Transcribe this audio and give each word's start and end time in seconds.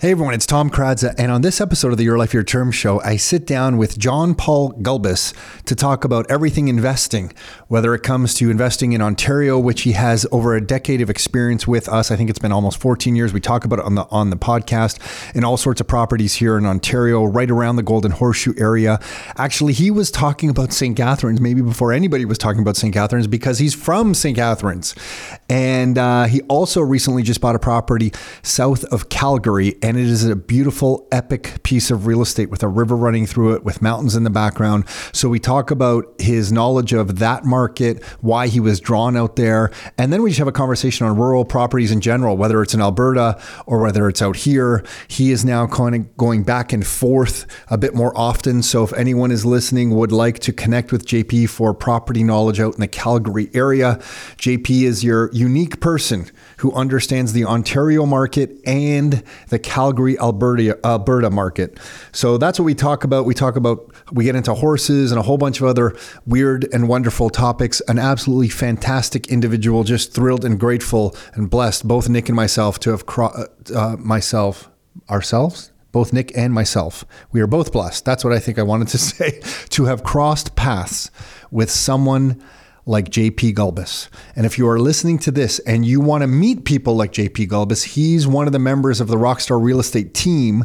Hey 0.00 0.12
everyone, 0.12 0.32
it's 0.32 0.46
Tom 0.46 0.70
Karadza, 0.70 1.14
and 1.18 1.30
on 1.30 1.42
this 1.42 1.60
episode 1.60 1.92
of 1.92 1.98
the 1.98 2.04
Your 2.04 2.16
Life 2.16 2.32
Your 2.32 2.42
Term 2.42 2.70
show, 2.70 3.02
I 3.02 3.16
sit 3.16 3.46
down 3.46 3.76
with 3.76 3.98
John 3.98 4.34
Paul 4.34 4.72
Gulbis 4.72 5.34
to 5.66 5.74
talk 5.74 6.06
about 6.06 6.24
everything 6.30 6.68
investing, 6.68 7.34
whether 7.68 7.94
it 7.94 8.02
comes 8.02 8.32
to 8.36 8.50
investing 8.50 8.94
in 8.94 9.02
Ontario, 9.02 9.58
which 9.58 9.82
he 9.82 9.92
has 9.92 10.26
over 10.32 10.56
a 10.56 10.60
decade 10.62 11.02
of 11.02 11.10
experience 11.10 11.68
with 11.68 11.86
us. 11.86 12.10
I 12.10 12.16
think 12.16 12.30
it's 12.30 12.38
been 12.38 12.50
almost 12.50 12.80
14 12.80 13.14
years. 13.14 13.34
We 13.34 13.40
talk 13.40 13.66
about 13.66 13.78
it 13.78 13.84
on 13.84 13.94
the 13.94 14.06
on 14.10 14.30
the 14.30 14.38
podcast 14.38 15.34
in 15.36 15.44
all 15.44 15.58
sorts 15.58 15.82
of 15.82 15.86
properties 15.86 16.36
here 16.36 16.56
in 16.56 16.64
Ontario, 16.64 17.22
right 17.26 17.50
around 17.50 17.76
the 17.76 17.82
Golden 17.82 18.12
Horseshoe 18.12 18.54
area. 18.56 19.00
Actually, 19.36 19.74
he 19.74 19.90
was 19.90 20.10
talking 20.10 20.48
about 20.48 20.72
St. 20.72 20.96
Catharines 20.96 21.42
maybe 21.42 21.60
before 21.60 21.92
anybody 21.92 22.24
was 22.24 22.38
talking 22.38 22.62
about 22.62 22.76
St. 22.76 22.94
Catharines 22.94 23.26
because 23.26 23.58
he's 23.58 23.74
from 23.74 24.14
St. 24.14 24.34
Catharines, 24.34 24.94
and 25.50 25.98
uh, 25.98 26.24
he 26.24 26.40
also 26.48 26.80
recently 26.80 27.22
just 27.22 27.42
bought 27.42 27.54
a 27.54 27.58
property 27.58 28.14
south 28.42 28.84
of 28.84 29.10
Calgary 29.10 29.74
and 29.90 29.98
it 29.98 30.06
is 30.06 30.24
a 30.24 30.36
beautiful, 30.36 31.08
epic 31.10 31.60
piece 31.64 31.90
of 31.90 32.06
real 32.06 32.22
estate 32.22 32.48
with 32.48 32.62
a 32.62 32.68
river 32.68 32.94
running 32.94 33.26
through 33.26 33.54
it, 33.54 33.64
with 33.64 33.82
mountains 33.82 34.14
in 34.14 34.22
the 34.22 34.30
background. 34.30 34.84
So 35.12 35.28
we 35.28 35.40
talk 35.40 35.72
about 35.72 36.14
his 36.20 36.52
knowledge 36.52 36.92
of 36.92 37.18
that 37.18 37.44
market, 37.44 38.00
why 38.20 38.46
he 38.46 38.60
was 38.60 38.78
drawn 38.78 39.16
out 39.16 39.34
there, 39.34 39.72
and 39.98 40.12
then 40.12 40.22
we 40.22 40.30
just 40.30 40.38
have 40.38 40.46
a 40.46 40.52
conversation 40.52 41.08
on 41.08 41.16
rural 41.16 41.44
properties 41.44 41.90
in 41.90 42.00
general, 42.00 42.36
whether 42.36 42.62
it's 42.62 42.72
in 42.72 42.80
Alberta 42.80 43.42
or 43.66 43.80
whether 43.80 44.08
it's 44.08 44.22
out 44.22 44.36
here. 44.36 44.84
He 45.08 45.32
is 45.32 45.44
now 45.44 45.66
kind 45.66 45.96
of 45.96 46.16
going 46.16 46.44
back 46.44 46.72
and 46.72 46.86
forth 46.86 47.44
a 47.66 47.76
bit 47.76 47.92
more 47.92 48.16
often. 48.16 48.62
So 48.62 48.84
if 48.84 48.92
anyone 48.92 49.32
is 49.32 49.44
listening 49.44 49.90
would 49.96 50.12
like 50.12 50.38
to 50.40 50.52
connect 50.52 50.92
with 50.92 51.04
JP 51.04 51.48
for 51.48 51.74
property 51.74 52.22
knowledge 52.22 52.60
out 52.60 52.74
in 52.74 52.80
the 52.80 52.86
Calgary 52.86 53.50
area, 53.54 53.96
JP 54.36 54.82
is 54.84 55.02
your 55.02 55.32
unique 55.32 55.80
person 55.80 56.30
who 56.60 56.72
understands 56.72 57.32
the 57.32 57.42
Ontario 57.42 58.04
market 58.04 58.60
and 58.66 59.24
the 59.48 59.58
Calgary, 59.58 60.18
Alberta, 60.18 60.78
Alberta 60.84 61.30
market. 61.30 61.78
So 62.12 62.36
that's 62.36 62.58
what 62.58 62.66
we 62.66 62.74
talk 62.74 63.02
about. 63.02 63.24
We 63.24 63.32
talk 63.32 63.56
about, 63.56 63.90
we 64.12 64.24
get 64.24 64.36
into 64.36 64.52
horses 64.52 65.10
and 65.10 65.18
a 65.18 65.22
whole 65.22 65.38
bunch 65.38 65.62
of 65.62 65.66
other 65.66 65.96
weird 66.26 66.68
and 66.70 66.86
wonderful 66.86 67.30
topics. 67.30 67.80
An 67.88 67.98
absolutely 67.98 68.50
fantastic 68.50 69.28
individual, 69.28 69.84
just 69.84 70.12
thrilled 70.12 70.44
and 70.44 70.60
grateful 70.60 71.16
and 71.32 71.48
blessed, 71.48 71.88
both 71.88 72.10
Nick 72.10 72.28
and 72.28 72.36
myself, 72.36 72.78
to 72.80 72.90
have 72.90 73.06
cro- 73.06 73.46
uh, 73.74 73.96
myself, 73.98 74.68
ourselves, 75.08 75.72
both 75.92 76.12
Nick 76.12 76.36
and 76.36 76.52
myself. 76.52 77.06
We 77.32 77.40
are 77.40 77.46
both 77.46 77.72
blessed. 77.72 78.04
That's 78.04 78.22
what 78.22 78.34
I 78.34 78.38
think 78.38 78.58
I 78.58 78.64
wanted 78.64 78.88
to 78.88 78.98
say 79.10 79.40
to 79.70 79.86
have 79.86 80.04
crossed 80.04 80.56
paths 80.56 81.10
with 81.50 81.70
someone 81.70 82.42
like 82.90 83.08
JP 83.08 83.54
Gulbis. 83.54 84.08
And 84.34 84.44
if 84.44 84.58
you 84.58 84.68
are 84.68 84.80
listening 84.80 85.20
to 85.20 85.30
this 85.30 85.60
and 85.60 85.86
you 85.86 86.00
want 86.00 86.22
to 86.22 86.26
meet 86.26 86.64
people 86.64 86.96
like 86.96 87.12
JP 87.12 87.46
Gulbis, 87.46 87.84
he's 87.94 88.26
one 88.26 88.48
of 88.48 88.52
the 88.52 88.58
members 88.58 89.00
of 89.00 89.06
the 89.06 89.16
Rockstar 89.16 89.62
Real 89.62 89.78
Estate 89.78 90.12
team. 90.12 90.64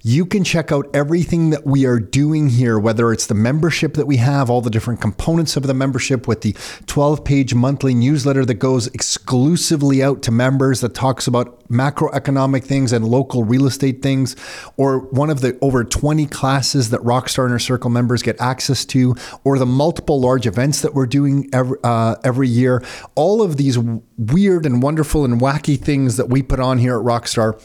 You 0.00 0.24
can 0.24 0.42
check 0.42 0.72
out 0.72 0.88
everything 0.94 1.50
that 1.50 1.66
we 1.66 1.84
are 1.84 2.00
doing 2.00 2.48
here, 2.48 2.78
whether 2.78 3.12
it's 3.12 3.26
the 3.26 3.34
membership 3.34 3.92
that 3.94 4.06
we 4.06 4.16
have, 4.16 4.48
all 4.48 4.62
the 4.62 4.70
different 4.70 5.02
components 5.02 5.54
of 5.54 5.64
the 5.64 5.74
membership 5.74 6.26
with 6.26 6.40
the 6.40 6.56
12 6.86 7.22
page 7.24 7.54
monthly 7.54 7.94
newsletter 7.94 8.46
that 8.46 8.54
goes 8.54 8.86
exclusively 8.88 10.02
out 10.02 10.22
to 10.22 10.32
members 10.32 10.80
that 10.80 10.94
talks 10.94 11.26
about 11.26 11.65
macroeconomic 11.68 12.64
things 12.64 12.92
and 12.92 13.04
local 13.06 13.44
real 13.44 13.66
estate 13.66 14.02
things, 14.02 14.36
or 14.76 14.98
one 14.98 15.30
of 15.30 15.40
the 15.40 15.58
over 15.60 15.84
20 15.84 16.26
classes 16.26 16.90
that 16.90 17.00
Rockstar 17.00 17.46
Inner 17.46 17.58
Circle 17.58 17.90
members 17.90 18.22
get 18.22 18.40
access 18.40 18.84
to, 18.86 19.14
or 19.44 19.58
the 19.58 19.66
multiple 19.66 20.20
large 20.20 20.46
events 20.46 20.82
that 20.82 20.94
we're 20.94 21.06
doing 21.06 21.48
every, 21.52 21.78
uh, 21.84 22.16
every 22.24 22.48
year. 22.48 22.82
All 23.14 23.42
of 23.42 23.56
these 23.56 23.78
weird 24.18 24.66
and 24.66 24.82
wonderful 24.82 25.24
and 25.24 25.40
wacky 25.40 25.78
things 25.78 26.16
that 26.16 26.28
we 26.28 26.42
put 26.42 26.60
on 26.60 26.78
here 26.78 26.98
at 26.98 27.04
Rockstar 27.04 27.60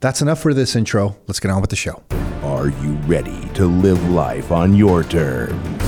That's 0.00 0.20
enough 0.20 0.40
for 0.40 0.52
this 0.52 0.74
intro. 0.76 1.16
Let's 1.26 1.40
get 1.40 1.50
on 1.50 1.62
with 1.62 1.70
the 1.70 1.76
show. 1.76 2.02
Are 2.42 2.68
you 2.68 2.92
ready 3.06 3.48
to 3.54 3.66
live 3.66 4.10
life 4.10 4.52
on 4.52 4.74
your 4.74 5.02
terms? 5.02 5.82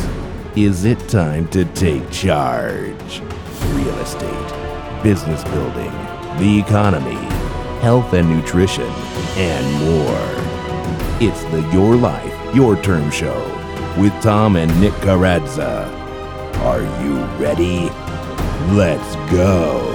Is 0.57 0.87
it 0.87 0.99
time 1.07 1.49
to 1.49 1.67
take 1.67 2.11
charge? 2.11 3.21
Real 3.65 3.99
estate, 3.99 5.03
business 5.03 5.45
building, 5.45 5.93
the 6.39 6.59
economy, 6.59 7.17
health 7.81 8.13
and 8.13 8.29
nutrition, 8.29 8.91
and 9.37 9.85
more. 9.85 10.47
It's 11.21 11.43
the 11.45 11.69
Your 11.73 11.97
Life, 11.97 12.55
Your 12.55 12.81
Term 12.83 13.11
Show 13.11 13.57
with 13.97 14.13
Tom 14.21 14.57
and 14.57 14.81
Nick 14.81 14.93
Karadza. 14.95 15.91
Are 16.59 16.83
you 17.03 17.17
ready? 17.43 17.89
Let's 18.75 19.17
go. 19.33 19.93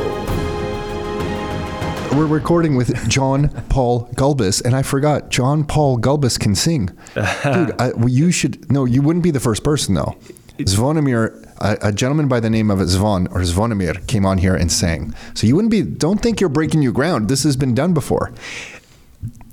We're 2.17 2.25
recording 2.25 2.75
with 2.75 3.07
John 3.07 3.49
Paul 3.69 4.07
Gulbis, 4.15 4.65
and 4.65 4.75
I 4.75 4.81
forgot 4.81 5.29
John 5.29 5.63
Paul 5.63 5.99
Gulbis 5.99 6.39
can 6.39 6.55
sing. 6.55 6.87
Dude, 7.13 7.79
I, 7.79 7.91
well, 7.95 8.09
you 8.09 8.31
should 8.31 8.71
no, 8.71 8.85
you 8.85 9.01
wouldn't 9.01 9.23
be 9.23 9.31
the 9.31 9.39
first 9.39 9.63
person 9.63 9.93
though. 9.95 10.15
Zvonimir, 10.57 11.50
a, 11.61 11.77
a 11.81 11.91
gentleman 11.91 12.27
by 12.27 12.39
the 12.39 12.49
name 12.49 12.69
of 12.71 12.79
Zvon 12.79 13.27
or 13.31 13.41
Zvonimir, 13.41 14.05
came 14.07 14.25
on 14.25 14.37
here 14.39 14.55
and 14.55 14.71
sang. 14.71 15.13
So 15.33 15.47
you 15.47 15.55
wouldn't 15.55 15.71
be. 15.71 15.81
Don't 15.83 16.21
think 16.21 16.41
you're 16.41 16.49
breaking 16.49 16.81
new 16.81 16.91
ground. 16.91 17.29
This 17.29 17.43
has 17.43 17.55
been 17.55 17.73
done 17.73 17.93
before. 17.93 18.31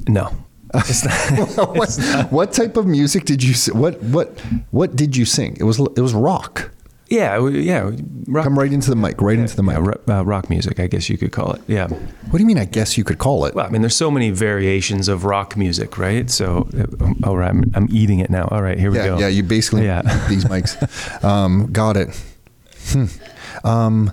No. 0.08 0.32
It's 0.74 1.04
not, 1.04 1.76
what, 1.76 2.28
what 2.30 2.52
type 2.52 2.76
of 2.76 2.86
music 2.86 3.24
did 3.24 3.42
you? 3.42 3.54
What 3.72 4.02
what 4.02 4.38
what 4.70 4.96
did 4.96 5.16
you 5.16 5.24
sing? 5.24 5.56
It 5.58 5.64
was 5.64 5.78
it 5.78 6.00
was 6.00 6.12
rock. 6.12 6.70
Yeah, 7.08 7.48
yeah. 7.48 7.90
Rock, 8.26 8.44
Come 8.44 8.58
right 8.58 8.72
into 8.72 8.90
the 8.90 8.96
mic. 8.96 9.20
Right 9.20 9.38
into 9.38 9.56
the 9.56 9.62
mic. 9.62 9.78
yeah, 10.06 10.18
uh, 10.18 10.22
rock 10.22 10.50
music, 10.50 10.78
I 10.80 10.86
guess 10.86 11.08
you 11.08 11.16
could 11.18 11.32
call 11.32 11.52
it. 11.52 11.62
Yeah. 11.66 11.88
What 11.88 12.32
do 12.32 12.38
you 12.38 12.46
mean? 12.46 12.58
I 12.58 12.64
guess 12.66 12.98
you 12.98 13.04
could 13.04 13.18
call 13.18 13.46
it. 13.46 13.54
Well, 13.54 13.66
I 13.66 13.70
mean, 13.70 13.80
there's 13.82 13.96
so 13.96 14.10
many 14.10 14.30
variations 14.30 15.08
of 15.08 15.24
rock 15.24 15.56
music, 15.56 15.96
right? 15.98 16.28
So, 16.30 16.68
uh, 16.78 17.12
all 17.26 17.36
right, 17.36 17.50
I'm, 17.50 17.64
I'm 17.74 17.88
eating 17.90 18.20
it 18.20 18.28
now. 18.30 18.48
All 18.50 18.62
right, 18.62 18.78
here 18.78 18.90
we 18.90 18.98
yeah, 18.98 19.06
go. 19.06 19.18
yeah. 19.18 19.28
You 19.28 19.42
basically 19.42 19.84
Yeah. 19.84 20.02
these 20.28 20.44
mics. 20.52 21.24
Um, 21.24 21.72
got 21.72 21.96
it. 21.96 22.20
Hmm. 22.88 23.06
Um, 23.64 24.12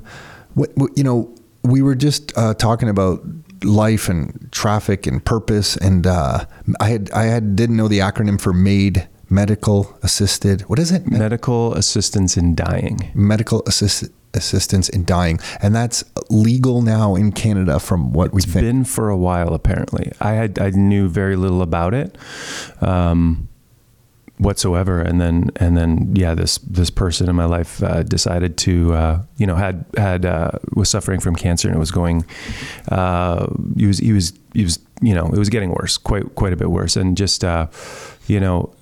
what, 0.53 0.71
what, 0.75 0.97
you 0.97 1.03
know, 1.03 1.33
we 1.63 1.81
were 1.81 1.95
just 1.95 2.31
uh, 2.37 2.53
talking 2.53 2.89
about 2.89 3.21
life 3.63 4.07
and 4.09 4.49
traffic 4.51 5.07
and 5.07 5.23
purpose, 5.23 5.75
and 5.77 6.05
uh, 6.07 6.45
I 6.79 6.87
had 6.89 7.09
I 7.11 7.23
had 7.23 7.55
didn't 7.55 7.75
know 7.77 7.87
the 7.87 7.99
acronym 7.99 8.39
for 8.39 8.53
MAID, 8.53 9.07
medical 9.35 9.97
assisted. 10.01 10.61
What 10.61 10.79
is 10.79 10.91
it? 10.91 11.05
Medical 11.11 11.73
assistance 11.73 12.37
in 12.37 12.55
dying. 12.55 13.11
medical 13.13 13.61
assist, 13.67 14.05
assistance 14.33 14.87
in 14.87 15.03
dying, 15.03 15.39
and 15.61 15.75
that's 15.75 16.03
legal 16.29 16.81
now 16.81 17.15
in 17.15 17.31
Canada, 17.33 17.79
from 17.79 18.13
what 18.13 18.33
we 18.33 18.41
think. 18.41 18.63
Been 18.63 18.85
for 18.85 19.09
a 19.09 19.17
while, 19.17 19.53
apparently. 19.53 20.13
I 20.21 20.31
had 20.33 20.57
I 20.57 20.69
knew 20.69 21.09
very 21.09 21.35
little 21.35 21.61
about 21.61 21.93
it. 21.93 22.17
Um, 22.81 23.49
whatsoever 24.37 24.99
and 24.99 25.21
then 25.21 25.49
and 25.55 25.77
then 25.77 26.13
yeah 26.13 26.35
this 26.35 26.57
this 26.57 26.89
person 26.89 27.29
in 27.29 27.35
my 27.37 27.45
life 27.45 27.81
uh, 27.81 28.03
decided 28.03 28.57
to 28.57 28.93
uh, 28.93 29.21
you 29.37 29.47
know 29.47 29.55
had 29.55 29.85
had 29.95 30.25
uh, 30.25 30.51
was 30.73 30.89
suffering 30.89 31.21
from 31.21 31.35
cancer 31.37 31.69
and 31.69 31.77
it 31.77 31.79
was 31.79 31.91
going 31.91 32.25
uh, 32.89 33.47
he 33.77 33.85
was 33.85 33.99
he 33.99 34.11
was 34.11 34.33
he 34.53 34.63
was 34.63 34.77
you 35.01 35.15
know 35.15 35.27
it 35.27 35.37
was 35.37 35.47
getting 35.47 35.69
worse 35.69 35.97
quite 35.97 36.35
quite 36.35 36.51
a 36.51 36.57
bit 36.57 36.69
worse 36.69 36.97
and 36.97 37.15
just 37.15 37.45
uh, 37.45 37.67
you 38.27 38.39
know 38.41 38.75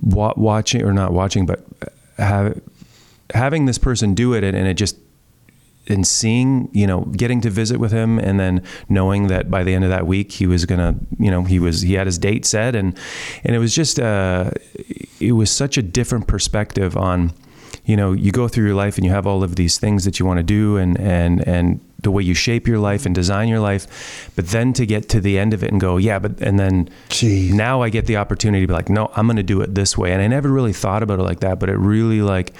wa- 0.00 0.34
watching 0.36 0.82
or 0.82 0.92
not 0.92 1.12
watching 1.12 1.46
but 1.46 1.64
have, 2.18 2.60
having 3.34 3.66
this 3.66 3.78
person 3.78 4.14
do 4.14 4.32
it 4.34 4.44
and, 4.44 4.56
and 4.56 4.66
it 4.66 4.74
just 4.74 4.96
and 5.88 6.06
seeing, 6.06 6.68
you 6.72 6.86
know, 6.86 7.00
getting 7.00 7.40
to 7.40 7.50
visit 7.50 7.78
with 7.80 7.90
him 7.90 8.18
and 8.18 8.38
then 8.38 8.62
knowing 8.88 9.26
that 9.26 9.50
by 9.50 9.64
the 9.64 9.74
end 9.74 9.82
of 9.82 9.90
that 9.90 10.06
week 10.06 10.30
he 10.32 10.46
was 10.46 10.64
gonna, 10.64 10.94
you 11.18 11.30
know, 11.30 11.42
he 11.42 11.58
was 11.58 11.80
he 11.80 11.94
had 11.94 12.06
his 12.06 12.18
date 12.18 12.44
set 12.44 12.76
and 12.76 12.96
and 13.44 13.56
it 13.56 13.58
was 13.58 13.74
just 13.74 13.98
uh 13.98 14.50
it 15.20 15.32
was 15.32 15.50
such 15.50 15.76
a 15.76 15.82
different 15.82 16.26
perspective 16.26 16.96
on, 16.96 17.32
you 17.90 17.96
know, 17.96 18.12
you 18.12 18.30
go 18.30 18.46
through 18.46 18.66
your 18.66 18.76
life 18.76 18.96
and 18.96 19.04
you 19.04 19.10
have 19.10 19.26
all 19.26 19.42
of 19.42 19.56
these 19.56 19.76
things 19.76 20.04
that 20.04 20.20
you 20.20 20.24
want 20.24 20.38
to 20.38 20.44
do 20.44 20.76
and 20.76 20.96
and 21.00 21.46
and 21.48 21.80
the 22.02 22.10
way 22.12 22.22
you 22.22 22.34
shape 22.34 22.68
your 22.68 22.78
life 22.78 23.04
and 23.04 23.16
design 23.16 23.48
your 23.48 23.58
life, 23.58 24.30
but 24.36 24.46
then 24.46 24.72
to 24.72 24.86
get 24.86 25.08
to 25.08 25.20
the 25.20 25.36
end 25.36 25.52
of 25.52 25.64
it 25.64 25.72
and 25.72 25.80
go, 25.80 25.96
yeah, 25.96 26.20
but 26.20 26.40
and 26.40 26.56
then 26.56 26.88
Jeez. 27.08 27.52
now 27.52 27.82
I 27.82 27.88
get 27.90 28.06
the 28.06 28.16
opportunity 28.16 28.62
to 28.62 28.68
be 28.68 28.72
like, 28.72 28.88
no, 28.88 29.10
I'm 29.16 29.26
going 29.26 29.38
to 29.38 29.42
do 29.42 29.60
it 29.60 29.74
this 29.74 29.98
way. 29.98 30.12
And 30.12 30.22
I 30.22 30.28
never 30.28 30.48
really 30.48 30.72
thought 30.72 31.02
about 31.02 31.18
it 31.18 31.24
like 31.24 31.40
that, 31.40 31.58
but 31.58 31.68
it 31.68 31.76
really 31.78 32.22
like, 32.22 32.54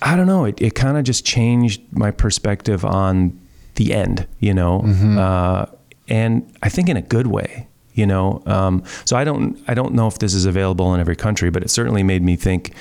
I 0.00 0.16
don't 0.16 0.26
know, 0.26 0.46
it, 0.46 0.60
it 0.60 0.74
kind 0.74 0.96
of 0.96 1.04
just 1.04 1.26
changed 1.26 1.82
my 1.92 2.10
perspective 2.10 2.82
on 2.82 3.38
the 3.74 3.92
end, 3.92 4.26
you 4.38 4.54
know, 4.54 4.80
uh, 5.18 5.66
and 6.08 6.50
I 6.62 6.70
think 6.70 6.88
in 6.88 6.96
a 6.96 7.02
good 7.02 7.26
way, 7.26 7.68
you 7.92 8.06
know. 8.06 8.42
Um, 8.46 8.82
so 9.04 9.16
I 9.16 9.24
don't, 9.24 9.62
I 9.68 9.74
don't 9.74 9.92
know 9.92 10.08
if 10.08 10.18
this 10.18 10.32
is 10.32 10.46
available 10.46 10.94
in 10.94 11.00
every 11.00 11.16
country, 11.16 11.50
but 11.50 11.62
it 11.62 11.68
certainly 11.68 12.02
made 12.02 12.22
me 12.22 12.36
think 12.36 12.72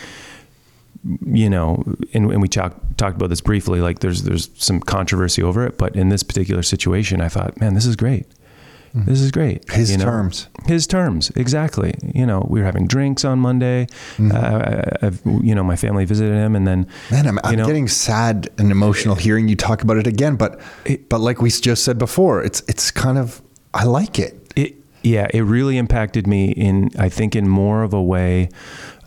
you 1.25 1.49
know, 1.49 1.83
and, 2.13 2.31
and 2.31 2.41
we 2.41 2.47
talked 2.47 2.97
talked 2.97 3.15
about 3.15 3.29
this 3.29 3.41
briefly. 3.41 3.81
Like, 3.81 3.99
there's 3.99 4.23
there's 4.23 4.49
some 4.55 4.79
controversy 4.79 5.41
over 5.41 5.65
it, 5.65 5.77
but 5.77 5.95
in 5.95 6.09
this 6.09 6.23
particular 6.23 6.63
situation, 6.63 7.21
I 7.21 7.29
thought, 7.29 7.59
man, 7.59 7.73
this 7.73 7.85
is 7.85 7.95
great. 7.95 8.25
This 8.93 9.21
is 9.21 9.31
great. 9.31 9.65
Mm-hmm. 9.65 9.79
His 9.79 9.91
you 9.91 9.97
know? 9.97 10.05
terms. 10.05 10.47
His 10.65 10.87
terms, 10.87 11.31
exactly. 11.35 11.93
You 12.13 12.25
know, 12.25 12.45
we 12.49 12.59
were 12.59 12.65
having 12.65 12.87
drinks 12.87 13.23
on 13.23 13.39
Monday. 13.39 13.87
Mm-hmm. 14.17 14.31
Uh, 14.31 14.37
I, 14.39 15.07
I've, 15.07 15.21
you 15.43 15.53
know, 15.55 15.63
my 15.63 15.75
family 15.75 16.05
visited 16.05 16.33
him, 16.33 16.55
and 16.55 16.67
then 16.67 16.87
Man, 17.11 17.27
I'm, 17.27 17.39
I'm 17.43 17.55
know, 17.55 17.65
getting 17.65 17.87
sad 17.87 18.49
and 18.57 18.71
emotional 18.71 19.15
hearing 19.15 19.47
you 19.47 19.55
talk 19.55 19.81
about 19.83 19.97
it 19.97 20.07
again. 20.07 20.35
But 20.35 20.59
but 21.09 21.19
like 21.19 21.41
we 21.41 21.49
just 21.49 21.83
said 21.83 21.97
before, 21.97 22.43
it's 22.43 22.61
it's 22.67 22.91
kind 22.91 23.17
of 23.17 23.41
I 23.73 23.83
like 23.83 24.19
it. 24.19 24.35
it 24.55 24.75
yeah 25.03 25.27
it 25.33 25.41
really 25.41 25.77
impacted 25.77 26.27
me 26.27 26.51
in 26.51 26.89
i 26.99 27.07
think 27.07 27.33
in 27.33 27.47
more 27.47 27.83
of 27.83 27.93
a 27.93 28.01
way 28.03 28.49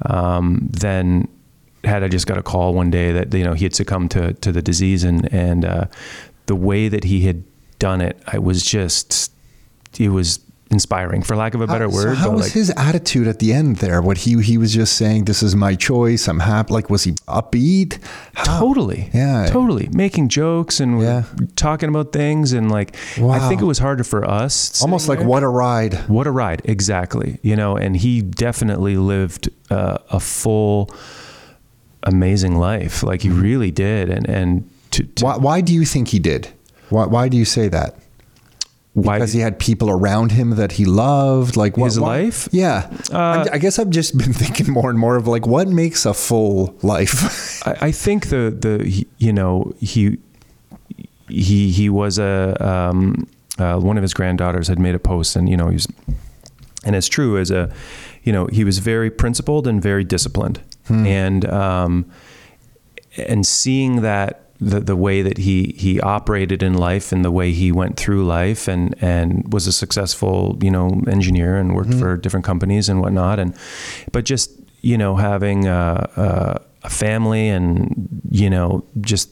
um, 0.06 0.66
than 0.70 1.28
had 1.84 2.02
i 2.04 2.08
just 2.08 2.26
got 2.26 2.38
a 2.38 2.42
call 2.42 2.74
one 2.74 2.90
day 2.90 3.12
that 3.12 3.32
you 3.34 3.44
know 3.44 3.54
he 3.54 3.64
had 3.64 3.74
succumbed 3.74 4.10
to 4.10 4.32
to 4.34 4.52
the 4.52 4.62
disease 4.62 5.04
and 5.04 5.32
and 5.32 5.64
uh, 5.64 5.86
the 6.46 6.54
way 6.54 6.88
that 6.88 7.04
he 7.04 7.22
had 7.22 7.42
done 7.78 8.00
it 8.00 8.16
i 8.28 8.38
was 8.38 8.62
just 8.62 9.32
it 9.98 10.08
was 10.10 10.38
inspiring 10.70 11.22
for 11.22 11.36
lack 11.36 11.52
of 11.52 11.60
a 11.60 11.66
better 11.66 11.86
word 11.86 12.04
So 12.04 12.14
how 12.14 12.30
was 12.30 12.42
like, 12.44 12.52
his 12.52 12.72
attitude 12.78 13.28
at 13.28 13.40
the 13.40 13.52
end 13.52 13.76
there? 13.76 14.00
What 14.00 14.16
he 14.16 14.40
he 14.40 14.56
was 14.56 14.72
just 14.72 14.96
saying, 14.96 15.26
"This 15.26 15.42
is 15.42 15.54
my 15.54 15.74
choice. 15.74 16.26
I'm 16.28 16.40
happy." 16.40 16.72
Like 16.72 16.88
was 16.88 17.04
he 17.04 17.12
upbeat? 17.28 17.98
How- 18.32 18.58
Totally. 18.58 19.10
Yeah. 19.12 19.48
Totally. 19.50 19.90
Making 19.92 20.30
jokes 20.30 20.80
and 20.80 21.02
Yeah. 21.02 21.24
talking 21.56 21.90
about 21.90 22.12
things 22.14 22.54
and 22.54 22.70
like 22.70 22.96
I 23.20 23.38
think 23.50 23.60
it 23.60 23.66
was 23.66 23.80
harder 23.80 24.02
for 24.02 24.24
us. 24.24 24.80
Almost 24.80 25.08
like 25.10 25.18
there. 25.18 25.28
what 25.28 25.42
a 25.42 25.48
ride. 25.48 25.94
What 26.08 26.26
a 26.26 26.30
ride, 26.30 26.62
exactly. 26.64 27.38
You 27.42 27.54
know, 27.54 27.76
and 27.76 27.94
he 27.94 28.22
definitely 28.22 28.96
lived 28.96 29.50
uh, 29.70 29.98
a 30.10 30.20
full, 30.20 30.88
amazing 32.02 32.56
life. 32.56 33.02
Like 33.02 33.22
he 33.22 33.28
Mm-hmm. 33.28 33.42
really 33.42 33.70
did. 33.70 34.08
And 34.10 34.28
and 34.28 34.70
to, 34.92 35.04
to 35.04 35.24
Why, 35.24 35.36
why 35.36 35.60
do 35.60 35.72
you 35.72 35.84
think 35.84 36.08
he 36.08 36.18
did? 36.18 36.48
Why, 36.90 37.06
why 37.06 37.28
do 37.28 37.36
you 37.36 37.44
say 37.44 37.68
that? 37.68 37.96
why 38.94 39.16
Because 39.16 39.32
he 39.32 39.40
had 39.40 39.58
people 39.58 39.88
around 39.88 40.32
him 40.32 40.50
that 40.56 40.72
he 40.72 40.84
loved. 40.84 41.56
Like 41.56 41.78
what, 41.78 41.86
His 41.86 41.98
why- 41.98 42.22
life? 42.24 42.48
Yeah. 42.52 42.90
Uh, 43.10 43.44
I'm- 43.50 43.58
guess 43.60 43.78
I've 43.78 43.88
just 43.88 44.18
been 44.18 44.32
thinking 44.42 44.70
more 44.70 44.90
and 44.90 44.98
more 44.98 45.16
of 45.16 45.26
like 45.26 45.46
what 45.46 45.66
makes 45.68 46.04
a 46.04 46.12
full 46.12 46.74
life. 46.82 47.62
I, 47.66 47.86
I 47.88 47.92
think 47.92 48.28
the 48.28 48.50
the 48.60 49.06
you 49.18 49.32
know 49.32 49.72
he 49.80 50.18
he 51.28 51.70
he 51.70 51.88
was 51.88 52.18
a 52.18 52.54
um, 52.60 53.26
uh, 53.58 53.78
one 53.78 53.96
of 53.96 54.02
his 54.02 54.12
granddaughters 54.14 54.68
had 54.68 54.78
made 54.78 54.94
a 54.94 54.98
post 54.98 55.36
and 55.36 55.48
you 55.48 55.56
know 55.56 55.68
he's 55.68 55.86
and 56.84 56.94
it's 56.96 57.08
true 57.08 57.38
as 57.38 57.50
a 57.50 57.72
you 58.24 58.32
know 58.32 58.46
he 58.52 58.64
was 58.64 58.78
very 58.78 59.10
principled 59.10 59.66
and 59.66 59.80
very 59.82 60.04
disciplined 60.04 60.60
Hmm. 60.86 61.06
and 61.06 61.44
um, 61.46 62.10
and 63.16 63.46
seeing 63.46 64.02
that 64.02 64.50
the 64.60 64.80
the 64.80 64.96
way 64.96 65.22
that 65.22 65.38
he 65.38 65.74
he 65.76 66.00
operated 66.00 66.62
in 66.62 66.74
life 66.74 67.12
and 67.12 67.24
the 67.24 67.30
way 67.30 67.52
he 67.52 67.72
went 67.72 67.96
through 67.96 68.24
life 68.24 68.68
and 68.68 68.94
and 69.02 69.52
was 69.52 69.66
a 69.66 69.72
successful 69.72 70.58
you 70.62 70.70
know 70.70 71.02
engineer 71.08 71.56
and 71.56 71.74
worked 71.74 71.92
hmm. 71.92 71.98
for 71.98 72.16
different 72.16 72.44
companies 72.44 72.88
and 72.88 73.00
whatnot. 73.00 73.38
And 73.38 73.54
but 74.12 74.24
just 74.24 74.50
you 74.80 74.98
know 74.98 75.16
having 75.16 75.66
a, 75.66 76.10
a, 76.16 76.60
a 76.84 76.90
family 76.90 77.48
and 77.48 78.22
you 78.30 78.50
know 78.50 78.84
just 79.00 79.30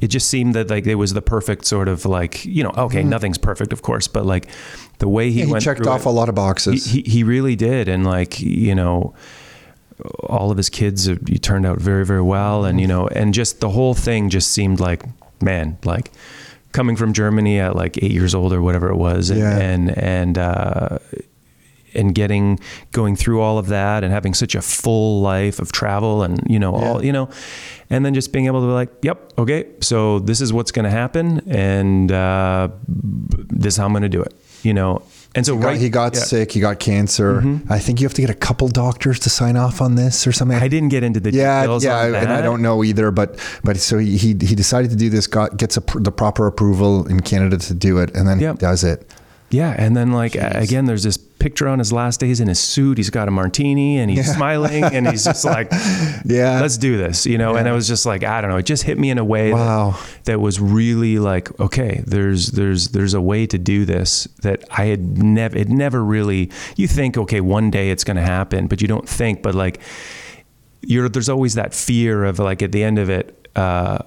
it 0.00 0.08
just 0.08 0.28
seemed 0.28 0.54
that 0.54 0.68
like 0.68 0.86
it 0.86 0.96
was 0.96 1.12
the 1.12 1.22
perfect 1.22 1.64
sort 1.64 1.88
of 1.88 2.04
like 2.04 2.44
you 2.44 2.62
know 2.62 2.72
okay 2.76 3.02
hmm. 3.02 3.08
nothing's 3.08 3.38
perfect 3.38 3.72
of 3.72 3.82
course 3.82 4.08
but 4.08 4.26
like 4.26 4.48
the 4.98 5.08
way 5.08 5.30
he 5.30 5.44
he 5.44 5.52
went 5.52 5.62
checked 5.62 5.86
off 5.86 6.00
it- 6.00 6.06
a 6.06 6.10
lot 6.10 6.28
of 6.28 6.34
he, 6.34 6.36
boxes. 6.36 6.86
he, 6.86 7.02
he 7.02 7.22
really 7.22 7.56
did. 7.56 7.88
And 7.88 8.06
like 8.06 8.40
you 8.40 8.74
know 8.74 9.14
all 10.24 10.50
of 10.50 10.56
his 10.56 10.68
kids 10.68 11.06
have, 11.06 11.20
he 11.26 11.38
turned 11.38 11.66
out 11.66 11.78
very 11.80 12.04
very 12.04 12.22
well. 12.22 12.64
And 12.64 12.80
you 12.80 12.86
know 12.86 13.08
and 13.08 13.32
just 13.34 13.60
the 13.60 13.70
whole 13.70 13.94
thing 13.94 14.30
just 14.30 14.50
seemed 14.52 14.80
like 14.80 15.02
man 15.42 15.78
like 15.84 16.12
coming 16.72 16.96
from 16.96 17.12
Germany 17.12 17.58
at 17.60 17.74
like 17.76 17.96
eight 18.02 18.10
years 18.12 18.34
old 18.34 18.52
or 18.52 18.60
whatever 18.60 18.88
it 18.90 18.96
was 18.96 19.30
and 19.30 19.38
Yeah. 19.40 19.58
and, 19.58 19.98
and 19.98 20.38
uh 20.38 20.98
and 21.94 22.14
getting 22.14 22.60
going 22.92 23.16
through 23.16 23.40
all 23.40 23.56
of 23.56 23.68
that 23.68 24.04
and 24.04 24.12
having 24.12 24.34
such 24.34 24.54
a 24.54 24.60
full 24.60 25.22
life 25.22 25.58
of 25.58 25.72
travel 25.72 26.22
and 26.22 26.42
you 26.46 26.58
know 26.58 26.74
all 26.74 27.02
you 27.02 27.10
know 27.12 27.30
and 27.88 28.04
then 28.04 28.12
just 28.12 28.32
being 28.34 28.44
able 28.44 28.60
to 28.60 28.66
be 28.66 28.72
like 28.74 28.90
yep 29.00 29.32
okay 29.38 29.64
so 29.80 30.18
this 30.18 30.42
is 30.42 30.52
what's 30.52 30.70
going 30.72 30.84
to 30.84 30.90
happen 30.90 31.40
and 31.48 32.12
uh 32.12 32.68
this 32.86 33.72
is 33.74 33.76
how 33.78 33.86
i'm 33.86 33.92
going 33.92 34.02
to 34.02 34.10
do 34.10 34.20
it 34.20 34.34
you 34.62 34.74
know 34.74 35.00
and 35.36 35.46
so 35.46 35.56
He 35.56 35.62
got, 35.62 35.76
he 35.76 35.88
got 35.90 36.14
yeah. 36.14 36.20
Mm-hmm. 36.20 36.26
sick. 36.28 36.52
He 36.52 36.60
got 36.60 36.78
cancer. 36.80 37.60
I 37.68 37.78
think 37.78 38.00
you 38.00 38.06
have 38.06 38.14
to 38.14 38.22
get 38.22 38.30
a 38.30 38.34
couple 38.34 38.66
doctors 38.68 39.20
to 39.20 39.30
sign 39.30 39.56
off 39.56 39.80
on 39.80 39.94
this 39.94 40.26
or 40.26 40.32
something. 40.32 40.56
I 40.58 40.68
didn't 40.68 40.88
get 40.88 41.02
into 41.04 41.20
the 41.20 41.30
yeah, 41.32 41.62
details 41.62 41.84
yeah, 41.84 42.00
on 42.00 42.12
that. 42.12 42.22
and 42.24 42.32
I 42.32 42.40
don't 42.42 42.62
know 42.62 42.82
either. 42.82 43.10
But 43.10 43.38
but 43.62 43.76
so 43.76 43.98
he 43.98 44.16
he, 44.16 44.34
decided 44.34 44.90
to 44.90 44.96
do 44.96 45.10
this. 45.10 45.26
Got 45.26 45.56
gets 45.56 45.76
a, 45.76 45.80
pr- 45.82 46.00
the 46.00 46.12
proper 46.12 46.46
approval 46.46 47.06
in 47.06 47.20
Canada 47.20 47.58
to 47.58 47.74
do 47.74 47.98
it, 47.98 48.14
and 48.16 48.26
then 48.26 48.40
Yep. 48.40 48.54
he 48.56 48.58
does 48.58 48.82
it. 48.84 49.08
Yeah, 49.50 49.74
and 49.78 49.96
then 49.96 50.10
like 50.12 50.34
a- 50.34 50.56
again, 50.58 50.86
there's 50.86 51.04
this 51.04 51.16
picture 51.46 51.68
on 51.68 51.78
his 51.78 51.92
last 51.92 52.18
days 52.18 52.40
in 52.40 52.48
his 52.48 52.58
suit. 52.58 52.98
He's 52.98 53.10
got 53.10 53.28
a 53.28 53.30
martini 53.30 53.98
and 53.98 54.10
he's 54.10 54.26
Yeah. 54.26 54.34
smiling 54.34 54.82
and 54.82 55.06
he's 55.08 55.24
just 55.24 55.44
like, 55.56 55.68
Yeah. 56.24 56.60
let's 56.60 56.76
do 56.76 56.96
this," 56.96 57.24
you 57.24 57.38
know. 57.38 57.54
And 57.54 57.68
I 57.68 57.72
was 57.72 57.86
just 57.86 58.04
like, 58.04 58.24
I 58.24 58.40
don't 58.40 58.50
know, 58.50 58.56
it 58.56 58.66
just 58.66 58.82
hit 58.82 58.98
me 58.98 59.10
in 59.10 59.18
a 59.18 59.24
way 59.24 59.52
Wow. 59.52 59.90
that, 59.92 60.24
that 60.24 60.40
was 60.40 60.58
really 60.60 61.18
like, 61.20 61.46
okay, 61.60 62.02
there's 62.06 62.48
there's 62.58 62.88
there's 62.88 63.14
a 63.14 63.20
way 63.20 63.46
to 63.46 63.58
do 63.58 63.84
this 63.84 64.26
that 64.42 64.64
I 64.70 64.86
had 64.86 65.18
never 65.22 65.56
it 65.56 65.68
never 65.68 66.02
really. 66.04 66.50
You 66.76 66.88
think, 66.88 67.16
okay, 67.16 67.40
one 67.40 67.70
day 67.70 67.90
it's 67.90 68.02
going 68.04 68.16
to 68.16 68.22
happen, 68.38 68.66
but 68.66 68.82
you 68.82 68.88
don't 68.88 69.08
think, 69.08 69.42
but 69.42 69.54
like, 69.54 69.78
you're 70.82 71.08
there's 71.08 71.28
always 71.28 71.54
that 71.54 71.74
fear 71.74 72.24
of 72.24 72.38
like 72.40 72.60
at 72.62 72.72
the 72.72 72.82
end 72.82 72.98
of 72.98 73.08
it. 73.08 73.48
Uh, 73.54 73.98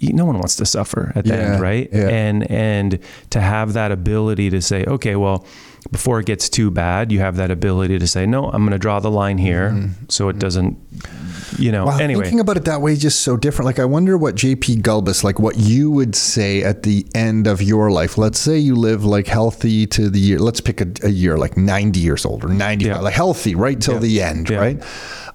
no 0.00 0.24
one 0.24 0.36
wants 0.36 0.54
to 0.56 0.64
suffer 0.64 1.12
at 1.16 1.24
the 1.24 1.34
Yeah, 1.34 1.52
end, 1.54 1.60
right? 1.60 1.88
yeah. 1.92 2.08
And 2.08 2.48
and 2.50 2.98
to 3.30 3.40
have 3.40 3.72
that 3.72 3.90
ability 3.92 4.50
to 4.50 4.60
say, 4.62 4.84
okay, 4.84 5.16
well, 5.16 5.44
before 5.90 6.20
it 6.20 6.26
gets 6.26 6.48
too 6.48 6.70
bad, 6.70 7.10
you 7.12 7.20
have 7.20 7.36
that 7.36 7.50
ability 7.50 7.98
to 7.98 8.06
say, 8.06 8.26
no, 8.26 8.46
I'm 8.50 8.62
going 8.62 8.72
to 8.72 8.78
draw 8.78 9.00
the 9.00 9.10
line 9.10 9.38
here, 9.38 9.90
so 10.08 10.28
it 10.28 10.38
doesn't, 10.38 10.76
you 11.58 11.72
know. 11.72 11.86
Mm-hmm. 11.86 11.98
Wow, 11.98 12.04
anyway, 12.04 12.22
thinking 12.24 12.40
about 12.40 12.56
it 12.58 12.64
that 12.66 12.80
way 12.82 12.92
is 12.92 13.00
just 13.00 13.20
so 13.22 13.36
different. 13.36 13.66
Like, 13.66 13.78
I 13.78 13.84
wonder 13.84 14.18
what 14.18 14.34
JP 14.34 14.82
Gulbis, 14.82 15.24
like, 15.24 15.38
what 15.38 15.56
you 15.56 15.90
would 15.90 16.14
say 16.14 16.62
at 16.62 16.82
the 16.82 17.06
end 17.14 17.46
of 17.46 17.62
your 17.62 17.90
life. 17.90 18.18
Let's 18.18 18.38
say 18.38 18.58
you 18.58 18.74
live 18.76 19.04
like 19.04 19.26
healthy 19.26 19.86
to 19.88 20.10
the 20.10 20.20
year. 20.20 20.38
Let's 20.38 20.60
pick 20.60 20.80
a, 20.80 20.88
a 21.04 21.10
year, 21.10 21.38
like 21.38 21.56
90 21.56 22.00
years 22.00 22.24
old 22.26 22.44
or 22.44 22.48
95, 22.48 22.86
Yeah. 22.86 23.00
like 23.00 23.14
healthy 23.14 23.54
right 23.54 23.80
till 23.80 23.94
Yeah. 23.94 24.00
the 24.00 24.22
end, 24.22 24.50
Yeah. 24.50 24.58
right? 24.58 24.82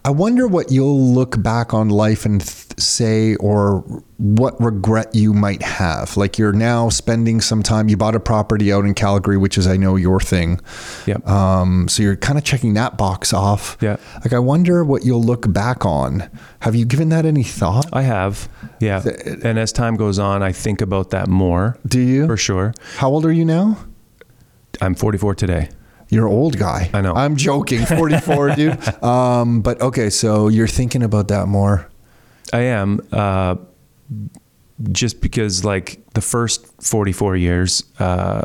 I 0.05 0.09
wonder 0.09 0.47
what 0.47 0.69
you'll 0.69 0.99
look 0.99 1.41
back 1.41 1.73
on 1.73 1.87
life 1.87 2.25
and 2.25 2.41
th- 2.41 2.77
say, 2.77 3.35
or 3.35 3.79
what 4.17 4.59
regret 4.61 5.15
you 5.15 5.33
might 5.33 5.61
have. 5.61 6.17
Like, 6.17 6.37
you're 6.37 6.51
now 6.51 6.89
spending 6.89 7.39
some 7.39 7.63
time. 7.63 7.87
You 7.87 7.95
bought 7.95 8.13
a 8.13 8.19
property 8.19 8.73
out 8.73 8.83
in 8.83 8.95
Calgary, 8.95 9.37
which 9.37 9.57
is, 9.57 9.65
I 9.65 9.77
know, 9.77 9.95
your 9.95 10.19
thing. 10.19 10.59
Yep. 11.05 11.25
Um, 11.25 11.87
so 11.87 12.03
you're 12.03 12.17
kind 12.17 12.37
of 12.37 12.43
checking 12.43 12.73
that 12.73 12.97
box 12.97 13.31
off. 13.31 13.77
Yeah. 13.79 13.95
Like, 14.15 14.33
I 14.33 14.39
wonder 14.39 14.83
what 14.83 15.05
you'll 15.05 15.23
look 15.23 15.51
back 15.53 15.85
on. 15.85 16.29
Have 16.59 16.75
you 16.75 16.83
given 16.83 17.07
that 17.09 17.25
any 17.25 17.43
thought? 17.43 17.85
I 17.93 18.01
have, 18.01 18.49
yeah. 18.81 19.01
And 19.43 19.57
as 19.57 19.71
time 19.71 19.95
goes 19.95 20.19
on, 20.19 20.43
I 20.43 20.51
think 20.51 20.81
about 20.81 21.11
that 21.11 21.29
more. 21.29 21.77
Do 21.87 22.01
you? 22.01 22.27
For 22.27 22.35
sure. 22.37 22.73
How 22.97 23.09
old 23.09 23.25
are 23.25 23.31
you 23.31 23.45
now? 23.45 23.77
I'm 24.81 24.95
44 24.95 25.35
today. 25.35 25.69
You're 26.13 26.27
an 26.27 26.33
old 26.33 26.59
guy. 26.59 26.91
I 26.93 27.01
know. 27.01 27.13
I'm 27.13 27.35
joking. 27.35 27.85
44, 27.85 28.49
dude. 28.55 29.03
Um, 29.03 29.61
but 29.61 29.81
okay, 29.81 30.11
so 30.11 30.47
you're 30.47 30.67
thinking 30.67 31.01
about 31.01 31.29
that 31.29 31.47
more. 31.47 31.89
I 32.53 32.59
am. 32.59 33.01
Uh, 33.11 33.55
just 34.91 35.21
because, 35.21 35.65
like, 35.65 36.05
the 36.13 36.21
first 36.21 36.67
44 36.83 37.35
years, 37.37 37.83
uh, 37.97 38.43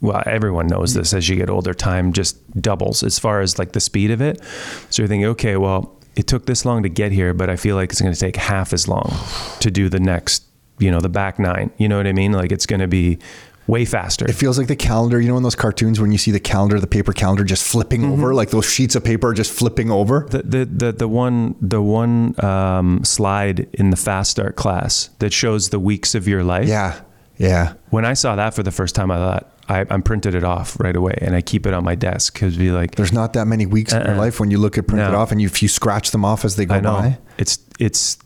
well, 0.00 0.22
everyone 0.24 0.66
knows 0.66 0.94
this 0.94 1.12
as 1.12 1.28
you 1.28 1.36
get 1.36 1.50
older, 1.50 1.74
time 1.74 2.14
just 2.14 2.38
doubles 2.60 3.02
as 3.02 3.18
far 3.18 3.40
as 3.40 3.58
like 3.58 3.72
the 3.72 3.80
speed 3.80 4.10
of 4.10 4.22
it. 4.22 4.42
So 4.90 5.02
you're 5.02 5.08
thinking, 5.08 5.26
okay, 5.26 5.56
well, 5.56 5.98
it 6.16 6.26
took 6.26 6.46
this 6.46 6.64
long 6.64 6.82
to 6.84 6.88
get 6.88 7.12
here, 7.12 7.34
but 7.34 7.50
I 7.50 7.56
feel 7.56 7.76
like 7.76 7.90
it's 7.90 8.00
going 8.00 8.14
to 8.14 8.18
take 8.18 8.36
half 8.36 8.72
as 8.72 8.86
long 8.88 9.14
to 9.60 9.70
do 9.70 9.88
the 9.88 10.00
next, 10.00 10.44
you 10.78 10.90
know, 10.90 11.00
the 11.00 11.08
back 11.08 11.38
nine. 11.38 11.70
You 11.76 11.88
know 11.88 11.96
what 11.96 12.06
I 12.06 12.12
mean? 12.12 12.32
Like, 12.32 12.52
it's 12.52 12.66
going 12.66 12.80
to 12.80 12.88
be 12.88 13.18
way 13.66 13.84
faster. 13.84 14.26
It 14.28 14.34
feels 14.34 14.58
like 14.58 14.66
the 14.68 14.76
calendar. 14.76 15.20
You 15.20 15.28
know, 15.28 15.36
in 15.36 15.42
those 15.42 15.54
cartoons 15.54 16.00
when 16.00 16.12
you 16.12 16.18
see 16.18 16.30
the 16.30 16.40
calendar, 16.40 16.78
the 16.80 16.86
paper 16.86 17.12
calendar 17.12 17.44
just 17.44 17.64
flipping 17.64 18.02
Mm-hmm. 18.02 18.12
over, 18.12 18.34
like 18.34 18.50
those 18.50 18.66
sheets 18.70 18.94
of 18.94 19.04
paper 19.04 19.28
are 19.28 19.34
just 19.34 19.52
flipping 19.52 19.90
over. 19.90 20.26
The, 20.30 20.42
the 20.42 20.64
the 20.66 20.92
the 20.92 21.08
one 21.08 21.54
the 21.60 21.80
one 21.80 22.34
um, 22.44 23.04
slide 23.04 23.68
in 23.72 23.90
the 23.90 23.96
fast 23.96 24.30
start 24.32 24.56
class 24.56 25.10
that 25.20 25.32
shows 25.32 25.70
the 25.70 25.78
weeks 25.80 26.14
of 26.14 26.28
your 26.28 26.44
life. 26.44 26.68
Yeah, 26.68 27.00
yeah. 27.38 27.74
When 27.90 28.04
I 28.04 28.14
saw 28.14 28.36
that 28.36 28.54
for 28.54 28.62
the 28.62 28.72
first 28.72 28.94
time, 28.94 29.10
I 29.10 29.16
thought 29.16 29.50
I, 29.68 29.80
I 29.80 29.98
printed 30.00 30.34
it 30.34 30.44
off 30.44 30.78
right 30.78 30.94
away 30.94 31.16
and 31.22 31.34
I 31.34 31.40
keep 31.40 31.66
it 31.66 31.72
on 31.72 31.84
my 31.84 31.94
desk 31.94 32.34
because 32.34 32.56
be 32.58 32.70
like 32.70 32.96
There's 32.96 33.14
not 33.14 33.32
that 33.32 33.46
many 33.46 33.64
weeks 33.64 33.94
in 33.94 34.00
your 34.02 34.10
Uh-uh. 34.10 34.18
life 34.18 34.38
when 34.40 34.50
you 34.50 34.58
look 34.58 34.76
at 34.76 34.86
printed 34.86 35.12
No. 35.12 35.18
off 35.18 35.32
and 35.32 35.40
you, 35.40 35.46
if 35.46 35.62
you 35.62 35.68
scratch 35.68 36.10
them 36.10 36.22
off 36.22 36.44
as 36.44 36.56
they 36.56 36.66
go 36.66 36.74
I 36.74 36.80
know 36.80 36.92
by. 36.92 37.18
it's 37.38 37.58
it's 37.80 38.18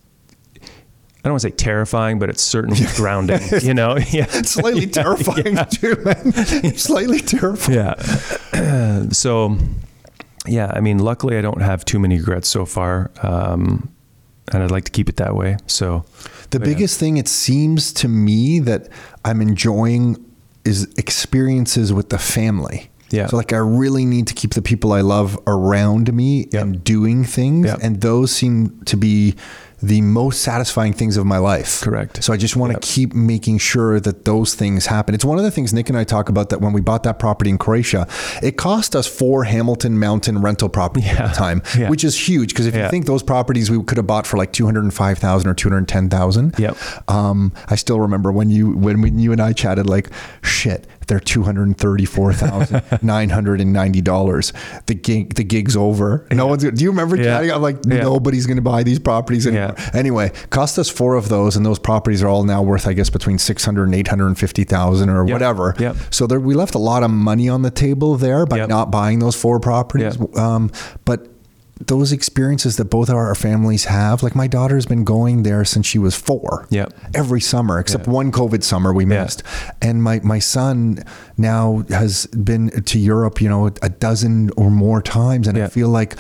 don't 1.29 1.35
want 1.35 1.43
to 1.43 1.49
say 1.49 1.55
terrifying, 1.55 2.19
but 2.19 2.29
it's 2.31 2.43
certainly 2.43 2.81
grounding. 2.97 3.41
You 3.63 3.75
know, 3.75 3.97
yeah, 4.11 4.27
It's 4.31 4.51
slightly 4.51 4.87
terrifying 5.01 5.57
too, 5.71 5.97
man. 6.05 6.33
Slightly 6.77 7.21
terrifying. 7.21 7.79
yeah. 7.79 9.09
so 9.11 9.57
yeah, 10.47 10.71
I 10.75 10.81
mean, 10.81 10.99
luckily 10.99 11.37
I 11.39 11.43
don't 11.43 11.61
have 11.63 11.85
too 11.85 11.99
many 11.99 12.17
regrets 12.19 12.49
so 12.49 12.65
far. 12.65 13.11
Um, 13.23 13.91
and 14.53 14.63
I'd 14.63 14.71
like 14.71 14.85
to 14.85 14.91
keep 14.91 15.09
it 15.11 15.17
that 15.17 15.35
way. 15.37 15.59
So 15.67 16.05
The 16.51 16.59
yeah. 16.59 16.65
biggest 16.65 16.99
thing 16.99 17.19
it 17.19 17.29
seems 17.29 17.93
to 17.95 18.09
me 18.09 18.59
that 18.61 18.89
I'm 19.25 19.43
enjoying 19.43 20.25
is 20.65 20.85
experiences 20.97 21.93
with 21.93 22.09
the 22.09 22.19
family. 22.19 22.91
Yeah. 23.11 23.27
So 23.27 23.37
like 23.37 23.53
I 23.53 23.59
really 23.59 24.05
need 24.07 24.27
to 24.29 24.35
keep 24.35 24.55
the 24.55 24.63
people 24.63 24.93
I 24.93 25.01
love 25.03 25.39
around 25.47 26.13
me 26.15 26.47
Yep. 26.53 26.63
and 26.63 26.85
doing 26.85 27.25
things 27.25 27.67
Yep. 27.67 27.79
and 27.83 28.01
those 28.01 28.31
seem 28.33 28.81
to 28.87 28.97
be 28.97 29.35
the 29.81 30.01
most 30.01 30.43
satisfying 30.43 30.93
things 30.93 31.17
of 31.17 31.25
my 31.25 31.39
life. 31.39 31.81
Correct. 31.83 32.23
So 32.25 32.33
I 32.33 32.37
just 32.37 32.57
want 32.57 32.73
Yep. 32.73 32.81
to 32.81 32.87
keep 32.89 33.15
making 33.15 33.59
sure 33.59 34.01
that 34.01 34.25
those 34.25 34.55
things 34.55 34.87
happen. 34.87 35.15
It's 35.15 35.25
one 35.25 35.39
of 35.39 35.45
the 35.45 35.51
things 35.53 35.73
Nick 35.73 35.89
and 35.89 35.97
I 35.97 36.03
talk 36.05 36.29
about 36.29 36.49
that 36.51 36.61
when 36.61 36.73
we 36.73 36.81
bought 36.81 37.05
that 37.05 37.19
property 37.21 37.51
in 37.51 37.59
Croatia, 37.59 38.09
it 38.43 38.57
cost 38.57 38.97
us 38.97 39.07
four 39.07 39.45
Hamilton 39.45 39.99
Mountain 39.99 40.41
rental 40.43 40.69
properties 40.69 41.09
at 41.11 41.29
the 41.29 41.35
time, 41.35 41.63
Yeah. 41.79 41.89
which 41.91 42.03
is 42.03 42.29
huge 42.29 42.49
because 42.51 42.67
if 42.67 42.75
you 42.75 42.89
think 42.91 43.07
those 43.07 43.23
properties 43.23 43.71
we 43.71 43.83
could 43.85 43.99
have 43.99 44.07
bought 44.07 44.27
for 44.27 44.37
like 44.37 44.53
205,000 44.53 45.49
or 45.49 45.55
210,000. 45.55 46.55
Yep. 46.59 46.77
Um, 47.09 47.53
I 47.69 47.77
still 47.77 48.01
remember 48.01 48.33
when 48.33 48.51
you 48.51 48.73
when, 48.73 49.01
when 49.03 49.19
you 49.19 49.33
and 49.33 49.41
I 49.41 49.53
chatted 49.53 49.89
like 49.89 50.11
shit 50.43 50.87
they're 51.09 51.19
two 51.21 51.43
hundred 51.43 51.77
thirty 51.77 52.05
four 52.05 52.33
thousand 52.33 52.83
nine 53.03 53.31
hundred 53.31 53.61
and 53.61 53.73
ninety 53.73 54.01
dollars. 54.01 54.53
The 54.87 54.95
gig 54.95 55.35
the 55.35 55.45
gig's 55.45 55.77
over. 55.77 56.27
No 56.31 56.47
one's. 56.47 56.63
Gonna, 56.63 56.77
do 56.77 56.85
you 56.85 56.91
remember 56.91 57.17
Yeah. 57.17 57.39
I'm 57.57 57.63
like 57.63 57.79
Yeah. 57.87 58.03
nobody's 58.03 58.47
going 58.47 58.57
to 58.59 58.63
buy 58.63 58.83
these 58.83 58.99
properties 58.99 59.47
anymore. 59.47 59.75
Yeah. 59.77 59.91
Anyway, 59.95 60.31
cost 60.51 60.79
us 60.79 60.89
four 60.89 61.17
of 61.17 61.29
those, 61.29 61.57
and 61.57 61.67
those 61.67 61.79
properties 61.79 62.23
are 62.23 62.29
all 62.29 62.45
now 62.45 62.63
worth 62.63 62.87
I 62.87 62.93
guess 62.93 63.11
between 63.11 63.39
six 63.39 63.65
hundred 63.65 63.85
and 63.85 63.95
eight 63.95 64.09
hundred 64.09 64.27
and 64.29 64.39
fifty 64.39 64.65
thousand 64.65 65.09
or 65.11 65.27
Yep. 65.27 65.33
whatever. 65.33 65.75
Yep. 65.79 65.97
So 66.11 66.27
there, 66.27 66.39
we 66.41 66.55
left 66.55 66.75
a 66.75 66.79
lot 66.79 67.03
of 67.03 67.11
money 67.11 67.49
on 67.49 67.63
the 67.63 67.71
table 67.71 68.17
there 68.17 68.47
by 68.47 68.59
Yep. 68.59 68.69
not 68.69 68.91
buying 68.91 69.19
those 69.19 69.35
four 69.35 69.59
properties. 69.61 70.17
Um, 70.37 70.71
but 71.05 71.27
those 71.87 72.13
experiences 72.13 72.77
that 72.77 72.87
both 72.87 73.09
our 73.09 73.35
families 73.35 73.85
have, 73.85 74.23
like 74.23 74.35
my 74.35 74.47
daughter's 74.47 74.85
been 74.87 75.05
going 75.05 75.43
there 75.45 75.65
since 75.65 75.87
she 75.87 75.99
was 75.99 76.15
four. 76.17 76.67
Yep. 76.71 76.93
Every 77.15 77.41
summer, 77.41 77.79
except 77.79 78.07
Yeah. 78.07 78.13
one 78.13 78.33
COVID 78.33 78.63
summer 78.65 78.93
we 78.93 79.05
Yeah. 79.05 79.23
missed. 79.23 79.43
And 79.81 80.03
my, 80.03 80.21
my 80.25 80.39
son 80.41 81.05
now 81.37 81.85
has 81.91 82.27
been 82.27 82.71
to 82.83 82.99
Europe, 82.99 83.41
you 83.41 83.49
know, 83.49 83.67
a 83.81 83.89
dozen 83.89 84.51
or 84.57 84.71
more 84.71 85.01
times. 85.01 85.47
And 85.47 85.57
I 85.57 85.69
feel 85.69 85.89
like 85.89 86.17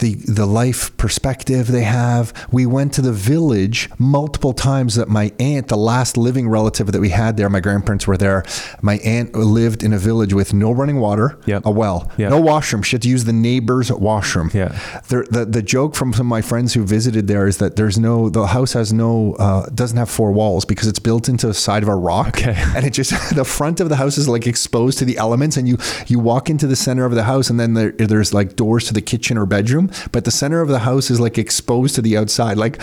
the 0.00 0.14
the 0.26 0.46
life 0.46 0.94
perspective 0.96 1.68
they 1.68 1.84
have. 1.84 2.32
We 2.50 2.66
went 2.66 2.92
to 2.94 3.02
the 3.02 3.12
village 3.12 3.88
multiple 3.98 4.52
times 4.52 4.94
that 4.96 5.08
my 5.08 5.32
aunt, 5.38 5.68
the 5.68 5.76
last 5.76 6.16
living 6.16 6.48
relative 6.48 6.90
that 6.92 7.00
we 7.00 7.10
had 7.10 7.36
there, 7.36 7.48
my 7.48 7.60
grandparents 7.60 8.06
were 8.06 8.16
there. 8.16 8.44
My 8.82 8.96
aunt 8.98 9.34
lived 9.34 9.82
in 9.82 9.92
a 9.92 9.98
village 9.98 10.34
with 10.34 10.52
no 10.52 10.72
running 10.72 10.98
water, 11.00 11.38
Yep. 11.46 11.62
a 11.66 11.70
well, 11.70 12.10
Yep. 12.18 12.30
no 12.30 12.40
washroom. 12.40 12.82
She 12.82 12.96
had 12.96 13.02
to 13.02 13.08
use 13.08 13.24
the 13.24 13.32
neighbor's 13.32 13.90
washroom. 13.92 14.50
Yeah. 14.52 14.78
The, 15.08 15.26
the 15.30 15.44
the 15.44 15.62
joke 15.62 15.94
from 15.94 16.12
some 16.12 16.26
of 16.26 16.30
my 16.30 16.42
friends 16.42 16.74
who 16.74 16.84
visited 16.84 17.26
there 17.28 17.46
is 17.46 17.58
that 17.58 17.76
there's 17.76 17.98
no 17.98 18.28
the 18.30 18.46
house 18.48 18.72
has 18.72 18.92
no 18.92 19.34
uh, 19.38 19.66
doesn't 19.74 19.96
have 19.98 20.10
four 20.10 20.32
walls 20.32 20.64
because 20.64 20.88
it's 20.88 20.98
built 20.98 21.28
into 21.28 21.46
the 21.46 21.54
side 21.54 21.82
of 21.82 21.88
a 21.88 21.94
rock. 21.94 22.28
Okay. 22.38 22.56
And 22.76 22.86
it 22.86 22.92
just 22.92 23.10
the 23.34 23.44
front 23.44 23.80
of 23.80 23.88
the 23.88 23.96
house 23.96 24.16
is 24.18 24.28
like 24.28 24.46
exposed 24.46 24.98
to 24.98 25.04
the 25.04 25.18
elements, 25.18 25.56
and 25.56 25.68
you 25.68 25.76
you 26.06 26.18
walk 26.18 26.48
into 26.50 26.66
the 26.66 26.76
center 26.76 27.04
of 27.04 27.12
the 27.14 27.24
house, 27.24 27.50
and 27.50 27.58
then 27.60 27.74
there, 27.74 27.92
there's 27.92 28.32
like 28.32 28.56
doors 28.56 28.86
to 28.86 28.94
the 28.94 29.02
kitchen 29.02 29.36
or 29.36 29.44
bedroom, 29.46 29.89
but 30.12 30.24
the 30.24 30.30
center 30.30 30.60
of 30.60 30.68
the 30.68 30.80
house 30.80 31.10
is 31.10 31.20
like 31.20 31.38
exposed 31.38 31.94
to 31.96 32.02
the 32.02 32.16
outside. 32.16 32.56
Like 32.56 32.80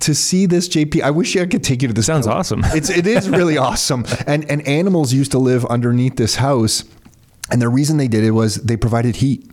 to 0.00 0.14
see 0.14 0.46
this, 0.46 0.68
JP, 0.68 1.02
I 1.02 1.10
wish 1.10 1.36
I 1.36 1.46
could 1.46 1.64
take 1.64 1.82
you 1.82 1.88
to 1.88 1.94
this. 1.94 2.06
Sounds 2.06 2.26
building. 2.26 2.38
awesome. 2.38 2.62
It's 2.66 2.90
it 2.90 3.06
is 3.06 3.28
really 3.28 3.56
awesome, 3.68 4.04
and 4.26 4.50
and 4.50 4.66
animals 4.66 5.12
used 5.12 5.32
to 5.32 5.38
live 5.38 5.64
underneath 5.66 6.16
this 6.16 6.36
house, 6.36 6.84
and 7.50 7.60
the 7.60 7.68
reason 7.68 7.96
they 7.96 8.08
did 8.08 8.24
it 8.24 8.32
was 8.32 8.56
they 8.56 8.76
provided 8.76 9.16
heat. 9.16 9.46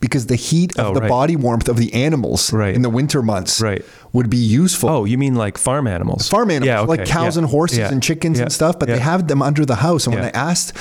Because 0.00 0.26
the 0.26 0.36
heat 0.36 0.78
of 0.78 0.86
Oh, 0.86 0.94
the 0.94 1.00
right. 1.00 1.08
body 1.08 1.36
warmth 1.36 1.68
of 1.68 1.76
the 1.76 1.92
animals 1.94 2.52
Right. 2.52 2.74
in 2.74 2.82
the 2.82 2.90
winter 2.90 3.22
months 3.22 3.60
Right. 3.60 3.82
would 4.12 4.28
be 4.28 4.36
useful 4.36 4.88
Oh, 4.90 5.04
you 5.04 5.16
mean 5.18 5.34
like 5.34 5.56
farm 5.58 5.86
animals? 5.86 6.28
farm 6.28 6.50
animals 6.50 6.66
Yeah, 6.68 6.80
like 6.80 7.04
cows 7.06 7.36
Yeah. 7.36 7.42
and 7.42 7.50
horses 7.50 7.78
Yeah. 7.78 7.90
and 7.92 8.02
chickens 8.02 8.38
and 8.38 8.52
stuff 8.52 8.78
but 8.78 8.86
they 8.88 8.98
have 8.98 9.28
them 9.28 9.40
under 9.42 9.64
the 9.64 9.76
house 9.76 10.06
and 10.06 10.14
when 10.14 10.24
i 10.24 10.28
asked 10.30 10.72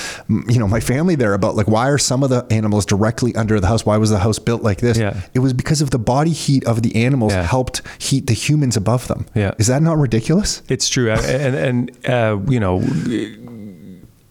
you 0.53 0.59
know 0.59 0.67
my 0.67 0.79
family 0.79 1.15
there 1.15 1.33
about 1.33 1.55
like 1.55 1.67
why 1.67 1.87
are 1.89 1.97
some 1.97 2.21
of 2.23 2.29
the 2.29 2.45
animals 2.51 2.85
directly 2.85 3.33
under 3.35 3.59
the 3.59 3.67
house 3.67 3.85
why 3.85 3.97
was 3.97 4.09
the 4.09 4.19
house 4.19 4.39
built 4.39 4.61
like 4.61 4.79
this 4.81 4.97
Yeah. 4.97 5.13
it 5.33 5.39
was 5.39 5.53
because 5.53 5.81
of 5.81 5.89
the 5.91 5.99
body 5.99 6.31
heat 6.31 6.63
of 6.65 6.81
the 6.81 6.95
animals 6.95 7.33
helped 7.33 7.81
heat 7.97 8.27
the 8.27 8.33
humans 8.33 8.75
above 8.77 9.07
them 9.07 9.25
Yeah. 9.33 9.51
is 9.57 9.67
that 9.67 9.81
not 9.81 9.97
ridiculous 9.97 10.61
It's 10.69 10.87
true, 10.89 11.09
I- 11.11 11.15
and 11.15 11.55
and 11.55 11.91
uh, 12.07 12.37
you 12.47 12.59
know, 12.59 12.81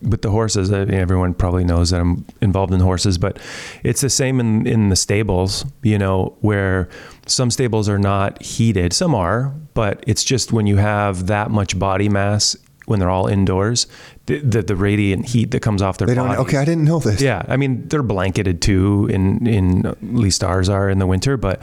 with 0.03 0.23
the 0.23 0.31
horses, 0.31 0.73
I 0.73 0.85
mean, 0.85 0.95
everyone 0.95 1.35
probably 1.35 1.65
knows 1.65 1.91
that 1.91 2.01
I'm 2.01 2.25
involved 2.41 2.73
in 2.73 2.81
horses, 2.81 3.19
but 3.19 3.39
it's 3.85 4.01
the 4.01 4.11
same 4.11 4.41
in 4.41 4.67
in 4.67 4.89
the 4.89 4.97
stables. 4.97 5.65
You 5.83 5.99
know, 5.99 6.37
where 6.41 6.89
some 7.27 7.51
stables 7.51 7.89
are 7.89 7.99
not 7.99 8.43
heated, 8.43 8.93
some 8.93 9.15
are, 9.15 9.55
but 9.75 10.03
it's 10.07 10.25
just 10.25 10.53
when 10.53 10.67
you 10.67 10.77
have 10.77 11.27
that 11.27 11.51
much 11.51 11.79
body 11.79 12.09
mass 12.09 12.57
when 12.87 12.99
they're 12.99 13.11
all 13.11 13.27
indoors, 13.29 13.87
the 14.27 14.41
the, 14.41 14.63
the 14.63 14.77
radiant 14.77 15.27
heat 15.29 15.51
that 15.53 15.61
comes 15.61 15.83
off 15.83 15.99
their 15.99 16.07
they 16.07 16.15
don't 16.15 16.27
bodies. 16.29 16.41
okay 16.47 16.57
i 16.57 16.65
didn't 16.65 16.85
know 16.85 16.99
this 16.99 17.21
Yeah, 17.21 17.43
I 17.49 17.57
mean 17.57 17.87
they're 17.89 18.03
blanketed 18.03 18.61
too. 18.61 19.09
In 19.11 19.47
in 19.47 19.87
at 19.87 20.03
least 20.03 20.43
ours 20.43 20.69
are 20.69 20.91
in 20.91 20.99
the 20.99 21.07
winter, 21.07 21.37
but 21.37 21.63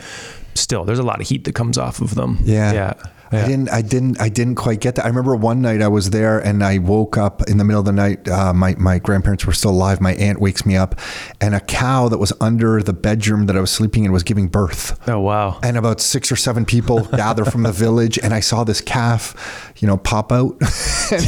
still, 0.55 0.85
there's 0.85 0.99
a 0.99 1.03
lot 1.03 1.21
of 1.21 1.27
heat 1.27 1.43
that 1.45 1.55
comes 1.55 1.77
off 1.77 2.01
of 2.01 2.15
them. 2.15 2.39
Yeah. 2.43 2.73
yeah. 2.73 2.93
I 3.31 3.47
didn't. 3.47 3.69
I 3.69 3.81
didn't. 3.81 4.21
I 4.21 4.29
didn't 4.29 4.55
quite 4.55 4.79
get 4.79 4.95
that. 4.95 5.05
I 5.05 5.07
remember 5.07 5.35
one 5.35 5.61
night 5.61 5.81
I 5.81 5.87
was 5.87 6.09
there 6.09 6.39
and 6.39 6.63
I 6.63 6.79
woke 6.79 7.17
up 7.17 7.47
in 7.47 7.57
the 7.57 7.63
middle 7.63 7.79
of 7.79 7.85
the 7.85 7.91
night. 7.91 8.27
Uh, 8.27 8.53
my 8.53 8.75
my 8.77 8.99
grandparents 8.99 9.45
were 9.45 9.53
still 9.53 9.71
alive. 9.71 10.01
My 10.01 10.13
aunt 10.15 10.39
wakes 10.39 10.65
me 10.65 10.75
up, 10.75 10.99
and 11.39 11.53
a 11.53 11.59
cow 11.59 12.09
that 12.09 12.17
was 12.17 12.33
under 12.41 12.81
the 12.81 12.93
bedroom 12.93 13.45
that 13.45 13.55
I 13.55 13.59
was 13.59 13.71
sleeping 13.71 14.03
in 14.05 14.11
was 14.11 14.23
giving 14.23 14.47
birth. 14.47 14.99
Oh 15.07 15.19
wow. 15.19 15.59
And 15.61 15.77
about 15.77 16.01
six 16.01 16.31
or 16.31 16.35
seven 16.35 16.65
people 16.65 17.01
gather 17.11 17.45
from 17.45 17.63
the 17.63 17.71
village, 17.71 18.17
and 18.17 18.33
I 18.33 18.39
saw 18.39 18.63
this 18.63 18.81
calf, 18.81 19.68
you 19.79 19.87
know, 19.87 19.97
pop 19.97 20.31
out. 20.31 20.57
And 21.11 21.25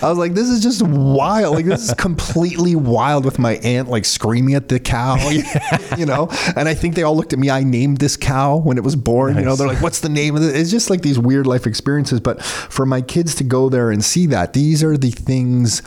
I 0.00 0.08
was 0.08 0.16
like, 0.16 0.34
"This 0.34 0.48
is 0.48 0.62
just 0.62 0.80
wild! 0.80 1.56
Like 1.56 1.64
this 1.64 1.88
is 1.88 1.94
completely 1.98 2.76
wild." 2.76 3.24
With 3.24 3.40
my 3.40 3.56
aunt 3.56 3.88
like 3.88 4.04
screaming 4.04 4.54
at 4.54 4.68
the 4.68 4.78
cow, 4.78 5.16
you 5.98 6.06
know. 6.06 6.28
And 6.54 6.68
I 6.68 6.74
think 6.74 6.94
they 6.94 7.02
all 7.02 7.16
looked 7.16 7.32
at 7.32 7.40
me. 7.40 7.50
I 7.50 7.64
named 7.64 7.98
this 7.98 8.16
cow 8.16 8.58
when 8.58 8.78
it 8.78 8.84
was 8.84 8.94
born. 8.94 9.36
You 9.36 9.42
know, 9.42 9.56
they're 9.56 9.66
like, 9.66 9.82
"What's 9.82 10.02
the 10.02 10.08
name 10.08 10.36
of 10.36 10.42
it?" 10.44 10.54
It's 10.54 10.70
just 10.70 10.88
like 10.88 11.02
these 11.02 11.18
weird 11.18 11.48
life 11.48 11.66
experiences. 11.66 12.20
But 12.20 12.44
for 12.44 12.86
my 12.86 13.00
kids 13.00 13.34
to 13.36 13.44
go 13.44 13.68
there 13.68 13.90
and 13.90 14.04
see 14.04 14.26
that, 14.26 14.52
these 14.52 14.84
are 14.84 14.96
the 14.96 15.10
things 15.10 15.82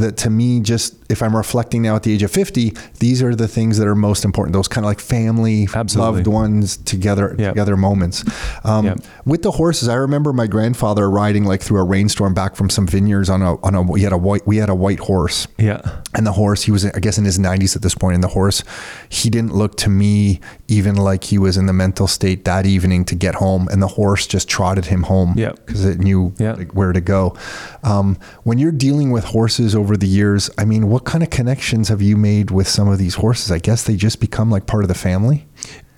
that 0.00 0.16
to 0.18 0.30
me 0.30 0.60
just 0.60 0.94
if 1.10 1.22
i'm 1.22 1.34
reflecting 1.36 1.82
now 1.82 1.96
at 1.96 2.02
the 2.02 2.12
age 2.12 2.22
of 2.22 2.30
50 2.30 2.72
these 2.98 3.22
are 3.22 3.34
the 3.34 3.48
things 3.48 3.78
that 3.78 3.86
are 3.86 3.94
most 3.94 4.24
important 4.24 4.52
those 4.52 4.68
kind 4.68 4.84
of 4.84 4.88
like 4.88 5.00
family 5.00 5.68
Absolutely. 5.74 6.16
loved 6.16 6.26
ones 6.26 6.76
together 6.78 7.34
Yep. 7.38 7.52
together 7.54 7.76
moments 7.76 8.24
um, 8.64 8.86
Yep. 8.86 8.98
with 9.24 9.42
the 9.42 9.50
horses 9.52 9.88
i 9.88 9.94
remember 9.94 10.32
my 10.32 10.46
grandfather 10.46 11.08
riding 11.10 11.44
like 11.44 11.62
through 11.62 11.80
a 11.80 11.84
rainstorm 11.84 12.34
back 12.34 12.56
from 12.56 12.68
some 12.70 12.86
vineyards 12.86 13.28
on 13.30 13.42
a 13.42 13.56
on 13.64 13.74
a 13.74 13.82
we 13.82 14.02
had 14.02 14.12
a 14.12 14.18
white 14.18 14.46
we 14.46 14.56
had 14.58 14.68
a 14.68 14.74
white 14.74 14.98
horse 15.00 15.46
Yeah. 15.58 15.80
and 16.14 16.26
the 16.26 16.32
horse 16.32 16.62
he 16.62 16.70
was 16.72 16.84
i 16.86 16.98
guess 17.00 17.18
in 17.18 17.24
his 17.24 17.38
90s 17.38 17.76
at 17.76 17.82
this 17.82 17.94
point 17.94 18.14
and 18.14 18.22
the 18.24 18.28
horse 18.28 18.62
he 19.08 19.30
didn't 19.30 19.54
look 19.54 19.76
to 19.78 19.90
me 19.90 20.40
even 20.68 20.96
like 20.96 21.24
he 21.24 21.38
was 21.38 21.56
in 21.56 21.66
the 21.66 21.72
mental 21.72 22.06
state 22.06 22.44
that 22.44 22.66
evening 22.66 23.04
to 23.06 23.14
get 23.14 23.36
home 23.36 23.68
and 23.70 23.82
the 23.82 23.88
horse 23.88 24.26
just 24.26 24.48
trotted 24.48 24.86
him 24.86 25.04
home 25.04 25.34
Yep. 25.36 25.66
because 25.66 25.84
it 25.84 25.98
knew 25.98 26.32
Yep. 26.38 26.56
like, 26.58 26.74
where 26.74 26.92
to 26.92 27.00
go 27.00 27.36
um, 27.84 28.16
when 28.44 28.58
you're 28.58 28.72
dealing 28.72 29.10
with 29.10 29.24
horses 29.24 29.74
over 29.74 29.85
the 29.94 30.08
years 30.08 30.48
i 30.56 30.64
mean 30.64 30.88
what 30.88 31.04
kind 31.04 31.22
of 31.22 31.28
connections 31.28 31.90
have 31.90 32.00
you 32.00 32.16
made 32.16 32.50
with 32.50 32.66
some 32.66 32.88
of 32.88 32.98
these 32.98 33.16
horses 33.16 33.52
i 33.52 33.58
guess 33.58 33.84
they 33.84 33.94
just 33.96 34.20
become 34.20 34.50
like 34.50 34.66
part 34.66 34.82
of 34.82 34.88
the 34.88 34.94
family 34.94 35.46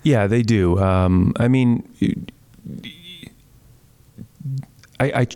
Yeah, 0.03 0.27
they 0.27 0.43
do. 0.43 0.79
Um, 0.79 1.33
I 1.37 1.49
mean, 1.49 1.83
I, 4.99 5.11
I, 5.11 5.27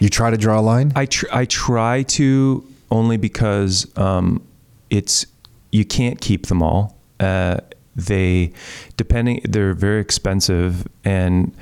you 0.00 0.08
try 0.08 0.30
to 0.30 0.36
draw 0.36 0.58
a 0.58 0.62
line 0.62 0.92
I, 0.94 1.06
tr- 1.06 1.26
I 1.32 1.44
try 1.44 2.02
to 2.02 2.66
only 2.90 3.16
because 3.16 3.86
um, 3.96 4.42
it's 4.90 5.26
you 5.70 5.84
can't 5.84 6.20
keep 6.20 6.46
them 6.46 6.62
all. 6.62 6.98
Uh, 7.18 7.58
they 7.94 8.52
depending 8.96 9.40
they're 9.44 9.74
very 9.74 10.00
expensive 10.00 10.88
and 11.04 11.54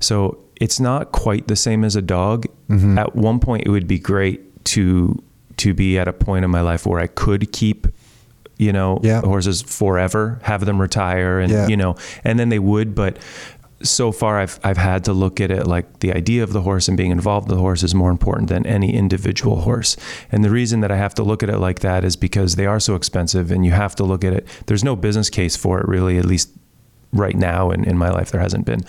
so 0.00 0.38
it's 0.56 0.80
not 0.80 1.12
quite 1.12 1.48
the 1.48 1.56
same 1.56 1.84
as 1.84 1.96
a 1.96 2.02
dog. 2.02 2.46
Mm-hmm. 2.68 2.98
At 2.98 3.14
one 3.14 3.40
point, 3.40 3.66
it 3.66 3.70
would 3.70 3.86
be 3.86 3.98
great 3.98 4.64
to 4.66 5.22
to 5.58 5.74
be 5.74 5.98
at 5.98 6.08
a 6.08 6.12
point 6.12 6.44
in 6.44 6.50
my 6.50 6.60
life 6.60 6.86
where 6.86 7.00
I 7.00 7.06
could 7.06 7.52
keep 7.52 7.86
you 8.58 8.72
know 8.72 8.98
Yeah. 9.02 9.20
horses 9.20 9.60
forever, 9.62 10.38
have 10.42 10.64
them 10.64 10.80
retire, 10.80 11.40
and 11.40 11.52
Yeah. 11.52 11.68
you 11.68 11.76
know, 11.76 11.94
and 12.24 12.38
then 12.38 12.48
they 12.48 12.58
would, 12.58 12.94
but 12.94 13.18
so 13.82 14.10
far 14.10 14.38
I've 14.40 14.58
I've 14.64 14.78
had 14.78 15.04
to 15.04 15.12
look 15.12 15.38
at 15.40 15.50
it 15.50 15.66
like 15.66 15.98
the 16.00 16.14
idea 16.14 16.42
of 16.42 16.54
the 16.54 16.62
horse 16.62 16.88
and 16.88 16.96
being 16.96 17.10
involved 17.10 17.48
with 17.48 17.56
the 17.58 17.60
horse 17.60 17.82
is 17.82 17.94
more 17.94 18.10
important 18.10 18.48
than 18.48 18.64
any 18.64 18.94
individual 18.94 19.60
horse. 19.60 19.96
And 20.32 20.42
the 20.42 20.48
reason 20.50 20.80
that 20.80 20.90
I 20.90 20.96
have 20.96 21.14
to 21.16 21.22
look 21.22 21.42
at 21.42 21.50
it 21.50 21.58
like 21.58 21.80
that 21.80 22.02
is 22.02 22.16
because 22.16 22.56
they 22.56 22.64
are 22.64 22.80
so 22.80 22.94
expensive 22.94 23.50
and 23.50 23.66
you 23.66 23.72
have 23.72 23.94
to 23.96 24.04
look 24.04 24.24
at 24.24 24.32
it. 24.32 24.46
There's 24.66 24.82
no 24.82 24.96
business 24.96 25.28
case 25.28 25.56
for 25.56 25.78
it 25.78 25.86
really, 25.86 26.16
at 26.16 26.24
least 26.24 26.48
right 27.12 27.36
now 27.36 27.70
in, 27.70 27.84
in 27.84 27.98
my 27.98 28.08
life 28.10 28.30
there 28.30 28.40
hasn't 28.40 28.64
been. 28.64 28.82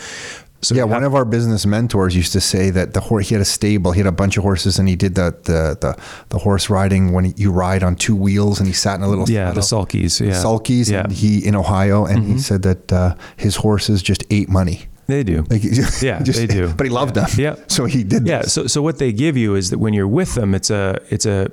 So 0.62 0.74
yeah, 0.76 0.84
one 0.86 1.04
of 1.04 1.14
our 1.14 1.24
business 1.26 1.66
mentors 1.66 2.16
used 2.16 2.34
to 2.34 2.42
say 2.42 2.72
that 2.72 2.94
the 2.94 3.00
horse 3.00 3.30
he 3.30 3.36
had 3.36 3.42
a 3.42 3.46
stable, 3.46 3.92
he 3.92 4.00
had 4.00 4.08
a 4.08 4.12
bunch 4.12 4.38
of 4.38 4.44
horses, 4.44 4.80
and 4.80 4.88
he 4.90 4.96
did 4.96 5.14
the 5.16 5.36
the 5.44 5.78
the, 5.80 5.96
the 6.30 6.40
horse 6.40 6.70
riding 6.70 7.14
when 7.14 7.34
you 7.38 7.52
ride 7.52 7.84
on 7.84 7.96
two 7.96 8.16
wheels, 8.16 8.60
and 8.60 8.68
he 8.68 8.74
sat 8.74 8.96
in 8.96 9.04
a 9.04 9.08
little 9.08 9.30
yeah, 9.30 9.52
the 9.52 9.62
saddle. 9.62 9.86
sulkies. 9.86 10.20
Yeah, 10.20 10.34
sulkies, 10.34 10.90
Yeah, 10.90 10.98
Mm-hmm. 11.02 11.06
and 11.10 11.14
he 11.14 11.46
in 11.48 11.56
Ohio, 11.56 12.06
and 12.06 12.24
he 12.26 12.40
said 12.40 12.64
that 12.64 12.92
uh, 12.92 13.16
his 13.38 13.58
horses 13.58 14.02
just 14.02 14.24
ate 14.32 14.50
money. 14.50 14.88
they 15.06 15.24
do. 15.24 15.46
Like, 15.50 15.64
Yeah, 16.02 16.22
just- 16.24 16.40
they 16.40 16.48
do. 16.48 16.74
But 16.76 16.86
he 16.88 16.90
loved 16.92 17.14
them. 17.16 17.28
Yeah. 17.38 17.56
So 17.68 17.86
he 17.86 18.04
did. 18.04 18.26
Yeah. 18.28 18.42
this. 18.42 18.54
So 18.54 18.66
so 18.68 18.82
what 18.82 18.98
they 18.98 19.12
give 19.14 19.38
you 19.38 19.56
is 19.56 19.70
that 19.70 19.78
when 19.80 19.94
you're 19.94 20.08
with 20.20 20.34
them, 20.36 20.56
it's 20.56 20.70
a 20.72 20.98
it's 21.10 21.26
a 21.28 21.52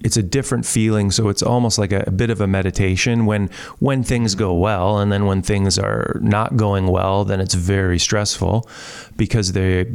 it's 0.00 0.16
a 0.16 0.22
different 0.22 0.66
feeling. 0.66 1.10
So 1.10 1.28
it's 1.28 1.42
almost 1.42 1.78
like 1.78 1.92
a, 1.92 2.04
a 2.06 2.10
bit 2.10 2.30
of 2.30 2.40
a 2.40 2.46
meditation 2.46 3.26
when 3.26 3.50
when 3.78 4.02
things 4.02 4.34
go 4.34 4.54
well, 4.54 4.98
and 4.98 5.10
then 5.12 5.26
when 5.26 5.42
things 5.42 5.78
are 5.78 6.18
not 6.22 6.56
going 6.56 6.86
well, 6.88 7.24
then 7.24 7.40
it's 7.40 7.54
very 7.54 7.98
stressful 7.98 8.68
because 9.16 9.52
they 9.52 9.94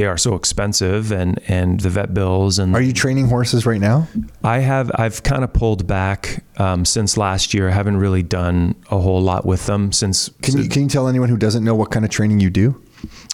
they 0.00 0.06
are 0.06 0.16
so 0.16 0.34
expensive 0.34 1.12
and 1.12 1.38
and 1.46 1.80
the 1.80 1.90
vet 1.90 2.14
bills 2.14 2.58
and 2.58 2.74
Are 2.74 2.80
you 2.80 2.94
training 2.94 3.28
horses 3.28 3.66
right 3.66 3.80
now? 3.80 4.08
I 4.42 4.60
have 4.60 4.90
I've 4.94 5.22
kind 5.22 5.44
of 5.44 5.52
pulled 5.52 5.86
back 5.86 6.42
um, 6.56 6.86
since 6.86 7.18
last 7.18 7.52
year. 7.52 7.68
I 7.68 7.72
haven't 7.72 7.98
really 7.98 8.22
done 8.22 8.74
a 8.90 8.98
whole 8.98 9.20
lot 9.20 9.44
with 9.44 9.66
them 9.66 9.92
since. 9.92 10.30
Can 10.40 10.56
you 10.56 10.68
can 10.70 10.82
you 10.84 10.88
tell 10.88 11.06
anyone 11.06 11.28
who 11.28 11.36
doesn't 11.36 11.64
know 11.64 11.74
what 11.74 11.90
kind 11.90 12.04
of 12.06 12.10
training 12.10 12.40
you 12.40 12.48
do? 12.48 12.82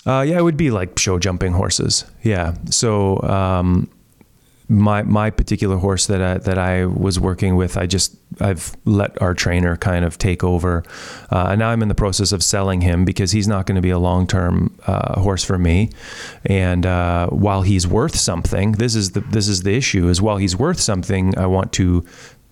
Uh, 0.04 0.22
yeah, 0.26 0.38
it 0.38 0.42
would 0.42 0.56
be 0.56 0.70
like 0.72 0.98
show 0.98 1.18
jumping 1.18 1.52
horses. 1.52 2.04
Yeah. 2.22 2.54
So 2.70 3.20
um, 3.22 3.88
my 4.68 5.02
my 5.02 5.30
particular 5.30 5.76
horse 5.76 6.06
that 6.06 6.20
I, 6.20 6.38
that 6.38 6.58
I 6.58 6.86
was 6.86 7.20
working 7.20 7.54
with, 7.54 7.76
I 7.76 7.86
just 7.86 8.16
I've 8.40 8.76
let 8.84 9.20
our 9.22 9.32
trainer 9.32 9.76
kind 9.76 10.04
of 10.04 10.18
take 10.18 10.42
over, 10.42 10.84
uh, 11.30 11.48
and 11.50 11.60
now 11.60 11.70
I'm 11.70 11.82
in 11.82 11.88
the 11.88 11.94
process 11.94 12.32
of 12.32 12.42
selling 12.42 12.80
him 12.80 13.04
because 13.04 13.30
he's 13.30 13.46
not 13.46 13.66
going 13.66 13.76
to 13.76 13.82
be 13.82 13.90
a 13.90 13.98
long 13.98 14.26
term 14.26 14.76
uh, 14.86 15.20
horse 15.20 15.44
for 15.44 15.56
me. 15.56 15.90
And 16.44 16.84
uh, 16.84 17.28
while 17.28 17.62
he's 17.62 17.86
worth 17.86 18.16
something, 18.16 18.72
this 18.72 18.96
is 18.96 19.12
the 19.12 19.20
this 19.20 19.46
is 19.46 19.62
the 19.62 19.74
issue: 19.74 20.08
is 20.08 20.20
while 20.20 20.38
he's 20.38 20.56
worth 20.56 20.80
something, 20.80 21.38
I 21.38 21.46
want 21.46 21.72
to 21.74 22.04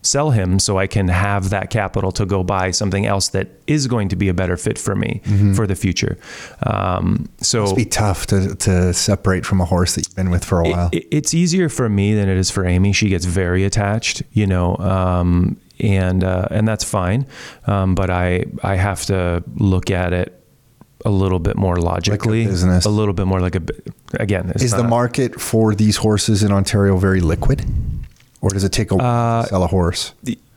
sell 0.04 0.30
him 0.30 0.58
so 0.58 0.78
I 0.78 0.86
can 0.86 1.08
have 1.08 1.50
that 1.50 1.70
capital 1.70 2.12
to 2.12 2.26
go 2.26 2.42
buy 2.44 2.70
something 2.70 3.06
else 3.06 3.28
that 3.28 3.48
is 3.66 3.86
going 3.86 4.08
to 4.10 4.16
be 4.16 4.28
a 4.28 4.34
better 4.34 4.56
fit 4.56 4.78
for 4.78 4.94
me 4.94 5.20
for 5.54 5.66
the 5.66 5.74
future. 5.74 6.18
Um, 6.64 7.28
so 7.40 7.64
It'd 7.64 7.76
be 7.76 7.84
tough 7.84 8.26
to, 8.26 8.54
to 8.56 8.92
separate 8.92 9.46
from 9.46 9.60
a 9.60 9.64
horse 9.64 9.94
that 9.94 10.06
you've 10.06 10.16
been 10.16 10.30
with 10.30 10.44
for 10.44 10.60
a 10.60 10.68
while. 10.68 10.90
it, 10.92 11.06
it's 11.10 11.34
easier 11.34 11.68
for 11.68 11.88
me 11.88 12.14
than 12.14 12.28
it 12.28 12.36
is 12.36 12.50
for 12.50 12.66
Amy. 12.66 12.92
She 12.92 13.08
gets 13.08 13.24
very 13.24 13.64
attached, 13.64 14.22
you 14.32 14.46
know, 14.46 14.76
um, 14.76 15.58
and 15.80 16.22
uh, 16.22 16.46
and 16.50 16.68
that's 16.68 16.84
fine. 16.84 17.26
Um, 17.66 17.94
but 17.94 18.10
I 18.10 18.44
I 18.62 18.76
have 18.76 19.04
to 19.06 19.42
look 19.56 19.90
at 19.90 20.12
it 20.12 20.40
a 21.04 21.10
little 21.10 21.38
bit 21.38 21.56
more 21.56 21.76
logically, 21.76 22.46
business. 22.46 22.84
a 22.86 22.90
little 22.90 23.12
bit 23.12 23.26
more 23.26 23.40
like 23.40 23.56
a 23.56 23.62
again. 24.18 24.52
Is 24.56 24.72
the 24.72 24.84
market 24.84 25.40
for 25.40 25.74
these 25.74 25.96
horses 25.96 26.42
in 26.42 26.52
Ontario 26.52 26.96
very 26.96 27.20
liquid, 27.20 27.64
or 28.44 28.50
does 28.50 28.64
it 28.64 28.72
take 28.72 28.90
a 28.92 28.96
while 28.96 29.40
Uh, 29.40 29.42
to 29.42 29.48
sell 29.48 29.62
a 29.64 29.66
horse? 29.68 30.12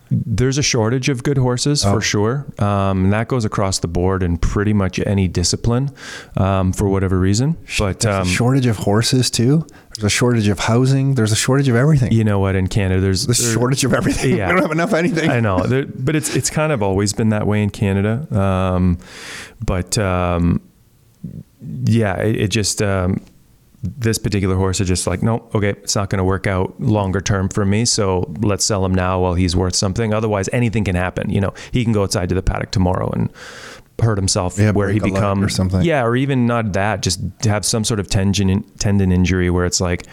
there's 0.09 0.57
a 0.57 0.63
shortage 0.63 1.09
of 1.09 1.21
good 1.21 1.37
horses 1.37 1.83
Oh. 1.85 1.91
for 1.95 2.01
sure. 2.01 2.45
Um, 2.59 3.03
and 3.05 3.11
that 3.13 3.27
goes 3.27 3.43
across 3.43 3.79
the 3.79 3.89
board 3.89 4.23
in 4.23 4.37
pretty 4.37 4.71
much 4.71 4.99
any 5.05 5.27
discipline 5.27 5.89
um, 6.37 6.71
for 6.71 6.87
whatever 6.87 7.19
reason. 7.19 7.57
But 7.77 7.99
There's 7.99 8.15
um, 8.15 8.21
a 8.21 8.25
shortage 8.25 8.67
of 8.67 8.77
horses 8.77 9.29
too. 9.29 9.67
There's 9.95 10.05
a 10.05 10.09
shortage 10.09 10.47
of 10.47 10.59
housing. 10.59 11.15
There's 11.15 11.33
a 11.33 11.35
shortage 11.35 11.67
of 11.67 11.75
everything. 11.75 12.13
you 12.13 12.23
know 12.23 12.39
what? 12.39 12.55
In 12.55 12.67
Canada, 12.67 13.01
there's 13.01 13.25
there- 13.27 13.35
shortage 13.53 13.83
of 13.83 13.93
everything. 13.93 14.37
Yeah. 14.37 14.47
we 14.47 14.53
don't 14.53 14.61
have 14.61 14.71
enough 14.79 14.93
anything. 14.93 15.29
I 15.29 15.41
know, 15.41 15.59
There- 15.67 15.85
but 16.07 16.15
it's 16.15 16.33
it's 16.37 16.49
kind 16.49 16.71
of 16.71 16.81
always 16.81 17.11
been 17.11 17.29
that 17.29 17.45
way 17.45 17.61
in 17.61 17.69
Canada. 17.69 18.13
Um, 18.31 18.99
but 19.65 19.97
um, 19.97 20.61
yeah, 21.83 22.15
it, 22.21 22.35
it 22.43 22.47
just 22.47 22.81
um, 22.81 23.19
this 23.97 24.17
particular 24.17 24.55
horse 24.55 24.81
is 24.81 24.87
just 24.87 25.07
like, 25.07 25.21
no, 25.23 25.49
okay, 25.53 25.69
it's 25.69 25.95
not 25.95 26.09
going 26.09 26.17
to 26.17 26.23
work 26.23 26.47
out 26.47 26.79
longer 26.79 27.21
term 27.21 27.49
for 27.49 27.65
me. 27.65 27.85
So 27.85 28.33
let's 28.41 28.65
sell 28.65 28.83
him 28.83 28.93
now 28.93 29.19
while 29.21 29.33
he's 29.35 29.55
worth 29.55 29.75
something. 29.75 30.13
Otherwise, 30.13 30.49
anything 30.51 30.83
can 30.83 30.95
happen. 30.95 31.29
You 31.29 31.41
know, 31.41 31.53
he 31.71 31.83
can 31.83 31.93
go 31.93 32.03
outside 32.03 32.29
to 32.29 32.35
the 32.35 32.41
paddock 32.41 32.71
tomorrow 32.71 33.09
and 33.11 33.29
hurt 33.99 34.17
himself 34.17 34.59
Yeah, 34.59 34.71
where 34.71 34.89
he 34.89 34.99
break 34.99 35.11
a 35.11 35.13
leg 35.15 35.21
becomes 35.21 35.43
or 35.43 35.49
something. 35.49 35.81
Yeah, 35.81 36.03
or 36.03 36.15
even 36.15 36.45
not 36.45 36.73
that, 36.73 37.01
just 37.01 37.19
have 37.43 37.65
some 37.65 37.83
sort 37.83 37.99
of 37.99 38.07
tendon 38.07 38.63
tendon 38.79 39.11
injury 39.11 39.49
where 39.49 39.65
it's 39.65 39.81
like. 39.81 40.05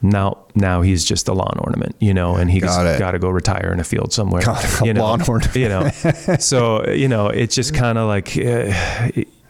Now, 0.00 0.46
now 0.54 0.82
he's 0.82 1.04
just 1.04 1.26
a 1.26 1.32
lawn 1.32 1.56
ornament, 1.58 1.96
you 1.98 2.14
know, 2.14 2.36
and 2.36 2.48
he's 2.48 2.62
Got 2.62 3.00
got 3.00 3.10
to 3.10 3.18
go 3.18 3.30
retire 3.30 3.72
in 3.72 3.80
a 3.80 3.84
field 3.84 4.12
somewhere. 4.12 4.42
Got 4.42 4.80
a 4.80 4.86
you 4.86 4.94
know, 4.94 5.02
lawn 5.02 5.22
ornament. 5.22 5.56
you 5.56 5.68
know 5.68 5.90
so 6.38 6.88
you 6.88 7.08
know 7.08 7.26
it's 7.26 7.56
just 7.56 7.74
kind 7.74 7.98
of 7.98 8.06
like 8.06 8.38
uh, 8.38 8.72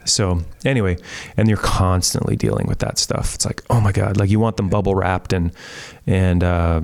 so 0.09 0.41
anyway 0.65 0.97
and 1.37 1.49
you're 1.49 1.57
constantly 1.59 2.37
dealing 2.37 2.67
with 2.67 2.79
that 2.79 2.99
stuff 2.99 3.35
it's 3.35 3.47
like 3.47 3.63
oh 3.71 3.81
my 3.81 3.93
god 3.93 4.17
like 4.17 4.31
you 4.31 4.41
want 4.41 4.57
them 4.57 4.69
bubble 4.69 4.95
wrapped 4.95 5.33
and 5.33 5.53
and 6.07 6.43
uh, 6.43 6.81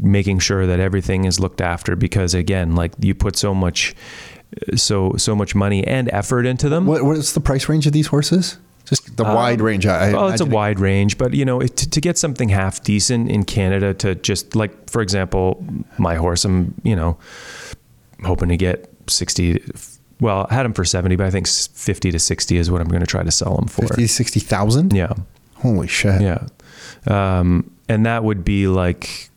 making 0.00 0.38
sure 0.38 0.66
that 0.66 0.80
everything 0.80 1.24
is 1.24 1.38
looked 1.38 1.60
after 1.60 1.96
because 1.96 2.34
again 2.34 2.74
like 2.74 2.92
you 3.00 3.14
put 3.14 3.36
so 3.36 3.54
much 3.54 3.94
so 4.74 5.14
so 5.16 5.34
much 5.34 5.54
money 5.54 5.86
and 5.86 6.10
effort 6.12 6.46
into 6.46 6.68
them 6.68 6.86
What, 6.86 7.04
what's 7.04 7.32
the 7.32 7.40
price 7.40 7.68
range 7.68 7.86
of 7.86 7.92
these 7.92 8.08
horses? 8.08 8.58
Just 8.84 9.16
the 9.16 9.24
wide 9.24 9.62
range. 9.62 9.86
I, 9.86 10.10
I 10.10 10.12
well, 10.12 10.28
it's 10.28 10.42
a 10.42 10.46
wide 10.46 10.78
range, 10.78 11.16
but 11.16 11.32
you 11.32 11.46
know, 11.46 11.60
it, 11.60 11.74
to, 11.78 11.88
to 11.88 12.00
get 12.02 12.18
something 12.18 12.50
half 12.50 12.82
decent 12.82 13.30
in 13.30 13.44
Canada, 13.44 13.94
to 13.94 14.14
just 14.14 14.54
like, 14.54 14.90
for 14.90 15.00
example, 15.00 15.64
my 15.96 16.16
horse, 16.16 16.44
I'm, 16.44 16.74
you 16.82 16.94
know, 16.94 17.18
hoping 18.24 18.50
to 18.50 18.58
get 18.58 18.92
sixty. 19.08 19.64
Well, 20.24 20.46
I 20.50 20.54
had 20.54 20.64
them 20.64 20.72
for 20.72 20.84
seventy, 20.86 21.16
but 21.16 21.26
I 21.26 21.30
think 21.30 21.46
fifty 21.46 22.10
to 22.10 22.18
sixty 22.18 22.56
is 22.56 22.70
what 22.70 22.80
I'm 22.80 22.88
going 22.88 23.00
to 23.02 23.06
try 23.06 23.22
to 23.22 23.30
sell 23.30 23.56
them 23.56 23.66
for. 23.68 23.86
50, 23.86 24.06
60,000? 24.06 24.92
Yeah, 24.94 25.12
Holy 25.56 25.86
shit. 25.86 26.22
yeah, 26.22 26.46
um, 27.06 27.70
and 27.88 28.06
that 28.06 28.24
would 28.24 28.44
be 28.44 28.66
like 28.66 29.30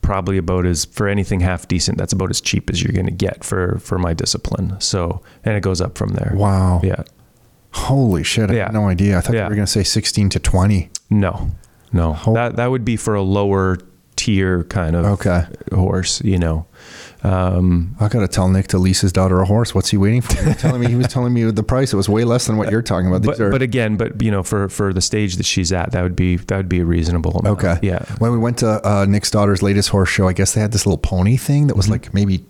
probably 0.00 0.36
about 0.38 0.66
as 0.66 0.84
for 0.84 1.08
anything 1.08 1.40
half 1.40 1.66
decent. 1.68 1.98
That's 1.98 2.12
about 2.12 2.30
as 2.30 2.40
cheap 2.40 2.70
as 2.70 2.82
you're 2.82 2.92
going 2.92 3.06
to 3.06 3.12
get 3.12 3.42
for 3.44 3.78
for 3.80 3.98
my 3.98 4.14
discipline. 4.14 4.80
So, 4.80 5.22
and 5.44 5.56
it 5.56 5.60
goes 5.62 5.80
up 5.80 5.96
from 5.98 6.10
there. 6.10 6.32
Wow. 6.36 6.80
Yeah. 6.84 7.02
Holy 7.72 8.22
shit. 8.22 8.50
I 8.50 8.54
Yeah. 8.54 8.64
had 8.66 8.74
no 8.74 8.88
idea. 8.88 9.18
I 9.18 9.20
thought 9.22 9.34
Yeah. 9.34 9.44
you 9.44 9.48
were 9.50 9.54
going 9.56 9.66
to 9.66 9.72
say 9.72 9.82
16 9.82 10.28
to 10.30 10.38
20. 10.38 10.90
No, 11.10 11.50
no. 11.92 12.16
That 12.34 12.56
that 12.56 12.70
would 12.70 12.84
be 12.84 12.96
for 12.96 13.14
a 13.14 13.22
lower 13.22 13.78
tier 14.16 14.64
kind 14.64 14.94
of 14.94 15.04
Okay. 15.04 15.44
horse, 15.72 16.20
you 16.24 16.38
know. 16.38 16.66
Um, 17.24 17.96
I 18.00 18.08
got 18.08 18.20
to 18.20 18.28
tell 18.28 18.48
Nick 18.48 18.68
to 18.68 18.78
lease 18.78 19.00
his 19.00 19.12
daughter 19.12 19.40
a 19.40 19.46
horse. 19.46 19.74
What's 19.74 19.90
he 19.90 19.96
waiting 19.96 20.22
for? 20.22 20.54
Telling 20.54 20.80
me 20.80 20.88
he 20.88 20.96
was 20.96 21.06
telling 21.08 21.32
me 21.32 21.44
the 21.50 21.62
price. 21.62 21.92
It 21.92 21.96
was 21.96 22.08
way 22.08 22.24
less 22.24 22.46
than 22.46 22.56
what 22.56 22.70
you're 22.70 22.82
talking 22.82 23.08
about. 23.08 23.22
These 23.22 23.38
but 23.38 23.40
are 23.40 23.50
but 23.50 23.62
again, 23.62 23.96
but 23.96 24.20
you 24.20 24.30
know, 24.30 24.42
for 24.42 24.68
for 24.68 24.92
the 24.92 25.00
stage 25.00 25.36
that 25.36 25.46
she's 25.46 25.72
at, 25.72 25.92
that 25.92 26.02
would 26.02 26.16
be 26.16 26.36
that 26.36 26.56
would 26.56 26.68
be 26.68 26.80
a 26.80 26.84
reasonable 26.84 27.32
amount. 27.38 27.58
Okay. 27.58 27.78
Yeah. 27.82 28.04
When 28.18 28.32
we 28.32 28.38
went 28.38 28.58
to 28.58 28.86
uh, 28.86 29.06
Nick's 29.08 29.30
daughter's 29.30 29.62
latest 29.62 29.90
horse 29.90 30.08
show, 30.08 30.26
I 30.26 30.32
guess 30.32 30.54
they 30.54 30.60
had 30.60 30.72
this 30.72 30.84
little 30.84 30.98
pony 30.98 31.36
thing 31.36 31.68
that 31.68 31.76
was 31.76 31.88
like 31.88 32.12
maybe 32.12 32.44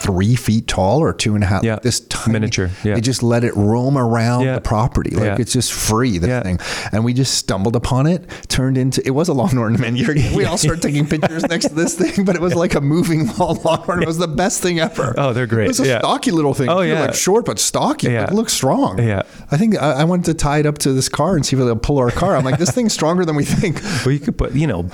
three 0.00 0.34
feet 0.36 0.66
tall 0.66 1.00
or 1.00 1.12
two 1.12 1.34
and 1.34 1.44
a 1.44 1.46
half. 1.46 1.62
Yeah. 1.64 1.78
This 1.82 2.00
tiny, 2.00 2.32
Miniature, 2.34 2.70
yeah. 2.84 2.94
They 2.94 3.00
just 3.00 3.22
let 3.22 3.44
it 3.44 3.54
roam 3.56 3.96
around 3.98 4.44
Yeah. 4.44 4.54
the 4.56 4.60
property. 4.60 5.10
Like 5.10 5.24
Yeah. 5.24 5.36
it's 5.38 5.52
just 5.52 5.72
free, 5.72 6.18
this 6.18 6.28
Yeah. 6.28 6.42
thing. 6.42 6.58
And 6.92 7.04
we 7.04 7.12
just 7.14 7.34
stumbled 7.34 7.76
upon 7.76 8.06
it, 8.06 8.24
turned 8.48 8.78
into, 8.78 9.02
it 9.06 9.10
was 9.10 9.28
a 9.28 9.32
lawn 9.32 9.56
ornament. 9.58 9.98
We 10.34 10.44
all 10.44 10.56
started 10.58 10.82
taking 10.82 11.06
pictures 11.06 11.42
next 11.48 11.68
to 11.68 11.74
this 11.74 11.94
thing, 11.94 12.24
but 12.24 12.34
it 12.36 12.40
was 12.42 12.54
like 12.54 12.74
a 12.74 12.80
moving 12.80 13.26
lawn 13.38 13.58
ornament. 13.64 14.02
It 14.02 14.06
was 14.06 14.18
the 14.18 14.28
best 14.28 14.62
thing 14.62 14.78
ever. 14.80 15.14
Oh, 15.18 15.32
they're 15.32 15.46
great. 15.46 15.64
It 15.64 15.68
was 15.68 15.80
a 15.80 15.86
Yeah. 15.86 15.98
stocky 15.98 16.30
little 16.30 16.54
thing. 16.54 16.68
Oh, 16.68 16.82
too, 16.82 16.88
yeah. 16.88 17.00
Like 17.02 17.14
short, 17.14 17.44
but 17.44 17.58
stocky. 17.58 18.08
Yeah. 18.08 18.24
It 18.24 18.32
looks 18.32 18.52
strong. 18.52 18.98
Yeah. 19.00 19.22
I 19.50 19.56
think 19.56 19.80
I, 19.80 19.92
I 19.92 20.04
wanted 20.04 20.26
to 20.26 20.34
tie 20.34 20.58
it 20.58 20.66
up 20.66 20.78
to 20.78 20.92
this 20.92 21.08
car 21.08 21.34
and 21.36 21.44
see 21.44 21.56
if 21.56 21.60
it'll 21.62 21.76
pull 21.76 21.98
our 21.98 22.10
car. 22.10 22.36
I'm 22.36 22.44
like, 22.44 22.58
this 22.58 22.70
thing's 22.70 22.92
stronger 22.92 23.24
than 23.24 23.36
we 23.36 23.44
think. 23.44 23.80
Well, 24.04 24.12
you 24.12 24.20
could 24.20 24.38
put, 24.38 24.52
you 24.54 24.66
know, 24.66 24.84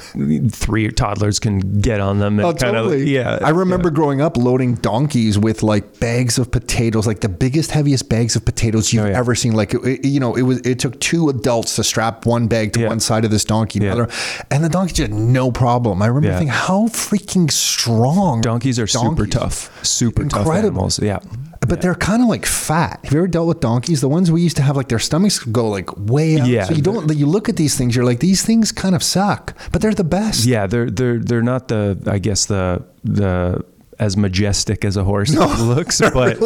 three 0.50 0.88
toddlers 0.90 1.38
can 1.38 1.80
get 1.80 2.00
on 2.00 2.18
them 2.20 2.38
and 2.38 2.46
Oh, 2.46 2.52
kind 2.54 2.74
totally. 2.74 3.02
of, 3.02 3.08
yeah. 3.08 3.38
I 3.42 3.50
remember 3.50 3.90
growing 3.90 4.20
up 4.20 4.36
loading 4.36 4.76
donkeys 4.94 5.36
with 5.38 5.62
like 5.62 5.98
bags 5.98 6.38
of 6.38 6.50
potatoes, 6.50 7.06
like 7.06 7.20
the 7.20 7.28
biggest, 7.28 7.70
heaviest 7.72 8.08
bags 8.08 8.36
of 8.36 8.44
potatoes 8.44 8.92
you've 8.92 9.04
Oh, 9.04 9.08
yeah. 9.08 9.18
ever 9.18 9.34
seen. 9.34 9.52
Like, 9.52 9.74
it, 9.74 10.04
you 10.06 10.20
know, 10.20 10.34
it 10.36 10.42
was, 10.42 10.58
it 10.60 10.78
took 10.78 10.98
two 11.00 11.28
adults 11.28 11.74
to 11.76 11.82
strap 11.84 12.26
one 12.26 12.46
bag 12.46 12.72
to 12.74 12.80
Yeah. 12.80 12.88
one 12.88 13.00
side 13.00 13.24
of 13.24 13.30
this 13.30 13.44
donkey, 13.44 13.80
Yeah. 13.80 14.06
and 14.52 14.62
the 14.62 14.68
donkey 14.68 14.94
just 14.94 15.10
no 15.12 15.50
problem. 15.50 16.00
I 16.02 16.06
remember 16.06 16.28
thinking, 16.38 16.48
how 16.48 16.86
freaking 16.88 17.50
strong. 17.50 18.40
Donkeys 18.40 18.78
are 18.78 18.86
super 18.86 19.26
tough, 19.26 19.56
super 19.84 20.22
tough 20.24 20.40
Incredible. 20.46 20.68
animals. 20.68 21.00
Yeah. 21.02 21.18
But 21.66 21.80
they're 21.80 21.94
kind 22.10 22.22
of 22.22 22.28
like 22.28 22.44
fat. 22.46 23.00
Have 23.04 23.12
you 23.14 23.18
ever 23.20 23.26
dealt 23.26 23.48
with 23.48 23.60
donkeys? 23.60 24.00
The 24.00 24.08
ones 24.08 24.30
we 24.30 24.42
used 24.42 24.56
to 24.58 24.62
have, 24.62 24.76
like 24.76 24.88
their 24.88 24.98
stomachs 24.98 25.38
go 25.38 25.64
like 25.78 25.88
way 25.96 26.38
out. 26.38 26.46
Yeah. 26.46 26.64
So 26.66 26.74
you 26.74 26.82
don't. 26.82 27.10
You 27.16 27.26
look 27.26 27.48
at 27.48 27.56
these 27.56 27.74
things, 27.78 27.96
you're 27.96 28.04
like, 28.04 28.20
these 28.20 28.42
things 28.44 28.70
kind 28.70 28.94
of 28.94 29.02
suck, 29.02 29.54
but 29.72 29.80
they're 29.80 29.94
the 30.04 30.04
best. 30.18 30.44
Yeah, 30.44 30.66
they're 30.66 30.90
they're 30.90 31.18
they're 31.18 31.42
not 31.54 31.68
the 31.68 31.96
I 32.06 32.18
guess 32.18 32.44
the 32.46 32.82
the 33.02 33.64
as 33.98 34.16
majestic 34.16 34.84
as 34.84 34.96
a 34.96 35.04
horse 35.04 35.34
looks, 35.60 36.00
but 36.00 36.38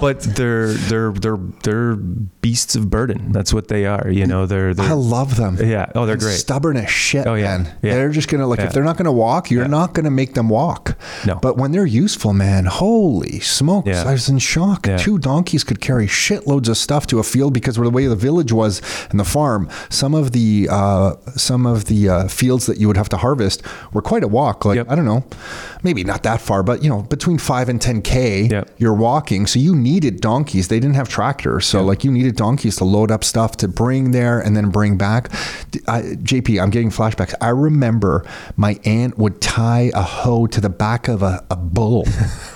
but 0.00 0.20
they're 0.20 0.68
they're 0.72 1.12
they're 1.12 1.38
they're 1.62 1.96
beasts 1.96 2.76
of 2.76 2.90
burden. 2.90 3.32
That's 3.32 3.52
what 3.52 3.68
they 3.68 3.86
are. 3.86 4.08
You 4.10 4.26
know, 4.26 4.46
they're 4.46 4.70
I 4.70 4.72
they're 4.74 4.94
love 4.94 5.36
them. 5.36 5.56
yeah. 5.60 5.90
Oh, 5.94 6.06
they're 6.06 6.16
great. 6.16 6.36
Stubborn 6.38 6.76
as 6.76 6.90
shit, 6.90 7.26
Oh, 7.26 7.34
yeah. 7.34 7.58
man. 7.58 7.78
Yeah. 7.82 7.94
They're 7.94 8.10
just 8.10 8.28
gonna 8.28 8.46
like 8.46 8.58
Yeah. 8.60 8.66
if 8.66 8.72
they're 8.72 8.84
not 8.84 8.96
gonna 8.96 9.12
walk, 9.12 9.50
you're 9.50 9.62
Yeah. 9.62 9.68
not 9.68 9.92
gonna 9.94 10.10
make 10.10 10.34
them 10.34 10.48
walk. 10.48 10.96
No. 11.26 11.36
But 11.36 11.56
when 11.56 11.72
they're 11.72 11.86
useful, 11.86 12.32
man, 12.32 12.66
holy 12.66 13.40
smokes! 13.40 13.88
Yeah. 13.88 14.04
I 14.04 14.12
was 14.12 14.28
in 14.28 14.38
shock. 14.38 14.86
Two 14.98 15.18
donkeys 15.18 15.64
could 15.64 15.80
carry 15.80 16.06
shitloads 16.06 16.68
of 16.68 16.76
stuff 16.76 17.06
to 17.08 17.18
a 17.18 17.22
field 17.22 17.52
because 17.54 17.76
of 17.78 17.84
the 17.84 17.90
way 17.90 18.06
the 18.06 18.16
village 18.16 18.52
was 18.52 18.80
and 19.10 19.18
the 19.18 19.24
farm. 19.24 19.68
Some 19.90 20.14
of 20.14 20.32
the 20.32 20.68
uh, 20.70 21.14
some 21.36 21.66
of 21.66 21.86
the 21.86 22.08
uh, 22.08 22.28
fields 22.28 22.66
that 22.66 22.78
you 22.78 22.86
would 22.88 22.96
have 22.96 23.08
to 23.10 23.16
harvest 23.16 23.62
were 23.92 24.02
quite 24.02 24.22
a 24.22 24.28
walk. 24.28 24.64
Like 24.64 24.76
Yep. 24.76 24.86
I 24.90 24.94
don't 24.94 25.04
know, 25.04 25.24
maybe 25.82 26.04
not 26.04 26.22
that 26.24 26.40
far, 26.40 26.62
but 26.62 26.82
you 26.84 26.90
know, 26.90 27.00
between 27.02 27.38
five 27.38 27.70
and 27.70 27.80
ten 27.80 28.02
k, 28.02 28.42
Yep. 28.50 28.70
you're 28.76 28.92
walking. 28.94 29.46
So 29.46 29.58
you 29.58 29.74
needed 29.74 30.20
donkeys. 30.20 30.68
They 30.68 30.78
didn't 30.78 30.96
have 30.96 31.08
tractors, 31.08 31.64
so 31.66 31.82
like 31.82 32.04
you 32.04 32.12
needed 32.12 32.36
donkeys 32.36 32.76
to 32.76 32.84
load 32.84 33.10
up 33.10 33.24
stuff 33.24 33.56
to 33.58 33.68
bring 33.68 34.10
there 34.10 34.38
and 34.38 34.54
then 34.56 34.68
bring 34.68 34.98
back. 34.98 35.32
I, 35.88 36.02
JP, 36.30 36.62
I'm 36.62 36.68
getting 36.70 36.90
flashbacks. 36.90 37.34
I 37.40 37.48
remember 37.48 38.26
my 38.56 38.78
aunt 38.84 39.16
would 39.18 39.40
tie 39.40 39.90
a 39.94 40.02
hoe 40.02 40.46
to 40.48 40.60
the 40.60 40.68
back 40.68 41.08
of 41.08 41.22
a, 41.22 41.42
a 41.50 41.56
bull, 41.56 42.06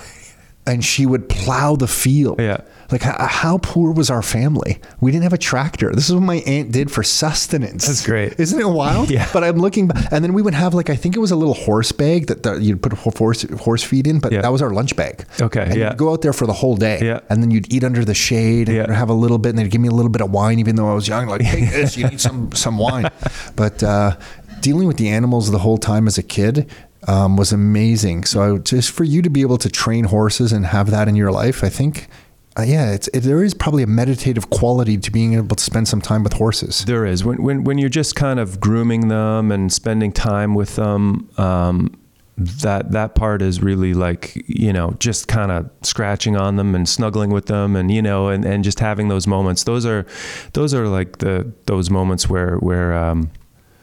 and 0.67 0.85
she 0.85 1.05
would 1.07 1.27
plow 1.29 1.75
the 1.75 1.87
field. 1.87 2.39
Yeah. 2.39 2.61
Like 2.91 3.01
how, 3.03 3.27
how 3.27 3.57
poor 3.59 3.91
was 3.91 4.09
our 4.09 4.21
family? 4.23 4.79
We 4.99 5.11
didn't 5.11 5.23
have 5.23 5.33
a 5.33 5.37
tractor. 5.37 5.91
This 5.93 6.09
is 6.09 6.15
what 6.15 6.23
my 6.23 6.37
aunt 6.47 6.71
did 6.71 6.91
for 6.91 7.03
sustenance. 7.03 7.85
That's 7.87 8.05
great. 8.05 8.39
Isn't 8.39 8.59
it 8.59 8.67
wild? 8.67 9.09
Yeah. 9.19 9.27
But 9.33 9.43
I'm 9.43 9.57
looking 9.57 9.87
back, 9.87 10.11
and 10.11 10.23
then 10.23 10.33
we 10.33 10.41
would 10.41 10.53
have 10.53 10.73
like 10.73 10.89
I 10.89 10.95
think 10.95 11.15
it 11.15 11.19
was 11.19 11.31
a 11.31 11.35
little 11.35 11.53
horse 11.53 11.91
bag 11.91 12.27
that 12.27 12.43
the, 12.43 12.53
you'd 12.55 12.81
put 12.81 12.93
horse 12.93 13.43
horse 13.59 13.83
feed 13.83 14.07
in, 14.07 14.19
but 14.19 14.31
Yeah. 14.31 14.41
that 14.41 14.51
was 14.51 14.61
our 14.61 14.71
lunch 14.71 14.95
bag. 14.95 15.25
Okay, 15.41 15.61
And 15.63 15.75
yeah. 15.75 15.89
You'd 15.89 15.97
go 15.97 16.11
out 16.11 16.21
there 16.21 16.33
for 16.33 16.45
the 16.47 16.53
whole 16.53 16.75
day. 16.77 16.99
Yeah. 17.01 17.19
And 17.29 17.41
then 17.43 17.51
you'd 17.51 17.71
eat 17.73 17.83
under 17.83 18.03
the 18.05 18.13
shade 18.13 18.69
and 18.69 18.77
Yeah. 18.77 18.93
have 18.93 19.09
a 19.09 19.13
little 19.13 19.37
bit, 19.37 19.49
and 19.49 19.59
they'd 19.59 19.69
give 19.71 19.81
me 19.81 19.87
a 19.87 19.91
little 19.93 20.11
bit 20.11 20.21
of 20.21 20.31
wine, 20.31 20.59
even 20.59 20.75
though 20.75 20.89
I 20.91 20.93
was 20.93 21.07
young. 21.07 21.27
Like, 21.27 21.41
take 21.41 21.69
this, 21.71 21.97
you 21.97 22.07
need 22.07 22.21
some 22.21 22.51
some 22.53 22.77
wine. 22.77 23.09
But 23.55 23.81
uh, 23.83 24.17
dealing 24.61 24.87
with 24.87 24.97
the 24.97 25.09
animals 25.09 25.51
the 25.51 25.59
whole 25.59 25.77
time 25.77 26.07
as 26.07 26.17
a 26.17 26.23
kid. 26.23 26.69
Um, 27.07 27.37
was 27.37 27.53
amazing. 27.53 28.25
So 28.25 28.57
just 28.57 28.91
for 28.91 29.05
you 29.05 29.21
to 29.21 29.29
be 29.29 29.39
able 29.41 29.57
to 29.59 29.69
train 29.69 30.03
horses 30.03 30.51
and 30.51 30.65
have 30.65 30.91
that 30.91 31.07
in 31.07 31.15
your 31.15 31.31
life, 31.31 31.63
I 31.63 31.69
think, 31.69 32.09
uh, 32.59 32.63
yeah, 32.63 32.91
it's 32.91 33.07
it, 33.09 33.21
there 33.21 33.43
is 33.43 33.53
probably 33.53 33.83
a 33.83 33.87
meditative 33.87 34.49
quality 34.49 34.97
to 34.97 35.11
being 35.11 35.33
able 35.33 35.55
to 35.55 35.63
spend 35.63 35.87
some 35.87 36.01
time 36.01 36.23
with 36.23 36.33
horses. 36.33 36.83
There 36.85 37.05
is 37.05 37.23
when 37.23 37.41
when 37.41 37.63
when 37.63 37.77
you're 37.77 37.89
just 37.89 38.15
kind 38.15 38.39
of 38.39 38.59
grooming 38.59 39.07
them 39.07 39.51
and 39.51 39.71
spending 39.71 40.11
time 40.11 40.55
with 40.55 40.75
them. 40.75 41.29
Um, 41.37 41.95
that 42.41 42.91
that 42.93 43.15
part 43.15 43.41
is 43.41 43.61
really 43.61 43.93
like 43.93 44.41
you 44.47 44.71
know 44.71 44.91
just 44.99 45.27
kind 45.27 45.51
of 45.51 45.69
scratching 45.81 46.37
on 46.37 46.55
them 46.55 46.73
and 46.73 46.87
snuggling 46.87 47.31
with 47.31 47.47
them 47.47 47.75
and 47.75 47.91
you 47.91 48.01
know 48.01 48.29
and, 48.29 48.45
and 48.45 48.63
just 48.63 48.79
having 48.79 49.09
those 49.09 49.27
moments 49.27 49.65
those 49.65 49.85
are 49.85 50.05
those 50.53 50.73
are 50.73 50.87
like 50.87 51.17
the 51.17 51.51
those 51.65 51.89
moments 51.89 52.29
where 52.29 52.55
where 52.59 52.93
um 52.93 53.29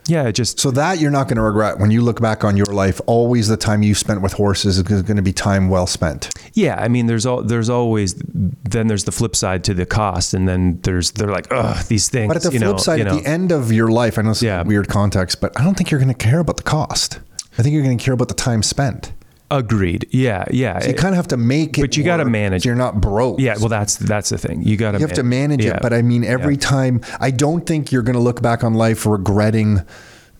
yeah 0.07 0.27
it 0.27 0.33
just 0.33 0.59
So 0.59 0.71
that 0.71 0.99
you're 0.99 1.11
not 1.11 1.27
going 1.27 1.35
to 1.37 1.41
regret 1.43 1.79
when 1.79 1.91
you 1.91 2.01
look 2.01 2.19
back 2.21 2.43
on 2.43 2.57
your 2.57 2.65
life. 2.67 2.99
Always 3.05 3.47
the 3.47 3.57
time 3.57 3.83
you 3.83 3.93
spent 3.95 4.21
with 4.21 4.33
horses 4.33 4.77
is 4.77 4.83
going 4.83 5.15
to 5.17 5.21
be 5.21 5.33
time 5.33 5.69
well 5.69 5.87
spent. 5.87 6.29
Yeah, 6.53 6.75
I 6.81 6.87
mean, 6.87 7.05
there's 7.07 7.25
all 7.25 7.43
there's 7.43 7.69
always 7.69 8.15
then 8.15 8.87
there's 8.87 9.03
the 9.03 9.11
flip 9.11 9.35
side 9.35 9.63
to 9.65 9.73
the 9.73 9.85
cost, 9.85 10.33
and 10.33 10.47
then 10.47 10.79
there's 10.81 11.11
they're 11.11 11.31
like, 11.31 11.47
ugh, 11.51 11.85
these 11.87 12.09
things. 12.09 12.27
But 12.27 12.37
at 12.37 12.43
the 12.43 12.51
flip 12.51 12.61
know, 12.61 12.77
side, 12.77 12.99
you 12.99 13.05
at 13.05 13.13
the 13.23 13.27
end 13.29 13.51
of 13.51 13.71
your 13.71 13.89
life, 13.89 14.17
I 14.17 14.21
know 14.23 14.31
it's 14.31 14.41
Yeah. 14.41 14.63
weird 14.63 14.87
context, 14.87 15.39
but 15.41 15.57
I 15.59 15.63
don't 15.63 15.75
think 15.75 15.91
you're 15.91 15.99
going 15.99 16.13
to 16.13 16.25
care 16.29 16.39
about 16.39 16.57
the 16.57 16.63
cost. 16.63 17.19
I 17.57 17.61
think 17.63 17.73
you're 17.73 17.83
going 17.83 17.97
to 17.97 18.03
care 18.03 18.13
about 18.13 18.27
the 18.27 18.33
time 18.35 18.61
spent. 18.63 19.11
Agreed. 19.49 20.07
Yeah, 20.11 20.43
yeah. 20.51 20.79
So 20.79 20.89
you 20.89 20.93
kind 20.93 21.13
of 21.13 21.17
have 21.17 21.29
to 21.29 21.37
make 21.37 21.77
it. 21.77 21.81
But 21.81 21.95
you 21.95 22.03
gotta 22.03 22.25
manage 22.25 22.63
so 22.63 22.67
You're 22.69 22.75
not 22.75 22.99
broke. 22.99 23.39
yeah, 23.39 23.55
well, 23.57 23.69
that's 23.69 23.95
that's 23.95 24.29
the 24.29 24.37
thing. 24.37 24.61
You 24.63 24.75
got 24.75 24.91
to 24.91 24.99
you 24.99 25.07
have 25.07 25.15
to 25.15 25.23
manage 25.23 25.63
it. 25.63 25.79
But 25.81 25.93
I 25.93 26.01
mean, 26.01 26.25
every 26.25 26.57
time, 26.57 26.99
I 27.21 27.31
don't 27.31 27.65
think 27.65 27.91
you're 27.91 28.01
going 28.01 28.15
to 28.15 28.21
look 28.21 28.41
back 28.41 28.63
on 28.65 28.73
life 28.73 29.05
regretting 29.05 29.81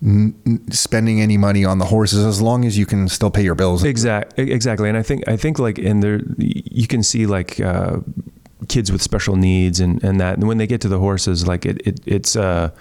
n- 0.04 0.62
spending 0.72 1.22
any 1.22 1.38
money 1.38 1.64
on 1.64 1.78
the 1.78 1.86
horses 1.86 2.26
as 2.26 2.42
long 2.42 2.66
as 2.66 2.78
you 2.78 2.86
can 2.86 3.08
still 3.08 3.32
pay 3.32 3.44
your 3.44 3.56
bills. 3.56 3.84
Exactly. 3.86 4.52
exactly. 4.52 4.90
And 4.90 4.98
I 4.98 5.04
think 5.04 5.26
I 5.26 5.38
think 5.38 5.58
like 5.58 5.80
in 5.80 6.02
there, 6.02 6.20
you 6.38 6.88
can 6.88 7.02
see 7.02 7.26
like 7.28 7.62
uh, 7.62 8.00
kids 8.68 8.92
with 8.92 9.02
special 9.02 9.38
needs 9.38 9.80
and 9.80 10.04
and 10.04 10.20
that. 10.20 10.34
And 10.38 10.50
when 10.50 10.58
they 10.58 10.68
get 10.68 10.82
to 10.82 10.90
the 10.90 11.00
horses, 11.00 11.48
like 11.48 11.66
it, 11.66 11.82
it 11.88 12.02
it's 12.06 12.36
uh. 12.36 12.72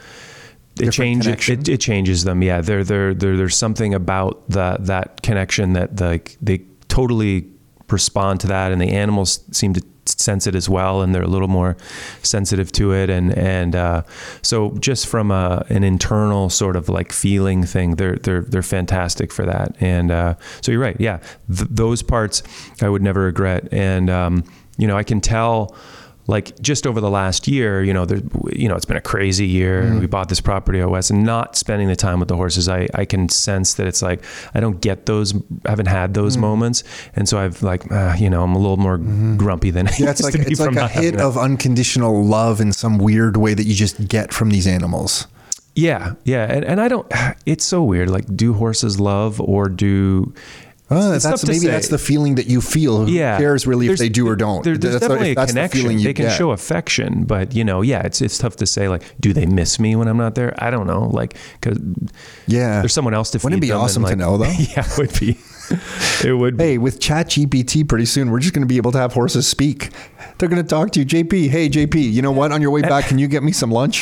It 0.80 0.90
changes. 0.92 1.48
It, 1.48 1.68
it 1.68 1.80
changes 1.80 2.24
them. 2.24 2.42
Yeah, 2.42 2.60
there, 2.60 2.84
there, 2.84 3.14
there. 3.14 3.36
There's 3.36 3.56
something 3.56 3.94
about 3.94 4.48
that 4.50 4.86
that 4.86 5.22
connection 5.22 5.72
that 5.72 6.00
like 6.00 6.36
they 6.40 6.62
totally 6.88 7.48
respond 7.90 8.40
to 8.40 8.46
that, 8.48 8.72
and 8.72 8.80
the 8.80 8.90
animals 8.90 9.40
seem 9.52 9.72
to 9.74 9.82
sense 10.04 10.46
it 10.46 10.54
as 10.54 10.68
well, 10.68 11.02
and 11.02 11.14
they're 11.14 11.22
a 11.22 11.28
little 11.28 11.48
more 11.48 11.76
sensitive 12.22 12.70
to 12.72 12.92
it. 12.92 13.10
And 13.10 13.36
and 13.36 13.74
uh, 13.74 14.02
so 14.42 14.70
just 14.78 15.06
from 15.06 15.30
a, 15.30 15.64
an 15.68 15.82
internal 15.82 16.50
sort 16.50 16.76
of 16.76 16.88
like 16.88 17.12
feeling 17.12 17.64
thing, 17.64 17.96
they're 17.96 18.16
they're 18.16 18.42
they're 18.42 18.62
fantastic 18.62 19.32
for 19.32 19.46
that. 19.46 19.74
And 19.80 20.10
uh, 20.10 20.34
so 20.60 20.72
you're 20.72 20.80
right. 20.80 20.96
Yeah, 21.00 21.18
Th- 21.48 21.68
those 21.70 22.02
parts 22.02 22.42
I 22.82 22.88
would 22.88 23.02
never 23.02 23.22
regret. 23.22 23.68
And 23.72 24.10
um, 24.10 24.44
you 24.76 24.86
know, 24.86 24.96
I 24.96 25.02
can 25.02 25.20
tell 25.20 25.74
like 26.28 26.58
just 26.60 26.86
over 26.86 27.00
the 27.00 27.10
last 27.10 27.46
year, 27.46 27.82
you 27.84 27.92
know, 27.94 28.04
there, 28.04 28.20
you 28.52 28.68
know, 28.68 28.74
it's 28.74 28.84
been 28.84 28.96
a 28.96 29.00
crazy 29.00 29.46
year. 29.46 29.82
Mm-hmm. 29.82 30.00
We 30.00 30.06
bought 30.06 30.28
this 30.28 30.40
property 30.40 30.80
OS 30.82 31.10
and 31.10 31.24
not 31.24 31.56
spending 31.56 31.88
the 31.88 31.96
time 31.96 32.18
with 32.18 32.28
the 32.28 32.36
horses, 32.36 32.68
I, 32.68 32.88
I 32.94 33.04
can 33.04 33.28
sense 33.28 33.74
that 33.74 33.86
it's 33.86 34.02
like 34.02 34.24
I 34.54 34.60
don't 34.60 34.80
get 34.80 35.06
those, 35.06 35.34
I 35.64 35.70
haven't 35.70 35.86
had 35.86 36.14
those 36.14 36.34
Mm-hmm. 36.34 36.40
moments, 36.40 36.82
and 37.14 37.28
so 37.28 37.38
I've 37.38 37.62
like, 37.62 37.90
uh, 37.92 38.14
you 38.18 38.28
know, 38.28 38.42
I'm 38.42 38.54
a 38.54 38.58
little 38.58 38.76
more 38.76 38.98
grumpy 39.36 39.70
than 39.70 39.86
I 39.88 39.92
Yeah, 39.98 40.10
it's 40.10 40.22
like 40.22 40.34
it's 40.34 40.60
like 40.60 40.76
a 40.76 40.88
hit 40.88 41.20
of 41.20 41.38
unconditional 41.38 42.24
love 42.24 42.60
in 42.60 42.72
some 42.72 42.98
weird 42.98 43.36
way 43.36 43.54
that 43.54 43.64
you 43.64 43.74
just 43.74 44.08
get 44.08 44.32
from 44.34 44.50
these 44.50 44.66
animals. 44.66 45.26
yeah, 45.76 46.14
yeah, 46.24 46.46
and 46.50 46.64
and 46.64 46.80
I 46.80 46.88
don't. 46.88 47.06
It's 47.46 47.64
so 47.64 47.84
weird. 47.84 48.10
Like, 48.10 48.24
do 48.34 48.54
horses 48.54 48.98
love 48.98 49.40
or 49.40 49.68
do? 49.68 50.34
Oh, 50.88 51.12
It's 51.14 51.24
that's 51.24 51.44
maybe 51.46 51.66
that's 51.66 51.88
the 51.88 51.98
feeling 51.98 52.36
that 52.36 52.46
you 52.46 52.60
feel. 52.60 53.06
Who 53.06 53.10
yeah. 53.12 53.38
cares 53.38 53.66
really 53.66 53.88
if 53.88 53.98
they 53.98 54.08
do 54.08 54.28
or 54.28 54.36
don't? 54.36 54.62
There, 54.62 54.76
there's 54.78 54.94
That's 54.94 55.02
definitely 55.02 55.32
a 55.32 55.34
that's 55.34 55.52
the 55.52 55.58
connection. 55.58 55.98
you 55.98 56.04
They 56.04 56.14
can 56.14 56.26
get. 56.26 56.36
show 56.36 56.52
affection, 56.52 57.24
but 57.24 57.54
you 57.56 57.64
know, 57.64 57.82
yeah, 57.82 58.02
it's 58.02 58.20
it's 58.22 58.38
tough 58.38 58.54
to 58.56 58.66
say. 58.66 58.88
Like, 58.88 59.02
do 59.20 59.32
they 59.32 59.46
miss 59.46 59.80
me 59.80 59.96
when 59.96 60.06
I'm 60.06 60.16
not 60.16 60.36
there? 60.36 60.54
I 60.58 60.70
don't 60.70 60.86
know. 60.86 61.08
Like, 61.08 61.36
because 61.60 61.78
Yeah. 62.46 62.80
there's 62.82 62.92
someone 62.92 63.14
else 63.14 63.30
to. 63.30 63.38
Wouldn't 63.42 63.58
it 63.58 63.66
be 63.66 63.72
awesome 63.72 64.04
to 64.04 64.14
know, 64.14 64.38
though? 64.38 64.44
yeah, 64.58 64.84
it 64.86 64.96
would 64.98 65.18
be. 65.18 65.36
It 66.24 66.32
would. 66.38 66.56
be. 66.56 66.64
Hey, 66.64 66.78
with 66.78 67.00
ChatGPT, 67.00 67.88
pretty 67.88 68.04
soon 68.06 68.30
we're 68.30 68.40
just 68.40 68.54
going 68.54 68.62
to 68.62 68.68
be 68.68 68.76
able 68.76 68.92
to 68.92 68.98
have 68.98 69.12
horses 69.12 69.46
speak. 69.46 69.90
They're 70.38 70.48
going 70.48 70.62
to 70.62 70.68
talk 70.68 70.90
to 70.92 71.00
you, 71.00 71.06
JP. 71.06 71.48
Hey, 71.48 71.68
JP, 71.68 71.94
you 72.12 72.20
know 72.22 72.32
what? 72.32 72.52
On 72.52 72.60
your 72.60 72.70
way 72.70 72.82
back, 72.82 73.06
can 73.06 73.18
you 73.18 73.26
get 73.28 73.42
me 73.42 73.52
some 73.52 73.70
lunch? 73.70 74.00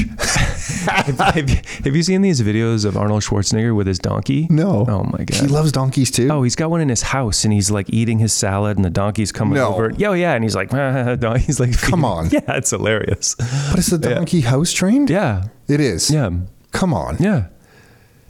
have, 0.87 1.07
have, 1.19 1.49
have 1.51 1.95
you 1.97 2.03
seen 2.03 2.23
these 2.23 2.41
videos 2.41 2.85
of 2.85 2.97
Arnold 2.97 3.23
Schwarzenegger 3.23 3.75
with 3.75 3.87
his 3.87 3.99
donkey? 3.99 4.47
No. 4.51 4.85
Oh 4.89 5.05
my 5.05 5.25
god. 5.25 5.35
He 5.41 5.47
loves 5.47 5.71
donkeys 5.73 6.11
too. 6.11 6.29
Oh, 6.31 6.43
he's 6.43 6.57
got 6.57 6.71
one 6.71 6.81
in 6.81 6.89
his 6.89 7.03
house, 7.03 7.45
and 7.45 7.53
he's 7.53 7.71
like 7.71 7.89
eating 7.91 8.19
his 8.19 8.33
salad, 8.33 8.77
and 8.77 8.85
the 8.85 8.91
donkey's 8.91 9.33
coming 9.33 9.55
No. 9.55 9.73
over. 9.75 9.93
Yeah, 9.97 10.09
oh, 10.09 10.13
yeah, 10.15 10.35
and 10.35 10.43
he's 10.43 10.55
like, 10.57 10.71
he's 11.43 11.61
like, 11.61 11.79
Come 11.81 12.05
on. 12.05 12.31
yeah, 12.31 12.41
it's 12.49 12.71
hilarious. 12.71 13.35
but 13.37 13.79
is 13.79 13.87
the 13.87 13.99
donkey 13.99 14.41
house 14.43 14.73
trained? 14.73 15.11
Yeah, 15.11 15.45
It 15.69 15.81
is. 15.81 16.11
yeah, 16.11 16.31
Come 16.73 16.93
on. 16.95 17.17
yeah. 17.21 17.49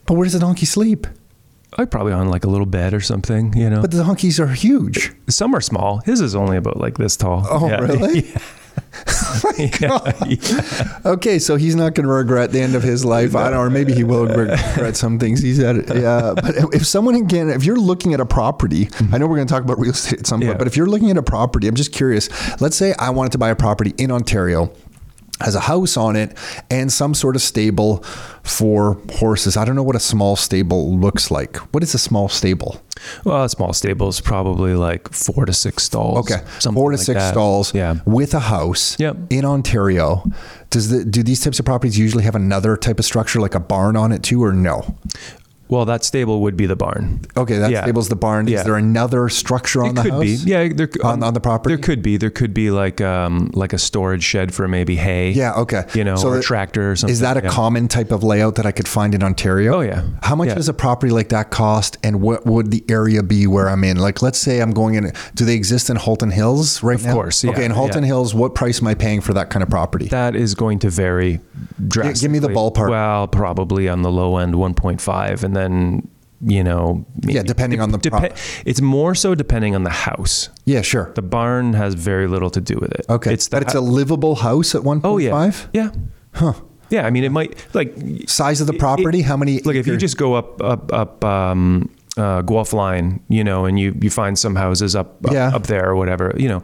But 0.07 0.15
where 0.15 0.25
does 0.25 0.35
the 0.35 0.39
donkey 0.41 0.67
sleep? 0.67 1.07
Like 1.79 1.91
probably 1.91 2.13
on 2.13 2.29
like 2.29 2.45
a 2.45 2.49
little 2.49 2.67
bed 2.67 2.95
or 2.95 3.01
something, 3.01 3.53
you 3.57 3.69
know. 3.69 3.81
But 3.81 3.91
the 3.91 4.03
donkeys 4.03 4.39
are 4.39 4.47
huge. 4.47 5.13
Some 5.29 5.55
are 5.55 5.61
small. 5.61 5.99
His 6.05 6.21
is 6.21 6.35
only 6.35 6.57
about 6.57 6.77
like 6.79 6.99
this 6.99 7.17
tall. 7.17 7.47
Oh, 7.51 7.69
Yeah. 7.69 7.81
really? 7.81 8.33
Yeah. 9.81 9.99
Oh 10.07 10.13
yeah. 10.29 10.99
Okay, 11.05 11.39
so 11.41 11.57
he's 11.57 11.75
not 11.75 11.95
going 11.95 12.07
to 12.07 12.13
regret 12.13 12.53
the 12.53 12.61
end 12.61 12.75
of 12.77 12.83
his 12.83 13.05
life. 13.05 13.35
I 13.35 13.51
don't 13.51 13.59
or 13.59 13.69
maybe 13.71 13.93
he 13.93 14.05
will 14.05 14.27
regret 14.27 14.97
some 14.97 15.19
things 15.19 15.41
he's 15.43 15.59
had. 15.59 15.77
Yeah, 15.95 16.35
but 16.35 16.55
if 16.75 16.87
someone 16.87 17.17
again, 17.17 17.51
if 17.51 17.65
you're 17.65 17.77
looking 17.77 18.15
at 18.15 18.21
a 18.21 18.27
property, 18.27 18.89
I 19.13 19.19
know 19.19 19.27
we're 19.27 19.37
going 19.37 19.47
to 19.49 19.53
talk 19.53 19.65
about 19.65 19.79
real 19.81 19.91
estate 19.91 20.21
at 20.21 20.27
some 20.27 20.41
point, 20.41 20.53
Yeah. 20.53 20.57
but 20.59 20.67
if 20.69 20.77
you're 20.77 20.87
looking 20.87 21.11
at 21.11 21.17
a 21.17 21.23
property, 21.23 21.67
I'm 21.67 21.75
just 21.75 21.93
curious. 21.93 22.29
Let's 22.61 22.77
say 22.77 22.95
I 22.99 23.11
wanted 23.11 23.33
to 23.33 23.39
buy 23.39 23.51
a 23.51 23.57
property 23.57 23.93
in 23.99 24.11
Ontario. 24.13 24.73
Has 25.41 25.55
a 25.57 25.61
house 25.61 25.97
on 25.97 26.15
it 26.15 26.37
and 26.71 26.93
some 26.93 27.13
sort 27.13 27.35
of 27.35 27.43
stable 27.43 27.99
for 28.45 29.01
horses. 29.15 29.57
I 29.57 29.65
don't 29.65 29.75
know 29.75 29.83
what 29.83 29.97
a 29.97 30.01
small 30.01 30.37
stable 30.37 30.97
looks 30.97 31.31
like. 31.31 31.57
What 31.75 31.83
is 31.83 31.93
a 31.93 31.99
small 31.99 32.29
stable? 32.29 32.81
Well, 33.25 33.43
a 33.45 33.49
small 33.49 33.73
stable 33.73 34.09
is 34.09 34.21
probably 34.21 34.75
like 34.75 35.13
four 35.13 35.45
to 35.45 35.53
six 35.53 35.83
stalls. 35.83 36.31
Okay, 36.31 36.43
four 36.73 36.93
to 36.93 36.97
like 36.97 37.05
six 37.05 37.21
that. 37.21 37.33
stalls. 37.33 37.75
Yeah. 37.75 37.97
with 38.07 38.33
a 38.35 38.41
house. 38.41 38.99
Yep. 39.01 39.17
in 39.31 39.45
Ontario. 39.45 40.25
Does 40.71 40.89
the 40.91 41.05
do 41.05 41.23
these 41.23 41.43
types 41.43 41.59
of 41.59 41.65
properties 41.65 41.99
usually 41.99 42.25
have 42.25 42.35
another 42.37 42.77
type 42.77 42.99
of 42.99 43.05
structure 43.05 43.41
like 43.41 43.55
a 43.57 43.61
barn 43.61 43.97
on 43.97 44.13
it 44.13 44.23
too, 44.23 44.43
or 44.43 44.53
no? 44.53 44.97
Well, 45.69 45.87
that 45.87 46.05
stable 46.05 46.43
would 46.43 46.57
be 46.57 46.67
the 46.67 46.77
barn. 46.77 47.21
Okay, 47.37 47.57
that 47.59 47.71
Yeah. 47.71 47.83
stable's 47.83 48.09
the 48.11 48.17
barn. 48.17 48.47
Yeah. 48.47 48.59
Is 48.59 48.65
there 48.65 48.77
another 48.77 49.29
structure 49.31 49.83
on 49.83 49.91
it 49.91 49.95
the 49.95 50.03
could 50.03 50.13
house? 50.13 50.21
be. 50.23 50.29
Yeah, 50.45 50.69
there, 50.75 50.89
On- 51.03 51.23
on 51.23 51.33
the 51.35 51.41
property? 51.41 51.75
There 51.75 51.83
could 51.83 52.03
be. 52.03 52.17
There 52.19 52.31
could 52.31 52.53
be 52.53 52.71
like 52.71 53.01
um 53.01 53.51
like 53.55 53.73
a 53.73 53.79
storage 53.79 54.23
shed 54.23 54.53
for 54.53 54.69
maybe 54.69 54.97
hay. 54.97 55.31
Yeah, 55.31 55.55
okay. 55.55 55.85
You 55.95 56.05
know, 56.05 56.17
So 56.17 56.29
or 56.29 56.39
a 56.39 56.43
tractor 56.43 56.93
or 56.93 56.97
something. 56.97 57.13
Is 57.13 57.21
that 57.21 57.37
a 57.39 57.43
yeah. 57.45 57.49
common 57.49 57.89
type 57.89 58.13
of 58.13 58.23
layout 58.23 58.57
that 58.57 58.67
I 58.67 58.73
could 58.73 58.87
find 58.87 59.15
in 59.15 59.23
Ontario? 59.23 59.77
Oh, 59.77 59.81
yeah. 59.81 60.03
How 60.23 60.37
much 60.37 60.55
does 60.55 60.69
a 60.69 60.75
property 60.75 61.13
like 61.13 61.31
that 61.31 61.51
cost, 61.51 61.97
and 62.03 62.21
what 62.21 62.45
would 62.47 62.71
the 62.71 62.85
area 62.89 63.23
be 63.23 63.47
where 63.47 63.69
I'm 63.71 63.85
in? 63.85 63.97
Like, 63.97 64.21
let's 64.21 64.39
say 64.39 64.61
I'm 64.61 64.73
going 64.73 64.95
in. 64.97 65.13
Do 65.35 65.45
they 65.47 65.55
exist 65.55 65.89
in 65.89 65.97
Halton 65.97 66.31
Hills 66.31 66.83
right 66.83 66.99
Of 67.01 67.07
now? 67.07 67.15
course, 67.15 67.43
yeah, 67.43 67.51
Okay, 67.53 67.65
in 67.65 67.71
Halton. 67.71 68.05
Hills, 68.05 68.35
what 68.35 68.55
price 68.55 68.83
am 68.83 68.89
I 68.89 68.95
paying 68.95 69.23
for 69.23 69.33
that 69.33 69.49
kind 69.49 69.63
of 69.63 69.71
property? 69.71 70.09
That 70.09 70.37
is 70.37 70.55
going 70.55 70.79
to 70.81 70.91
vary 70.91 71.41
drastically. 71.89 72.21
give 72.21 72.31
me 72.31 72.39
the 72.39 72.49
ballpark. 72.49 72.91
Well, 72.91 73.29
probably 73.29 73.89
on 73.89 74.03
the 74.03 74.11
low 74.11 74.37
end, 74.37 74.55
1.5, 74.55 75.43
and 75.43 75.57
then 75.57 75.64
you 76.47 76.63
know, 76.65 77.07
Yeah, 77.23 77.43
depending 77.43 77.81
on 77.81 77.91
the 77.93 77.99
pro- 77.99 78.29
It's 78.67 78.81
more 78.81 79.15
so 79.15 79.35
depending 79.35 79.75
on 79.75 79.85
the 79.85 79.91
house. 79.91 80.51
yeah, 80.67 80.83
sure. 80.83 81.11
The 81.15 81.23
barn 81.23 81.73
has 81.75 81.95
very 81.95 82.27
little 82.27 82.51
to 82.51 82.61
do 82.61 82.75
with 82.81 82.93
it. 82.93 83.07
Okay, 83.09 83.33
it's 83.33 83.49
that 83.49 83.63
it's 83.63 83.75
a 83.75 83.81
livable 83.81 84.35
house 84.37 84.75
at 84.75 84.83
1.5. 84.83 85.01
oh 85.05 85.19
yeah, 85.19 85.51
yeah, 85.73 85.91
huh? 86.35 86.53
Yeah, 86.91 87.07
I 87.07 87.11
mean, 87.11 87.25
it 87.25 87.33
might 87.33 87.57
like 87.75 87.95
Size 88.27 88.61
of 88.61 88.67
the 88.67 88.75
it- 88.75 88.79
property? 88.79 89.23
How 89.23 89.37
many? 89.37 89.61
Look, 89.61 89.75
if 89.77 89.87
you 89.87 89.97
just 89.97 90.17
go 90.19 90.35
up 90.35 90.61
up 90.63 90.93
up 90.93 91.25
um, 91.25 91.89
uh, 92.19 92.43
Guelph 92.43 92.73
line, 92.75 93.21
you 93.29 93.43
know, 93.43 93.65
and 93.65 93.79
you 93.81 93.95
you 94.03 94.11
find 94.11 94.39
some 94.39 94.55
houses 94.55 94.95
up 94.95 95.25
up, 95.27 95.33
Yeah. 95.33 95.49
up 95.57 95.67
there 95.67 95.89
or 95.89 95.97
whatever, 95.97 96.35
you 96.37 96.49
know, 96.49 96.63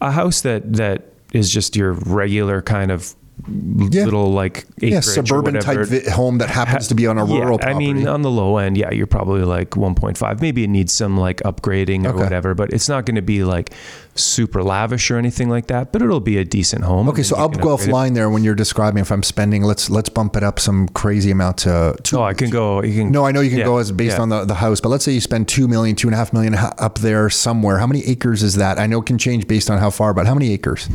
a 0.00 0.10
house 0.10 0.42
that 0.42 0.74
that 0.74 1.06
is 1.32 1.50
just 1.50 1.74
your 1.76 1.92
regular 1.92 2.60
kind 2.60 2.90
of 2.90 3.14
Yeah. 3.48 4.04
little 4.04 4.32
like 4.32 4.66
yeah, 4.80 5.00
suburban 5.00 5.58
type 5.60 5.86
vi- 5.86 6.10
home 6.10 6.38
that 6.38 6.50
happens 6.50 6.88
to 6.88 6.94
be 6.94 7.06
on 7.06 7.18
a 7.18 7.26
Yeah, 7.26 7.40
rural 7.40 7.58
property. 7.58 7.74
I 7.90 7.92
mean, 7.92 8.06
on 8.08 8.22
the 8.22 8.30
low 8.30 8.58
end, 8.58 8.76
yeah, 8.76 8.90
you're 8.92 9.06
probably 9.06 9.42
like 9.42 9.70
1.5. 9.70 10.40
Maybe 10.40 10.64
it 10.64 10.68
needs 10.68 10.92
some 10.92 11.16
like 11.16 11.40
upgrading 11.42 12.04
or 12.06 12.10
Okay. 12.10 12.22
whatever, 12.22 12.54
but 12.54 12.72
it's 12.72 12.88
not 12.88 13.06
going 13.06 13.14
to 13.16 13.22
be 13.22 13.44
like 13.44 13.72
super 14.14 14.62
lavish 14.62 15.10
or 15.10 15.16
anything 15.16 15.48
like 15.48 15.68
that. 15.68 15.92
But 15.92 16.02
it'll 16.02 16.20
be 16.20 16.36
a 16.38 16.44
decent 16.44 16.84
home. 16.84 17.08
Okay, 17.08 17.22
so 17.22 17.36
you 17.36 17.42
up 17.44 17.52
can 17.52 17.62
Guelph 17.62 17.86
it. 17.86 17.92
line 17.92 18.14
there, 18.14 18.28
when 18.28 18.44
you're 18.44 18.54
describing, 18.54 19.00
if 19.00 19.10
I'm 19.10 19.22
spending, 19.22 19.62
let's 19.62 19.88
let's 19.90 20.08
bump 20.08 20.36
it 20.36 20.42
up 20.42 20.58
some 20.60 20.88
crazy 20.88 21.30
amount 21.30 21.58
to. 21.58 21.96
to 22.02 22.18
Oh, 22.18 22.22
I 22.22 22.34
can 22.34 22.50
go. 22.50 22.82
You 22.82 22.94
can. 23.02 23.12
no, 23.12 23.24
I 23.26 23.32
know 23.32 23.40
you 23.40 23.50
can 23.50 23.60
yeah, 23.60 23.64
go 23.64 23.78
as 23.78 23.90
based 23.92 24.18
on 24.18 24.28
the, 24.28 24.44
the 24.44 24.54
house, 24.54 24.80
but 24.80 24.88
let's 24.90 25.04
say 25.04 25.12
you 25.12 25.20
spend 25.20 25.48
two 25.48 25.66
million, 25.68 25.96
two 25.96 26.08
and 26.08 26.14
a 26.14 26.18
half 26.18 26.32
million 26.32 26.54
up 26.56 26.98
there 26.98 27.30
somewhere. 27.30 27.78
How 27.78 27.86
many 27.86 28.04
acres 28.06 28.42
is 28.42 28.56
that? 28.56 28.78
I 28.78 28.86
know 28.86 29.00
it 29.00 29.06
can 29.06 29.18
change 29.18 29.46
based 29.46 29.70
on 29.70 29.78
how 29.78 29.90
far, 29.90 30.12
but 30.14 30.26
how 30.26 30.34
many 30.34 30.52
acres? 30.52 30.88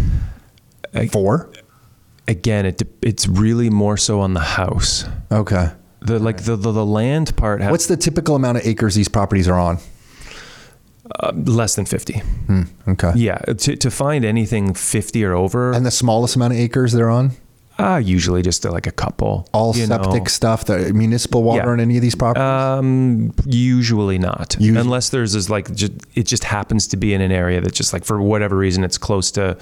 I- 0.93 1.07
Four. 1.07 1.49
Again, 2.27 2.65
it 2.65 2.81
it's 3.01 3.27
really 3.27 3.69
more 3.69 3.97
so 3.97 4.19
on 4.19 4.33
the 4.33 4.39
house. 4.39 5.05
Okay. 5.31 5.69
The 6.01 6.19
like 6.19 6.43
the 6.43 6.55
the, 6.55 6.71
the 6.71 6.85
land 6.85 7.35
part 7.37 7.61
has 7.61 7.71
What's 7.71 7.87
the 7.87 7.97
typical 7.97 8.35
amount 8.35 8.57
of 8.57 8.65
acres 8.65 8.95
these 8.95 9.07
properties 9.09 9.47
are 9.47 9.59
on? 9.59 9.77
uh, 11.19 11.31
less 11.35 11.75
than 11.75 11.85
50. 11.85 12.13
Hmm, 12.47 12.61
okay. 12.87 13.11
Yeah, 13.15 13.37
to 13.37 13.75
to 13.75 13.91
find 13.91 14.25
anything 14.25 14.73
50 14.73 15.23
or 15.23 15.33
over, 15.33 15.71
And 15.71 15.85
the 15.85 15.91
smallest 15.91 16.35
amount 16.35 16.53
of 16.53 16.59
acres 16.59 16.93
they're 16.93 17.09
on? 17.11 17.31
uh, 17.77 18.01
usually 18.03 18.41
just 18.41 18.65
uh, 18.65 18.71
like 18.71 18.87
a 18.87 18.91
couple. 18.91 19.47
All 19.53 19.73
septic 19.73 20.21
know. 20.23 20.27
stuff, 20.27 20.63
the 20.65 20.93
municipal 20.93 21.43
water 21.43 21.65
Yeah. 21.65 21.71
on 21.73 21.79
any 21.81 21.97
of 21.97 22.01
these 22.01 22.15
properties? 22.15 22.41
Um, 22.41 23.33
usually 23.45 24.17
not, 24.17 24.55
unless 24.59 25.09
there's 25.09 25.33
this 25.33 25.49
like 25.49 25.75
just, 25.75 25.91
it 26.15 26.23
just 26.25 26.45
happens 26.45 26.87
to 26.87 26.97
be 26.97 27.13
in 27.13 27.19
an 27.21 27.33
area 27.33 27.59
that 27.61 27.73
just 27.73 27.91
like 27.93 28.05
for 28.05 28.19
whatever 28.21 28.55
reason 28.57 28.83
it's 28.85 28.97
close 28.97 29.29
to, 29.31 29.57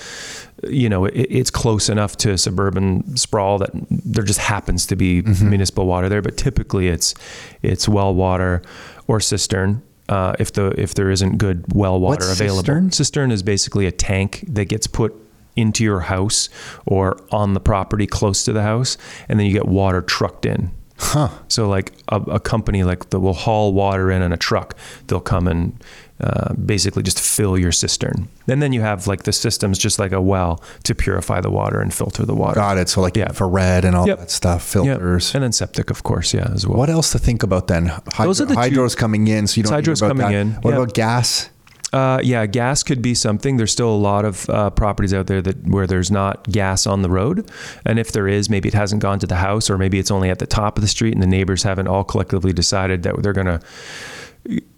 you 0.70 0.90
know, 0.90 1.06
it, 1.06 1.14
it's 1.30 1.50
close 1.50 1.90
enough 1.90 2.16
to 2.18 2.38
suburban 2.38 3.16
sprawl 3.18 3.58
that 3.60 3.72
there 3.90 4.24
just 4.24 4.40
happens 4.40 4.86
to 4.88 4.96
be 4.96 5.22
Mm-hmm. 5.24 5.50
municipal 5.50 5.86
water 5.86 6.10
there. 6.10 6.22
But 6.22 6.38
typically 6.38 6.88
it's 6.88 7.14
it's 7.62 7.88
well 7.88 8.14
water 8.14 8.62
or 9.08 9.20
cistern. 9.20 9.82
Uh, 10.10 10.36
if 10.38 10.52
the 10.52 10.68
if 10.80 10.94
there 10.96 11.10
isn't 11.10 11.38
good 11.38 11.64
well 11.74 12.00
water 12.00 12.26
What's 12.26 12.40
available, 12.40 12.60
cistern? 12.60 12.92
cistern 12.92 13.32
is 13.32 13.42
basically 13.44 13.86
a 13.86 13.92
tank 13.92 14.44
that 14.48 14.66
gets 14.66 14.86
put 14.88 15.14
into 15.56 15.84
your 15.84 16.02
house 16.02 16.50
or 16.86 17.18
on 17.32 17.54
the 17.54 17.60
property 17.60 18.08
close 18.08 18.44
to 18.46 18.52
the 18.54 18.64
house, 18.64 18.98
and 19.30 19.40
then 19.40 19.48
you 19.48 19.54
get 19.54 19.68
water 19.68 20.02
trucked 20.02 20.46
in. 20.46 20.72
huh. 20.98 21.30
So 21.48 21.70
like 21.70 21.94
a, 22.10 22.18
a 22.22 22.40
company 22.40 22.84
like 22.84 23.10
that 23.12 23.20
will 23.20 23.34
haul 23.34 23.72
water 23.74 24.12
in 24.12 24.22
in 24.22 24.34
a 24.34 24.38
truck. 24.38 24.76
They'll 25.08 25.22
come 25.22 25.48
and 25.48 25.82
uh, 26.22 26.54
basically 26.54 27.04
just 27.04 27.20
fill 27.20 27.58
your 27.58 27.72
cistern, 27.72 28.28
and 28.48 28.62
then 28.62 28.72
you 28.72 28.82
have 28.82 29.08
like 29.08 29.24
the 29.24 29.34
systems 29.34 29.78
just 29.78 29.98
like 30.00 30.12
a 30.12 30.22
well 30.22 30.62
to 30.84 30.94
purify 30.96 31.42
the 31.42 31.50
water 31.50 31.82
and 31.82 31.94
filter 31.94 32.26
the 32.26 32.36
water. 32.36 32.56
Got 32.56 32.78
it. 32.78 32.88
So 32.90 33.02
like 33.02 33.18
Yeah. 33.18 33.28
infrared 33.30 33.84
and 33.84 33.96
all 33.96 34.08
Yep. 34.08 34.20
that 34.20 34.32
stuff, 34.32 34.74
Yep. 34.76 34.84
filters. 34.86 35.34
and 35.36 35.44
then 35.44 35.52
septic, 35.52 35.90
of 35.90 36.04
course, 36.04 36.34
yeah, 36.34 36.50
as 36.54 36.66
well. 36.68 36.78
What 36.78 36.90
else 36.90 37.12
to 37.12 37.20
think 37.20 37.44
about 37.44 37.68
then? 37.68 37.88
Hydro, 37.88 38.26
Those 38.26 38.42
are 38.42 38.46
the 38.46 38.54
two- 38.54 38.60
hydro's 38.60 38.96
coming 38.96 39.28
in, 39.28 39.48
so 39.48 39.58
you 39.58 39.64
don't 39.64 39.74
Hydro's 39.74 40.02
coming 40.02 40.18
that. 40.18 40.34
in, 40.34 40.52
What 40.62 40.72
yeah. 40.72 40.78
about 40.82 40.94
gas? 40.94 41.50
Uh, 41.92 42.20
yeah, 42.24 42.46
gas 42.48 42.82
could 42.82 43.02
be 43.04 43.14
something. 43.14 43.58
There's 43.58 43.72
still 43.72 43.90
a 43.90 43.96
lot 44.12 44.26
of 44.26 44.50
uh, 44.50 44.72
properties 44.72 45.14
out 45.14 45.28
there 45.28 45.44
that 45.44 45.68
where 45.68 45.86
there's 45.86 46.10
not 46.10 46.50
gas 46.50 46.88
on 46.88 47.02
the 47.04 47.10
road, 47.10 47.50
and 47.86 48.00
if 48.00 48.12
there 48.12 48.28
is, 48.28 48.50
maybe 48.50 48.68
it 48.68 48.74
hasn't 48.74 49.02
gone 49.02 49.20
to 49.20 49.28
the 49.28 49.36
house, 49.36 49.70
or 49.70 49.78
maybe 49.78 50.00
it's 50.00 50.10
only 50.10 50.30
at 50.32 50.40
the 50.40 50.48
top 50.48 50.78
of 50.78 50.82
the 50.82 50.88
street, 50.88 51.14
and 51.14 51.22
the 51.22 51.28
neighbors 51.28 51.62
haven't 51.64 51.88
all 51.88 52.04
collectively 52.04 52.52
decided 52.54 53.04
that 53.04 53.22
they're 53.22 53.32
going 53.34 53.46
to, 53.46 53.60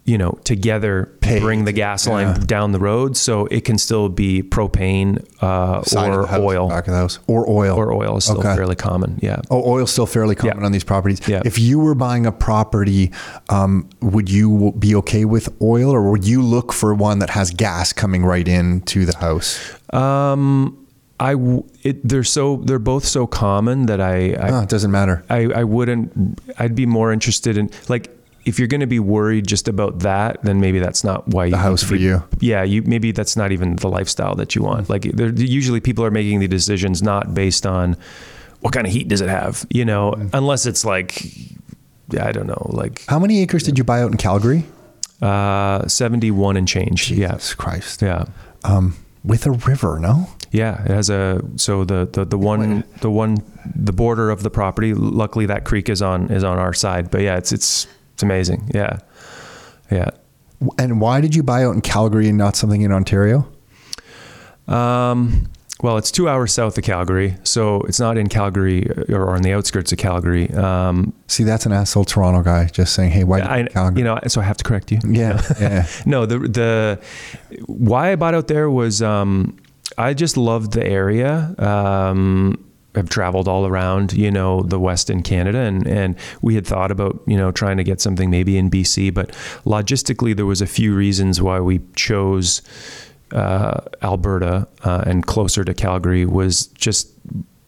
you 0.07 0.19
know, 0.19 0.37
together 0.43 1.11
Pay 1.21 1.39
bring 1.39 1.65
the 1.65 1.71
gas 1.71 2.05
line 2.05 2.27
yeah. 2.27 2.43
down 2.45 2.71
the 2.71 2.77
road. 2.79 3.17
So 3.17 3.47
it 3.47 3.61
can 3.65 3.79
still 3.79 4.07
be 4.07 4.43
propane 4.43 5.25
uh, 5.41 5.77
or 5.97 6.27
house, 6.27 6.39
oil, 6.39 6.69
back 6.69 6.87
of 6.87 6.93
the 6.93 6.99
house, 6.99 7.17
or 7.25 7.49
oil, 7.49 7.75
or 7.75 7.91
oil 7.91 8.15
is 8.17 8.25
still 8.25 8.37
Okay. 8.39 8.55
fairly 8.55 8.75
common. 8.75 9.17
Yeah. 9.23 9.41
Oh, 9.49 9.63
oil's 9.67 9.91
still 9.91 10.05
fairly 10.05 10.35
common 10.35 10.59
Yeah. 10.59 10.65
on 10.65 10.71
these 10.71 10.83
properties. 10.83 11.27
Yeah. 11.27 11.41
If 11.43 11.57
you 11.57 11.79
were 11.79 11.95
buying 11.95 12.27
a 12.27 12.31
property, 12.31 13.11
um, 13.49 13.89
would 14.01 14.29
you 14.29 14.73
be 14.77 14.93
okay 14.97 15.25
with 15.25 15.49
oil, 15.61 15.89
or 15.89 16.11
would 16.11 16.23
you 16.25 16.43
look 16.43 16.71
for 16.71 16.93
one 16.93 17.17
that 17.19 17.31
has 17.31 17.49
gas 17.49 17.91
coming 17.91 18.23
right 18.23 18.47
into 18.47 19.05
the 19.05 19.17
house? 19.17 19.59
Um, 19.91 20.77
I 21.19 21.35
it, 21.83 22.07
they're 22.07 22.23
so 22.25 22.57
they're 22.57 22.77
both 22.77 23.05
so 23.05 23.25
common 23.25 23.85
that 23.85 24.01
I 24.01 24.33
I, 24.33 24.49
Ah, 24.51 24.63
it 24.63 24.69
doesn't 24.69 24.91
matter. 24.91 25.23
I, 25.29 25.45
I 25.45 25.63
wouldn't 25.63 26.39
i'd 26.59 26.75
be 26.75 26.85
more 26.85 27.13
interested 27.13 27.57
in 27.57 27.69
like 27.87 28.11
if 28.45 28.59
you're 28.59 28.67
going 28.67 28.81
to 28.81 28.87
be 28.87 28.99
worried 28.99 29.47
just 29.47 29.67
about 29.67 29.99
that 29.99 30.41
then 30.43 30.59
maybe 30.59 30.79
that's 30.79 31.03
not 31.03 31.27
why 31.27 31.45
you 31.45 31.51
The 31.51 31.57
house 31.57 31.83
for 31.83 31.95
be- 31.95 32.01
you. 32.01 32.23
yeah 32.39 32.63
you 32.63 32.81
maybe 32.83 33.11
that's 33.11 33.35
not 33.35 33.51
even 33.51 33.75
the 33.77 33.89
lifestyle 33.89 34.35
that 34.35 34.55
you 34.55 34.61
want 34.63 34.89
like 34.89 35.03
they're, 35.03 35.29
usually 35.33 35.79
people 35.79 36.03
are 36.05 36.11
making 36.11 36.39
the 36.39 36.47
decisions 36.47 37.01
not 37.01 37.33
based 37.33 37.65
on 37.65 37.97
what 38.61 38.73
kind 38.73 38.85
of 38.87 38.93
heat 38.93 39.07
does 39.07 39.21
it 39.21 39.29
have 39.29 39.65
you 39.69 39.83
know 39.85 40.13
unless 40.33 40.65
it's 40.65 40.85
like 40.85 41.25
i 42.19 42.31
don't 42.31 42.47
know 42.47 42.67
like 42.69 43.03
How 43.07 43.19
many 43.19 43.41
acres 43.41 43.63
did 43.63 43.77
you 43.77 43.83
buy 43.83 44.01
out 44.01 44.11
in 44.11 44.17
Calgary? 44.17 44.63
uh 45.21 45.87
71 45.87 46.57
and 46.57 46.67
change 46.67 47.11
yeah 47.11 47.33
Jesus 47.33 47.53
Christ. 47.55 48.01
yeah 48.01 48.25
Um, 48.63 48.95
with 49.23 49.45
a 49.47 49.51
river, 49.51 49.97
no? 49.99 50.29
Yeah, 50.51 50.83
it 50.83 50.91
has 50.91 51.09
a 51.09 51.41
so 51.55 51.83
the 51.83 52.07
the, 52.11 52.25
the 52.25 52.37
one 52.37 52.83
the 53.01 53.09
one 53.09 53.37
the 53.75 53.91
border 53.91 54.29
of 54.29 54.43
the 54.43 54.49
property. 54.51 54.93
Luckily, 54.93 55.45
that 55.47 55.63
creek 55.65 55.89
is 55.89 56.01
on 56.01 56.29
is 56.29 56.43
on 56.43 56.57
our 56.59 56.73
side. 56.73 57.09
But 57.11 57.21
yeah, 57.21 57.35
it's 57.37 57.51
it's 57.51 57.87
it's 58.15 58.23
amazing. 58.23 58.71
Yeah, 58.73 58.99
yeah. 59.91 60.11
And 60.79 61.01
why 61.01 61.19
did 61.19 61.35
you 61.35 61.43
buy 61.43 61.65
out 61.65 61.75
in 61.75 61.81
Calgary 61.81 62.29
and 62.29 62.37
not 62.37 62.55
something 62.55 62.81
in 62.81 62.91
Ontario? 62.93 63.45
Um, 64.69 65.49
well, 65.83 65.97
it's 65.97 66.09
two 66.11 66.29
hours 66.29 66.53
south 66.53 66.77
of 66.77 66.85
Calgary, 66.85 67.35
so 67.43 67.81
it's 67.81 67.99
not 67.99 68.17
in 68.17 68.29
Calgary 68.29 68.89
or 69.09 69.35
on 69.35 69.41
the 69.41 69.51
outskirts 69.51 69.91
of 69.91 69.97
Calgary. 69.97 70.49
Um, 70.51 71.13
See, 71.27 71.43
that's 71.43 71.65
an 71.65 71.73
asshole 71.73 72.05
Toronto 72.05 72.41
guy 72.41 72.67
just 72.67 72.93
saying, 72.93 73.11
"Hey, 73.11 73.25
why 73.25 73.41
did 73.41 73.49
I, 73.49 73.63
Calgary?" 73.65 73.99
you 73.99 74.05
know, 74.05 74.17
so 74.27 74.39
I 74.39 74.45
have 74.45 74.57
to 74.57 74.63
correct 74.63 74.93
you. 74.93 74.99
yeah, 75.05 75.41
yeah. 75.59 75.85
no, 76.05 76.25
the 76.25 76.39
the 76.39 76.99
why 77.65 78.13
I 78.13 78.15
bought 78.15 78.33
out 78.33 78.47
there 78.47 78.69
was 78.69 79.01
um, 79.01 79.57
I 79.97 80.13
just 80.13 80.37
loved 80.37 80.71
the 80.71 80.87
area. 80.87 81.53
Um, 81.59 82.63
I've 82.95 83.09
traveled 83.09 83.47
all 83.47 83.65
around, 83.65 84.13
you 84.13 84.31
know, 84.31 84.63
the 84.63 84.79
Western 84.79 85.21
Canada, 85.21 85.59
and 85.59 85.87
and 85.87 86.15
we 86.41 86.55
had 86.55 86.65
thought 86.65 86.91
about 86.91 87.21
you 87.27 87.37
know 87.37 87.51
trying 87.51 87.77
to 87.77 87.83
get 87.83 88.01
something 88.01 88.29
maybe 88.29 88.57
in 88.57 88.69
BC, 88.69 89.13
but 89.13 89.29
logistically 89.65 90.35
there 90.35 90.45
was 90.45 90.61
a 90.61 90.67
few 90.67 90.95
reasons 90.95 91.41
why 91.41 91.59
we 91.59 91.81
chose 91.95 92.61
uh, 93.31 93.81
Alberta 94.01 94.67
uh, 94.83 95.03
and 95.05 95.25
closer 95.25 95.63
to 95.63 95.73
Calgary 95.73 96.25
was 96.25 96.67
just 96.67 97.11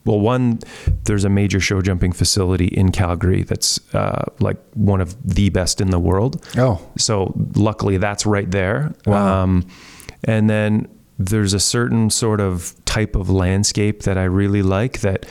well, 0.07 0.21
one, 0.21 0.59
there's 1.03 1.25
a 1.25 1.29
major 1.29 1.59
show 1.59 1.81
jumping 1.81 2.13
facility 2.13 2.67
in 2.67 2.93
Calgary 2.93 3.43
that's 3.43 3.93
uh, 3.93 4.23
like 4.39 4.57
one 4.73 5.01
of 5.01 5.15
the 5.21 5.49
best 5.49 5.81
in 5.81 5.91
the 5.91 5.99
world. 5.99 6.41
Oh, 6.57 6.81
So 6.97 7.33
luckily 7.55 7.97
that's 7.97 8.25
right 8.25 8.49
there. 8.49 8.93
Wow. 9.05 9.43
Um, 9.43 9.67
and 10.23 10.49
then 10.49 10.87
there's 11.19 11.53
a 11.53 11.59
certain 11.59 12.09
sort 12.09 12.39
of 12.41 12.73
type 12.85 13.15
of 13.15 13.29
landscape 13.29 14.03
that 14.03 14.17
I 14.17 14.23
really 14.25 14.61
like 14.61 14.99
that 15.01 15.25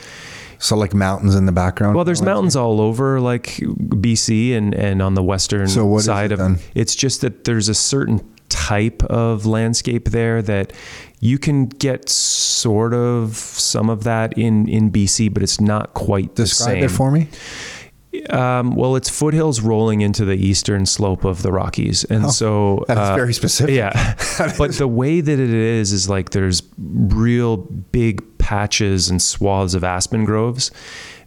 so 0.59 0.75
like 0.75 0.93
mountains 0.93 1.35
in 1.35 1.45
the 1.45 1.51
background. 1.51 1.95
well 1.95 2.03
there's 2.05 2.21
mountains 2.21 2.55
all 2.55 2.81
over 2.81 3.19
like 3.21 3.45
BC 3.55 4.53
and 4.55 4.73
and 4.73 5.01
on 5.01 5.13
the 5.13 5.23
western 5.23 5.67
So 5.67 5.97
side 5.99 6.31
it 6.31 6.33
of 6.33 6.39
then? 6.39 6.57
it's 6.75 6.95
just 6.95 7.21
that 7.21 7.43
there's 7.43 7.69
a 7.69 7.75
certain 7.75 8.21
type 8.49 9.03
of 9.03 9.45
landscape 9.45 10.09
there 10.09 10.41
that 10.41 10.71
you 11.19 11.37
can 11.37 11.67
get 11.67 12.07
sort 12.09 12.93
of 12.93 13.35
some 13.35 13.89
of 13.89 14.03
that 14.05 14.37
in 14.37 14.67
in 14.67 14.91
BC 14.91 15.33
but 15.33 15.43
it's 15.43 15.59
not 15.61 15.93
quite 15.93 16.33
Describe 16.35 16.79
the 16.79 16.85
it 16.85 16.89
same. 16.89 16.97
for 16.97 17.11
me. 17.11 17.27
Um, 18.25 18.75
well, 18.75 18.95
it's 18.95 19.09
foothills 19.09 19.61
rolling 19.61 20.01
into 20.01 20.25
the 20.25 20.35
eastern 20.35 20.85
slope 20.85 21.23
of 21.25 21.41
the 21.43 21.51
Rockies, 21.51 22.03
and 22.05 22.31
so 22.31 22.79
Oh, 22.79 22.85
that 22.87 22.97
is 22.97 23.09
uh, 23.09 23.15
very 23.15 23.33
specific. 23.33 23.75
Yeah, 23.75 24.15
but 24.57 24.73
the 24.73 24.87
way 24.87 25.21
that 25.21 25.39
it 25.39 25.49
is 25.49 25.91
is 25.91 26.09
like 26.09 26.31
there's 26.31 26.61
real 26.77 27.57
big 27.57 28.21
patches 28.37 29.09
and 29.09 29.21
swaths 29.21 29.73
of 29.73 29.83
aspen 29.83 30.25
groves 30.25 30.71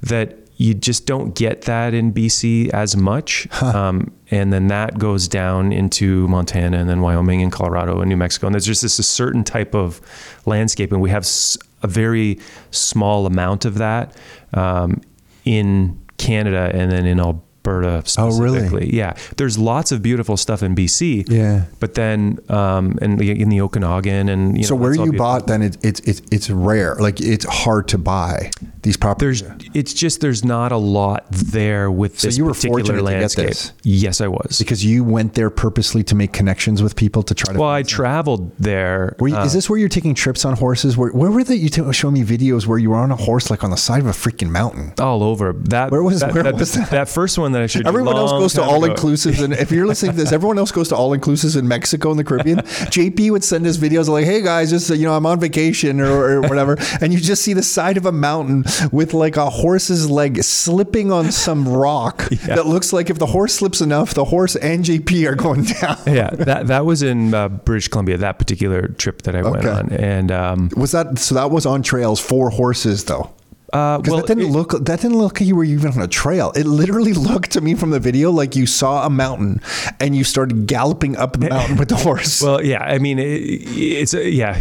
that 0.03 0.37
you 0.57 0.75
just 0.75 1.07
don't 1.07 1.35
get 1.35 1.63
that 1.63 1.95
in 1.95 2.13
BC 2.13 2.69
as 2.71 2.95
much. 2.95 3.49
Um, 3.63 4.13
and 4.31 4.53
then 4.53 4.67
that 4.67 4.99
goes 4.99 5.27
down 5.27 5.73
into 5.73 6.29
Montana 6.29 6.77
and 6.79 6.87
then 6.89 7.01
Wyoming 7.01 7.41
and 7.41 7.51
Colorado 7.51 8.01
and 8.01 8.11
New 8.11 8.17
Mexico. 8.19 8.47
And 8.47 8.55
there's 8.55 8.67
just 8.67 8.83
this 8.83 8.99
a 8.99 9.03
certain 9.03 9.43
type 9.43 9.75
of 9.75 10.03
landscape, 10.45 10.93
and 10.93 11.01
we 11.01 11.09
have 11.09 11.23
s- 11.23 11.57
a 11.83 11.87
very 11.87 12.39
small 12.73 13.25
amount 13.25 13.65
of 13.65 13.77
that 13.79 14.15
um, 14.53 15.01
in 15.47 15.99
Canada 16.21 16.71
and 16.75 16.93
then 16.93 17.07
in 17.07 17.19
Alberta 17.19 17.50
Oh, 17.67 18.03
really? 18.39 18.59
specifically. 18.61 18.97
Yeah, 18.97 19.15
there's 19.37 19.59
lots 19.59 19.93
of 19.93 20.03
beautiful 20.03 20.37
stuff 20.37 20.63
in 20.63 20.75
BC. 20.75 21.25
Yeah. 21.29 21.65
But 21.79 21.95
then, 21.95 22.39
um, 22.49 22.99
and 23.03 23.19
the- 23.19 23.41
in 23.41 23.49
the 23.49 23.61
Okanagan 23.61 24.29
and 24.29 24.57
you 24.59 24.65
so 24.65 24.75
where 24.75 24.95
you 24.95 25.13
bought 25.13 25.47
then 25.47 25.63
it, 25.63 25.77
it's 25.83 26.01
it's 26.01 26.23
it's 26.31 26.51
rare. 26.51 26.97
Like 26.97 27.21
it's 27.21 27.45
hard 27.45 27.89
to 27.89 27.99
buy 27.99 28.51
these 28.83 28.97
properties. 28.97 29.43
There's, 29.43 29.53
it's 29.75 29.93
just 29.95 30.21
there's 30.21 30.45
not 30.45 30.73
a 30.73 30.77
lot 30.77 31.27
there 31.31 31.91
with 31.91 32.19
So 32.19 32.29
this 32.29 32.39
you 32.39 32.45
were 32.47 32.53
particular 32.53 32.79
fortunate 32.81 32.97
to 32.99 33.03
get 33.11 33.21
landscape. 33.21 33.49
this? 33.49 33.73
Yes, 33.83 34.21
I 34.21 34.29
was. 34.29 34.59
because 34.59 34.85
you 34.85 35.05
went 35.05 35.35
there 35.35 35.51
purposely 35.51 36.03
to 36.05 36.15
make 36.15 36.33
connections 36.33 36.83
with 36.83 36.97
people 36.97 37.23
to 37.25 37.35
try 37.35 37.53
to. 37.53 37.61
well, 37.61 37.69
I 37.69 37.83
traveled 37.83 38.57
there. 38.59 39.17
Were 39.19 39.29
you, 39.29 39.37
uh, 39.37 39.45
is 39.45 39.53
this 39.53 39.69
where 39.69 39.79
you're 39.79 39.89
taking 39.91 40.15
trips 40.15 40.45
on 40.45 40.57
horses? 40.57 40.97
Where, 40.97 41.11
where 41.11 41.31
were 41.31 41.45
they? 41.45 41.57
You 41.57 41.69
t- 41.69 41.93
show 41.93 42.11
me 42.11 42.23
videos 42.25 42.67
where 42.67 42.79
you 42.79 42.91
were 42.91 42.97
on 42.97 43.11
a 43.11 43.17
horse, 43.17 43.51
like 43.51 43.63
on 43.65 43.71
the 43.71 43.77
side 43.77 44.01
of 44.01 44.07
a 44.07 44.13
freaking 44.13 44.49
mountain. 44.51 44.95
all 44.99 45.23
over 45.23 45.53
that? 45.53 45.91
Where 45.91 46.03
was- 46.03 46.21
that, 46.21 46.33
where 46.35 46.43
that, 46.45 46.55
was 46.55 46.73
that? 46.73 47.09
first 47.09 47.37
one 47.39 47.50
that 47.53 47.63
I 47.63 47.79
you 47.79 47.85
Everyone 47.87 48.17
else 48.17 48.33
goes 48.33 48.53
to 48.55 48.63
all 48.63 48.83
ago. 48.85 48.95
inclusives, 48.95 49.43
and 49.43 49.53
if 49.55 49.71
you're 49.71 49.87
listening 49.87 50.13
to 50.13 50.19
this, 50.19 50.33
everyone 50.33 50.59
else 50.59 50.71
goes 50.73 50.89
to 50.89 50.97
all 50.97 51.11
inclusives 51.17 51.57
in 51.59 51.67
Mexico 51.69 52.11
and 52.11 52.19
the 52.19 52.25
Caribbean. 52.25 52.59
JP 52.91 53.31
would 53.33 53.45
send 53.45 53.67
us 53.67 53.77
videos 53.77 54.09
like, 54.09 54.25
"Hey 54.25 54.43
guys, 54.43 54.71
just 54.71 54.91
you 54.91 55.05
know, 55.07 55.15
I'm 55.15 55.27
on 55.27 55.41
vacation 55.41 56.01
or, 56.01 56.11
or 56.11 56.41
whatever," 56.43 56.77
and 57.01 57.13
you 57.13 57.21
just 57.21 57.43
see 57.43 57.53
the 57.53 57.63
side 57.63 57.97
of 57.97 58.07
a 58.07 58.13
mountain 58.13 58.65
with 58.93 59.15
like 59.15 59.37
a 59.37 59.49
horse's 59.51 60.11
leg 60.11 60.43
slipping 60.43 61.13
on 61.13 61.31
some 61.33 61.69
rock 61.69 62.29
that 62.47 62.67
looks 62.67 62.93
like 62.93 63.11
if 63.11 63.19
the 63.19 63.27
horse 63.27 63.55
slips 63.55 63.81
enough, 63.81 64.15
the 64.15 64.25
horse 64.27 64.57
and 64.57 64.85
JP 64.85 65.29
are 65.29 65.35
going 65.35 65.65
down. 65.65 65.97
Yeah, 66.07 66.31
that 66.31 66.67
that 66.69 66.85
was 66.87 67.03
in 67.03 67.35
uh, 67.35 67.49
British 67.49 67.89
Columbia. 67.89 68.17
That 68.19 68.39
particular 68.39 68.89
trip 68.89 69.23
that 69.23 69.35
I 69.37 69.43
went 69.43 69.57
Okay. 69.65 69.69
on, 69.71 69.93
and 69.93 70.31
um, 70.33 70.71
Was 70.77 70.93
that 70.93 71.19
so? 71.19 71.35
That 71.35 71.51
was 71.51 71.67
on 71.67 71.83
trails 71.83 72.21
for 72.21 72.51
horses, 72.51 73.05
though. 73.05 73.31
Uh, 73.73 73.99
Because 73.99 74.13
well, 74.13 74.21
that 74.23 74.27
didn't 74.27 74.51
it- 74.51 74.53
look 74.53 74.71
that 74.73 75.01
didn't 75.01 75.19
look 75.19 75.41
like 75.41 75.47
you 75.49 75.57
were 75.57 75.65
even 75.65 75.93
on 75.93 76.01
a 76.03 76.09
trail. 76.09 76.53
It 76.57 76.67
literally 76.67 77.13
looked 77.31 77.51
to 77.53 77.61
me 77.61 77.75
from 77.75 77.91
the 77.91 78.01
video 78.01 78.31
like 78.31 78.57
you 78.57 78.67
saw 78.67 79.07
a 79.07 79.11
mountain 79.11 79.61
and 80.01 80.15
you 80.17 80.25
started 80.25 80.67
galloping 80.67 81.17
up 81.17 81.33
the 81.39 81.49
mountain 81.55 81.77
with 81.77 81.89
the 81.89 81.97
horse. 81.97 82.43
Well, 82.43 82.65
yeah, 82.65 82.83
I 82.83 82.99
mean, 82.99 83.19
it, 83.19 83.25
it's 83.27 84.15
yeah. 84.15 84.59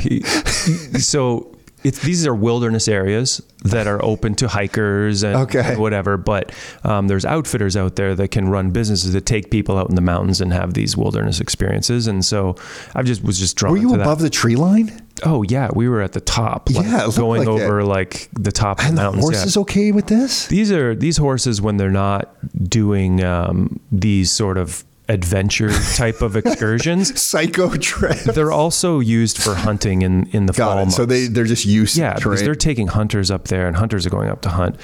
so 0.99 1.55
it's 1.83 1.99
these 2.03 2.27
are 2.27 2.35
wilderness 2.35 2.87
areas 2.89 3.41
that 3.63 3.87
are 3.87 4.03
open 4.03 4.35
to 4.35 4.47
hikers 4.49 5.23
and, 5.23 5.35
Okay. 5.35 5.61
and 5.73 5.79
whatever. 5.79 6.17
But 6.17 6.51
um, 6.83 7.07
there's 7.07 7.23
outfitters 7.25 7.77
out 7.77 7.95
there 7.95 8.15
that 8.15 8.29
can 8.31 8.49
run 8.49 8.71
businesses 8.71 9.13
that 9.13 9.25
take 9.25 9.49
people 9.49 9.77
out 9.77 9.89
in 9.89 9.95
the 9.95 10.01
mountains 10.01 10.41
and 10.41 10.51
have 10.53 10.73
these 10.73 10.97
wilderness 10.97 11.39
experiences. 11.39 12.07
And 12.07 12.23
so 12.25 12.55
I 12.95 13.03
just 13.03 13.23
was 13.23 13.39
just 13.39 13.55
drawn. 13.55 13.71
were 13.73 13.77
you 13.77 13.91
to 13.91 13.97
that. 13.97 14.03
above 14.03 14.19
the 14.19 14.29
tree 14.29 14.55
line? 14.57 15.01
Oh 15.25 15.43
yeah, 15.43 15.69
we 15.73 15.88
were 15.89 16.01
at 16.01 16.13
the 16.13 16.21
top. 16.21 16.69
like, 16.69 16.86
Yeah, 16.86 17.08
it 17.08 17.15
going 17.15 17.45
like 17.45 17.47
it. 17.47 17.63
over 17.63 17.84
like 17.84 18.29
the 18.34 18.51
top 18.51 18.79
of 18.79 18.86
And 18.86 18.97
the 18.97 19.01
the 19.01 19.05
mountains. 19.12 19.23
horse 19.23 19.55
yeah. 19.55 19.62
okay 19.62 19.91
with 19.91 20.08
this? 20.08 20.47
These 20.47 20.71
are 20.71 20.95
these 20.95 21.17
horses 21.17 21.62
when 21.62 21.77
they're 21.77 21.89
not 21.91 22.34
doing 22.69 23.23
um, 23.23 23.79
these 23.91 24.32
sort 24.32 24.58
of 24.58 24.84
adventure 25.08 25.71
type 25.95 26.21
of 26.21 26.36
excursions. 26.36 27.19
Psycho 27.19 27.75
trip. 27.77 28.17
They're 28.19 28.51
also 28.51 28.99
used 28.99 29.38
for 29.41 29.55
hunting 29.55 30.03
in 30.03 30.27
in 30.27 30.45
the 30.45 30.53
fall 30.53 30.73
it. 30.73 30.75
months. 30.75 30.95
So 30.95 31.05
they 31.05 31.27
they're 31.27 31.45
just 31.45 31.65
used 31.65 31.97
yeah, 31.97 32.13
because 32.15 32.41
they're 32.43 32.55
taking 32.55 32.88
hunters 32.88 33.32
up 33.32 33.47
there, 33.47 33.67
and 33.67 33.75
hunters 33.75 34.05
are 34.05 34.10
going 34.12 34.29
up 34.29 34.41
to 34.43 34.49
hunt, 34.49 34.79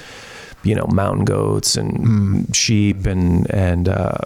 you 0.64 0.74
know, 0.74 0.86
mountain 0.92 1.24
goats 1.24 1.76
and 1.76 2.54
sheep 2.54 3.06
and 3.06 3.48
and 3.52 3.88
uh, 3.88 4.16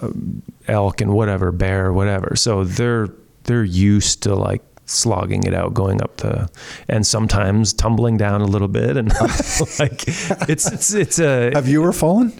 elk 0.68 1.00
and 1.02 1.12
whatever, 1.12 1.52
bear, 1.52 1.92
whatever. 1.92 2.34
So 2.34 2.64
they're 2.64 3.08
they're 3.44 3.64
used 3.64 4.22
to 4.22 4.34
like 4.34 4.62
slogging 4.90 5.44
it 5.44 5.54
out 5.54 5.72
going 5.72 6.02
up 6.02 6.16
the 6.18 6.50
and 6.88 7.06
sometimes 7.06 7.72
tumbling 7.72 8.16
down 8.16 8.40
a 8.40 8.46
little 8.46 8.68
bit 8.68 8.96
and 8.96 9.08
like 9.78 10.02
it's 10.48 10.70
it's 10.70 10.92
it's 10.94 11.18
a 11.18 11.52
Have 11.54 11.68
you 11.68 11.82
ever 11.82 11.92
fallen? 11.92 12.32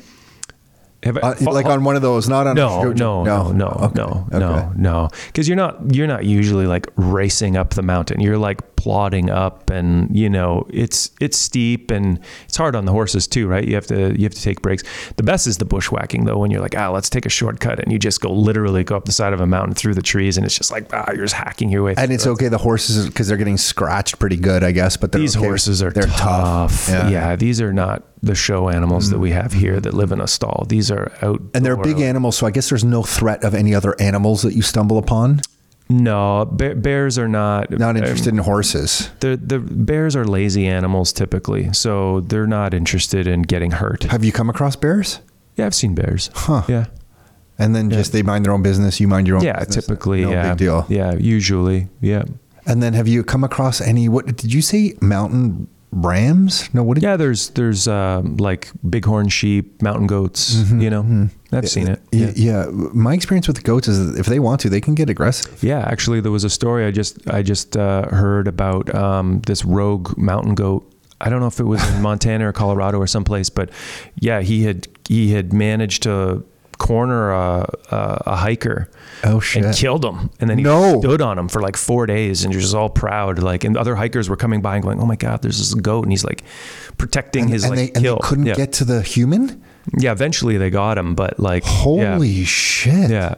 Have 1.03 1.17
I- 1.19 1.21
Uh, 1.31 1.53
like 1.53 1.67
on 1.67 1.85
one 1.85 1.97
of 1.97 2.03
those, 2.03 2.29
not 2.29 2.47
on 2.47 2.57
no, 2.57 2.83
a 2.83 2.95
no, 2.95 3.25
no, 3.25 3.53
no, 3.53 3.67
Okay. 3.69 3.93
no, 3.95 4.27
Okay. 4.33 4.39
no, 4.39 4.73
no. 4.77 5.09
Because 5.27 5.49
you're 5.49 5.57
not 5.57 5.95
you're 5.95 6.07
not 6.07 6.25
usually 6.25 6.67
like 6.67 6.87
racing 6.97 7.57
up 7.57 7.75
the 7.75 7.83
mountain. 7.83 8.21
You're 8.21 8.39
like 8.39 8.61
plodding 8.77 9.29
up, 9.29 9.69
and 9.71 10.09
you 10.17 10.29
know 10.31 10.67
it's 10.71 11.11
it's 11.21 11.37
steep 11.39 11.91
and 11.91 12.19
it's 12.47 12.57
hard 12.57 12.75
on 12.77 12.85
the 12.87 12.93
horses 12.93 13.27
too, 13.27 13.47
right? 13.47 13.67
You 13.67 13.75
have 13.75 13.87
to 13.89 14.15
you 14.19 14.25
have 14.25 14.35
to 14.35 14.43
take 14.43 14.63
breaks. 14.63 14.83
The 15.17 15.23
best 15.23 15.47
is 15.47 15.59
the 15.59 15.65
bushwhacking 15.67 16.25
though, 16.25 16.39
when 16.39 16.51
you're 16.51 16.61
like, 16.63 16.77
ah, 16.77 16.91
let's 16.91 17.09
take 17.11 17.25
a 17.27 17.31
shortcut, 17.31 17.79
and 17.81 17.93
you 17.93 17.99
just 17.99 18.21
go 18.21 18.31
literally 18.33 18.85
go 18.85 18.97
up 18.97 19.05
the 19.07 19.13
side 19.13 19.33
of 19.33 19.41
a 19.41 19.47
mountain 19.47 19.75
through 19.75 19.95
the 19.95 20.03
trees, 20.03 20.37
and 20.37 20.45
it's 20.47 20.57
just 20.57 20.71
like 20.71 20.87
ah, 20.93 21.07
you're 21.09 21.25
just 21.25 21.35
hacking 21.35 21.71
your 21.71 21.83
way. 21.83 21.95
And 21.97 22.13
it's 22.13 22.27
okay. 22.27 22.49
The 22.49 22.59
horses 22.59 23.07
because 23.07 23.29
they're 23.29 23.37
getting 23.39 23.59
scratched 23.59 24.19
pretty 24.19 24.37
good, 24.37 24.63
I 24.65 24.73
guess. 24.73 24.97
But 24.97 25.13
These 25.13 25.37
okay. 25.37 25.47
horses 25.47 25.83
are 25.83 25.91
they're 25.91 26.05
tough. 26.05 26.89
Yeah. 26.89 27.01
Mm. 27.03 27.11
Yeah. 27.11 27.37
these 27.37 27.61
are 27.61 27.73
not 27.73 28.03
the 28.23 28.35
show 28.35 28.69
animals 28.69 29.11
that 29.11 29.19
we 29.19 29.31
have 29.31 29.53
here 29.53 29.81
that 29.81 29.95
live 29.95 30.13
in 30.13 30.21
a 30.21 30.27
stall. 30.29 30.67
These 30.69 30.91
are 30.91 31.11
out 31.23 31.41
And 31.55 31.65
they're 31.65 31.77
big 31.77 32.01
animals, 32.01 32.37
so 32.37 32.47
I 32.47 32.51
guess 32.51 32.69
there's 32.69 32.85
no 32.85 33.03
threat 33.03 33.43
of 33.45 33.55
any 33.55 33.75
other 33.75 33.95
animals 34.01 34.43
that 34.43 34.55
you 34.55 34.63
stumble 34.63 34.99
upon. 34.99 35.41
No, 35.89 36.45
bear, 36.45 36.77
bears 36.77 37.19
are 37.19 37.27
not 37.29 37.71
Not 37.71 37.91
um, 37.91 37.97
interested 37.97 38.33
in 38.33 38.39
horses. 38.39 39.11
the 39.21 39.37
the 39.43 39.59
bears 39.59 40.15
are 40.15 40.25
lazy 40.25 40.67
animals 40.69 41.13
typically, 41.13 41.73
so 41.73 42.21
they're 42.21 42.47
not 42.47 42.75
interested 42.75 43.27
in 43.27 43.43
getting 43.43 43.73
hurt. 43.73 44.05
Have 44.05 44.23
you 44.25 44.31
come 44.33 44.49
across 44.49 44.77
bears? 44.77 45.19
Yeah, 45.57 45.67
I've 45.67 45.75
seen 45.75 45.95
bears. 45.97 46.31
Huh. 46.33 46.63
Yeah, 46.69 46.85
And 47.59 47.75
then 47.75 47.91
just 47.91 48.13
they 48.13 48.23
mind 48.23 48.45
their 48.45 48.53
own 48.53 48.63
business, 48.63 49.01
you 49.01 49.09
mind 49.09 49.27
your 49.27 49.39
own. 49.39 49.43
yeah, 49.43 49.59
business. 49.65 49.85
typically, 49.87 50.23
no 50.23 50.31
yeah, 50.31 50.49
big 50.51 50.59
deal. 50.59 50.87
Yeah, 50.89 51.15
usually, 51.15 51.89
yeah, 52.01 52.23
And 52.67 52.81
then 52.83 52.93
have 52.93 53.09
you 53.09 53.25
come 53.25 53.43
across 53.43 53.81
any? 53.81 54.09
What 54.09 54.27
did 54.37 54.53
you 54.55 54.63
say? 54.63 54.95
Mountain 55.01 55.67
rams? 55.93 56.73
No, 56.75 56.83
what 56.83 56.95
did 56.95 57.03
yeah. 57.03 57.17
There's 57.17 57.51
there's 57.51 57.89
um, 57.89 58.37
like 58.37 58.71
bighorn 58.83 59.29
sheep, 59.29 59.83
mountain 59.83 60.07
goats. 60.07 60.55
Mm-hmm, 60.55 60.81
You 60.81 60.91
know, 60.91 61.29
I've 61.53 61.69
seen 61.69 61.89
it. 61.89 62.01
Yeah. 62.13 62.33
yeah, 62.37 62.67
my 62.71 63.15
experience 63.15 63.49
with 63.49 63.63
goats 63.65 63.89
is 63.89 64.19
if 64.19 64.27
they 64.27 64.39
want 64.39 64.61
to, 64.63 64.69
they 64.71 64.81
can 64.81 64.95
get 64.95 65.11
aggressive. 65.11 65.63
Yeah, 65.63 65.81
actually, 65.81 66.21
there 66.21 66.33
was 66.33 66.45
a 66.45 66.51
story 66.51 66.85
I 66.87 66.91
just 66.91 67.29
I 67.29 67.43
just 67.43 67.77
uh, 67.77 68.07
heard 68.09 68.47
about 68.49 68.95
um, 68.95 69.41
this 69.47 69.65
rogue 69.65 70.17
mountain 70.17 70.55
goat. 70.55 70.87
I 71.23 71.29
don't 71.29 71.41
know 71.41 71.49
if 71.49 71.61
it 71.61 71.65
was 71.65 71.87
in 71.91 72.03
Montana 72.09 72.49
or 72.49 72.53
Colorado 72.53 72.99
or 72.99 73.07
someplace, 73.07 73.51
but 73.51 73.71
yeah, 74.17 74.41
he 74.41 74.63
had 74.63 74.89
he 75.09 75.33
had 75.33 75.53
managed 75.53 76.03
to 76.05 76.45
corner 76.81 77.31
a, 77.31 77.69
a, 77.91 78.23
a 78.27 78.37
hiker 78.37 78.89
Oh 79.23 79.39
shit. 79.39 79.65
and 79.65 79.75
killed 79.75 80.05
him, 80.05 80.31
and 80.41 80.49
then 80.49 80.57
he 80.59 80.65
No. 80.65 80.99
stood 81.01 81.21
on 81.21 81.39
him 81.39 81.49
for 81.49 81.61
like 81.61 81.77
four 81.77 82.07
days, 82.07 82.43
and 82.43 82.53
just 82.55 82.75
all 82.75 82.89
proud, 82.89 83.39
like, 83.39 83.65
and 83.65 83.77
other 83.77 83.95
hikers 83.95 84.29
were 84.31 84.37
coming 84.37 84.63
by 84.63 84.77
and 84.77 84.83
going, 84.83 84.99
"Oh 84.99 85.07
my 85.07 85.17
god, 85.17 85.43
there's 85.43 85.59
this 85.59 85.75
goat," 85.75 86.05
and 86.05 86.13
he's 86.13 86.25
like 86.25 86.43
protecting 86.97 87.47
his 87.49 87.65
and 87.65 87.77
like 87.77 87.93
they 87.93 87.99
and 87.99 88.05
they 88.05 88.17
couldn't 88.23 88.47
yeah. 88.47 88.55
get 88.55 88.73
to 88.75 88.85
the 88.85 89.03
human. 89.03 89.63
yeah, 89.99 90.13
eventually 90.13 90.57
they 90.57 90.71
got 90.71 90.97
him, 90.99 91.15
but 91.15 91.39
like, 91.39 91.65
yeah. 91.65 91.71
Holy 91.71 92.45
shit! 92.45 93.11
yeah. 93.11 93.35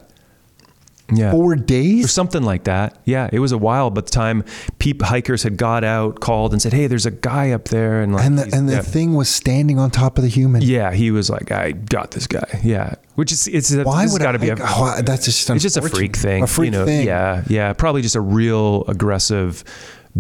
Yeah. 1.14 1.31
Four 1.31 1.53
or 1.53 1.57
days. 1.57 2.11
something 2.11 2.42
like 2.42 2.64
that. 2.64 2.98
Yeah, 3.05 3.29
it 3.33 3.38
was 3.38 3.53
a 3.53 3.59
while, 3.59 3.90
but 3.90 4.07
the 4.07 4.12
time 4.12 4.44
peep 4.79 5.03
hikers 5.03 5.42
had 5.42 5.57
got 5.57 5.85
out, 5.85 6.20
called, 6.20 6.53
and 6.53 6.62
said, 6.62 6.72
"Hey, 6.72 6.87
there's 6.87 7.07
a 7.07 7.11
guy 7.11 7.51
up 7.51 7.64
there," 7.66 8.01
and 8.01 8.14
like, 8.14 8.25
And 8.25 8.38
the 8.38 8.51
and 8.57 8.68
the 8.68 8.75
yeah. 8.75 8.83
thing 8.83 9.14
was 9.14 9.29
standing 9.29 9.79
on 9.79 9.90
top 9.90 10.16
of 10.18 10.22
the 10.25 10.31
human. 10.31 10.62
yeah, 10.62 10.92
he 10.92 11.11
was 11.11 11.29
like, 11.29 11.51
"I 11.53 11.72
got 11.72 12.12
this 12.12 12.27
guy." 12.27 12.61
Yeah, 12.62 12.94
which 13.16 13.33
is 13.33 13.46
it's 13.48 13.75
Why 13.75 14.05
this 14.05 14.12
would 14.12 14.22
got 14.22 14.33
to 14.33 14.38
I? 14.38 14.40
be 14.40 14.48
a, 14.51 14.57
oh, 14.61 15.01
that's 15.05 15.25
just 15.25 15.48
it's 15.51 15.62
just 15.62 15.77
a 15.77 15.83
freak 15.83 16.16
thing, 16.16 16.44
A 16.44 16.46
freak 16.46 16.72
you 16.72 16.79
know? 16.79 16.85
thing. 16.87 17.07
Yeah, 17.07 17.44
yeah, 17.48 17.72
probably 17.72 18.03
just 18.03 18.16
a 18.16 18.20
real 18.20 18.85
aggressive 18.88 19.64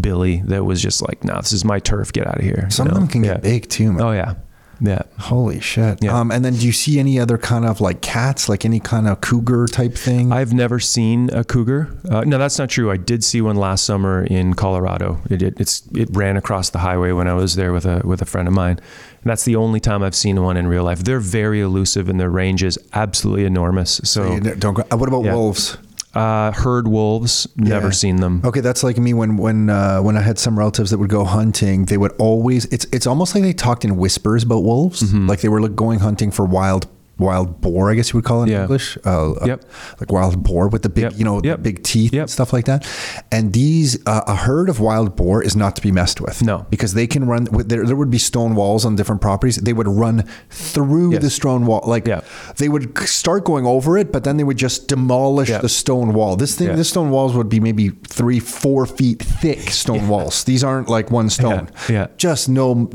Billy 0.00 0.42
that 0.46 0.64
was 0.64 0.80
just 0.82 1.02
like, 1.02 1.22
"No, 1.24 1.36
this 1.36 1.52
is 1.52 1.64
my 1.64 1.78
turf. 1.78 2.12
Get 2.12 2.26
out 2.26 2.38
of 2.38 2.44
here." 2.44 2.66
Some 2.70 2.86
you 2.86 2.92
of 2.92 2.98
them 2.98 3.08
can 3.08 3.22
yeah. 3.24 3.34
get 3.34 3.42
big 3.42 3.68
too, 3.68 3.92
man. 3.92 4.02
Oh 4.02 4.12
yeah, 4.12 4.34
yeah. 4.82 5.02
Holy 5.18 5.60
shit! 5.60 6.02
Yeah. 6.02 6.18
Um, 6.18 6.30
and 6.30 6.44
then 6.44 6.54
do 6.54 6.66
you 6.66 6.72
see 6.72 6.98
any 6.98 7.18
other 7.20 7.38
kind 7.38 7.64
of 7.64 7.80
like 7.80 8.00
cats, 8.02 8.48
like 8.48 8.64
any 8.64 8.80
kind 8.80 9.06
of 9.08 9.20
cougar 9.20 9.66
type 9.68 9.94
thing? 9.94 10.32
I've 10.32 10.52
never 10.52 10.80
seen 10.80 11.30
a 11.30 11.44
cougar. 11.44 11.88
Uh, 12.10 12.22
no, 12.22 12.36
that's 12.38 12.58
not 12.58 12.68
true. 12.68 12.90
I 12.90 12.96
did 12.96 13.22
see 13.24 13.40
one 13.40 13.56
last 13.56 13.84
summer 13.84 14.24
in 14.24 14.54
Colorado. 14.54 15.20
It, 15.30 15.42
it 15.42 15.54
it's 15.60 15.82
it 15.94 16.08
ran 16.12 16.36
across 16.36 16.70
the 16.70 16.80
highway 16.80 17.12
when 17.12 17.28
I 17.28 17.34
was 17.34 17.54
there 17.54 17.72
with 17.72 17.86
a 17.86 18.02
with 18.04 18.20
a 18.20 18.26
friend 18.26 18.48
of 18.48 18.54
mine. 18.54 18.78
And 19.22 19.30
that's 19.30 19.44
the 19.44 19.54
only 19.56 19.78
time 19.78 20.02
I've 20.02 20.16
seen 20.16 20.42
one 20.42 20.56
in 20.56 20.66
real 20.66 20.82
life. 20.82 21.04
They're 21.04 21.20
very 21.20 21.60
elusive 21.60 22.08
and 22.08 22.18
their 22.18 22.28
range 22.30 22.64
is 22.64 22.76
absolutely 22.92 23.44
enormous. 23.44 24.00
So 24.02 24.34
You 24.34 24.40
don't 24.56 24.74
go, 24.74 24.82
uh, 24.90 24.96
what 24.96 25.08
about 25.08 25.24
Yeah. 25.24 25.34
wolves? 25.34 25.78
Uh, 26.14 26.52
herd 26.52 26.86
wolves, 26.88 27.46
never 27.56 27.86
Yeah. 27.86 27.92
seen 27.92 28.16
them. 28.16 28.42
Okay, 28.44 28.60
that's 28.60 28.82
like 28.82 28.98
me 28.98 29.14
when 29.14 29.36
when 29.36 29.70
uh, 29.70 30.00
when 30.00 30.16
I 30.16 30.20
had 30.20 30.38
some 30.38 30.58
relatives 30.58 30.90
that 30.90 30.98
would 30.98 31.10
go 31.10 31.24
hunting. 31.24 31.86
They 31.86 31.96
would 31.96 32.12
always 32.18 32.66
it's 32.66 32.86
it's 32.92 33.06
almost 33.06 33.34
like 33.34 33.42
they 33.44 33.52
talked 33.54 33.84
in 33.84 33.96
whispers 33.96 34.42
about 34.42 34.62
wolves, 34.62 35.02
Mm-hmm. 35.02 35.26
like 35.28 35.40
they 35.40 35.48
were 35.48 35.60
like, 35.60 35.74
going 35.74 36.00
hunting 36.00 36.30
for 36.30 36.44
wild 36.44 36.86
wild 37.22 37.60
boar, 37.60 37.90
I 37.90 37.94
guess 37.94 38.12
you 38.12 38.18
would 38.18 38.24
call 38.24 38.40
it 38.42 38.46
in 38.46 38.52
Yeah. 38.52 38.62
English. 38.62 38.98
Uh, 39.06 39.32
uh, 39.32 39.44
Yep. 39.46 39.64
Like 40.00 40.10
wild 40.12 40.42
boar 40.42 40.68
with 40.68 40.82
the 40.82 40.88
big, 40.88 41.04
Yep. 41.04 41.12
you 41.18 41.24
know, 41.24 41.40
the 41.40 41.48
Yep. 41.48 41.62
big 41.62 41.82
teeth 41.82 42.12
and 42.12 42.28
stuff 42.28 42.52
like 42.52 42.66
that. 42.66 42.86
And 43.30 43.52
these, 43.52 43.98
uh, 44.06 44.22
a 44.26 44.34
herd 44.34 44.68
of 44.68 44.80
wild 44.80 45.16
boar 45.16 45.42
is 45.42 45.54
not 45.56 45.76
to 45.76 45.82
be 45.82 45.90
messed 45.92 46.20
with. 46.20 46.42
No. 46.42 46.66
because 46.70 46.94
they 46.94 47.06
can 47.06 47.26
run. 47.26 47.46
There, 47.52 47.84
there 47.86 47.96
would 47.96 48.10
be 48.10 48.18
stone 48.18 48.54
walls 48.54 48.84
on 48.84 48.96
different 48.96 49.20
properties. 49.20 49.56
They 49.56 49.72
would 49.72 49.88
run 49.88 50.24
through 50.50 51.12
Yes. 51.12 51.22
the 51.22 51.30
stone 51.30 51.66
wall. 51.66 51.82
Like 51.86 52.06
Yeah. 52.06 52.20
they 52.58 52.68
would 52.68 52.96
start 53.06 53.44
going 53.44 53.66
over 53.66 53.96
it, 53.98 54.10
but 54.12 54.24
then 54.24 54.36
they 54.38 54.44
would 54.44 54.56
just 54.56 54.88
demolish 54.88 55.50
the 55.50 55.68
stone 55.68 56.12
wall. 56.14 56.36
This 56.36 56.54
thing, 56.54 56.68
Yeah. 56.68 56.76
this 56.76 56.88
stone 56.88 57.10
walls 57.10 57.34
would 57.34 57.48
be 57.48 57.60
maybe 57.60 57.92
three, 58.08 58.40
four 58.40 58.86
feet 58.86 59.22
thick 59.22 59.70
stone 59.70 60.08
walls. 60.08 60.44
These 60.44 60.64
aren't 60.64 60.88
like 60.88 61.10
one 61.10 61.28
stone. 61.30 61.68
Yeah. 61.88 62.06
Just 62.16 62.48
no, 62.48 62.88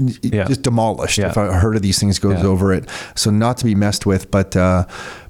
just 0.49 0.61
demolished. 0.63 1.19
If 1.19 1.37
a 1.37 1.53
herd 1.53 1.75
of 1.75 1.81
these 1.81 1.99
things 1.99 2.19
goes 2.19 2.43
over 2.43 2.73
it, 2.73 2.85
so 3.15 3.29
not 3.31 3.57
to 3.57 3.65
be 3.65 3.75
messed 3.75 4.05
with. 4.05 4.16
But 4.25 4.55
uh, 4.55 4.85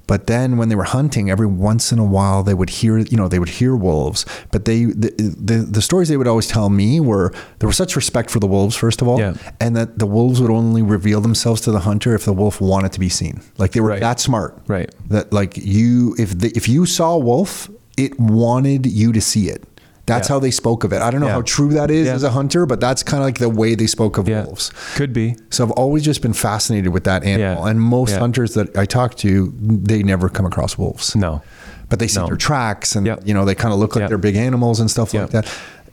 but 0.06 0.26
then 0.26 0.56
when 0.56 0.70
they 0.70 0.74
were 0.74 0.84
hunting, 0.84 1.30
every 1.30 1.46
once 1.46 1.92
in 1.92 1.98
a 1.98 2.04
while 2.04 2.42
they 2.42 2.54
would 2.54 2.70
hear, 2.70 2.96
you 2.98 3.16
know, 3.18 3.28
they 3.28 3.38
would 3.38 3.50
hear 3.50 3.76
wolves. 3.76 4.24
But 4.50 4.64
they 4.64 4.84
the 4.86 5.12
the, 5.18 5.56
the 5.70 5.82
stories 5.82 6.08
they 6.08 6.16
would 6.16 6.26
always 6.26 6.46
tell 6.46 6.70
me 6.70 6.98
were 6.98 7.32
there 7.58 7.66
was 7.66 7.76
such 7.76 7.94
respect 7.94 8.30
for 8.30 8.40
the 8.40 8.46
wolves 8.46 8.74
first 8.74 9.02
of 9.02 9.08
all, 9.08 9.18
Yeah. 9.20 9.34
and 9.60 9.76
that 9.76 9.98
the 9.98 10.06
wolves 10.06 10.40
would 10.40 10.50
only 10.50 10.80
reveal 10.82 11.20
themselves 11.20 11.60
to 11.62 11.70
the 11.72 11.80
hunter 11.80 12.14
if 12.14 12.24
the 12.24 12.32
wolf 12.32 12.58
wanted 12.60 12.92
to 12.92 13.00
be 13.00 13.10
seen. 13.10 13.42
Like 13.58 13.72
they 13.72 13.80
were 13.80 13.90
Right. 13.90 14.00
that 14.00 14.18
smart, 14.20 14.56
Right. 14.66 14.90
That 15.10 15.30
like 15.32 15.58
you, 15.58 16.14
if 16.18 16.38
the, 16.38 16.48
if 16.56 16.68
you 16.68 16.86
saw 16.86 17.12
a 17.14 17.18
wolf, 17.18 17.68
it 17.98 18.18
wanted 18.18 18.86
you 18.86 19.12
to 19.12 19.20
see 19.20 19.48
it. 19.50 19.62
That's 20.08 20.28
Yeah. 20.28 20.34
how 20.34 20.38
they 20.40 20.50
spoke 20.50 20.82
of 20.84 20.92
it. 20.92 21.00
I 21.02 21.10
don't 21.10 21.20
know 21.20 21.26
Yeah. 21.28 21.34
how 21.34 21.42
true 21.42 21.68
that 21.74 21.90
is 21.90 22.06
Yeah. 22.06 22.14
as 22.14 22.24
a 22.24 22.30
hunter, 22.30 22.66
but 22.66 22.80
that's 22.80 23.02
kind 23.02 23.22
of 23.22 23.26
like 23.26 23.38
the 23.38 23.48
way 23.48 23.74
they 23.76 23.86
spoke 23.86 24.18
of 24.18 24.26
wolves. 24.26 24.72
Could 24.96 25.12
be. 25.12 25.36
So 25.50 25.64
I've 25.64 25.70
always 25.72 26.02
just 26.02 26.22
been 26.22 26.32
fascinated 26.32 26.92
with 26.92 27.04
that 27.04 27.22
animal. 27.24 27.66
And 27.66 27.80
most 27.80 28.16
hunters 28.16 28.54
that 28.54 28.76
I 28.76 28.86
talk 28.86 29.14
to, 29.16 29.52
they 29.60 30.02
never 30.02 30.28
come 30.28 30.46
across 30.46 30.76
wolves. 30.78 31.14
No. 31.14 31.42
But 31.90 31.98
they 32.00 32.08
see 32.08 32.20
No. 32.20 32.26
their 32.26 32.36
tracks 32.36 32.96
and 32.96 33.06
you 33.24 33.32
know, 33.32 33.44
they 33.44 33.54
kind 33.54 33.72
of 33.72 33.78
look 33.80 33.94
like 33.96 34.08
they're 34.08 34.18
big 34.18 34.36
animals 34.36 34.80
and 34.80 34.90
stuff 34.90 35.14
like 35.14 35.30
that. 35.30 35.46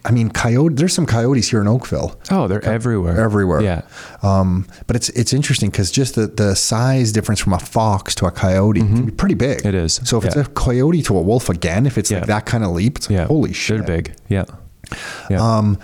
I 0.06 0.12
mean, 0.12 0.30
coyote. 0.30 0.76
There's 0.76 0.93
some 0.93 1.06
coyotes 1.06 1.49
here 1.49 1.60
in 1.62 1.68
Oakville. 1.68 2.20
Oh, 2.32 2.47
they're 2.47 2.64
everywhere. 2.64 3.20
Everywhere. 3.20 3.62
Yeah. 3.62 3.82
Um, 4.24 4.68
but 4.88 4.95
it's 4.95 5.10
it's 5.10 5.34
interesting 5.34 5.70
because 5.72 5.91
just 5.91 6.16
the, 6.16 6.28
the 6.28 6.56
size 6.56 7.12
difference 7.12 7.39
from 7.41 7.53
a 7.53 7.60
fox 7.60 8.14
to 8.16 8.26
a 8.28 8.32
coyote 8.32 8.80
can 8.82 9.06
be 9.06 9.12
pretty 9.12 9.36
big. 9.36 9.60
Mm-hmm. 9.60 9.68
It 9.70 9.76
is. 9.76 9.99
So 10.03 10.18
if 10.20 10.26
it's 10.26 10.36
a 10.36 10.45
coyote 10.45 11.01
to 11.03 11.18
a 11.18 11.22
wolf 11.22 11.49
again, 11.49 11.86
if 11.86 11.97
it's 11.97 12.12
like 12.12 12.28
that 12.28 12.45
kind 12.45 12.64
of 12.64 12.72
leap, 12.72 12.97
it's 12.97 13.10
like, 13.10 13.18
Yeah. 13.18 13.26
holy 13.26 13.51
shit. 13.53 13.80
They're 13.86 13.97
big. 13.97 14.16
Yeah. 14.30 14.45
Yeah. 15.30 15.41
Um, 15.41 15.80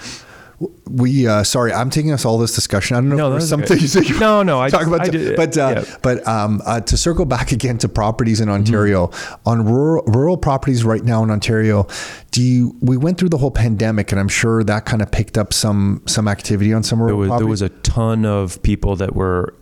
we 0.89 1.27
uh, 1.27 1.43
sorry, 1.43 1.73
I'm 1.73 1.89
taking 1.89 2.11
us 2.11 2.25
all 2.25 2.37
this 2.37 2.53
discussion. 2.53 2.95
I 2.95 2.99
don't 2.99 3.09
know 3.09 3.15
No, 3.15 3.27
if 3.27 3.31
there's 3.39 3.49
that's 3.49 3.69
some 3.69 3.77
things 3.79 4.09
you 4.09 4.19
No, 4.19 4.43
no, 4.43 4.61
I 4.61 4.69
talk 4.69 4.81
just- 4.81 4.87
about, 4.93 5.01
I 5.07 5.09
did- 5.09 5.35
but 5.35 5.57
uh, 5.57 5.73
yeah. 5.87 5.95
but 6.01 6.27
um, 6.27 6.61
uh, 6.65 6.81
to 6.81 6.97
circle 6.97 7.25
back 7.25 7.51
again 7.57 7.77
to 7.79 7.89
properties 7.89 8.41
in 8.41 8.49
Ontario 8.49 9.07
Mm-hmm. 9.07 9.49
on 9.49 9.65
rural 9.65 10.03
rural 10.05 10.37
properties 10.37 10.83
right 10.83 11.03
now 11.03 11.23
in 11.23 11.31
Ontario. 11.31 11.87
Do 12.31 12.41
you? 12.41 12.75
We 12.81 12.97
went 12.97 13.17
through 13.17 13.29
the 13.29 13.37
whole 13.37 13.51
pandemic, 13.51 14.11
and 14.11 14.19
I'm 14.21 14.27
sure 14.29 14.63
that 14.63 14.85
kind 14.85 15.01
of 15.01 15.11
picked 15.11 15.37
up 15.37 15.53
some 15.53 16.01
some 16.07 16.27
activity 16.27 16.73
on 16.73 16.83
some 16.83 17.01
rural 17.01 17.19
there 17.21 17.29
was 17.31 17.39
there 17.39 17.47
was 17.47 17.61
a 17.61 17.69
ton 17.69 18.25
of 18.25 18.61
people 18.63 18.95
that 18.97 19.15
were 19.15 19.53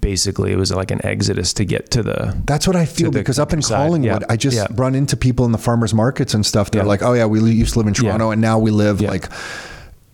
basically 0.00 0.50
it 0.52 0.56
was 0.56 0.72
like 0.72 0.90
an 0.90 1.04
exodus 1.04 1.52
to 1.54 1.64
get 1.64 1.90
to 1.90 2.02
the 2.02 2.36
That's 2.46 2.66
what 2.66 2.74
I 2.76 2.84
feel 2.86 3.10
because 3.10 3.38
up 3.38 3.52
in. 3.52 3.60
Collingwood, 3.62 4.22
Yeah. 4.22 4.26
I 4.28 4.36
just 4.36 4.56
Yeah. 4.56 4.66
run 4.74 4.94
into 4.94 5.16
people 5.16 5.44
in 5.44 5.52
the 5.52 5.58
farmers 5.58 5.92
markets 5.94 6.34
and 6.34 6.44
stuff. 6.44 6.70
They're 6.70 6.82
Yeah. 6.82 6.88
like, 6.88 7.02
"Oh 7.02 7.12
yeah, 7.12 7.26
we 7.26 7.40
used 7.52 7.74
to 7.74 7.78
live 7.80 7.86
in. 7.88 7.94
Toronto, 7.94 8.30
and 8.30 8.40
now 8.40 8.58
we 8.58 8.70
live 8.70 9.00
like." 9.00 9.28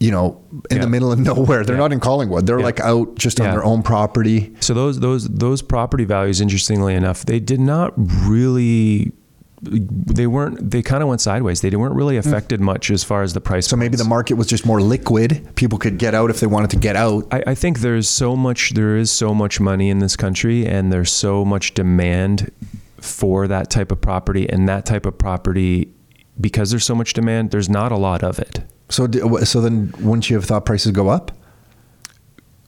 You 0.01 0.11
know, 0.11 0.43
in 0.71 0.81
the 0.81 0.87
middle 0.89 1.13
of 1.13 1.19
nowhere. 1.19 1.65
They're 1.65 1.77
Yeah. 1.77 1.83
not 1.83 1.93
in 1.93 2.01
Collingwood. 2.01 2.47
They're 2.47 2.59
Yeah. 2.59 2.65
like 2.65 2.81
out 2.81 3.15
just 3.17 3.41
on 3.41 3.51
their 3.51 3.65
own 3.65 3.83
property. 3.83 4.53
So 4.61 4.75
those 4.75 5.01
those 5.01 5.29
those 5.29 5.63
property 5.63 6.05
values, 6.05 6.41
interestingly 6.41 6.95
enough, 6.95 7.25
they 7.25 7.41
did 7.41 7.61
not 7.61 7.93
really. 7.97 9.13
They 9.63 10.27
weren't. 10.27 10.71
They 10.73 10.83
kind 10.83 11.03
of 11.03 11.09
went 11.09 11.23
sideways. 11.23 11.63
They 11.63 11.71
weren't 11.75 11.95
really 11.95 12.19
affected 12.19 12.61
much 12.61 12.91
as 12.91 13.03
far 13.03 13.23
as 13.23 13.33
the 13.33 13.41
price. 13.41 13.67
Hmm. 13.67 13.71
So 13.71 13.77
maybe 13.77 13.97
the 13.97 14.05
market 14.05 14.35
was 14.35 14.47
just 14.47 14.67
more 14.67 14.83
liquid. 14.83 15.49
People 15.55 15.79
could 15.79 15.97
get 15.97 16.15
out 16.15 16.29
if 16.29 16.39
they 16.41 16.47
wanted 16.47 16.69
to 16.71 16.77
get 16.77 16.97
out. 16.97 17.27
I, 17.33 17.43
I 17.47 17.55
think 17.55 17.79
there's 17.81 18.07
so 18.09 18.37
much. 18.37 18.75
There 18.75 18.97
is 18.99 19.11
so 19.11 19.33
much 19.33 19.59
money 19.61 19.89
in 19.89 20.01
this 20.01 20.17
country, 20.17 20.67
and 20.67 20.93
there's 20.93 21.11
so 21.13 21.47
much 21.47 21.73
demand 21.73 22.51
for 23.01 23.49
that 23.49 23.71
type 23.71 23.91
of 23.91 24.03
property, 24.03 24.47
and 24.51 24.69
that 24.69 24.85
type 24.85 25.07
of 25.07 25.17
property, 25.17 25.89
because 26.39 26.71
there's 26.71 26.85
so 26.85 26.95
much 26.95 27.15
demand, 27.15 27.51
there's 27.51 27.69
not 27.71 27.91
a 27.91 27.97
lot 27.97 28.23
of 28.23 28.39
it. 28.39 28.61
So, 28.91 29.09
so 29.45 29.61
then 29.61 29.93
wouldn't 30.01 30.29
you 30.31 30.37
have 30.37 30.45
thought 30.45 30.67
prices 30.67 30.93
go 30.93 31.09
up? 31.09 31.33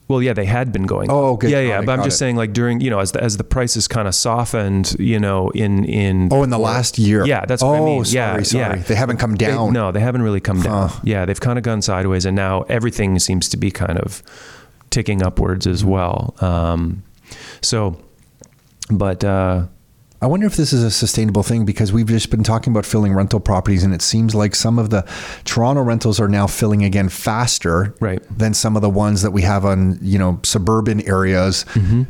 Well, 0.09 0.23
yeah, 0.23 0.35
they 0.35 0.45
had 0.45 0.73
been 0.73 0.85
going. 0.87 1.11
Oh, 1.11 1.33
okay. 1.33 1.51
Yeah, 1.51 1.61
yeah. 1.61 1.81
it, 1.81 1.87
But 1.87 1.99
I'm 1.99 2.05
just 2.05 2.14
it. 2.14 2.19
saying, 2.19 2.37
like 2.37 2.53
during, 2.53 2.81
you 2.81 2.91
know, 2.91 3.01
as 3.01 3.11
the, 3.11 3.21
as 3.23 3.39
the 3.39 3.45
prices 3.45 3.89
kind 3.89 4.07
of 4.07 4.14
softened, 4.14 4.95
you 5.01 5.19
know, 5.19 5.51
in 5.51 5.85
in. 5.85 6.29
Oh, 6.33 6.45
in 6.45 6.51
the 6.51 6.61
last 6.61 6.97
year. 6.97 7.27
Yeah, 7.27 7.45
that's 7.45 7.61
oh, 7.62 7.71
what 7.71 7.81
I 7.81 7.85
mean. 7.85 8.05
Sorry, 8.05 8.39
yeah, 8.39 8.43
sorry. 8.45 8.77
yeah. 8.79 8.83
They 8.85 8.95
haven't 8.95 9.17
come 9.17 9.35
They- 9.35 9.47
down. 9.47 9.73
no, 9.73 9.91
they 9.91 9.99
haven't 10.01 10.23
really 10.23 10.41
come 10.41 10.62
down. 10.62 10.91
Huh. 10.91 11.01
Yeah, 11.03 11.25
they've 11.25 11.41
kind 11.41 11.59
of 11.59 11.64
gone 11.64 11.83
sideways, 11.83 12.25
and 12.25 12.37
now 12.37 12.62
everything 12.69 13.19
seems 13.19 13.49
to 13.49 13.57
be 13.57 13.73
kind 13.73 13.99
of 13.99 14.23
ticking 14.91 15.23
upwards 15.25 15.67
as 15.67 15.85
well. 15.85 16.37
Um, 16.41 17.03
so, 17.61 17.97
but 18.89 19.25
uh, 19.25 19.67
I 20.23 20.27
wonder 20.27 20.47
if 20.47 20.57
this 20.57 20.73
is 20.73 20.83
a 20.83 20.91
sustainable 20.91 21.43
thing 21.43 21.67
because 21.67 21.93
we've 21.93 22.07
just 22.07 22.31
been 22.31 22.43
talking 22.43 22.73
about 22.73 22.87
filling 22.87 23.12
rental 23.12 23.39
properties, 23.39 23.85
and 23.85 23.93
it 23.93 24.01
seems 24.01 24.35
like 24.35 24.55
some 24.55 24.79
of 24.79 24.89
the 24.89 25.03
Toronto 25.45 25.83
rentals 25.83 26.19
are 26.19 26.29
now 26.29 26.47
filling 26.47 26.83
again 26.85 27.11
faster 27.11 27.95
Right. 28.01 28.23
than 28.37 28.55
some 28.55 28.77
of 28.77 28.83
the 28.83 28.89
ones 28.89 29.21
that 29.23 29.33
we 29.33 29.43
have 29.43 29.64
on 29.67 29.99
you 30.01 30.19
know 30.19 30.41
suburban 30.43 31.07
areas, 31.07 31.64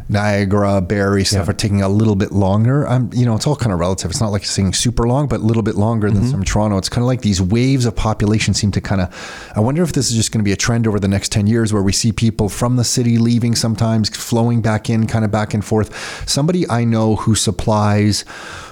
Niagara, 0.08 0.80
Barrie 0.80 1.24
stuff 1.24 1.36
Mm-hmm. 1.42 1.46
Yeah. 1.48 1.50
are 1.50 1.56
taking 1.56 1.82
a 1.82 1.88
little 1.88 2.14
bit 2.16 2.30
longer. 2.32 2.86
I'm 2.88 3.10
you 3.12 3.26
know 3.26 3.34
it's 3.34 3.46
all 3.46 3.56
kind 3.56 3.72
of 3.72 3.80
relative. 3.80 4.10
It's 4.10 4.20
not 4.20 4.30
like 4.30 4.42
it's 4.42 4.50
saying 4.52 4.74
super 4.74 5.06
long, 5.08 5.26
but 5.26 5.40
a 5.40 5.44
little 5.44 5.62
bit 5.64 5.74
longer 5.74 6.08
Mm-hmm. 6.08 6.20
than 6.20 6.28
some 6.30 6.44
Toronto. 6.44 6.78
It's 6.78 6.88
kind 6.88 7.02
of 7.02 7.08
like 7.08 7.22
these 7.22 7.42
waves 7.42 7.86
of 7.86 7.96
population 7.96 8.54
seem 8.54 8.70
to 8.72 8.80
kind 8.80 9.00
of. 9.00 9.52
I 9.56 9.60
wonder 9.60 9.82
if 9.82 9.92
this 9.92 10.10
is 10.10 10.16
just 10.16 10.30
going 10.30 10.40
to 10.40 10.44
be 10.44 10.52
a 10.52 10.56
trend 10.56 10.86
over 10.86 11.00
the 11.00 11.08
next 11.08 11.32
ten 11.32 11.46
years 11.48 11.72
where 11.72 11.82
we 11.82 11.92
see 11.92 12.12
people 12.12 12.48
from 12.48 12.76
the 12.76 12.84
city 12.84 13.18
leaving 13.18 13.54
sometimes, 13.56 14.08
flowing 14.10 14.60
back 14.60 14.88
in, 14.88 15.06
kind 15.08 15.24
of 15.24 15.30
back 15.32 15.54
and 15.54 15.64
forth. 15.64 15.88
Somebody 16.28 16.68
I 16.70 16.84
know 16.84 17.16
who 17.16 17.34
supplies. 17.34 17.95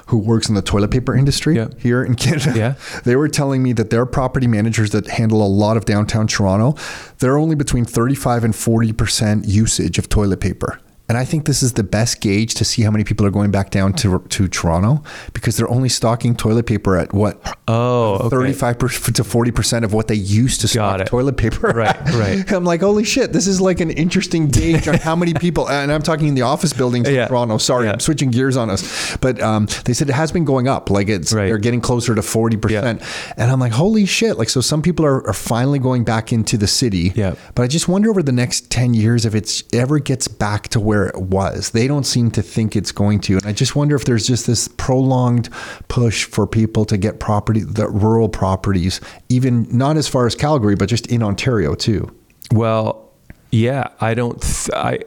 Who 0.08 0.18
works 0.18 0.48
in 0.50 0.54
the 0.54 0.62
toilet 0.62 0.90
paper 0.90 1.14
industry 1.16 1.56
Yeah. 1.56 1.68
here 1.78 2.02
in 2.04 2.14
Canada? 2.14 2.52
Yeah. 2.54 2.74
They 3.04 3.16
were 3.16 3.28
telling 3.28 3.62
me 3.62 3.72
that 3.74 3.88
their 3.90 4.04
property 4.06 4.46
managers 4.46 4.90
that 4.90 5.06
handle 5.08 5.40
a 5.44 5.48
lot 5.48 5.76
of 5.76 5.84
downtown 5.86 6.26
Toronto, 6.26 6.74
they're 7.20 7.38
only 7.38 7.54
between 7.54 7.84
35 7.86 8.44
and 8.44 8.54
40% 8.54 9.48
usage 9.48 9.98
of 9.98 10.08
toilet 10.08 10.40
paper. 10.40 10.78
And 11.08 11.18
I 11.18 11.24
think 11.26 11.44
this 11.44 11.62
is 11.62 11.74
the 11.74 11.82
best 11.84 12.20
gauge 12.22 12.54
to 12.54 12.64
see 12.64 12.80
how 12.82 12.90
many 12.90 13.04
people 13.04 13.26
are 13.26 13.30
going 13.30 13.50
back 13.50 13.70
down 13.70 13.92
to 13.94 14.20
to 14.30 14.48
Toronto 14.48 15.02
because 15.34 15.56
they're 15.56 15.68
only 15.70 15.90
stocking 15.90 16.34
toilet 16.34 16.64
paper 16.66 16.96
at 16.96 17.12
what 17.12 17.56
oh, 17.68 18.14
okay. 18.20 18.28
35 18.30 18.78
per, 18.78 18.88
to 18.88 19.22
40% 19.22 19.84
of 19.84 19.92
what 19.92 20.08
they 20.08 20.14
used 20.14 20.62
to 20.62 20.68
stock 20.68 21.00
it. 21.00 21.06
toilet 21.06 21.36
paper. 21.36 21.68
Right, 21.74 21.96
right. 22.14 22.50
I'm 22.52 22.64
like, 22.64 22.80
holy 22.80 23.04
shit, 23.04 23.32
this 23.34 23.46
is 23.46 23.60
like 23.60 23.80
an 23.80 23.90
interesting 23.90 24.48
gauge 24.48 24.88
on 24.88 24.94
how 24.94 25.14
many 25.14 25.34
people, 25.34 25.68
and 25.68 25.92
I'm 25.92 26.02
talking 26.02 26.28
in 26.28 26.34
the 26.34 26.42
office 26.42 26.72
buildings 26.72 27.06
in 27.08 27.14
Yeah. 27.14 27.28
Toronto. 27.28 27.58
Sorry, 27.58 27.86
Yeah. 27.86 27.92
I'm 27.92 28.00
switching 28.00 28.30
gears 28.30 28.56
on 28.56 28.70
us. 28.70 29.16
But 29.18 29.40
um, 29.42 29.66
they 29.84 29.92
said 29.92 30.08
it 30.08 30.14
has 30.14 30.32
been 30.32 30.44
going 30.46 30.68
up. 30.68 30.88
Like 30.88 31.08
it's, 31.08 31.32
Right. 31.34 31.46
they're 31.48 31.58
getting 31.58 31.80
closer 31.82 32.14
to 32.14 32.22
40%. 32.22 33.34
And 33.36 33.50
I'm 33.50 33.60
like, 33.60 33.72
holy 33.72 34.06
shit. 34.06 34.38
Like, 34.38 34.48
so 34.48 34.60
some 34.62 34.80
people 34.80 35.04
are, 35.04 35.26
are 35.26 35.32
finally 35.34 35.78
going 35.78 36.04
back 36.04 36.32
into 36.32 36.56
the 36.56 36.66
city. 36.66 37.12
Yeah. 37.14 37.34
But 37.54 37.64
I 37.64 37.66
just 37.66 37.88
wonder 37.88 38.08
over 38.08 38.22
the 38.22 38.32
next 38.32 38.70
10 38.70 38.94
years 38.94 39.26
if 39.26 39.34
it's 39.34 39.62
ever 39.74 39.98
gets 39.98 40.28
back 40.28 40.68
to 40.68 40.80
where 40.80 40.93
it 41.02 41.16
was. 41.20 41.70
They 41.70 41.88
don't 41.88 42.04
seem 42.04 42.30
to 42.30 42.42
think 42.42 42.76
it's 42.76 42.92
going 42.92 43.18
to. 43.22 43.38
And 43.38 43.46
I 43.46 43.52
just 43.52 43.74
wonder 43.74 43.96
if 43.96 44.04
there's 44.04 44.26
just 44.26 44.46
this 44.46 44.68
prolonged 44.68 45.48
push 45.88 46.24
for 46.24 46.46
people 46.46 46.84
to 46.84 46.96
get 46.96 47.18
property, 47.18 47.60
the 47.60 47.88
rural 47.88 48.28
properties, 48.28 49.00
even 49.28 49.66
not 49.76 49.96
as 49.96 50.06
far 50.06 50.26
as 50.26 50.34
Calgary, 50.36 50.76
but 50.76 50.88
just 50.88 51.06
in 51.08 51.22
Ontario 51.22 51.74
too. 51.74 52.14
Well, 52.52 53.10
yeah, 53.50 53.88
I 54.00 54.14
don't, 54.14 54.40
th- 54.40 54.70
I, 54.72 54.98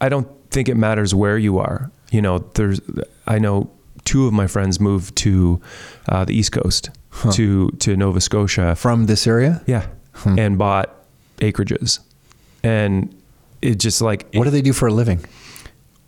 I 0.00 0.08
don't 0.08 0.28
think 0.50 0.68
it 0.68 0.76
matters 0.76 1.14
where 1.14 1.36
you 1.38 1.58
are. 1.58 1.90
You 2.12 2.22
know, 2.22 2.38
there's, 2.54 2.80
I 3.26 3.38
know 3.40 3.70
two 4.04 4.26
of 4.26 4.32
my 4.32 4.46
friends 4.46 4.78
moved 4.78 5.16
to 5.16 5.60
uh, 6.08 6.24
the 6.24 6.34
East 6.36 6.52
Coast, 6.52 6.90
to 7.32 7.68
to 7.78 7.96
Nova 7.96 8.20
Scotia, 8.20 8.74
From 8.76 9.06
this 9.06 9.26
area? 9.26 9.62
yeah, 9.66 9.86
and 10.26 10.58
bought 10.58 10.94
acreages, 11.38 12.00
and 12.62 13.14
it 13.64 13.78
just 13.80 14.00
like, 14.02 14.26
What 14.34 14.44
do 14.44 14.50
they 14.50 14.62
do 14.62 14.72
for 14.72 14.88
a 14.88 14.92
living? 14.92 15.20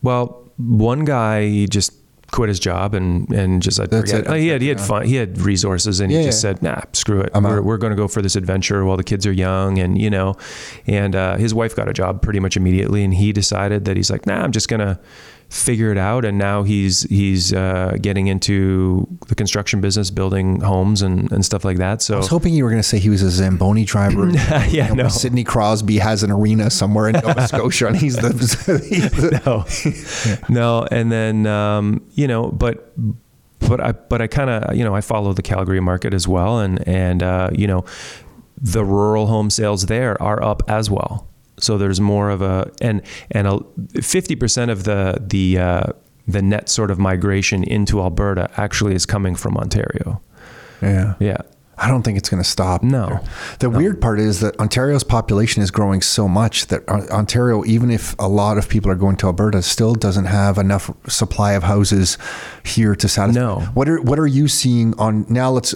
well, 0.03 0.43
one 0.59 1.05
guy 1.05 1.43
he 1.47 1.67
just 1.67 1.93
quit 2.33 2.49
his 2.49 2.59
job 2.59 2.93
and 2.95 3.31
and 3.33 3.63
just 3.63 3.77
said 3.77 3.89
That's 3.91 4.11
forget 4.11 4.27
it. 4.27 4.35
it. 4.37 4.41
he 4.41 4.49
had 4.49 4.61
he 4.63 4.69
had 4.69 4.81
fun 4.81 5.05
he 5.07 5.15
had 5.15 5.39
resources 5.41 6.01
and 6.01 6.11
Yeah, 6.11 6.21
he 6.21 6.25
just 6.27 6.43
yeah. 6.43 6.51
said 6.55 6.63
nah 6.63 6.81
screw 6.93 7.21
it 7.21 7.31
I'm 7.35 7.45
we're, 7.45 7.59
out. 7.59 7.65
we're 7.65 7.77
going 7.79 7.93
to 7.93 7.97
go 7.97 8.09
for 8.09 8.21
this 8.21 8.35
adventure 8.37 8.85
while 8.85 8.97
the 8.97 9.05
kids 9.05 9.27
are 9.27 9.33
young 9.33 9.79
and 9.79 9.97
you 10.01 10.11
know 10.11 10.35
and 10.89 11.15
uh, 11.15 11.37
his 11.37 11.55
wife 11.55 11.77
got 11.77 11.89
a 11.89 11.93
job 11.93 12.23
pretty 12.23 12.41
much 12.41 12.57
immediately 12.57 13.05
and 13.05 13.15
he 13.15 13.33
decided 13.33 13.85
that 13.85 13.97
he's 13.97 14.11
like 14.11 14.27
nah 14.27 14.43
I'm 14.43 14.51
just 14.51 14.69
gonna 14.69 14.99
figure 15.49 15.93
it 15.93 15.99
out, 15.99 16.25
and 16.25 16.39
now 16.39 16.63
he's 16.63 17.03
he's 17.03 17.53
uh, 17.53 17.97
getting 18.01 18.27
into 18.27 19.07
the 19.29 19.35
construction 19.35 19.81
business, 19.81 20.11
building 20.11 20.61
homes 20.61 21.03
and, 21.03 21.31
and 21.31 21.45
stuff 21.45 21.65
like 21.65 21.79
that. 21.79 22.03
So 22.03 22.15
I 22.15 22.19
was 22.19 22.29
hoping 22.29 22.55
you 22.55 22.65
were 22.65 22.71
going 22.71 22.83
to 22.83 22.89
say 22.89 22.99
he 22.99 23.11
was 23.11 23.23
a 23.23 23.31
Zamboni 23.31 23.85
driver. 23.85 24.29
yeah, 24.69 24.93
no. 24.93 25.09
Sidney 25.09 25.45
Crosby 25.45 25.99
has 25.99 26.23
an 26.23 26.31
arena 26.31 26.71
somewhere 26.71 27.09
in 27.09 27.13
Nova 27.25 27.47
Scotia, 27.47 27.87
and 27.89 27.97
he's 27.97 28.17
the, 28.17 28.29
he's 28.89 29.11
the 29.13 30.43
no, 30.49 30.55
no, 30.55 30.87
and 30.91 31.11
then 31.13 31.47
um, 31.47 32.05
you 32.15 32.27
know, 32.27 32.51
but 32.51 32.93
but 33.61 33.81
I 33.81 33.93
but 33.93 34.21
I 34.21 34.27
kind 34.27 34.51
of 34.51 34.77
you 34.77 34.85
know 34.85 34.95
I 34.95 35.01
follow 35.01 35.33
the 35.33 35.43
Calgary 35.43 35.81
market 35.81 36.13
as 36.13 36.27
well, 36.27 36.61
and 36.61 36.87
and 36.89 37.23
uh, 37.23 37.51
you 37.53 37.67
know, 37.67 37.85
the 38.61 38.85
rural 38.85 39.27
home 39.27 39.51
sales 39.51 39.87
there 39.87 40.21
are 40.21 40.43
up 40.43 40.63
as 40.69 40.91
well. 40.91 41.29
So 41.59 41.79
there's 41.79 42.01
more 42.01 42.31
of 42.31 42.43
a 42.43 42.71
and 42.81 43.03
and 43.31 43.65
fifty 44.03 44.37
percent 44.37 44.71
of 44.71 44.85
the 44.85 45.19
the 45.21 45.59
uh, 45.59 45.85
the 46.29 46.43
net 46.43 46.69
sort 46.69 46.91
of 46.91 46.99
migration 46.99 47.65
into 47.65 48.01
Alberta 48.01 48.51
actually 48.57 48.95
is 48.95 49.07
coming 49.07 49.35
from 49.35 49.57
Ontario. 49.57 50.21
yeah. 50.83 51.15
Yeah. 51.21 51.39
I 51.79 51.89
don't 51.89 52.03
think 52.03 52.17
it's 52.17 52.31
going 52.31 52.43
to 52.43 52.49
stop. 52.49 52.83
No. 52.83 53.21
The 53.59 53.69
weird 53.69 54.01
part 54.01 54.19
is 54.19 54.41
that 54.41 54.59
Ontario's 54.59 55.05
population 55.05 55.63
is 55.63 55.71
growing 55.71 56.01
so 56.01 56.27
much 56.27 56.69
that 56.69 56.89
Ontario, 56.89 57.65
even 57.67 57.91
if 57.91 58.15
a 58.19 58.29
lot 58.29 58.57
of 58.57 58.69
people 58.69 58.91
are 58.91 58.95
going 58.95 59.17
to 59.17 59.27
Alberta, 59.27 59.61
still 59.61 59.95
doesn't 59.95 60.25
have 60.25 60.57
enough 60.57 60.91
supply 61.07 61.53
of 61.53 61.65
houses 61.65 62.17
here 62.65 62.97
to 62.97 63.09
satisfy. 63.09 63.41
No. 63.41 63.61
What 63.75 63.89
are 63.91 64.01
What 64.01 64.19
are 64.19 64.27
you 64.27 64.49
seeing 64.49 64.99
on 64.99 65.27
now? 65.29 65.51
Let's 65.51 65.75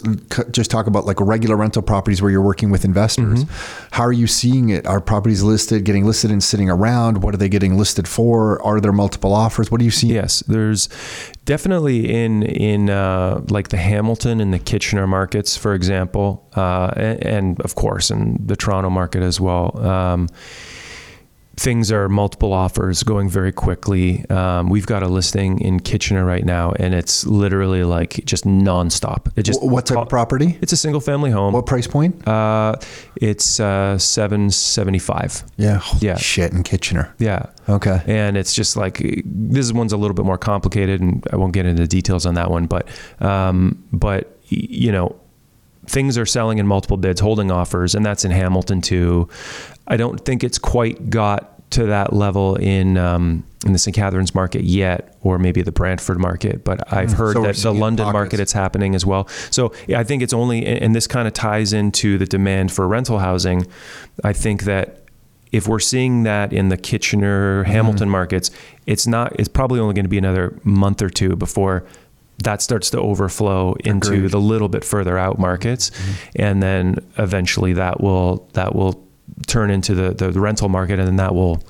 just 0.50 0.70
talk 0.70 0.86
about 0.86 1.04
like 1.04 1.20
regular 1.20 1.56
rental 1.56 1.82
properties 1.82 2.22
where 2.22 2.30
you're 2.30 2.40
working 2.40 2.70
with 2.70 2.86
investors. 2.86 3.44
Mm-hmm. 3.44 3.88
How 3.94 4.04
are 4.04 4.12
you 4.12 4.26
seeing 4.26 4.70
it? 4.70 4.86
Are 4.86 5.00
properties 5.02 5.42
listed, 5.42 5.84
getting 5.84 6.06
listed, 6.06 6.30
and 6.30 6.42
sitting 6.42 6.70
around? 6.70 7.22
What 7.22 7.34
are 7.34 7.38
they 7.38 7.50
getting 7.50 7.76
listed 7.76 8.08
for? 8.08 8.62
Are 8.62 8.80
there 8.80 8.92
multiple 8.92 9.34
offers? 9.34 9.70
What 9.70 9.80
do 9.80 9.84
you 9.84 9.90
see? 9.90 10.08
Yes, 10.08 10.40
there's 10.48 10.88
definitely 11.44 12.10
in 12.10 12.42
in 12.42 12.88
uh, 12.88 13.42
like 13.48 13.68
the 13.68 13.76
Hamilton 13.76 14.40
and 14.40 14.54
the 14.54 14.58
Kitchener 14.58 15.06
markets, 15.06 15.56
for 15.56 15.74
example, 15.74 15.89
uh, 15.92 16.90
and, 16.96 17.26
and 17.26 17.60
of 17.62 17.74
course 17.74 18.10
in 18.10 18.38
the 18.46 18.56
Toronto 18.56 18.90
market 18.90 19.22
as 19.22 19.40
well. 19.40 19.76
Um, 19.86 20.28
things 21.56 21.92
are 21.92 22.08
multiple 22.08 22.54
offers 22.54 23.02
going 23.02 23.28
very 23.28 23.52
quickly. 23.52 24.24
Um, 24.30 24.70
we've 24.70 24.86
got 24.86 25.02
a 25.02 25.08
listing 25.08 25.60
in 25.60 25.78
Kitchener 25.80 26.24
right 26.24 26.44
now, 26.44 26.72
and 26.80 26.94
it's 26.94 27.26
literally 27.26 27.84
like 27.84 28.24
just 28.24 28.44
nonstop. 28.46 29.30
It 29.36 29.42
just 29.42 29.60
Wh- 29.60 29.64
What 29.66 29.84
type 29.84 29.98
of 29.98 30.08
property? 30.08 30.58
It's 30.62 30.72
a 30.72 30.76
single 30.76 31.02
family 31.02 31.30
home. 31.30 31.52
What 31.52 31.66
price 31.66 31.86
point? 31.86 32.26
Uh, 32.26 32.76
it's 33.16 33.60
uh, 33.60 33.98
seven 33.98 34.50
seventy 34.50 34.98
five. 34.98 35.42
Yeah. 35.58 35.78
Holy 35.78 36.06
Yeah. 36.06 36.16
Shit 36.16 36.52
in 36.52 36.62
Kitchener. 36.62 37.14
Yeah. 37.18 37.46
Okay. 37.68 38.00
and 38.06 38.36
it's 38.38 38.54
just 38.54 38.76
like 38.76 39.02
this 39.24 39.70
one's 39.72 39.92
a 39.92 39.96
little 39.98 40.14
bit 40.14 40.24
more 40.24 40.38
complicated, 40.38 41.02
and 41.02 41.22
I 41.30 41.36
won't 41.36 41.52
get 41.52 41.66
into 41.66 41.82
the 41.82 41.88
details 41.88 42.24
on 42.24 42.34
that 42.34 42.50
one. 42.50 42.66
But 42.66 42.88
um, 43.20 43.84
but 43.92 44.38
you 44.48 44.90
know, 44.92 45.14
things 45.86 46.16
are 46.18 46.26
selling 46.26 46.58
in 46.58 46.66
multiple 46.66 46.96
bids, 46.96 47.20
holding 47.20 47.50
offers, 47.50 47.94
and 47.94 48.04
that's 48.04 48.24
in 48.24 48.30
Hamilton 48.30 48.80
too. 48.80 49.28
I 49.86 49.96
don't 49.96 50.20
think 50.24 50.44
it's 50.44 50.58
quite 50.58 51.10
got 51.10 51.70
to 51.72 51.86
that 51.86 52.12
level 52.12 52.56
in 52.56 52.96
um, 52.96 53.44
in 53.64 53.72
the 53.72 53.78
St. 53.78 53.94
Catharines 53.94 54.34
market 54.34 54.64
yet, 54.64 55.16
or 55.20 55.38
maybe 55.38 55.62
the 55.62 55.72
Brantford 55.72 56.18
market. 56.18 56.64
But 56.64 56.92
I've 56.92 57.12
heard 57.12 57.34
So 57.34 57.42
that 57.42 57.56
the 57.56 57.72
London 57.74 58.04
pockets. 58.04 58.12
market 58.14 58.40
it's 58.40 58.52
happening 58.52 58.94
as 58.94 59.04
well. 59.04 59.28
So 59.50 59.72
yeah, 59.86 60.00
I 60.00 60.04
think 60.04 60.22
it's 60.22 60.32
only, 60.32 60.64
and 60.66 60.94
this 60.94 61.06
kind 61.06 61.28
of 61.28 61.34
ties 61.34 61.72
into 61.72 62.18
the 62.18 62.26
demand 62.26 62.72
for 62.72 62.88
rental 62.88 63.18
housing. 63.18 63.66
I 64.24 64.32
think 64.32 64.64
that 64.64 65.02
if 65.52 65.66
we're 65.68 65.80
seeing 65.80 66.22
that 66.22 66.52
in 66.52 66.68
the 66.68 66.76
Kitchener, 66.76 67.64
Hamilton 67.64 68.08
markets, 68.08 68.50
it's 68.86 69.06
not. 69.06 69.38
It's 69.38 69.48
probably 69.48 69.80
only 69.80 69.94
going 69.94 70.04
to 70.04 70.08
be 70.10 70.18
another 70.18 70.58
month 70.64 71.02
or 71.02 71.10
two 71.10 71.36
before 71.36 71.84
that 72.42 72.62
starts 72.62 72.90
to 72.90 72.98
overflow 72.98 73.74
into 73.84 74.12
Agreed. 74.12 74.30
the 74.30 74.40
little 74.40 74.68
bit 74.68 74.84
further 74.84 75.18
out 75.18 75.38
markets, 75.38 75.90
mm-hmm. 75.90 76.12
and 76.36 76.62
then 76.62 76.96
eventually 77.18 77.72
that 77.74 78.00
will 78.00 78.48
that 78.54 78.74
will 78.74 79.06
turn 79.46 79.70
into 79.70 79.94
the, 79.94 80.12
the 80.12 80.30
the 80.30 80.40
rental 80.40 80.68
market, 80.68 80.98
and 80.98 81.06
then 81.06 81.16
that 81.16 81.34
will 81.34 81.62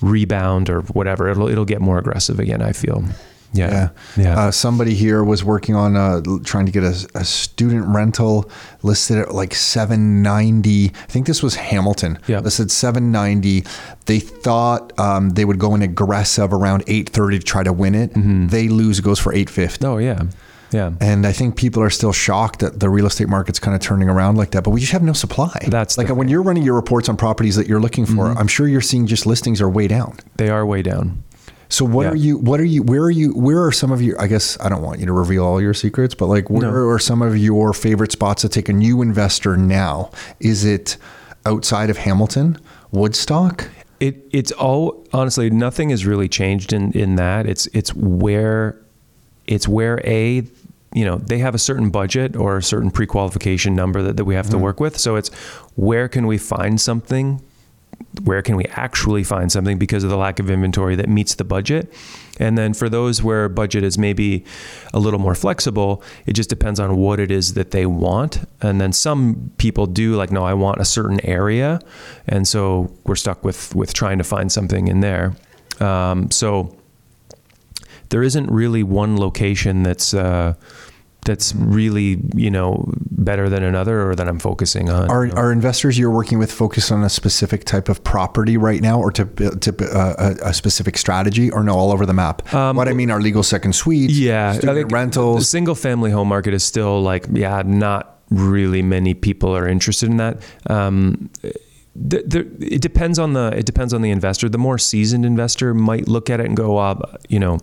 rebound 0.00 0.68
or 0.68 0.82
whatever. 0.82 1.28
It'll 1.28 1.48
it'll 1.48 1.64
get 1.64 1.80
more 1.80 1.98
aggressive 1.98 2.38
again. 2.38 2.62
I 2.62 2.72
feel. 2.72 3.04
Yeah. 3.52 3.90
Yeah. 4.16 4.38
Uh, 4.38 4.50
somebody 4.50 4.94
here 4.94 5.22
was 5.22 5.44
working 5.44 5.74
on 5.74 5.96
uh, 5.96 6.20
trying 6.44 6.66
to 6.66 6.72
get 6.72 6.82
a, 6.84 7.08
a 7.14 7.24
student 7.24 7.86
rental 7.88 8.50
listed 8.82 9.18
at 9.18 9.34
like 9.34 9.54
790. 9.54 10.86
I 10.94 11.06
think 11.06 11.26
this 11.26 11.42
was 11.42 11.54
Hamilton. 11.56 12.18
Yeah. 12.26 12.40
Listed 12.40 12.70
790. 12.70 13.64
They 14.06 14.18
thought 14.20 14.98
um, 14.98 15.30
they 15.30 15.44
would 15.44 15.58
go 15.58 15.74
in 15.74 15.82
aggressive 15.82 16.52
around 16.52 16.82
830 16.86 17.38
to 17.38 17.44
try 17.44 17.62
to 17.62 17.72
win 17.72 17.94
it. 17.94 18.12
They 18.14 18.68
lose, 18.68 18.98
it 18.98 19.02
goes 19.02 19.18
for 19.18 19.32
850. 19.32 19.86
oh 19.86 19.98
yeah. 19.98 20.22
Yeah. 20.72 20.92
And 21.02 21.26
I 21.26 21.32
think 21.32 21.56
people 21.56 21.82
are 21.82 21.90
still 21.90 22.12
shocked 22.14 22.60
that 22.60 22.80
the 22.80 22.88
real 22.88 23.04
estate 23.04 23.28
market's 23.28 23.58
kind 23.58 23.74
of 23.74 23.82
turning 23.82 24.08
around 24.08 24.36
like 24.36 24.52
that, 24.52 24.64
but 24.64 24.70
we 24.70 24.80
just 24.80 24.92
have 24.92 25.02
no 25.02 25.12
supply. 25.12 25.54
That's 25.68 25.98
like 25.98 26.08
when 26.08 26.28
you're 26.28 26.42
running 26.42 26.62
your 26.62 26.74
reports 26.74 27.10
on 27.10 27.16
properties 27.18 27.56
that 27.56 27.66
you're 27.66 27.80
looking 27.80 28.06
for, 28.06 28.28
I'm 28.28 28.48
sure 28.48 28.66
you're 28.66 28.80
seeing 28.80 29.06
just 29.06 29.26
listings 29.26 29.60
are 29.60 29.68
way 29.68 29.86
down. 29.86 30.16
They 30.36 30.48
are 30.48 30.64
way 30.64 30.80
down. 30.80 31.24
So 31.72 31.86
what 31.86 32.02
Yeah. 32.02 32.10
are 32.10 32.16
you? 32.16 32.36
What 32.36 32.60
are 32.60 32.66
you? 32.66 32.82
Where 32.82 33.00
are 33.00 33.10
you? 33.10 33.32
Where 33.32 33.64
are 33.64 33.72
some 33.72 33.92
of 33.92 34.02
your? 34.02 34.20
I 34.20 34.26
guess 34.26 34.58
I 34.60 34.68
don't 34.68 34.82
want 34.82 35.00
you 35.00 35.06
to 35.06 35.12
reveal 35.12 35.42
all 35.42 35.58
your 35.58 35.72
secrets, 35.72 36.14
but 36.14 36.26
like, 36.26 36.50
where 36.50 36.70
No. 36.70 36.88
are 36.88 36.98
some 36.98 37.22
of 37.22 37.36
your 37.36 37.72
favorite 37.72 38.12
spots 38.12 38.42
to 38.42 38.50
take 38.50 38.68
a 38.68 38.74
new 38.74 39.00
investor 39.00 39.56
now? 39.56 40.10
Is 40.38 40.66
it 40.66 40.98
outside 41.46 41.88
of 41.88 41.96
Hamilton, 41.96 42.58
Woodstock? 42.90 43.70
It 44.00 44.26
it's 44.32 44.52
all 44.52 45.02
honestly 45.14 45.48
nothing 45.48 45.88
has 45.88 46.04
really 46.04 46.28
changed 46.28 46.74
in 46.74 46.92
in 46.92 47.16
that. 47.16 47.46
It's 47.46 47.66
it's 47.72 47.94
where 47.94 48.76
it's 49.46 49.66
where 49.66 49.98
a 50.04 50.44
you 50.92 51.06
know 51.06 51.16
they 51.16 51.38
have 51.38 51.54
a 51.54 51.58
certain 51.58 51.88
budget 51.88 52.36
or 52.36 52.58
a 52.58 52.62
certain 52.62 52.90
pre-qualification 52.90 53.74
number 53.74 54.02
that, 54.02 54.18
that 54.18 54.26
we 54.26 54.34
have 54.34 54.50
to 54.50 54.58
mm. 54.58 54.60
work 54.60 54.78
with. 54.78 54.98
So 54.98 55.16
it's 55.16 55.30
where 55.74 56.06
can 56.06 56.26
we 56.26 56.36
find 56.36 56.78
something 56.78 57.40
where 58.24 58.42
can 58.42 58.56
we 58.56 58.64
actually 58.66 59.24
find 59.24 59.50
something 59.50 59.78
because 59.78 60.04
of 60.04 60.10
the 60.10 60.16
lack 60.16 60.38
of 60.38 60.50
inventory 60.50 60.96
that 60.96 61.08
meets 61.08 61.34
the 61.34 61.44
budget? 61.44 61.92
And 62.38 62.58
then 62.58 62.74
for 62.74 62.88
those 62.88 63.22
where 63.22 63.48
budget 63.48 63.84
is 63.84 63.98
maybe 63.98 64.44
a 64.92 64.98
little 64.98 65.18
more 65.18 65.34
flexible 65.34 66.02
it 66.26 66.32
just 66.32 66.48
depends 66.48 66.80
on 66.80 66.96
what 66.96 67.20
it 67.20 67.30
is 67.30 67.54
that 67.54 67.70
they 67.70 67.86
want. 67.86 68.44
And 68.60 68.80
then 68.80 68.92
some 68.92 69.52
people 69.58 69.86
do 69.86 70.16
like 70.16 70.30
no 70.30 70.44
i 70.44 70.54
want 70.54 70.80
a 70.80 70.84
certain 70.84 71.24
area. 71.24 71.80
And 72.26 72.46
so 72.46 72.92
we're 73.04 73.16
stuck 73.16 73.44
with 73.44 73.74
with 73.74 73.94
trying 73.94 74.18
to 74.18 74.24
find 74.24 74.50
something 74.50 74.88
in 74.88 75.00
there. 75.00 75.34
Um, 75.80 76.30
so 76.30 76.76
there 78.10 78.22
isn't 78.22 78.50
really 78.50 78.82
one 78.82 79.16
location 79.16 79.82
that's 79.82 80.12
uh, 80.12 80.54
that's 81.24 81.54
really 81.54 82.18
you 82.34 82.50
know 82.50 82.84
better 83.10 83.48
than 83.48 83.62
another 83.62 84.08
or 84.10 84.14
that 84.16 84.26
I'm 84.28 84.38
focusing 84.40 84.90
on. 84.90 85.08
Are 85.10 85.30
are 85.36 85.52
investors 85.52 85.98
you're 85.98 86.10
working 86.10 86.38
with 86.38 86.50
focused 86.50 86.90
on 86.90 87.04
a 87.04 87.08
specific 87.08 87.64
type 87.64 87.88
of 87.88 88.02
property 88.02 88.56
right 88.56 88.80
now, 88.82 88.98
or 89.00 89.12
to 89.12 89.24
to 89.60 89.70
uh, 89.96 90.14
a, 90.42 90.48
a 90.48 90.54
specific 90.54 90.98
strategy, 90.98 91.50
or 91.50 91.62
no, 91.62 91.74
all 91.74 91.92
over 91.92 92.06
the 92.06 92.12
map? 92.14 92.42
what 92.52 92.88
I 92.88 92.92
mean 92.92 93.10
are 93.10 93.20
legal 93.20 93.42
second 93.42 93.74
suites, 93.74 94.14
Um, 94.14 94.22
yeah, 94.22 94.50
I 94.50 94.54
student 94.56 94.76
think 94.78 94.88
The 94.90 94.94
rentals. 94.94 95.48
single 95.48 95.74
family 95.74 96.10
home 96.10 96.28
market 96.28 96.54
is 96.54 96.64
still 96.64 97.00
like 97.02 97.26
yeah, 97.32 97.62
not 97.64 98.18
really 98.30 98.82
many 98.82 99.14
people 99.14 99.54
are 99.56 99.68
interested 99.68 100.08
in 100.08 100.16
that. 100.16 100.42
Um, 100.68 101.30
th- 102.10 102.24
there, 102.26 102.46
it 102.60 102.80
depends 102.80 103.18
on 103.18 103.34
the 103.34 103.52
it 103.56 103.66
depends 103.66 103.92
on 103.94 104.02
the 104.02 104.10
investor. 104.10 104.48
The 104.48 104.58
more 104.58 104.78
seasoned 104.78 105.24
investor 105.24 105.74
might 105.74 106.08
look 106.08 106.30
at 106.30 106.40
it 106.40 106.46
and 106.46 106.56
go, 106.56 106.78
uh, 106.78 106.94
you 107.28 107.38
know, 107.38 107.58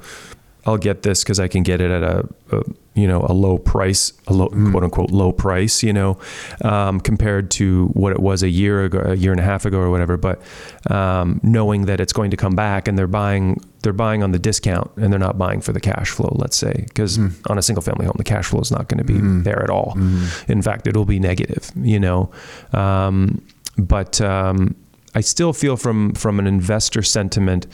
I'll 0.65 0.77
get 0.77 1.03
this 1.03 1.23
because 1.23 1.39
I 1.39 1.47
can 1.47 1.63
get 1.63 1.81
it 1.81 1.89
at 1.89 2.03
a, 2.03 2.27
a 2.51 2.63
you 2.95 3.07
know 3.07 3.25
a 3.27 3.33
low 3.33 3.57
price, 3.57 4.13
a 4.27 4.33
low 4.33 4.49
quote 4.49 4.83
unquote 4.83 5.11
low 5.11 5.31
price, 5.31 5.83
you 5.83 5.93
know, 5.93 6.19
um, 6.63 6.99
compared 6.99 7.49
to 7.51 7.87
what 7.93 8.11
it 8.11 8.19
was 8.19 8.43
a 8.43 8.49
year 8.49 8.83
ago, 8.83 8.99
a 8.99 9.15
year 9.15 9.31
and 9.31 9.39
a 9.39 9.43
half 9.43 9.65
ago, 9.65 9.79
or 9.79 9.89
whatever. 9.89 10.17
But 10.17 10.41
um, 10.89 11.39
knowing 11.43 11.85
that 11.85 12.01
it's 12.01 12.13
going 12.13 12.31
to 12.31 12.37
come 12.37 12.55
back 12.55 12.87
and 12.87 12.97
they're 12.97 13.07
buying 13.07 13.61
they're 13.81 13.93
buying 13.93 14.21
on 14.21 14.31
the 14.31 14.39
discount 14.39 14.91
and 14.97 15.13
they're 15.13 15.19
not 15.19 15.37
buying 15.37 15.61
for 15.61 15.71
the 15.71 15.79
cash 15.79 16.09
flow. 16.09 16.35
Let's 16.37 16.57
say 16.57 16.85
because 16.87 17.17
on 17.49 17.57
a 17.57 17.61
single 17.61 17.81
family 17.81 18.05
home, 18.05 18.15
the 18.17 18.25
cash 18.25 18.47
flow 18.47 18.59
is 18.59 18.71
not 18.71 18.89
going 18.89 18.97
to 18.97 19.05
be 19.05 19.19
there 19.43 19.63
at 19.63 19.69
all. 19.69 19.93
In 20.49 20.61
fact, 20.61 20.85
it'll 20.87 21.05
be 21.05 21.19
negative. 21.19 21.71
You 21.77 21.99
know, 21.99 22.31
um, 22.73 23.41
but 23.77 24.19
um, 24.19 24.75
I 25.15 25.21
still 25.21 25.53
feel 25.53 25.75
from 25.75 26.13
from 26.13 26.39
an 26.39 26.47
investor 26.47 27.01
sentiment, 27.01 27.65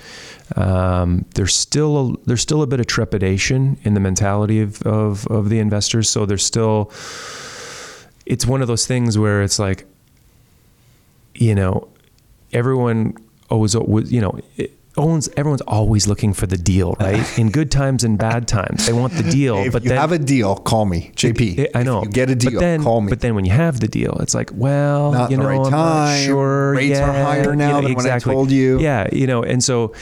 um, 0.56 1.26
there's 1.36 1.56
still 1.56 1.98
a, 1.98 2.18
there's 2.26 2.42
still 2.42 2.62
a 2.62 2.68
bit 2.68 2.80
of 2.80 2.88
trepidation 2.88 3.78
in 3.84 3.94
the 3.94 4.00
mentality 4.00 4.62
of, 4.62 4.82
of 4.84 5.28
of 5.28 5.50
the 5.50 5.60
investors. 5.60 6.10
So 6.10 6.26
there's 6.26 6.46
still 6.46 6.92
it's 8.26 8.46
one 8.46 8.62
of 8.62 8.68
those 8.68 8.88
things 8.88 9.18
where 9.18 9.44
it's 9.44 9.60
like, 9.60 9.86
you 11.34 11.56
know, 11.56 11.90
everyone 12.54 13.18
always 13.50 13.74
you 13.74 14.22
know. 14.22 14.40
It, 14.58 14.72
Owns, 14.98 15.28
everyone's 15.36 15.62
always 15.62 16.08
looking 16.08 16.34
for 16.34 16.48
the 16.48 16.58
deal, 16.58 16.96
right? 17.00 17.38
In 17.40 17.52
good 17.52 17.70
times 17.72 18.04
and 18.04 18.18
bad 18.18 18.48
times, 18.48 18.86
they 18.88 18.94
want 18.94 19.14
the 19.14 19.24
deal. 19.24 19.58
if 19.58 19.74
but 19.74 19.84
you 19.84 19.90
then, 19.90 19.98
have 19.98 20.12
a 20.14 20.20
deal, 20.20 20.56
call 20.56 20.86
me, 20.86 21.12
JP. 21.16 21.70
I 21.76 21.84
know. 21.84 22.04
Get 22.06 22.30
a 22.30 22.36
deal, 22.36 22.52
but 22.54 22.60
then, 22.60 22.84
call 22.84 23.02
me. 23.02 23.10
But 23.10 23.20
then 23.22 23.36
when 23.36 23.44
you 23.46 23.52
have 23.52 23.80
the 23.82 23.88
deal, 23.90 24.18
it's 24.22 24.34
like, 24.34 24.52
well, 24.54 25.12
Not 25.12 25.32
you 25.32 25.38
the 25.38 25.44
know, 25.44 25.50
right 25.50 25.56
I'm 25.66 25.72
not 25.72 26.06
time. 26.08 26.26
sure. 26.26 26.72
Rates 26.76 27.00
are 27.00 27.12
higher 27.12 27.56
now 27.56 27.68
You 27.68 27.74
know, 27.74 27.88
than 27.88 27.96
when 27.96 28.06
I 28.06 28.16
exactly. 28.16 28.34
told 28.34 28.52
you. 28.52 28.80
Yeah, 28.80 29.08
you 29.12 29.28
know, 29.28 29.44
and 29.44 29.64
so 29.64 29.94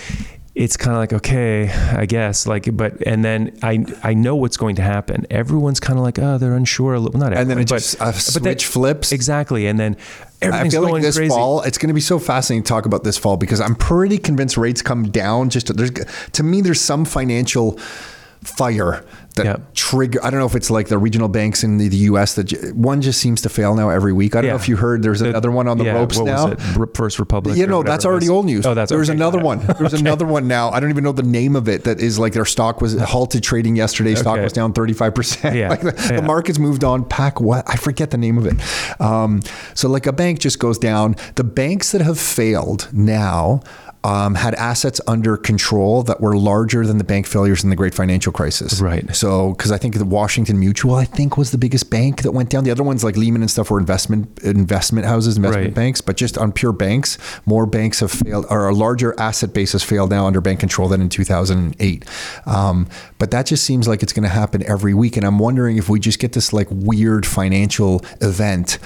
it's 0.55 0.77
kind 0.77 0.91
of 0.95 0.99
like 0.99 1.11
okay 1.11 1.71
i 1.97 2.05
guess 2.05 2.45
like 2.45 2.69
but 2.77 3.01
and 3.07 3.25
then 3.25 3.57
i 3.63 3.83
i 4.03 4.13
know 4.13 4.35
what's 4.35 4.55
going 4.55 4.75
to 4.75 4.83
happen 4.83 5.25
everyone's 5.31 5.79
kind 5.79 5.97
of 5.97 6.05
like 6.05 6.19
oh 6.19 6.37
they're 6.37 6.53
unsure 6.53 6.93
a 6.93 6.99
little 6.99 7.19
not 7.19 7.33
And 7.33 7.49
then 7.49 7.57
it 7.57 7.67
but- 7.67 7.77
just 7.77 7.95
a 7.95 7.97
but 7.97 8.03
then- 8.13 8.13
switch 8.53 8.65
flips. 8.67 9.11
exactly 9.11 9.65
and 9.65 9.79
then 9.79 9.97
I 10.43 10.47
everything's 10.47 10.73
feel 10.73 10.81
going 10.81 10.93
like 10.93 11.01
this 11.03 11.17
crazy 11.17 11.29
fall, 11.29 11.61
it's 11.61 11.77
going 11.77 11.87
to 11.89 11.93
be 11.93 12.01
so 12.01 12.19
fascinating 12.19 12.63
to 12.63 12.69
talk 12.69 12.85
about 12.85 13.03
this 13.03 13.17
fall 13.17 13.37
because 13.37 13.61
I'm 13.61 13.75
pretty 13.75 14.17
convinced 14.17 14.57
rates 14.57 14.81
come 14.81 15.09
down. 15.09 15.49
Just 15.49 15.75
there's 15.75 15.91
to 15.91 16.43
me, 16.43 16.61
there's 16.61 16.81
some 16.81 17.05
financial 17.05 17.77
fire 18.41 19.05
that 19.35 19.73
trigger. 19.75 20.19
I 20.23 20.29
don't 20.29 20.39
know 20.39 20.45
if 20.45 20.55
it's 20.55 20.69
like 20.69 20.87
the 20.89 20.97
regional 20.97 21.27
banks 21.27 21.63
in 21.63 21.77
the, 21.77 21.87
the 21.87 21.97
U.S. 21.97 22.35
that 22.35 22.43
j- 22.45 22.71
one 22.71 23.01
just 23.01 23.19
seems 23.19 23.41
to 23.41 23.49
fail 23.49 23.75
now 23.75 23.89
every 23.89 24.13
week. 24.13 24.35
I 24.35 24.41
don't 24.41 24.49
know 24.49 24.55
if 24.55 24.69
you 24.69 24.75
heard. 24.77 25.01
There's 25.01 25.19
The- 25.21 25.29
another 25.29 25.49
one 25.51 25.67
on 25.67 25.77
the 25.77 25.85
yeah, 25.85 25.93
ropes 25.93 26.19
now. 26.19 26.53
First 26.93 27.17
Republic. 27.19 27.57
You 27.57 27.65
know, 27.67 27.81
that's 27.83 28.05
already 28.05 28.29
old 28.29 28.45
news. 28.45 28.65
Oh, 28.65 28.73
that's 28.73 28.89
there's 28.91 29.09
okay, 29.09 29.17
another 29.17 29.39
one. 29.39 29.59
There's 29.79 29.93
another 30.05 30.25
one 30.25 30.47
now. 30.47 30.69
I 30.69 30.79
don't 30.79 30.89
even 30.91 31.03
know 31.03 31.11
the 31.11 31.23
name 31.23 31.55
of 31.55 31.67
it. 31.67 31.83
That 31.85 31.99
is 31.99 32.19
like 32.19 32.33
their 32.33 32.45
stock 32.45 32.79
was 32.81 32.99
halted 33.01 33.41
trading 33.43 33.75
yesterday. 33.75 34.13
Stock 34.15 34.33
Okay. 34.35 34.43
was 34.43 34.53
down 34.53 34.73
35 34.73 35.15
percent. 35.15 35.55
Yeah, 35.55 35.69
Like 35.73 35.81
the, 35.81 35.91
the 36.15 36.21
market's 36.21 36.59
moved 36.59 36.83
on. 36.83 37.03
Pack 37.05 37.41
what? 37.41 37.63
I 37.67 37.75
forget 37.75 38.11
the 38.11 38.17
name 38.17 38.37
of 38.37 38.45
it. 38.45 39.01
Um, 39.01 39.41
so 39.73 39.89
like 39.89 40.05
a 40.05 40.13
bank 40.13 40.39
just 40.39 40.59
goes 40.59 40.77
down. 40.77 41.15
The 41.35 41.43
banks 41.43 41.91
that 41.91 42.01
have 42.01 42.19
failed 42.19 42.89
now. 42.93 43.61
Um, 44.05 44.35
had 44.35 44.53
assets 44.55 44.99
under 45.07 45.37
control 45.37 46.03
that 46.03 46.19
were 46.19 46.35
larger 46.35 46.85
than 46.85 46.97
the 46.97 47.05
bank 47.05 47.25
failures 47.25 47.63
in 47.63 47.69
the 47.69 47.75
great 47.77 47.93
financial 47.93 48.33
crisis. 48.33 48.81
Right. 48.81 49.15
So, 49.15 49.53
because 49.53 49.71
I 49.71 49.77
think 49.77 49.95
the 49.97 50.03
Washington 50.03 50.59
Mutual, 50.59 50.95
I 50.95 51.05
think, 51.05 51.37
was 51.37 51.51
the 51.51 51.57
biggest 51.57 51.89
bank 51.89 52.23
that 52.23 52.33
went 52.33 52.49
down. 52.49 52.65
The 52.65 52.71
other 52.71 52.83
ones 52.83 53.01
like 53.05 53.15
Lehman 53.15 53.41
and 53.41 53.49
stuff 53.49 53.71
were 53.71 53.79
investment 53.79 54.39
investment 54.43 55.05
houses, 55.07 55.37
investment 55.37 55.67
Right. 55.67 55.73
banks. 55.73 56.01
But 56.01 56.17
just 56.17 56.37
on 56.37 56.51
pure 56.51 56.73
banks, 56.73 57.17
more 57.45 57.65
banks 57.65 58.01
have 58.01 58.11
failed, 58.11 58.45
or 58.49 58.67
a 58.67 58.75
larger 58.75 59.17
asset 59.17 59.53
base 59.53 59.71
has 59.71 59.83
failed 59.83 60.09
now 60.09 60.27
under 60.27 60.41
bank 60.41 60.59
control 60.59 60.89
than 60.89 60.99
in 60.99 61.07
2008. 61.07 62.03
Um, 62.45 62.87
but 63.19 63.31
that 63.31 63.45
just 63.45 63.63
seems 63.63 63.87
like 63.87 64.03
it's 64.03 64.11
going 64.11 64.23
to 64.23 64.29
happen 64.35 64.63
every 64.67 64.93
week. 64.93 65.15
And 65.15 65.25
I'm 65.25 65.39
wondering 65.39 65.77
if 65.77 65.87
we 65.87 66.01
just 66.01 66.19
get 66.19 66.33
this 66.33 66.51
like 66.51 66.67
weird 66.69 67.25
financial 67.25 68.03
event 68.19 68.79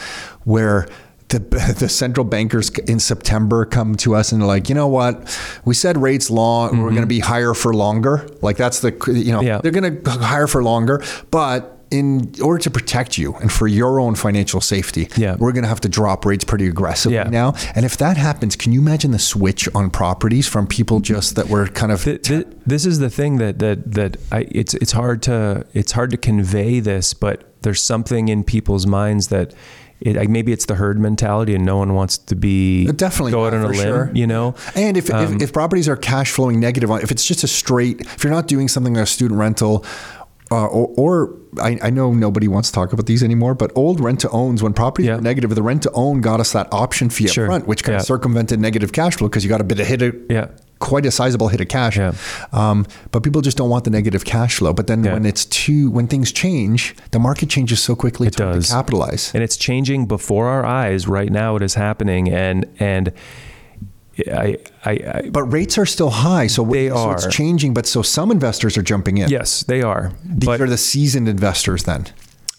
where 0.43 0.87
the, 1.29 1.39
the 1.79 1.89
central 1.89 2.23
bankers 2.23 2.69
in 2.69 2.99
September 2.99 3.65
come 3.65 3.95
to 3.97 4.15
us 4.15 4.31
and 4.31 4.41
they're 4.41 4.47
like, 4.47 4.69
you 4.69 4.75
know 4.75 4.87
what? 4.87 5.39
We 5.65 5.73
said 5.73 5.97
rates 5.97 6.29
long, 6.29 6.71
we're 6.71 6.85
mm-hmm. 6.85 6.95
going 6.95 7.01
to 7.01 7.07
be 7.07 7.19
higher 7.19 7.53
for 7.53 7.73
longer. 7.73 8.27
Like 8.41 8.57
that's 8.57 8.79
the, 8.79 8.91
you 9.07 9.31
know, 9.31 9.41
Yeah. 9.41 9.59
they're 9.59 9.71
going 9.71 10.01
to 10.03 10.09
hire 10.11 10.47
for 10.47 10.63
longer, 10.63 11.03
but 11.31 11.73
in 11.89 12.33
order 12.43 12.61
to 12.61 12.69
protect 12.69 13.17
you 13.17 13.33
and 13.35 13.49
for 13.49 13.65
your 13.65 13.99
own 13.99 14.13
financial 14.13 14.59
safety, 14.59 15.07
Yeah. 15.15 15.37
we're 15.39 15.53
going 15.53 15.63
to 15.63 15.69
have 15.69 15.79
to 15.81 15.89
drop 15.89 16.25
rates 16.25 16.43
pretty 16.43 16.67
aggressively 16.67 17.15
Yeah. 17.15 17.29
now. 17.29 17.53
And 17.75 17.85
if 17.85 17.95
that 17.97 18.17
happens, 18.17 18.57
can 18.57 18.73
you 18.73 18.81
imagine 18.81 19.11
the 19.11 19.19
switch 19.19 19.69
on 19.73 19.89
properties 19.89 20.47
from 20.47 20.67
people 20.67 20.99
just 20.99 21.35
that 21.35 21.47
were 21.47 21.67
kind 21.67 21.91
of 21.93 22.03
Th- 22.03 22.21
th- 22.21 22.47
this 22.65 22.85
is 22.85 22.99
the 22.99 23.09
thing 23.09 23.37
that 23.37 23.59
that 23.59 23.89
that 23.93 24.17
I 24.31 24.47
it's 24.51 24.73
it's 24.75 24.91
hard 24.91 25.21
to 25.23 25.65
it's 25.73 25.93
hard 25.93 26.11
to 26.11 26.17
convey 26.17 26.81
this, 26.81 27.13
but 27.13 27.43
there's 27.61 27.81
something 27.81 28.27
in 28.27 28.43
people's 28.43 28.85
minds 28.85 29.27
that 29.27 29.53
it 29.99 30.15
like, 30.15 30.29
maybe 30.29 30.51
it's 30.51 30.65
the 30.65 30.75
herd 30.75 30.99
mentality 30.99 31.55
and 31.55 31.65
no 31.65 31.77
one 31.77 31.93
wants 31.95 32.17
to 32.19 32.35
be 32.35 32.85
Definitely 32.91 33.31
go 33.31 33.45
out 33.45 33.53
on 33.53 33.63
a 33.63 33.67
limb, 33.67 33.77
sure. 33.77 34.11
you 34.13 34.27
know. 34.27 34.53
And 34.75 34.95
if, 34.97 35.11
Um, 35.11 35.35
if, 35.37 35.41
if 35.41 35.53
properties 35.53 35.89
are 35.89 35.95
cash 35.95 36.31
flowing 36.31 36.59
negative, 36.59 36.89
if 36.91 37.09
it's 37.11 37.25
just 37.25 37.43
a 37.43 37.47
straight, 37.47 38.01
if 38.01 38.23
you're 38.23 38.33
not 38.33 38.47
doing 38.47 38.67
something 38.67 38.93
like 38.93 39.03
a 39.03 39.07
student 39.07 39.39
rental, 39.39 39.83
uh, 40.51 40.65
or, 40.67 40.93
or 40.97 41.35
I, 41.61 41.77
I 41.81 41.89
know 41.89 42.13
nobody 42.13 42.47
wants 42.47 42.69
to 42.69 42.75
talk 42.75 42.93
about 42.93 43.05
these 43.05 43.21
anymore, 43.23 43.53
but 43.55 43.71
old 43.75 43.99
rent 43.99 44.21
to 44.21 44.29
owns, 44.29 44.61
when 44.63 44.71
properties 44.73 45.09
were 45.09 45.19
negative, 45.21 45.53
the 45.55 45.63
rent 45.63 45.83
to 45.83 45.91
own 45.93 46.21
got 46.21 46.39
us 46.39 46.53
that 46.53 46.67
option 46.71 47.09
fee 47.09 47.27
Sure. 47.27 47.47
front, 47.47 47.67
which 47.67 47.83
kind 47.83 47.97
of 47.97 48.03
circumvented 48.03 48.59
negative 48.59 48.91
cash 48.93 49.15
flow 49.17 49.27
because 49.27 49.43
you 49.43 49.49
got 49.49 49.61
a 49.61 49.65
bit 49.65 49.79
of 49.79 49.87
hit, 49.87 50.01
of, 50.03 50.15
Yeah. 50.29 50.47
Quite 50.79 51.05
a 51.05 51.11
sizable 51.11 51.47
hit 51.47 51.61
of 51.61 51.67
cash. 51.67 51.97
Yeah. 51.97 52.13
Um, 52.51 52.85
but 53.11 53.23
people 53.23 53.41
just 53.41 53.57
don't 53.57 53.69
want 53.69 53.83
the 53.83 53.89
negative 53.89 54.23
cash 54.25 54.55
flow. 54.57 54.73
But 54.73 54.87
then 54.87 55.03
Yeah. 55.03 55.13
when 55.13 55.25
it's 55.25 55.45
too, 55.45 55.89
when 55.91 56.07
things 56.07 56.31
change, 56.31 56.95
the 57.11 57.19
market 57.19 57.49
changes 57.49 57.81
so 57.81 57.95
quickly. 57.95 58.27
It 58.27 58.29
it's 58.29 58.37
does. 58.37 58.67
to 58.67 58.73
capitalize. 58.73 59.31
and 59.33 59.43
it's 59.43 59.57
changing 59.57 60.05
before 60.05 60.47
our 60.47 60.65
eyes 60.65 61.07
right 61.07 61.31
now. 61.31 61.55
It 61.55 61.61
is 61.63 61.73
happening, 61.75 62.29
and 62.29 62.65
and 62.79 63.11
I 64.27 64.57
I, 64.85 64.91
I 64.91 65.29
But 65.31 65.43
rates 65.43 65.77
are 65.77 65.85
still 65.85 66.09
high, 66.09 66.47
so 66.47 66.63
They 66.63 66.89
so 66.89 67.11
it's 67.11 67.25
are. 67.25 67.29
changing. 67.29 67.73
But 67.73 67.85
so 67.85 68.01
some 68.01 68.31
investors 68.31 68.77
are 68.77 68.81
jumping 68.81 69.17
in. 69.19 69.29
yes, 69.29 69.63
they 69.63 69.81
are, 69.81 70.11
These 70.25 70.45
but 70.47 70.59
are 70.61 70.67
the 70.67 70.77
seasoned 70.77 71.27
investors 71.29 71.83
then, 71.83 72.05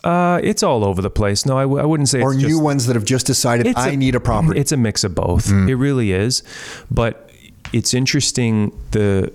uh, 0.04 0.40
it's 0.44 0.62
all 0.62 0.84
over 0.84 1.02
the 1.02 1.10
place. 1.10 1.44
No, 1.44 1.58
I, 1.58 1.62
w- 1.62 1.82
I 1.82 1.84
wouldn't 1.84 2.08
say 2.08 2.20
or 2.22 2.32
it's 2.32 2.42
new 2.42 2.48
just, 2.50 2.62
ones 2.62 2.86
that 2.86 2.94
have 2.94 3.04
just 3.04 3.26
decided 3.26 3.66
It's 3.66 3.78
I 3.78 3.90
a- 3.90 3.96
need 3.96 4.14
a 4.14 4.20
property. 4.20 4.60
It's 4.60 4.70
a 4.72 4.76
mix 4.76 5.02
of 5.02 5.14
both. 5.16 5.50
It 5.50 5.74
really 5.74 6.12
is. 6.12 6.42
But 6.90 7.27
it's 7.72 7.94
interesting 7.94 8.72
the 8.90 9.32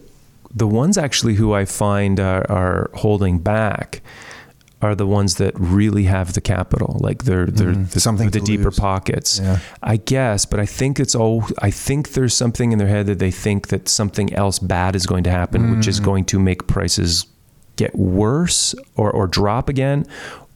the 0.53 0.67
ones 0.67 0.97
actually 0.97 1.33
who 1.35 1.53
I 1.53 1.65
find 1.65 2.19
are, 2.19 2.49
are 2.49 2.91
holding 2.93 3.39
back 3.39 4.01
are 4.83 4.95
the 4.95 5.07
ones 5.07 5.35
that 5.35 5.53
really 5.57 6.03
have 6.03 6.33
the 6.33 6.41
capital, 6.41 6.97
like 6.99 7.23
they're 7.23 7.45
they're 7.45 7.73
the, 7.73 7.99
Something 7.99 8.29
the 8.29 8.41
deeper 8.41 8.65
lose. 8.65 8.79
pockets. 8.79 9.39
Yeah. 9.39 9.59
I 9.81 9.95
guess, 9.97 10.45
but 10.45 10.59
I 10.59 10.65
think 10.65 10.99
it's 10.99 11.15
all. 11.15 11.45
I 11.59 11.71
think 11.71 12.09
there's 12.09 12.33
something 12.33 12.73
in 12.73 12.79
their 12.79 12.89
head 12.89 13.05
that 13.05 13.19
they 13.19 13.31
think 13.31 13.69
that 13.69 13.87
something 13.87 14.33
else 14.33 14.59
bad 14.59 14.95
is 14.95 15.05
going 15.05 15.23
to 15.23 15.31
happen, 15.31 15.75
which 15.75 15.87
is 15.87 15.99
going 16.01 16.25
to 16.25 16.39
make 16.39 16.67
prices 16.67 17.25
get 17.77 17.95
worse 17.95 18.75
or 18.97 19.09
or 19.09 19.25
drop 19.25 19.69
again, 19.69 20.05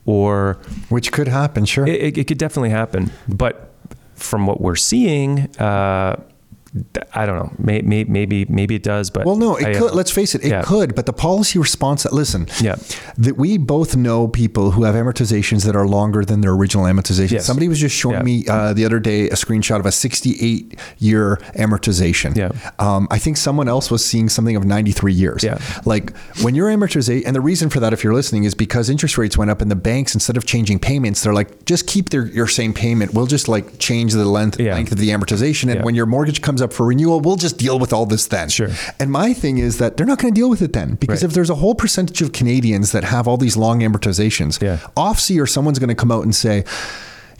or 0.04 0.58
which 0.90 1.10
could 1.10 1.28
happen. 1.28 1.64
Sure. 1.64 1.86
it, 1.86 2.18
it, 2.18 2.24
could 2.28 2.38
definitely 2.38 2.70
happen, 2.70 3.10
but 3.28 3.72
from 4.14 4.46
what 4.46 4.60
we're 4.60 4.76
seeing, 4.76 5.56
uh, 5.58 6.22
I 7.14 7.24
don't 7.26 7.36
know. 7.38 7.52
May, 7.58 7.80
may, 7.82 8.04
maybe 8.04 8.44
maybe 8.46 8.74
it 8.74 8.82
does, 8.82 9.10
but 9.10 9.24
well, 9.24 9.36
no, 9.36 9.56
it 9.56 9.66
I, 9.66 9.78
could. 9.78 9.92
Let's 9.94 10.10
face 10.10 10.34
it, 10.34 10.44
it 10.44 10.50
yeah. 10.50 10.62
could. 10.62 10.94
But 10.94 11.06
the 11.06 11.12
policy 11.12 11.58
response. 11.58 12.04
Listen, 12.12 12.46
Yeah. 12.60 12.76
that 13.16 13.36
we 13.36 13.56
both 13.58 13.96
know 13.96 14.28
people 14.28 14.72
who 14.72 14.84
have 14.84 14.94
amortizations 14.94 15.64
that 15.64 15.74
are 15.74 15.86
longer 15.86 16.24
than 16.24 16.40
their 16.42 16.52
original 16.52 16.84
amortization. 16.84 17.30
Yes. 17.32 17.46
Somebody 17.46 17.68
was 17.68 17.78
just 17.80 17.94
showing 17.96 18.16
Yeah. 18.16 18.22
me 18.22 18.44
uh, 18.48 18.72
the 18.74 18.84
other 18.84 19.00
day 19.00 19.28
a 19.28 19.34
screenshot 19.34 19.80
of 19.80 19.86
a 19.86 19.92
68 19.92 20.78
year 20.98 21.36
amortization. 21.56 22.36
Yeah. 22.36 22.50
Um, 22.78 23.08
I 23.10 23.18
think 23.18 23.36
someone 23.36 23.68
else 23.68 23.90
was 23.90 24.04
seeing 24.04 24.28
something 24.28 24.56
of 24.56 24.64
93 24.64 25.12
years. 25.12 25.42
Yeah. 25.42 25.58
Like 25.84 26.16
when 26.42 26.54
your 26.54 26.68
amortization, 26.68 27.22
and 27.26 27.34
the 27.34 27.40
reason 27.40 27.70
for 27.70 27.80
that, 27.80 27.92
if 27.92 28.04
you're 28.04 28.14
listening, 28.14 28.44
is 28.44 28.54
because 28.54 28.90
interest 28.90 29.18
rates 29.18 29.36
went 29.38 29.50
up 29.50 29.60
and 29.60 29.70
the 29.70 29.76
banks, 29.76 30.14
instead 30.14 30.36
of 30.36 30.44
changing 30.46 30.78
payments, 30.78 31.22
they're 31.22 31.34
like, 31.34 31.64
just 31.64 31.86
keep 31.86 32.10
their, 32.10 32.26
your 32.26 32.46
same 32.46 32.72
payment. 32.74 33.14
We'll 33.14 33.26
just 33.26 33.48
like 33.48 33.78
change 33.78 34.12
the 34.12 34.24
length, 34.24 34.60
Yeah. 34.60 34.74
length 34.74 34.92
of 34.92 34.98
the 34.98 35.08
amortization. 35.10 35.70
And 35.72 35.84
when 35.84 35.94
your 35.94 36.06
mortgage 36.06 36.42
comes 36.42 36.57
up 36.62 36.72
for 36.72 36.86
renewal, 36.86 37.20
we'll 37.20 37.36
just 37.36 37.58
deal 37.58 37.78
with 37.78 37.92
all 37.92 38.06
this 38.06 38.26
then. 38.26 38.48
Sure. 38.48 38.68
And 38.98 39.10
my 39.10 39.32
thing 39.32 39.58
is 39.58 39.78
that 39.78 39.96
they're 39.96 40.06
not 40.06 40.18
going 40.18 40.32
to 40.34 40.38
deal 40.40 40.50
with 40.50 40.62
it 40.62 40.72
then 40.72 40.94
because 40.96 41.22
Right. 41.22 41.28
if 41.28 41.34
there's 41.34 41.50
a 41.50 41.54
whole 41.56 41.74
percentage 41.74 42.22
of 42.22 42.32
Canadians 42.32 42.92
that 42.92 43.04
have 43.04 43.26
all 43.28 43.36
these 43.36 43.56
long 43.56 43.80
amortizations, 43.80 44.60
Yeah. 44.60 44.78
OSFI 44.96 45.40
or 45.40 45.46
someone's 45.46 45.78
going 45.78 45.88
to 45.88 45.94
come 45.94 46.10
out 46.12 46.24
and 46.24 46.34
say, 46.34 46.64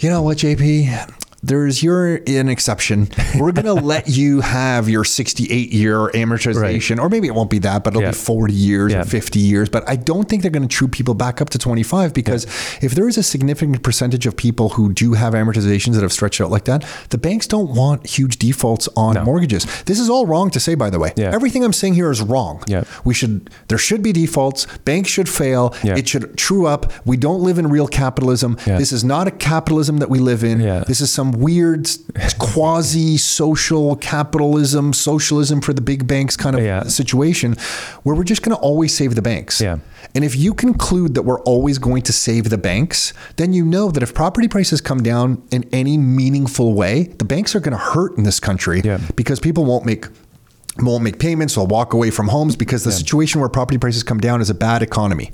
you 0.01 0.09
know 0.09 0.23
what, 0.23 0.39
JP? 0.39 1.11
There's 1.43 1.83
you're 1.83 2.17
an 2.27 2.49
exception. 2.49 3.09
We're 3.39 3.53
going 3.53 3.65
to 3.73 3.75
let 3.75 4.09
you 4.09 4.41
have 4.41 4.89
your 4.89 5.05
68 5.05 5.71
year 5.73 6.09
amortization, 6.09 6.99
or 7.01 7.09
maybe 7.09 7.29
it 7.29 7.35
won't 7.35 7.51
be 7.51 7.59
that, 7.61 7.85
but 7.85 7.93
it'll 7.93 8.03
Yeah. 8.03 8.11
be 8.11 8.17
40 8.17 8.53
years 8.53 8.93
Yeah. 8.93 9.03
or 9.03 9.05
50 9.05 9.39
years. 9.39 9.69
But 9.69 9.89
I 9.89 9.97
don't 9.97 10.29
think 10.29 10.43
they're 10.43 10.51
going 10.51 10.67
to 10.67 10.75
true 10.75 10.89
people 10.89 11.15
back 11.15 11.41
up 11.41 11.51
to 11.51 11.59
25 11.59 12.13
because 12.13 12.45
if 12.83 12.93
there 12.95 13.09
is 13.09 13.17
a 13.17 13.23
significant 13.23 13.83
percentage 13.83 14.27
of 14.27 14.37
people 14.37 14.71
who 14.71 14.93
do 14.93 15.13
have 15.15 15.35
amortizations 15.35 15.95
that 15.95 16.03
have 16.03 16.13
stretched 16.13 16.41
out 16.41 16.51
like 16.51 16.65
that, 16.65 16.85
the 17.11 17.19
banks 17.19 17.47
don't 17.47 17.71
want 17.75 18.07
huge 18.07 18.39
defaults 18.39 18.89
on 18.97 19.15
No. 19.15 19.25
mortgages. 19.25 19.67
This 19.87 20.01
is 20.01 20.11
all 20.11 20.27
wrong 20.27 20.51
to 20.51 20.61
say, 20.61 20.75
by 20.75 20.91
the 20.91 20.99
way. 20.99 21.13
Yeah. 21.17 21.31
Everything 21.33 21.65
I'm 21.65 21.73
saying 21.73 21.95
here 21.95 22.11
is 22.11 22.21
wrong. 22.21 22.63
Yeah. 22.67 22.83
We 23.05 23.15
should 23.15 23.49
there 23.69 23.79
should 23.79 24.03
be 24.03 24.13
defaults. 24.13 24.67
Banks 24.85 25.09
should 25.11 25.29
fail. 25.29 25.73
Yeah. 25.85 25.97
It 25.97 26.09
should 26.09 26.37
true 26.37 26.67
up. 26.67 26.93
We 27.05 27.17
don't 27.17 27.43
live 27.43 27.59
in 27.59 27.69
real 27.69 27.87
capitalism. 27.87 28.57
Yeah. 28.67 28.79
This 28.79 28.91
is 28.93 29.05
not 29.05 29.29
a 29.29 29.31
capitalism 29.31 29.99
that 29.99 30.11
we 30.11 30.19
live 30.19 30.43
in. 30.43 30.61
Yeah. 30.61 30.83
This 30.87 31.01
is 31.01 31.11
some 31.11 31.28
weird 31.33 31.89
quasi 32.39 33.17
social 33.17 33.97
capitalism, 33.97 34.93
socialism 34.93 35.61
for 35.61 35.73
the 35.73 35.81
big 35.81 36.07
banks 36.07 36.37
kind 36.37 36.57
of 36.57 36.63
Yeah. 36.65 36.85
situation 36.85 37.57
where 38.03 38.15
we're 38.15 38.25
just 38.25 38.43
going 38.43 38.57
to 38.57 38.61
always 38.63 38.95
save 38.95 39.15
the 39.15 39.23
banks. 39.23 39.61
Yeah. 39.61 39.79
And 40.15 40.25
if 40.25 40.35
you 40.37 40.55
conclude 40.55 41.15
that 41.15 41.23
we're 41.23 41.41
always 41.41 41.79
going 41.79 42.03
to 42.03 42.13
save 42.13 42.51
the 42.51 42.59
banks, 42.59 43.13
then 43.37 43.53
you 43.53 43.65
know 43.65 43.91
that 43.91 44.03
if 44.03 44.15
property 44.15 44.49
prices 44.49 44.81
come 44.81 45.03
down 45.03 45.43
in 45.51 45.65
any 45.73 45.99
meaningful 45.99 46.75
way, 46.75 47.05
the 47.19 47.25
banks 47.25 47.55
are 47.55 47.61
going 47.61 47.73
to 47.73 47.79
hurt 47.79 48.17
in 48.17 48.25
this 48.25 48.41
country 48.41 48.81
Yeah. 48.85 48.99
because 49.17 49.41
people 49.41 49.65
won't 49.65 49.85
make 49.85 50.07
won't 50.81 51.03
make 51.03 51.19
payments, 51.19 51.57
they'll 51.57 51.67
walk 51.67 51.93
away 51.93 52.09
from 52.09 52.29
homes 52.29 52.55
because 52.55 52.85
the 52.85 52.93
situation 52.93 53.41
where 53.41 53.49
property 53.49 53.77
prices 53.79 54.05
come 54.05 54.19
down 54.21 54.41
is 54.41 54.49
a 54.49 54.55
bad 54.55 54.81
economy. 54.81 55.33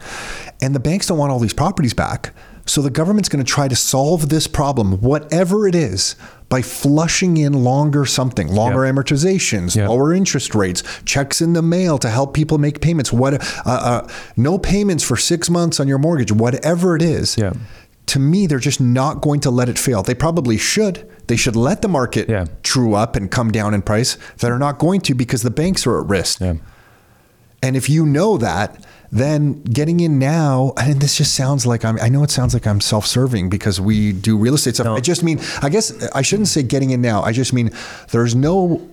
And 0.62 0.74
the 0.74 0.80
banks 0.80 1.06
don't 1.08 1.18
want 1.18 1.32
all 1.32 1.38
these 1.38 1.52
properties 1.52 1.92
back. 1.92 2.32
So 2.66 2.80
the 2.80 2.90
government's 2.90 3.28
going 3.28 3.44
to 3.44 3.50
try 3.50 3.68
to 3.68 3.76
solve 3.76 4.30
this 4.30 4.46
problem, 4.46 4.92
whatever 5.02 5.68
it 5.68 5.74
is, 5.74 6.16
by 6.48 6.62
flushing 6.62 7.36
in 7.36 7.52
longer 7.64 8.06
something, 8.06 8.48
longer 8.48 8.86
Yep. 8.86 8.94
amortizations, 8.94 9.76
Yep. 9.76 9.88
lower 9.90 10.12
interest 10.14 10.54
rates, 10.54 10.82
checks 11.04 11.42
in 11.42 11.52
the 11.52 11.60
mail 11.62 11.98
to 11.98 12.08
help 12.08 12.32
people 12.32 12.56
make 12.58 12.80
payments. 12.80 13.12
What 13.12 13.34
uh, 13.34 13.38
uh, 13.66 14.08
no 14.36 14.56
payments 14.58 15.04
for 15.04 15.16
six 15.16 15.50
months 15.50 15.78
on 15.78 15.88
your 15.88 15.98
mortgage, 15.98 16.32
whatever 16.32 16.96
it 16.96 17.02
is. 17.02 17.36
Yeah. 17.36 17.52
to 18.06 18.18
me, 18.18 18.46
they're 18.46 18.58
just 18.58 18.82
not 18.82 19.22
going 19.22 19.40
to 19.40 19.50
let 19.50 19.66
it 19.66 19.78
fail. 19.78 20.02
They 20.02 20.12
probably 20.14 20.58
should. 20.58 21.08
They 21.26 21.36
should 21.36 21.56
let 21.56 21.80
the 21.80 21.88
market 21.88 22.28
Yeah. 22.28 22.44
true 22.62 22.92
up 22.94 23.16
and 23.16 23.30
come 23.30 23.50
down 23.50 23.72
in 23.72 23.80
price. 23.80 24.18
They're 24.40 24.58
not 24.58 24.78
going 24.78 25.00
to 25.02 25.14
because 25.14 25.40
the 25.40 25.50
banks 25.50 25.86
are 25.86 25.98
at 26.02 26.06
risk. 26.06 26.38
Yeah. 26.42 26.54
And 27.62 27.76
if 27.76 27.88
you 27.88 28.04
know 28.04 28.36
that, 28.36 28.76
then 29.14 29.62
getting 29.62 30.00
in 30.00 30.18
now, 30.18 30.72
and 30.76 31.00
this 31.00 31.16
just 31.16 31.34
sounds 31.34 31.64
like 31.64 31.84
I'm, 31.84 31.98
I 32.00 32.08
know 32.08 32.22
it 32.24 32.30
sounds 32.30 32.52
like 32.52 32.66
I'm 32.66 32.80
self 32.80 33.06
serving 33.06 33.48
because 33.48 33.80
we 33.80 34.12
do 34.12 34.36
real 34.36 34.54
estate 34.54 34.74
stuff. 34.74 34.86
No. 34.86 34.96
I 34.96 35.00
just 35.00 35.22
mean, 35.22 35.40
I 35.62 35.68
guess 35.70 36.06
I 36.12 36.22
shouldn't 36.22 36.48
say 36.48 36.62
getting 36.64 36.90
in 36.90 37.00
now. 37.00 37.22
I 37.22 37.32
just 37.32 37.52
mean 37.52 37.70
there's 38.10 38.34
no 38.34 38.86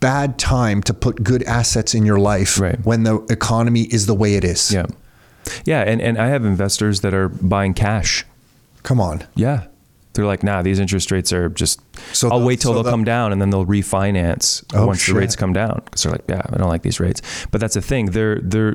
bad 0.00 0.38
time 0.38 0.82
to 0.84 0.94
put 0.94 1.22
good 1.22 1.42
assets 1.42 1.94
in 1.94 2.06
your 2.06 2.18
life 2.18 2.58
Right. 2.58 2.78
when 2.84 3.02
the 3.02 3.16
economy 3.30 3.82
is 3.82 4.06
the 4.06 4.14
way 4.14 4.34
it 4.34 4.44
is. 4.44 4.72
Yeah. 4.72 4.86
Yeah. 5.64 5.82
And, 5.82 6.00
and 6.00 6.16
I 6.18 6.28
have 6.28 6.44
investors 6.44 7.00
that 7.02 7.12
are 7.14 7.28
buying 7.28 7.74
cash. 7.74 8.24
Come 8.82 9.00
on. 9.00 9.24
Yeah. 9.34 9.66
They're 10.18 10.26
like, 10.26 10.42
nah, 10.42 10.62
these 10.62 10.80
interest 10.80 11.12
rates 11.12 11.32
are 11.32 11.48
just, 11.48 11.80
So 12.12 12.28
I'll 12.28 12.40
the- 12.40 12.46
wait 12.46 12.58
till 12.60 12.70
so 12.72 12.74
they'll 12.74 12.82
the- 12.82 12.90
come 12.90 13.04
down 13.04 13.30
and 13.30 13.40
then 13.40 13.50
they'll 13.50 13.64
refinance 13.64 14.64
Oh, 14.74 14.86
once 14.88 15.00
shit. 15.00 15.14
the 15.14 15.20
rates 15.20 15.36
come 15.36 15.52
down. 15.52 15.80
Cause 15.92 16.02
they're 16.02 16.10
like, 16.12 16.24
yeah, 16.28 16.42
I 16.52 16.56
don't 16.56 16.68
like 16.68 16.82
these 16.82 16.98
rates. 16.98 17.22
But 17.52 17.60
that's 17.60 17.74
the 17.74 17.80
thing. 17.80 18.06
They're, 18.06 18.40
they're, 18.42 18.72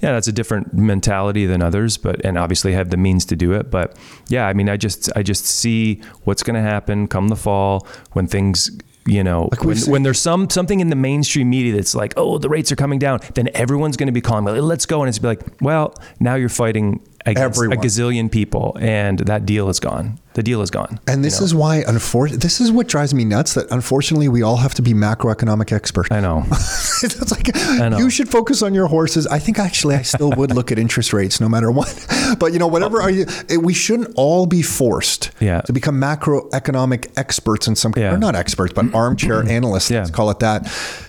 yeah, 0.00 0.12
that's 0.12 0.28
a 0.28 0.32
different 0.32 0.72
mentality 0.72 1.46
than 1.46 1.62
others, 1.62 1.96
but, 1.96 2.24
and 2.24 2.38
obviously 2.38 2.72
have 2.74 2.90
the 2.90 2.96
means 2.96 3.24
to 3.26 3.34
do 3.36 3.52
it. 3.54 3.72
But 3.72 3.96
yeah, 4.28 4.46
I 4.46 4.52
mean, 4.52 4.68
I 4.68 4.76
just, 4.76 5.10
I 5.16 5.24
just 5.24 5.44
see 5.46 6.00
what's 6.22 6.44
going 6.44 6.54
to 6.54 6.62
happen 6.62 7.08
come 7.08 7.26
the 7.26 7.36
fall 7.36 7.86
when 8.12 8.28
things, 8.28 8.70
you 9.06 9.24
know, 9.24 9.48
Like 9.50 9.64
when, 9.64 9.76
when 9.78 10.02
there's 10.04 10.20
some 10.20 10.48
something 10.48 10.80
in 10.80 10.88
the 10.90 10.96
mainstream 10.96 11.50
media 11.50 11.74
that's 11.74 11.94
like, 11.94 12.14
oh, 12.16 12.38
the 12.38 12.48
rates 12.48 12.70
are 12.72 12.76
coming 12.76 12.98
down, 12.98 13.18
then 13.34 13.50
everyone's 13.52 13.96
going 13.98 14.06
to 14.06 14.12
be 14.12 14.20
calling, 14.22 14.44
well, 14.44 14.54
let's 14.62 14.86
go, 14.86 15.02
and 15.02 15.08
it's 15.10 15.18
be 15.18 15.26
like, 15.26 15.42
well, 15.60 15.92
now 16.20 16.36
you're 16.36 16.48
fighting 16.48 17.06
Everyone. 17.26 17.78
a 17.78 17.80
gazillion 17.80 18.30
people, 18.30 18.76
and 18.80 19.18
that 19.20 19.46
deal 19.46 19.68
is 19.70 19.80
gone. 19.80 20.18
The 20.34 20.42
deal 20.42 20.62
is 20.62 20.70
gone. 20.70 20.98
And 21.06 21.24
this 21.24 21.36
you 21.36 21.40
know? 21.40 21.44
is 21.46 21.54
why, 21.54 21.82
unfor- 21.86 22.28
this 22.30 22.60
is 22.60 22.70
what 22.72 22.88
drives 22.88 23.14
me 23.14 23.24
nuts 23.24 23.54
that 23.54 23.70
unfortunately 23.70 24.28
we 24.28 24.42
all 24.42 24.56
have 24.56 24.74
to 24.74 24.82
be 24.82 24.92
macroeconomic 24.92 25.72
experts. 25.72 26.10
I 26.10 26.20
know. 26.20 26.42
it's 26.50 27.30
like 27.30 27.54
know. 27.78 27.96
you 27.98 28.10
should 28.10 28.28
focus 28.28 28.60
on 28.60 28.74
your 28.74 28.88
horses. 28.88 29.26
I 29.28 29.38
think 29.38 29.58
actually 29.60 29.94
I 29.94 30.02
still 30.02 30.30
would 30.32 30.52
look 30.52 30.72
at 30.72 30.78
interest 30.78 31.12
rates 31.12 31.40
no 31.40 31.48
matter 31.48 31.70
what. 31.70 31.94
But 32.38 32.52
you 32.52 32.58
know, 32.58 32.66
whatever 32.66 33.00
are 33.00 33.10
you, 33.10 33.26
we 33.60 33.74
shouldn't 33.74 34.12
all 34.16 34.46
be 34.46 34.60
forced 34.62 35.30
Yeah. 35.40 35.60
to 35.62 35.72
become 35.72 36.00
macroeconomic 36.00 37.12
experts 37.16 37.68
in 37.68 37.76
some 37.76 37.92
Yeah. 37.96 38.14
or 38.14 38.18
not 38.18 38.34
experts, 38.34 38.72
but 38.72 38.92
armchair 38.94 39.42
analysts, 39.48 39.90
Yeah. 39.90 40.00
let's 40.00 40.10
call 40.10 40.30
it 40.30 40.40
that, 40.40 40.66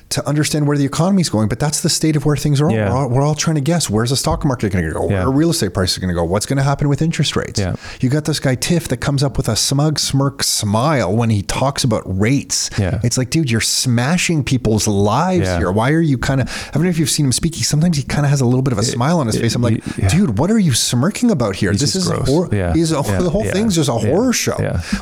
to 0.10 0.26
understand 0.28 0.68
where 0.68 0.78
the 0.78 0.86
economy 0.86 1.22
is 1.22 1.30
going. 1.30 1.50
But 1.50 1.60
that's 1.60 1.82
the 1.82 1.90
state 1.90 2.16
of 2.16 2.26
where 2.26 2.38
things 2.38 2.62
are. 2.62 2.70
Yeah. 2.72 2.90
We're, 2.90 2.96
all, 2.96 3.10
we're 3.10 3.22
all 3.24 3.36
trying 3.36 3.56
to 3.56 3.62
guess 3.62 3.90
where's 3.90 4.12
the 4.12 4.16
stock 4.16 4.46
market 4.46 4.72
going 4.72 4.86
to 4.86 4.92
go? 4.92 5.02
Where 5.08 5.18
Yeah. 5.18 5.24
are 5.26 5.32
real 5.32 5.50
estate 5.50 5.74
prices 5.74 5.98
going 5.98 6.10
to 6.10 6.14
go? 6.14 6.24
What's 6.24 6.46
going 6.46 6.58
to 6.58 6.64
happen 6.64 6.88
with 6.90 7.02
interest 7.02 7.36
rates? 7.36 7.60
Yeah. 7.60 7.76
You 8.02 8.10
got 8.10 8.26
this 8.26 8.40
guy 8.40 8.56
Tiff 8.56 8.88
that 8.90 8.98
comes 8.98 9.24
up 9.24 9.36
with 9.36 9.50
a 9.50 9.56
smug 9.56 9.98
smirk 10.00 10.44
smile 10.44 11.16
when 11.16 11.30
he 11.32 11.42
talks 11.42 11.84
about 11.84 12.04
rates. 12.06 12.70
Yeah. 12.78 13.00
It's 13.04 13.18
like, 13.18 13.30
dude, 13.30 13.50
you're 13.50 13.62
smashing 13.62 14.44
people's 14.44 14.88
lives 14.88 15.46
Yeah. 15.48 15.58
here. 15.58 15.72
Why 15.72 15.92
are 15.92 16.02
you 16.02 16.18
kind 16.18 16.40
of? 16.42 16.50
I 16.68 16.72
don't 16.72 16.84
know 16.84 16.90
if 16.90 17.00
you've 17.00 17.10
seen 17.10 17.26
him 17.26 17.32
speak. 17.32 17.56
He 17.56 17.64
sometimes 17.64 17.98
he 17.98 18.04
kind 18.04 18.26
of 18.26 18.30
has 18.30 18.42
a 18.42 18.46
little 18.46 18.62
bit 18.62 18.74
of 18.74 18.80
a 18.80 18.84
smile 18.84 19.20
on 19.20 19.28
his 19.28 19.40
face. 19.40 19.56
I'm 19.56 19.62
like, 19.62 19.82
yeah. 19.98 20.08
dude, 20.10 20.38
what 20.38 20.52
are 20.52 20.60
you 20.60 20.74
smirking 20.74 21.32
about 21.32 21.56
here? 21.56 21.72
He's 21.72 21.82
this 21.82 21.96
is 21.96 22.10
a. 22.10 22.50
Yeah. 22.52 22.74
He's 22.74 22.92
a, 22.92 22.96
the 23.02 23.30
whole 23.30 23.44
thing's 23.44 23.76
just 23.76 23.90
a 23.90 23.94
horror 23.94 24.34
show. 24.34 24.58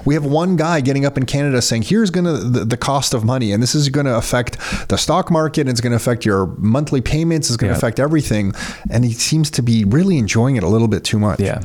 We 0.05 0.13
have 0.13 0.25
one 0.25 0.55
guy 0.55 0.81
getting 0.81 1.05
up 1.05 1.17
in 1.17 1.25
Canada 1.25 1.61
saying, 1.61 1.83
here's 1.83 2.09
gonna 2.09 2.33
the, 2.37 2.65
the 2.65 2.77
cost 2.77 3.13
of 3.13 3.23
money, 3.23 3.51
and 3.51 3.61
this 3.61 3.75
is 3.75 3.89
going 3.89 4.05
to 4.05 4.15
affect 4.15 4.57
the 4.93 4.97
stock 4.97 5.29
market. 5.31 5.61
And 5.61 5.69
it's 5.69 5.81
going 5.81 5.91
to 5.91 5.97
affect 6.03 6.25
your 6.25 6.45
monthly 6.57 7.01
payments. 7.01 7.49
It's 7.49 7.57
going 7.57 7.69
to 7.69 7.73
Yeah. 7.73 7.77
affect 7.77 7.99
everything. 7.99 8.53
And 8.89 9.03
he 9.03 9.13
seems 9.13 9.49
to 9.51 9.61
be 9.61 9.83
really 9.85 10.17
enjoying 10.17 10.55
it 10.55 10.63
a 10.63 10.67
little 10.67 10.87
bit 10.87 11.03
too 11.03 11.19
much. 11.19 11.39
Yeah. 11.39 11.61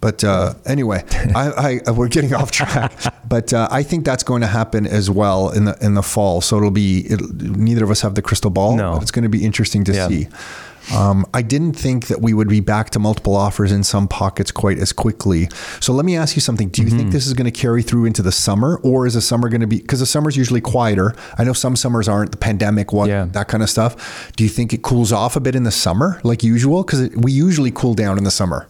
But 0.00 0.24
uh, 0.24 0.54
anyway, 0.64 1.04
I, 1.34 1.80
I 1.86 1.90
we're 1.90 2.08
getting 2.08 2.32
off 2.34 2.50
track. 2.50 2.92
but 3.28 3.52
uh, 3.52 3.68
I 3.70 3.82
think 3.82 4.04
that's 4.06 4.22
going 4.22 4.40
to 4.40 4.46
happen 4.46 4.86
as 4.86 5.10
well 5.10 5.50
in 5.50 5.66
the 5.66 5.76
in 5.86 5.92
the 5.94 6.02
fall. 6.02 6.40
So 6.40 6.56
it'll 6.56 6.70
be 6.70 7.00
it, 7.00 7.20
neither 7.42 7.84
of 7.84 7.90
us 7.90 8.00
have 8.00 8.14
the 8.14 8.22
crystal 8.22 8.50
ball. 8.50 8.76
No. 8.76 8.96
it's 9.02 9.10
going 9.10 9.24
to 9.24 9.28
be 9.38 9.44
interesting 9.44 9.84
to 9.84 9.92
Yeah. 9.92 10.08
see. 10.08 10.28
Um, 10.94 11.24
I 11.32 11.42
didn't 11.42 11.74
think 11.74 12.08
that 12.08 12.20
we 12.20 12.34
would 12.34 12.48
be 12.48 12.60
back 12.60 12.90
to 12.90 12.98
multiple 12.98 13.36
offers 13.36 13.70
in 13.72 13.84
some 13.84 14.08
pockets 14.08 14.50
quite 14.50 14.78
as 14.78 14.92
quickly. 14.92 15.48
So 15.80 15.92
let 15.92 16.04
me 16.04 16.16
ask 16.16 16.34
you 16.36 16.40
something. 16.42 16.68
Do 16.68 16.82
you 16.82 16.88
Mm-hmm. 16.88 16.98
think 16.98 17.12
this 17.12 17.26
is 17.26 17.34
going 17.34 17.44
to 17.50 17.50
carry 17.60 17.82
through 17.82 18.06
into 18.06 18.22
the 18.22 18.32
summer, 18.32 18.80
or 18.82 19.06
is 19.06 19.14
the 19.14 19.20
summer 19.20 19.48
going 19.48 19.60
to 19.60 19.66
be 19.66 19.78
because 19.78 20.00
the 20.00 20.06
summer's 20.06 20.36
usually 20.36 20.60
quieter? 20.60 21.14
I 21.38 21.44
know 21.44 21.52
some 21.52 21.76
summers 21.76 22.08
aren't. 22.08 22.32
The 22.32 22.36
pandemic 22.38 22.92
one, 22.92 23.08
Yeah. 23.08 23.26
that 23.32 23.46
kind 23.48 23.62
of 23.62 23.70
stuff. 23.70 24.32
Do 24.36 24.42
you 24.44 24.50
think 24.50 24.72
it 24.72 24.82
cools 24.82 25.12
off 25.12 25.36
a 25.36 25.40
bit 25.40 25.54
in 25.54 25.62
the 25.64 25.70
summer, 25.70 26.20
like 26.24 26.42
usual? 26.42 26.82
Because 26.82 27.10
we 27.10 27.30
usually 27.32 27.70
cool 27.70 27.94
down 27.94 28.18
in 28.18 28.24
the 28.24 28.30
summer. 28.30 28.66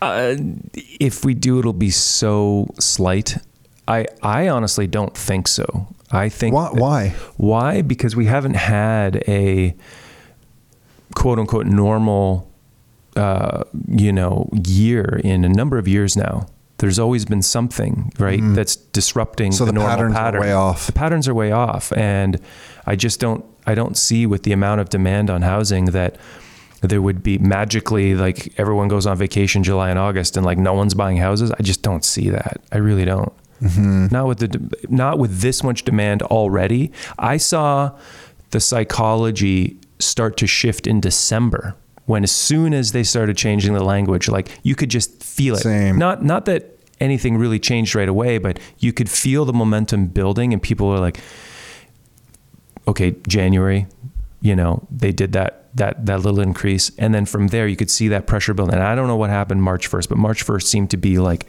Uh, 0.00 0.34
if 0.74 1.24
we 1.24 1.34
do, 1.34 1.58
it'll 1.58 1.72
be 1.72 1.90
so 1.90 2.68
slight. 2.78 3.36
I 3.88 4.06
I 4.22 4.48
honestly 4.48 4.86
don't 4.86 5.16
think 5.16 5.48
so. 5.48 5.88
I 6.10 6.28
think 6.28 6.54
Why? 6.54 6.68
Why? 6.72 7.08
Why? 7.36 7.82
Because 7.82 8.14
we 8.14 8.26
haven't 8.26 8.54
had 8.54 9.16
a 9.26 9.74
quote 11.14 11.38
unquote 11.38 11.66
normal, 11.66 12.50
uh, 13.16 13.64
you 13.88 14.12
know, 14.12 14.48
year 14.66 15.20
in 15.24 15.44
a 15.44 15.48
number 15.48 15.78
of 15.78 15.88
years 15.88 16.16
now. 16.16 16.46
There's 16.78 16.98
always 16.98 17.24
been 17.24 17.42
something, 17.42 18.12
right, 18.18 18.40
that's 18.42 18.74
disrupting. 18.74 19.52
So 19.52 19.64
the, 19.64 19.70
the 19.70 19.78
normal 19.78 19.96
patterns 19.96 20.16
are 20.16 20.40
way 20.40 20.52
off. 20.52 20.86
The 20.86 20.92
patterns 20.92 21.28
are 21.28 21.34
way 21.34 21.52
off, 21.52 21.92
and 21.92 22.40
I 22.86 22.96
just 22.96 23.20
don't. 23.20 23.44
I 23.64 23.76
don't 23.76 23.96
see 23.96 24.26
with 24.26 24.42
the 24.42 24.50
amount 24.50 24.80
of 24.80 24.88
demand 24.88 25.30
on 25.30 25.42
housing 25.42 25.86
that 25.86 26.16
there 26.80 27.00
would 27.00 27.22
be 27.22 27.38
magically 27.38 28.16
like 28.16 28.52
everyone 28.58 28.88
goes 28.88 29.06
on 29.06 29.16
vacation 29.16 29.62
July 29.62 29.90
and 29.90 29.98
August 29.98 30.36
and 30.36 30.44
like 30.44 30.58
no 30.58 30.74
one's 30.74 30.94
buying 30.94 31.16
houses. 31.16 31.52
I 31.52 31.62
just 31.62 31.82
don't 31.82 32.04
see 32.04 32.28
that. 32.30 32.60
I 32.72 32.78
really 32.78 33.04
don't. 33.04 33.32
Mm-hmm. 33.62 34.08
Not 34.10 34.26
with 34.26 34.38
the 34.40 34.86
not 34.88 35.18
with 35.18 35.40
this 35.40 35.62
much 35.62 35.84
demand 35.84 36.22
already. 36.22 36.90
I 37.18 37.36
saw 37.36 37.96
the 38.50 38.58
psychology 38.58 39.78
start 40.02 40.36
to 40.38 40.46
shift 40.46 40.86
in 40.86 41.00
December 41.00 41.74
when 42.06 42.22
as 42.24 42.32
soon 42.32 42.74
as 42.74 42.92
they 42.92 43.04
started 43.04 43.36
changing 43.36 43.74
the 43.74 43.84
language, 43.84 44.28
like 44.28 44.48
you 44.62 44.74
could 44.74 44.90
just 44.90 45.22
feel 45.22 45.54
it. 45.54 45.60
Same. 45.60 45.98
Not 45.98 46.22
not 46.24 46.44
that 46.46 46.78
anything 47.00 47.36
really 47.36 47.58
changed 47.58 47.94
right 47.94 48.08
away, 48.08 48.38
but 48.38 48.58
you 48.78 48.92
could 48.92 49.08
feel 49.10 49.44
the 49.44 49.52
momentum 49.52 50.06
building 50.06 50.52
and 50.52 50.62
people 50.62 50.88
were 50.88 50.98
like, 50.98 51.18
okay, 52.88 53.14
January, 53.28 53.86
you 54.40 54.56
know, 54.56 54.86
they 54.90 55.12
did 55.12 55.32
that 55.32 55.58
that 55.76 56.04
that 56.06 56.20
little 56.20 56.40
increase, 56.40 56.90
and 56.98 57.14
then 57.14 57.24
from 57.24 57.48
there 57.48 57.66
you 57.66 57.76
could 57.76 57.90
see 57.90 58.08
that 58.08 58.26
pressure 58.26 58.54
building. 58.54 58.74
And 58.74 58.82
I 58.82 58.94
don't 58.94 59.06
know 59.08 59.16
what 59.16 59.30
happened 59.30 59.62
March 59.62 59.86
first, 59.86 60.08
but 60.08 60.18
March 60.18 60.42
first 60.42 60.68
seemed 60.68 60.90
to 60.90 60.96
be 60.96 61.18
like 61.18 61.46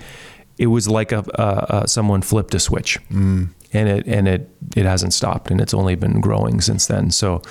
it 0.58 0.68
was 0.68 0.88
like 0.88 1.12
a, 1.12 1.26
a, 1.36 1.82
a 1.84 1.88
someone 1.88 2.22
flipped 2.22 2.54
a 2.54 2.60
switch, 2.60 3.00
Mm. 3.12 3.50
and 3.74 3.90
it 3.90 4.08
and 4.08 4.28
it 4.28 4.50
it 4.76 4.86
hasn't 4.86 5.14
stopped, 5.14 5.52
and 5.52 5.60
it's 5.60 5.74
only 5.74 5.96
been 5.96 6.22
growing 6.22 6.62
since 6.62 6.86
then. 6.86 7.12
So 7.12 7.42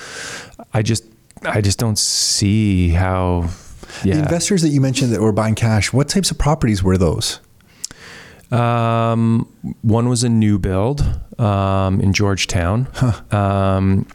I 0.74 0.82
just 0.82 1.04
I 1.44 1.60
just 1.60 1.78
don't 1.78 1.98
see 1.98 2.90
how. 2.90 3.48
Yeah. 4.04 4.14
The 4.14 4.22
investors 4.22 4.62
that 4.62 4.70
you 4.70 4.80
mentioned 4.80 5.12
that 5.12 5.20
were 5.20 5.32
buying 5.32 5.54
cash, 5.54 5.92
what 5.92 6.08
types 6.08 6.30
of 6.30 6.38
properties 6.38 6.82
were 6.82 6.96
those? 6.96 7.40
Um, 8.50 9.48
one 9.82 10.08
was 10.08 10.24
a 10.24 10.28
new 10.28 10.58
build 10.58 11.00
um, 11.38 12.00
in 12.00 12.12
Georgetown, 12.12 12.88
um, 13.30 14.06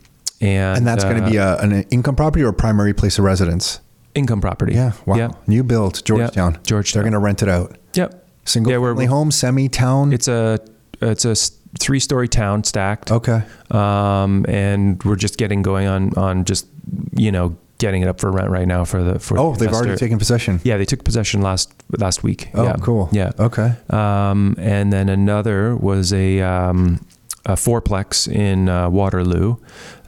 and 0.41 0.77
And 0.77 0.87
that's 0.87 1.03
going 1.03 1.23
to 1.23 1.29
be 1.29 1.39
uh, 1.39 1.57
a, 1.57 1.59
an 1.59 1.71
income 1.89 2.15
property 2.15 2.43
or 2.43 2.49
a 2.49 2.53
primary 2.53 2.93
place 2.93 3.17
of 3.17 3.25
residence? 3.25 3.79
income 4.15 4.41
property. 4.41 4.73
Yeah. 4.73 4.93
Wow. 5.05 5.15
Yeah. 5.15 5.29
New 5.45 5.63
build, 5.63 6.03
Georgetown. 6.03 6.57
Georgetown. 6.63 6.95
They're 6.95 7.03
going 7.03 7.13
to 7.13 7.19
rent 7.19 7.43
it 7.43 7.49
out. 7.49 7.77
Yep. 7.93 8.27
Single 8.45 8.71
Yeah, 8.71 8.79
we're- 8.79 8.93
family 8.95 9.05
home, 9.05 9.29
semi 9.29 9.69
town. 9.69 10.11
It's 10.11 10.27
a 10.27 10.59
it's 11.01 11.23
a 11.25 11.35
three 11.79 11.99
story 11.99 12.27
town 12.27 12.63
stacked. 12.63 13.11
okay. 13.11 13.43
Um, 13.71 14.45
and 14.47 15.01
we're 15.03 15.15
just 15.15 15.37
getting 15.37 15.61
going 15.61 15.87
on 15.87 16.13
on 16.17 16.45
just 16.45 16.67
you 17.15 17.31
know 17.31 17.57
getting 17.77 18.01
it 18.01 18.07
up 18.07 18.19
for 18.19 18.31
rent 18.31 18.49
right 18.49 18.67
now 18.67 18.83
for 18.83 19.03
the 19.03 19.19
for. 19.19 19.37
Oh, 19.37 19.53
the 19.53 19.65
they've 19.65 19.73
already 19.73 19.95
taken 19.95 20.17
possession. 20.17 20.59
Yeah, 20.63 20.77
they 20.77 20.85
took 20.85 21.03
possession 21.03 21.41
last 21.41 21.73
last 21.97 22.23
week. 22.23 22.49
Oh, 22.53 22.63
yeah. 22.63 22.75
cool. 22.81 23.09
Yeah. 23.11 23.31
Okay. 23.39 23.75
Um, 23.89 24.55
and 24.57 24.91
then 24.91 25.09
another 25.09 25.75
was 25.75 26.13
a, 26.13 26.41
um, 26.41 27.05
a 27.45 27.53
fourplex 27.53 28.31
in 28.31 28.69
uh, 28.69 28.89
Waterloo. 28.89 29.57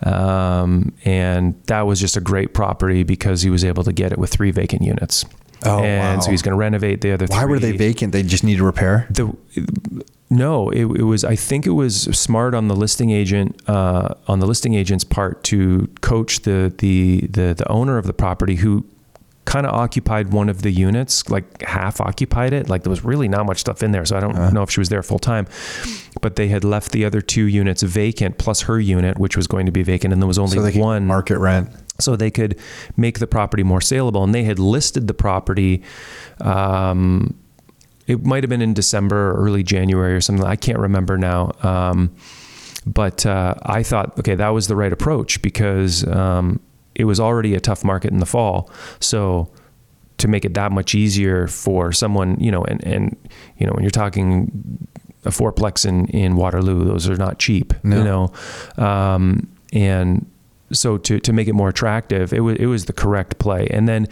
Um, 0.04 0.94
and 1.06 1.62
that 1.68 1.82
was 1.82 2.00
just 2.00 2.18
a 2.18 2.22
great 2.22 2.54
property 2.54 3.04
because 3.04 3.42
he 3.42 3.50
was 3.50 3.64
able 3.64 3.84
to 3.84 3.94
get 3.94 4.12
it 4.12 4.18
with 4.18 4.30
three 4.30 4.52
vacant 4.52 4.82
units. 4.82 5.26
Oh, 5.66 5.84
and 5.84 6.18
wow. 6.18 6.22
so 6.22 6.32
he's 6.32 6.42
going 6.42 6.54
to 6.54 6.58
renovate 6.58 7.02
the 7.02 7.12
other 7.12 7.26
Why 7.28 7.46
were 7.46 7.60
they 7.60 7.74
vacant? 7.74 8.14
They 8.14 8.24
just 8.24 8.44
needed 8.44 8.62
repair. 8.62 9.08
The, 9.10 9.36
no, 10.30 10.70
it, 10.70 10.82
it 10.86 11.04
was. 11.04 11.26
I 11.26 11.36
think 11.36 11.66
it 11.66 11.72
was 11.72 12.04
smart 12.18 12.54
on 12.54 12.68
the 12.68 12.76
listing 12.76 13.10
agent, 13.10 13.60
uh, 13.68 14.14
on 14.28 14.40
the 14.40 14.46
listing 14.48 14.76
agent's 14.76 15.04
part, 15.04 15.44
to 15.46 15.90
coach 16.02 16.42
the 16.42 16.74
the 16.78 17.22
the, 17.32 17.54
the 17.58 17.68
owner 17.70 17.98
of 17.98 18.06
the 18.06 18.14
property 18.14 18.56
who 18.56 18.86
kind 19.46 19.66
of 19.66 19.74
occupied 19.74 20.32
one 20.32 20.48
of 20.48 20.62
the 20.62 20.70
units, 20.70 21.28
like 21.32 21.64
half 21.64 22.00
occupied 22.00 22.54
it. 22.54 22.70
Like 22.70 22.84
there 22.84 22.92
was 22.92 23.04
really 23.04 23.28
not 23.28 23.48
much 23.48 23.58
stuff 23.60 23.82
in 23.82 23.92
there, 23.92 24.06
so 24.06 24.16
I 24.16 24.20
don't 24.20 24.36
Uh-huh. 24.36 24.52
know 24.52 24.62
if 24.62 24.70
she 24.70 24.80
was 24.80 24.90
there 24.90 25.02
full 25.02 25.18
time. 25.18 25.48
But 26.22 26.36
they 26.36 26.50
had 26.50 26.64
left 26.64 26.92
the 26.92 27.04
other 27.06 27.22
two 27.22 27.46
units 27.46 27.82
vacant, 27.82 28.38
plus 28.38 28.62
her 28.62 28.80
unit, 28.80 29.18
which 29.18 29.36
was 29.36 29.48
going 29.48 29.66
to 29.66 29.72
be 29.72 29.82
vacant, 29.82 30.14
and 30.14 30.22
there 30.22 30.28
was 30.28 30.38
only 30.38 30.56
So 30.58 30.62
they 30.62 30.78
one 30.80 31.08
market 31.08 31.40
rent. 31.40 31.70
So 32.02 32.16
they 32.16 32.32
could 32.32 32.60
make 32.98 33.20
the 33.20 33.28
property 33.28 33.64
more 33.64 33.82
saleable. 33.82 34.24
And 34.24 34.34
they 34.34 34.44
had 34.44 34.60
listed 34.60 35.08
the 35.08 35.14
property 35.14 35.84
um, 36.42 37.36
it 38.10 38.26
might 38.26 38.42
have 38.44 38.50
been 38.50 38.62
in 38.62 38.74
December 38.74 39.30
or 39.30 39.46
early 39.46 39.62
January 39.62 40.16
or 40.16 40.22
something. 40.22 40.44
I 40.44 40.56
can't 40.56 40.80
remember 40.80 41.16
now. 41.16 41.52
Um, 41.62 42.16
but 42.88 43.24
uh, 43.24 43.54
I 43.62 43.84
thought, 43.84 44.18
okay, 44.18 44.34
that 44.34 44.50
was 44.50 44.68
the 44.68 44.76
right 44.76 44.92
approach 44.92 45.44
because 45.44 46.08
um, 46.08 46.60
it 46.96 47.04
was 47.04 47.20
already 47.20 47.54
a 47.54 47.60
tough 47.60 47.84
market 47.84 48.12
in 48.12 48.18
the 48.18 48.26
fall. 48.26 48.72
So 49.00 49.52
to 50.18 50.28
make 50.28 50.44
it 50.44 50.56
that 50.56 50.72
much 50.72 50.96
easier 50.96 51.48
for 51.48 51.92
someone, 51.92 52.40
you 52.40 52.50
know, 52.52 52.64
and, 52.64 52.84
and 52.84 53.16
you 53.58 53.68
know, 53.68 53.74
when 53.74 53.84
you're 53.84 53.92
talking 53.92 54.88
a 55.24 55.30
fourplex 55.30 55.86
in, 55.86 56.08
in 56.08 56.36
Waterloo, 56.36 56.86
those 56.86 57.08
are 57.08 57.16
not 57.16 57.38
cheap, 57.38 57.74
No. 57.84 57.98
you 57.98 58.04
know, 58.04 58.34
um, 58.84 59.48
and 59.72 60.26
so 60.72 60.98
to, 60.98 61.20
to 61.20 61.34
make 61.34 61.48
it 61.48 61.54
more 61.54 61.70
attractive, 61.70 62.34
it 62.34 62.42
was 62.42 62.58
it 62.58 62.66
was 62.68 62.86
the 62.86 62.94
correct 62.94 63.40
play. 63.40 63.68
And 63.72 63.88
then 63.88 64.08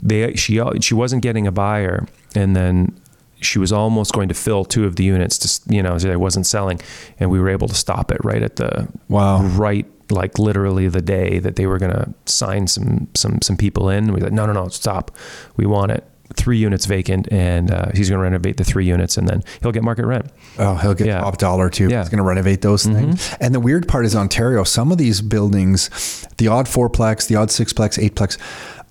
they 0.00 0.34
she 0.34 0.60
she 0.80 0.94
wasn't 0.94 1.22
getting 1.22 1.46
a 1.46 1.52
buyer, 1.52 2.06
and 2.34 2.54
then 2.56 2.98
she 3.40 3.58
was 3.58 3.72
almost 3.72 4.12
going 4.12 4.28
to 4.28 4.34
fill 4.34 4.64
two 4.64 4.84
of 4.84 4.96
the 4.96 5.04
units 5.04 5.38
to 5.38 5.74
you 5.74 5.82
know 5.82 5.98
so 5.98 6.08
it 6.10 6.20
wasn't 6.20 6.46
selling, 6.46 6.80
and 7.20 7.30
we 7.30 7.40
were 7.40 7.48
able 7.48 7.68
to 7.68 7.74
stop 7.74 8.10
it 8.10 8.18
right 8.24 8.42
at 8.42 8.56
the 8.56 8.88
Wow. 9.08 9.42
right 9.42 9.86
like 10.10 10.38
literally 10.38 10.88
the 10.88 11.02
day 11.02 11.38
that 11.38 11.56
they 11.56 11.66
were 11.66 11.78
going 11.78 11.92
to 11.92 12.12
sign 12.26 12.66
some 12.66 13.08
some 13.14 13.40
some 13.42 13.56
people 13.56 13.88
in. 13.90 14.12
We 14.12 14.20
said 14.20 14.32
no 14.32 14.46
no 14.46 14.52
no 14.52 14.68
stop, 14.68 15.10
we 15.56 15.66
want 15.66 15.92
it. 15.92 16.04
Three 16.34 16.58
units 16.58 16.84
vacant, 16.86 17.26
and 17.32 17.70
uh, 17.70 17.86
he's 17.94 18.10
going 18.10 18.18
to 18.18 18.22
renovate 18.22 18.58
the 18.58 18.64
three 18.64 18.84
units, 18.84 19.16
and 19.16 19.26
then 19.26 19.42
he'll 19.62 19.72
get 19.72 19.82
market 19.82 20.04
rent. 20.06 20.26
Oh, 20.58 20.74
he'll 20.74 20.92
get 20.94 21.06
Yeah. 21.06 21.20
top 21.20 21.38
dollar 21.38 21.70
too. 21.70 21.84
Yeah. 21.84 21.88
Mm-hmm. 21.90 22.00
He's 22.00 22.08
going 22.10 22.18
to 22.18 22.22
renovate 22.24 22.60
those 22.60 22.84
things. 22.84 23.34
And 23.40 23.54
the 23.54 23.60
weird 23.60 23.88
part 23.88 24.04
is 24.04 24.14
Ontario. 24.14 24.62
Some 24.64 24.92
of 24.92 24.98
these 24.98 25.22
buildings, 25.22 26.26
the 26.36 26.48
odd 26.48 26.66
fourplex, 26.66 27.26
the 27.28 27.36
odd 27.36 27.48
sixplex, 27.48 27.98
eightplex. 27.98 28.36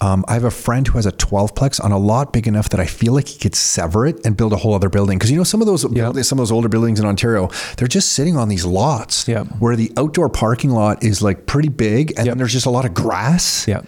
Um, 0.02 0.26
I 0.28 0.34
have 0.34 0.44
a 0.44 0.52
friend 0.52 0.88
who 0.88 0.98
has 0.98 1.06
a 1.08 1.12
12plex 1.12 1.84
on 1.84 1.92
a 1.92 1.98
lot 1.98 2.32
big 2.34 2.48
enough 2.48 2.70
that 2.70 2.80
I 2.80 2.86
feel 2.86 3.14
like 3.14 3.28
he 3.28 3.40
could 3.40 3.56
sever 3.56 4.06
it 4.06 4.24
and 4.26 4.36
build 4.38 4.54
a 4.54 4.58
whole 4.58 4.74
other 4.76 4.90
building. 4.90 5.18
Because 5.18 5.32
you 5.32 5.38
know 5.38 5.44
some 5.44 5.60
of 5.62 5.68
those 5.68 5.82
some 5.82 5.92
of 6.38 6.42
those 6.42 6.52
older 6.52 6.70
buildings 6.70 7.00
in 7.00 7.06
Ontario, 7.06 7.50
they're 7.78 7.88
just 7.88 8.12
sitting 8.14 8.36
on 8.38 8.48
these 8.50 8.66
lots 8.66 9.28
Yeah. 9.28 9.44
where 9.60 9.76
the 9.76 9.92
outdoor 9.98 10.30
parking 10.30 10.70
lot 10.72 11.04
is 11.04 11.22
like 11.22 11.46
pretty 11.46 11.70
big, 11.70 12.12
and 12.18 12.26
Yep. 12.26 12.26
then 12.28 12.38
there's 12.40 12.54
just 12.54 12.66
a 12.68 12.72
lot 12.72 12.86
of 12.86 12.94
grass. 12.94 13.68
Yeah. 13.68 13.82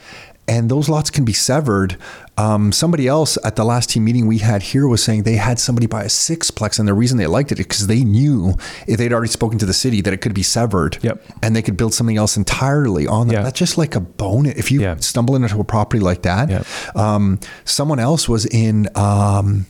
And 0.47 0.67
those 0.71 0.89
lots 0.89 1.11
can 1.11 1.25
be 1.25 1.33
severed. 1.33 1.95
Um, 2.39 2.71
somebody 2.71 3.07
else 3.07 3.37
at 3.43 3.55
the 3.55 3.63
last 3.65 3.89
team 3.89 4.05
meeting 4.05 4.25
we 4.27 4.37
had 4.37 4.61
here 4.63 4.87
was 4.87 5.03
saying 5.03 5.23
they 5.23 5.35
had 5.35 5.59
somebody 5.59 5.87
buy 5.87 6.03
a 6.03 6.07
sixplex, 6.07 6.79
and 6.79 6.87
the 6.87 6.93
reason 6.93 7.17
they 7.17 7.27
liked 7.27 7.51
it 7.51 7.59
is 7.59 7.65
because 7.65 7.87
they 7.87 8.03
knew 8.03 8.55
if 8.87 8.97
they'd 8.97 9.11
already 9.11 9.29
spoken 9.31 9.57
to 9.59 9.65
the 9.65 9.73
city 9.73 10.01
that 10.01 10.13
it 10.13 10.17
could 10.21 10.33
be 10.33 10.43
severed, 10.43 10.97
Yep. 11.01 11.21
and 11.41 11.55
they 11.55 11.61
could 11.61 11.75
build 11.77 11.93
something 11.93 12.17
else 12.17 12.37
entirely 12.37 13.05
on 13.07 13.27
that. 13.27 13.33
Yeah. 13.33 13.41
That's 13.43 13.59
just 13.59 13.77
like 13.77 13.95
a 13.95 13.99
bonus. 13.99 14.57
If 14.57 14.71
you 14.71 14.81
Yeah. 14.81 14.95
stumble 14.99 15.35
into 15.35 15.59
a 15.59 15.63
property 15.63 15.99
like 16.01 16.21
that, 16.21 16.49
Yeah. 16.49 16.63
um, 16.95 17.39
someone 17.65 17.99
else 17.99 18.29
was 18.29 18.45
in. 18.45 18.87
Um, 18.95 19.65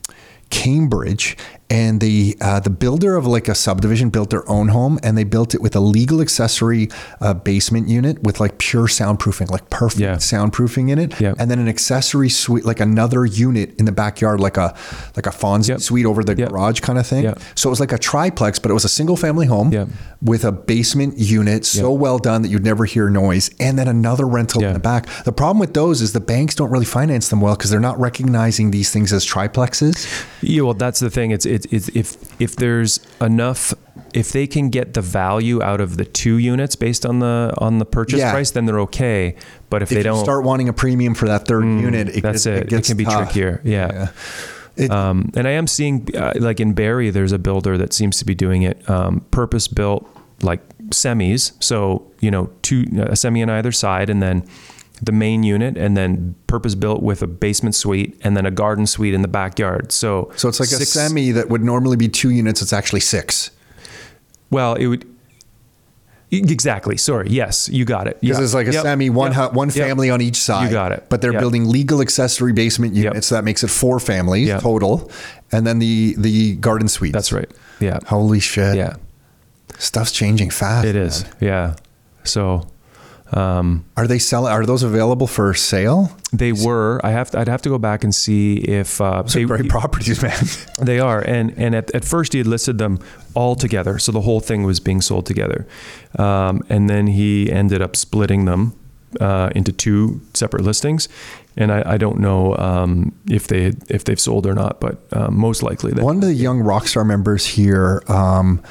Cambridge, 0.52 1.38
and 1.70 2.02
the 2.02 2.36
uh, 2.42 2.60
the 2.60 2.70
builder 2.70 3.16
of 3.16 3.26
like 3.28 3.48
a 3.48 3.56
subdivision 3.56 4.10
built 4.10 4.30
their 4.32 4.48
own 4.50 4.70
home, 4.70 5.00
and 5.04 5.18
they 5.18 5.24
built 5.24 5.54
it 5.54 5.62
with 5.62 5.76
a 5.76 5.80
legal 5.80 6.20
accessory 6.22 6.90
uh, 7.22 7.34
basement 7.34 7.88
unit 7.88 8.24
with 8.24 8.40
like 8.40 8.58
pure 8.58 8.88
soundproofing, 8.88 9.50
like 9.52 9.70
perfect 9.70 10.02
Yeah. 10.02 10.16
soundproofing 10.16 10.90
in 10.90 10.98
it, 11.00 11.20
Yeah. 11.20 11.34
and 11.38 11.50
then 11.52 11.60
an 11.60 11.68
accessory 11.68 12.30
suite, 12.30 12.66
like 12.66 12.80
another 12.80 13.26
unit 13.26 13.76
in 13.78 13.86
the 13.86 13.92
backyard, 13.92 14.40
like 14.40 14.58
a 14.58 14.74
like 15.16 15.28
a 15.28 15.32
Fonzie 15.32 15.70
Yep. 15.70 15.82
suite 15.82 16.06
over 16.06 16.24
the 16.24 16.36
Yep. 16.36 16.50
garage 16.50 16.80
kind 16.80 16.98
of 16.98 17.06
thing. 17.06 17.24
Yep. 17.24 17.40
So 17.56 17.70
it 17.70 17.72
was 17.72 17.80
like 17.80 17.92
a 17.92 17.98
triplex, 17.98 18.58
but 18.60 18.72
it 18.72 18.74
was 18.74 18.86
a 18.86 18.90
single 18.90 19.16
family 19.16 19.46
home 19.46 19.72
Yep. 19.72 19.90
with 20.22 20.44
a 20.44 20.52
basement 20.52 21.18
unit, 21.18 21.66
so 21.66 21.92
well 21.92 22.18
done 22.18 22.42
that 22.42 22.50
you'd 22.50 22.64
never 22.64 22.86
hear 22.86 23.10
noise, 23.10 23.50
and 23.60 23.78
then 23.78 23.88
another 23.88 24.26
rental 24.28 24.64
in 24.64 24.74
the 24.74 24.80
back. 24.80 25.08
The 25.26 25.32
problem 25.32 25.60
with 25.60 25.74
those 25.74 26.02
is 26.02 26.14
the 26.14 26.20
banks 26.20 26.56
don't 26.56 26.72
really 26.72 26.86
finance 26.86 27.28
them 27.30 27.42
well 27.42 27.56
because 27.56 27.70
they're 27.70 27.80
not 27.80 28.00
recognizing 28.00 28.72
these 28.72 28.90
things 28.90 29.14
as 29.14 29.26
triplexes. 29.26 30.08
Yeah, 30.42 30.62
well, 30.64 30.74
that's 30.74 31.00
the 31.00 31.10
thing. 31.10 31.32
It's, 31.32 31.46
it's 31.46 31.59
it's 31.72 31.90
if 31.90 32.18
if 32.42 32.56
there's 32.56 33.00
enough, 33.22 33.74
if 34.14 34.32
they 34.32 34.48
can 34.48 34.70
get 34.70 34.94
the 34.94 35.02
value 35.02 35.62
out 35.62 35.82
of 35.82 35.98
the 35.98 36.06
two 36.06 36.38
units 36.38 36.76
based 36.76 37.06
on 37.06 37.20
the 37.20 37.54
on 37.58 37.80
the 37.80 37.86
purchase 37.86 38.20
Yeah. 38.20 38.32
price, 38.32 38.52
then 38.52 38.66
they're 38.66 38.80
okay. 38.82 39.36
But 39.70 39.82
if, 39.82 39.92
If 39.92 39.98
they 39.98 40.04
don't, 40.04 40.24
start 40.24 40.44
wanting 40.44 40.70
a 40.70 40.74
premium 40.74 41.14
for 41.16 41.28
that 41.28 41.46
third 41.48 41.64
unit, 41.66 42.10
it, 42.10 42.22
that's 42.24 42.46
gets, 42.46 42.46
it. 42.46 42.74
it 42.74 42.80
It, 42.80 42.86
can 42.86 42.98
be 42.98 43.06
tough. 43.06 43.26
trickier. 43.32 43.62
Yeah. 43.64 43.92
Yeah. 43.94 44.08
It- 44.86 44.92
Um, 44.92 45.32
and 45.36 45.46
I 45.48 45.52
am 45.52 45.68
seeing, 45.68 46.08
uh, 46.16 46.34
like 46.40 46.60
in 46.62 46.74
Barrie, 46.74 47.10
there's 47.10 47.34
a 47.34 47.38
builder 47.40 47.78
that 47.78 47.92
seems 47.94 48.18
to 48.20 48.26
be 48.26 48.34
doing 48.34 48.62
it 48.64 48.90
um, 48.90 49.22
purpose 49.32 49.68
built, 49.68 50.08
like 50.42 50.62
semis. 50.92 51.52
So 51.60 52.04
you 52.22 52.32
know, 52.32 52.50
two 52.62 52.86
a 53.02 53.16
semi 53.16 53.44
on 53.44 53.50
either 53.50 53.72
side, 53.74 54.10
and 54.10 54.22
then 54.22 54.44
the 55.02 55.12
main 55.12 55.44
unit, 55.44 55.78
and 55.78 55.96
then 55.96 56.36
purpose 56.48 56.76
built 56.76 57.02
with 57.02 57.22
a 57.22 57.28
basement 57.28 57.76
suite, 57.76 58.20
and 58.24 58.36
then 58.36 58.46
a 58.46 58.52
garden 58.52 58.86
suite 58.86 59.14
in 59.14 59.22
the 59.22 59.28
backyard. 59.28 59.92
So 59.92 60.32
So 60.36 60.50
it's 60.50 60.60
like 60.60 60.72
a 60.72 60.76
six- 60.76 60.90
semi 60.92 61.32
that 61.32 61.50
would 61.50 61.64
normally 61.64 61.98
be 61.98 62.08
two 62.10 62.30
units. 62.30 62.62
It's 62.62 62.74
actually 62.74 63.00
six. 63.02 63.52
Well, 64.52 64.74
it 64.76 64.88
would. 64.88 65.06
Exactly. 66.32 66.96
Sorry. 66.96 67.28
Yes, 67.30 67.70
you 67.70 67.86
got 67.86 68.08
it. 68.08 68.20
Because 68.22 68.38
Yeah. 68.38 68.44
it's 68.44 68.54
like 68.54 68.68
a 68.68 68.72
Yep. 68.74 68.84
semi, 68.84 69.10
one 69.10 69.32
Yep. 69.34 69.52
hu- 69.52 69.58
one 69.58 69.70
Yep. 69.70 69.88
family 69.88 70.12
on 70.12 70.22
each 70.22 70.36
side. 70.40 70.66
You 70.66 70.70
got 70.72 70.92
it. 70.92 71.06
But 71.10 71.22
they're 71.22 71.32
Yep. 71.32 71.42
building 71.42 71.68
legal 71.68 72.02
accessory 72.02 72.54
basement 72.54 72.94
Yep. 72.94 73.04
units. 73.06 73.28
So 73.28 73.36
that 73.36 73.44
makes 73.44 73.64
it 73.64 73.70
four 73.72 74.00
families 74.00 74.48
Yep. 74.50 74.62
total, 74.62 75.10
and 75.52 75.66
then 75.66 75.80
the 75.80 76.16
the 76.20 76.56
garden 76.58 76.88
suite. 76.88 77.14
That's 77.14 77.32
right. 77.32 77.50
Yeah. 77.80 77.98
Holy 78.08 78.40
shit! 78.40 78.76
Yeah. 78.76 78.94
stuff's 79.80 80.12
changing 80.12 80.50
fast. 80.50 80.86
It 80.86 80.96
is. 80.98 81.24
man. 81.24 81.32
Yeah. 81.40 81.74
So 82.26 82.68
um, 83.32 83.86
Are 83.96 84.08
they 84.08 84.20
selling? 84.20 84.52
Are 84.52 84.66
those 84.66 84.84
available 84.84 85.28
for 85.28 85.54
sale? 85.54 86.12
they 86.32 86.52
were. 86.52 87.00
I 87.04 87.12
have. 87.12 87.32
To, 87.32 87.40
I'd 87.40 87.48
have 87.48 87.62
to 87.64 87.70
go 87.70 87.78
back 87.78 88.04
and 88.04 88.14
see 88.14 88.58
if 88.58 89.02
uh, 89.02 89.24
they, 89.24 89.46
great 89.46 89.70
properties, 89.70 90.22
man. 90.22 90.38
They 90.82 91.00
are, 91.00 91.20
and 91.22 91.54
and 91.58 91.76
at, 91.76 91.94
at 91.94 92.06
first 92.06 92.34
he 92.34 92.40
had 92.40 92.48
listed 92.48 92.78
them 92.78 93.00
all 93.34 93.56
together, 93.56 94.00
so 94.00 94.12
the 94.12 94.22
whole 94.22 94.40
thing 94.40 94.64
was 94.64 94.80
being 94.80 95.02
sold 95.02 95.26
together, 95.26 95.68
um, 96.18 96.62
and 96.70 96.90
then 96.90 97.08
he 97.08 97.52
ended 97.52 97.82
up 97.82 97.96
splitting 97.96 98.46
them 98.46 98.74
uh, 99.20 99.50
into 99.56 99.72
two 99.72 100.22
separate 100.34 100.64
listings, 100.64 101.10
and 101.58 101.72
I, 101.72 101.84
I 101.86 101.98
don't 101.98 102.20
know 102.20 102.56
um, 102.58 103.14
if 103.30 103.48
they 103.48 103.74
if 103.90 104.04
they've 104.06 104.20
sold 104.20 104.46
or 104.46 104.54
not, 104.54 104.80
but 104.80 105.00
um, 105.12 105.38
most 105.38 105.64
likely 105.64 105.92
they. 105.92 106.02
One 106.02 106.16
of 106.16 106.22
the 106.22 106.34
young 106.34 106.62
Rockstar 106.62 107.06
members 107.06 107.46
here, 107.46 108.04
um, 108.08 108.62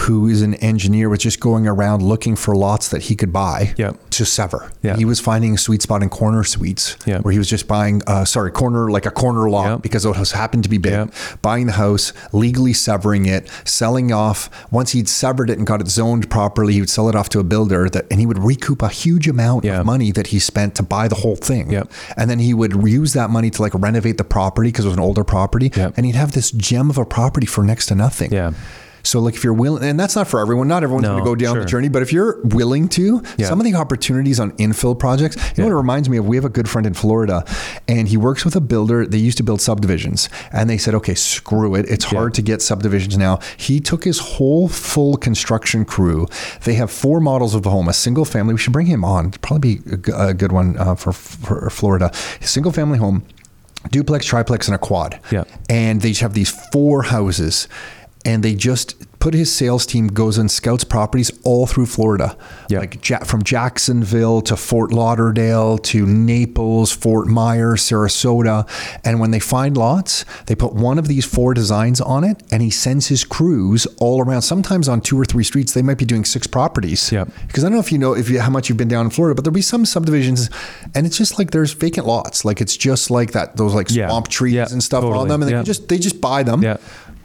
who 0.00 0.28
is 0.28 0.42
an 0.42 0.54
engineer, 0.56 1.08
was 1.08 1.18
just 1.20 1.40
going 1.40 1.66
around 1.66 2.02
looking 2.02 2.36
for 2.36 2.54
lots 2.54 2.88
that 2.88 3.02
he 3.02 3.16
could 3.16 3.32
buy 3.32 3.72
Yeah. 3.76 3.92
to 4.10 4.24
sever. 4.26 4.70
Yeah. 4.82 4.96
He 4.96 5.04
was 5.04 5.20
finding 5.20 5.54
a 5.54 5.58
sweet 5.58 5.80
spot 5.82 6.02
in 6.02 6.08
corner 6.10 6.44
suites 6.44 6.96
Yeah. 7.06 7.20
where 7.20 7.32
he 7.32 7.38
was 7.38 7.48
just 7.48 7.66
buying, 7.66 8.02
uh, 8.06 8.24
sorry, 8.26 8.50
corner, 8.50 8.90
like 8.90 9.06
a 9.06 9.10
corner 9.10 9.48
lot 9.48 9.80
because 9.82 10.04
it 10.04 10.16
was 10.18 10.32
happened 10.32 10.62
to 10.64 10.68
be 10.68 10.78
big, 10.78 11.10
buying 11.42 11.66
the 11.66 11.72
house, 11.72 12.12
legally 12.32 12.72
severing 12.74 13.26
it, 13.26 13.48
selling 13.64 14.12
off. 14.12 14.50
Once 14.70 14.92
he'd 14.92 15.08
severed 15.08 15.48
it 15.50 15.58
and 15.58 15.66
got 15.66 15.80
it 15.80 15.88
zoned 15.88 16.28
properly, 16.30 16.74
he 16.74 16.80
would 16.80 16.90
sell 16.90 17.08
it 17.08 17.14
off 17.14 17.28
to 17.30 17.38
a 17.40 17.44
builder 17.44 17.88
that, 17.88 18.06
and 18.10 18.20
he 18.20 18.26
would 18.26 18.38
recoup 18.38 18.82
a 18.82 18.88
huge 18.88 19.26
amount 19.26 19.64
of 19.64 19.86
money 19.86 20.12
that 20.12 20.28
he 20.28 20.38
spent 20.38 20.74
to 20.74 20.82
buy 20.82 21.08
the 21.08 21.16
whole 21.16 21.36
thing. 21.36 21.70
Yep. 21.70 21.90
And 22.16 22.28
then 22.30 22.38
he 22.38 22.52
would 22.54 22.74
use 22.86 23.14
that 23.14 23.30
money 23.30 23.50
to 23.50 23.62
like 23.62 23.72
renovate 23.74 24.18
the 24.18 24.24
property 24.24 24.68
because 24.68 24.84
it 24.84 24.88
was 24.88 24.96
an 24.96 25.02
older 25.02 25.24
property. 25.24 25.72
Yep. 25.74 25.94
And 25.96 26.04
he'd 26.06 26.14
have 26.16 26.32
this 26.32 26.50
gem 26.50 26.90
of 26.90 26.98
a 26.98 27.04
property 27.06 27.46
for 27.46 27.64
next 27.64 27.86
to 27.86 27.94
nothing. 27.94 28.30
Yeah. 28.32 28.52
So 29.06 29.20
like 29.20 29.34
if 29.34 29.44
you're 29.44 29.52
willing, 29.54 29.84
and 29.84 29.98
that's 29.98 30.16
not 30.16 30.26
for 30.28 30.40
everyone. 30.40 30.68
Not 30.68 30.82
everyone's 30.82 31.04
No, 31.04 31.12
going 31.12 31.24
to 31.24 31.30
go 31.30 31.34
down 31.36 31.58
the 31.58 31.64
journey, 31.64 31.88
but 31.88 32.02
if 32.02 32.12
you're 32.12 32.40
willing 32.42 32.88
to, 32.90 33.22
Yeah. 33.36 33.46
some 33.48 33.60
of 33.60 33.64
the 33.64 33.74
opportunities 33.74 34.40
on 34.40 34.50
infill 34.52 34.98
projects. 34.98 35.36
You 35.56 35.62
know 35.62 35.68
what 35.68 35.72
it 35.72 35.76
reminds 35.76 36.08
me 36.08 36.16
of? 36.16 36.26
We 36.26 36.36
have 36.36 36.44
a 36.44 36.48
good 36.50 36.68
friend 36.68 36.86
in 36.86 36.94
Florida, 36.94 37.44
and 37.86 38.08
he 38.08 38.16
works 38.16 38.44
with 38.44 38.56
a 38.56 38.60
builder. 38.60 39.06
They 39.06 39.18
used 39.18 39.36
to 39.38 39.42
build 39.44 39.60
subdivisions, 39.60 40.28
and 40.52 40.68
they 40.68 40.78
said, 40.78 40.94
okay, 40.96 41.14
screw 41.14 41.74
it. 41.74 41.86
It's 41.88 42.04
hard 42.06 42.34
to 42.34 42.42
get 42.42 42.62
subdivisions 42.62 43.16
now. 43.16 43.38
He 43.56 43.80
took 43.80 44.04
his 44.04 44.18
whole 44.18 44.68
full 44.68 45.16
construction 45.16 45.84
crew. 45.84 46.26
They 46.64 46.74
have 46.74 46.90
four 46.90 47.20
models 47.20 47.54
of 47.54 47.62
the 47.62 47.70
home. 47.70 47.88
A 47.88 47.92
single 47.92 48.24
family. 48.24 48.54
We 48.54 48.58
should 48.58 48.72
bring 48.72 48.86
him 48.86 49.04
on. 49.04 49.30
Probably 49.30 49.76
be 49.76 49.90
a 49.92 49.96
g- 49.96 50.12
a 50.14 50.34
good 50.34 50.52
one 50.52 50.76
uh, 50.78 50.94
for, 50.96 51.12
for 51.12 51.70
Florida. 51.70 52.10
A 52.40 52.46
single 52.46 52.72
family 52.72 52.98
home 52.98 53.22
duplex, 53.90 54.26
triplex, 54.26 54.66
and 54.66 54.74
a 54.74 54.78
quad. 54.78 55.20
Yeah. 55.30 55.44
And 55.70 56.00
they 56.02 56.12
have 56.14 56.34
these 56.34 56.50
four 56.72 57.02
houses. 57.04 57.68
And 58.26 58.42
they 58.42 58.54
just 58.54 58.96
put 59.18 59.32
his 59.34 59.50
sales 59.52 59.86
team 59.86 60.08
goes 60.08 60.36
and 60.38 60.50
scouts 60.50 60.84
properties 60.84 61.30
all 61.42 61.66
through 61.66 61.86
Florida, 61.86 62.36
Yeah. 62.68 62.80
like 62.80 63.08
ja- 63.08 63.24
from 63.24 63.42
Jacksonville 63.42 64.40
to 64.42 64.56
Fort 64.56 64.92
Lauderdale 64.92 65.78
to 65.78 66.04
Naples, 66.06 66.92
Fort 66.92 67.26
Myers, 67.26 67.82
Sarasota. 67.82 68.68
And 69.04 69.18
when 69.18 69.30
they 69.30 69.38
find 69.40 69.76
lots, 69.76 70.24
they 70.46 70.54
put 70.54 70.74
one 70.74 70.98
of 70.98 71.08
these 71.08 71.24
four 71.24 71.54
designs 71.54 72.00
on 72.00 72.24
it, 72.24 72.42
and 72.52 72.62
he 72.62 72.70
sends 72.70 73.06
his 73.08 73.24
crews 73.24 73.86
all 74.00 74.20
around. 74.22 74.42
Sometimes 74.42 74.88
on 74.88 75.00
two 75.00 75.18
or 75.18 75.24
three 75.24 75.44
streets, 75.44 75.72
they 75.72 75.82
might 75.82 75.98
be 75.98 76.04
doing 76.04 76.24
six 76.24 76.46
properties. 76.46 77.10
Yeah. 77.10 77.24
Because 77.46 77.64
I 77.64 77.68
don't 77.68 77.74
know 77.74 77.80
if 77.80 77.90
you 77.90 77.98
know 77.98 78.14
if 78.14 78.28
you, 78.28 78.40
how 78.40 78.50
much 78.50 78.68
you've 78.68 78.78
been 78.78 78.86
down 78.88 79.06
in 79.06 79.10
Florida, 79.10 79.34
but 79.34 79.44
there'll 79.44 79.54
be 79.54 79.62
some 79.62 79.84
subdivisions, 79.86 80.50
and 80.94 81.06
it's 81.06 81.16
just 81.16 81.38
like 81.38 81.50
there's 81.52 81.72
vacant 81.72 82.06
lots. 82.06 82.44
Like 82.44 82.60
it's 82.60 82.76
just 82.76 83.10
like 83.10 83.32
that. 83.32 83.56
Those 83.56 83.74
like 83.74 83.90
Yeah. 83.90 84.08
swamp 84.08 84.28
trees 84.28 84.54
Yeah, 84.54 84.66
and 84.70 84.82
stuff 84.82 85.02
on 85.04 85.26
them, 85.28 85.42
and 85.42 85.50
they 85.50 85.56
Yeah. 85.56 85.62
just 85.62 85.88
they 85.88 85.98
just 85.98 86.20
buy 86.20 86.42
them, 86.42 86.62
Yeah. 86.62 86.76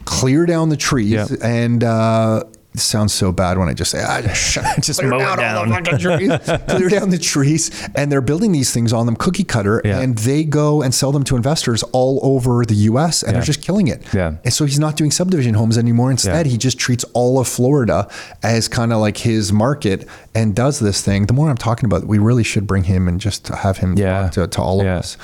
Clear 0.04 0.46
down 0.46 0.68
the 0.68 0.76
trees, 0.76 1.10
Yeah. 1.10 1.26
and 1.42 1.82
uh, 1.84 2.44
it 2.74 2.80
sounds 2.80 3.12
so 3.12 3.32
bad 3.32 3.58
when 3.58 3.68
I 3.68 3.74
just 3.74 3.90
say, 3.90 4.02
ah, 4.02 4.20
just, 4.26 4.54
Just 4.82 5.00
clear 5.00 5.10
mow 5.10 5.18
it 5.18 5.22
all 5.38 5.66
the 5.66 5.80
down." 5.82 5.98
trees, 5.98 6.58
clear 6.68 6.88
down 6.88 7.10
the 7.10 7.18
trees, 7.18 7.70
and 7.94 8.10
they're 8.10 8.22
building 8.22 8.52
these 8.52 8.72
things 8.72 8.92
on 8.94 9.04
them, 9.04 9.14
cookie 9.14 9.44
cutter, 9.44 9.82
Yeah. 9.84 10.00
and 10.00 10.16
they 10.18 10.42
go 10.44 10.80
and 10.80 10.94
sell 10.94 11.12
them 11.12 11.22
to 11.24 11.36
investors 11.36 11.82
all 11.92 12.18
over 12.22 12.64
the 12.64 12.74
U.S. 12.90 13.22
and 13.22 13.32
Yeah. 13.32 13.38
they're 13.40 13.46
just 13.46 13.60
killing 13.60 13.88
it. 13.88 14.02
Yeah. 14.14 14.36
And 14.42 14.54
so 14.54 14.64
he's 14.64 14.78
not 14.78 14.96
doing 14.96 15.10
subdivision 15.10 15.52
homes 15.54 15.76
anymore. 15.76 16.10
Instead, 16.10 16.46
Yeah. 16.46 16.52
he 16.52 16.56
just 16.56 16.78
treats 16.78 17.04
all 17.12 17.38
of 17.38 17.46
Florida 17.46 18.08
as 18.42 18.68
kind 18.68 18.90
of 18.92 19.00
like 19.00 19.18
his 19.18 19.52
market 19.52 20.08
and 20.34 20.54
does 20.54 20.78
this 20.80 21.02
thing. 21.02 21.26
The 21.26 21.34
more 21.34 21.50
I'm 21.50 21.58
talking 21.58 21.84
about, 21.84 22.02
it, 22.04 22.08
we 22.08 22.18
really 22.18 22.44
should 22.44 22.66
bring 22.66 22.84
him 22.84 23.06
and 23.06 23.20
just 23.20 23.48
have 23.48 23.76
him 23.78 23.98
Yeah. 23.98 24.30
to, 24.30 24.46
to 24.46 24.62
all 24.62 24.80
of 24.80 24.86
us. 24.86 25.18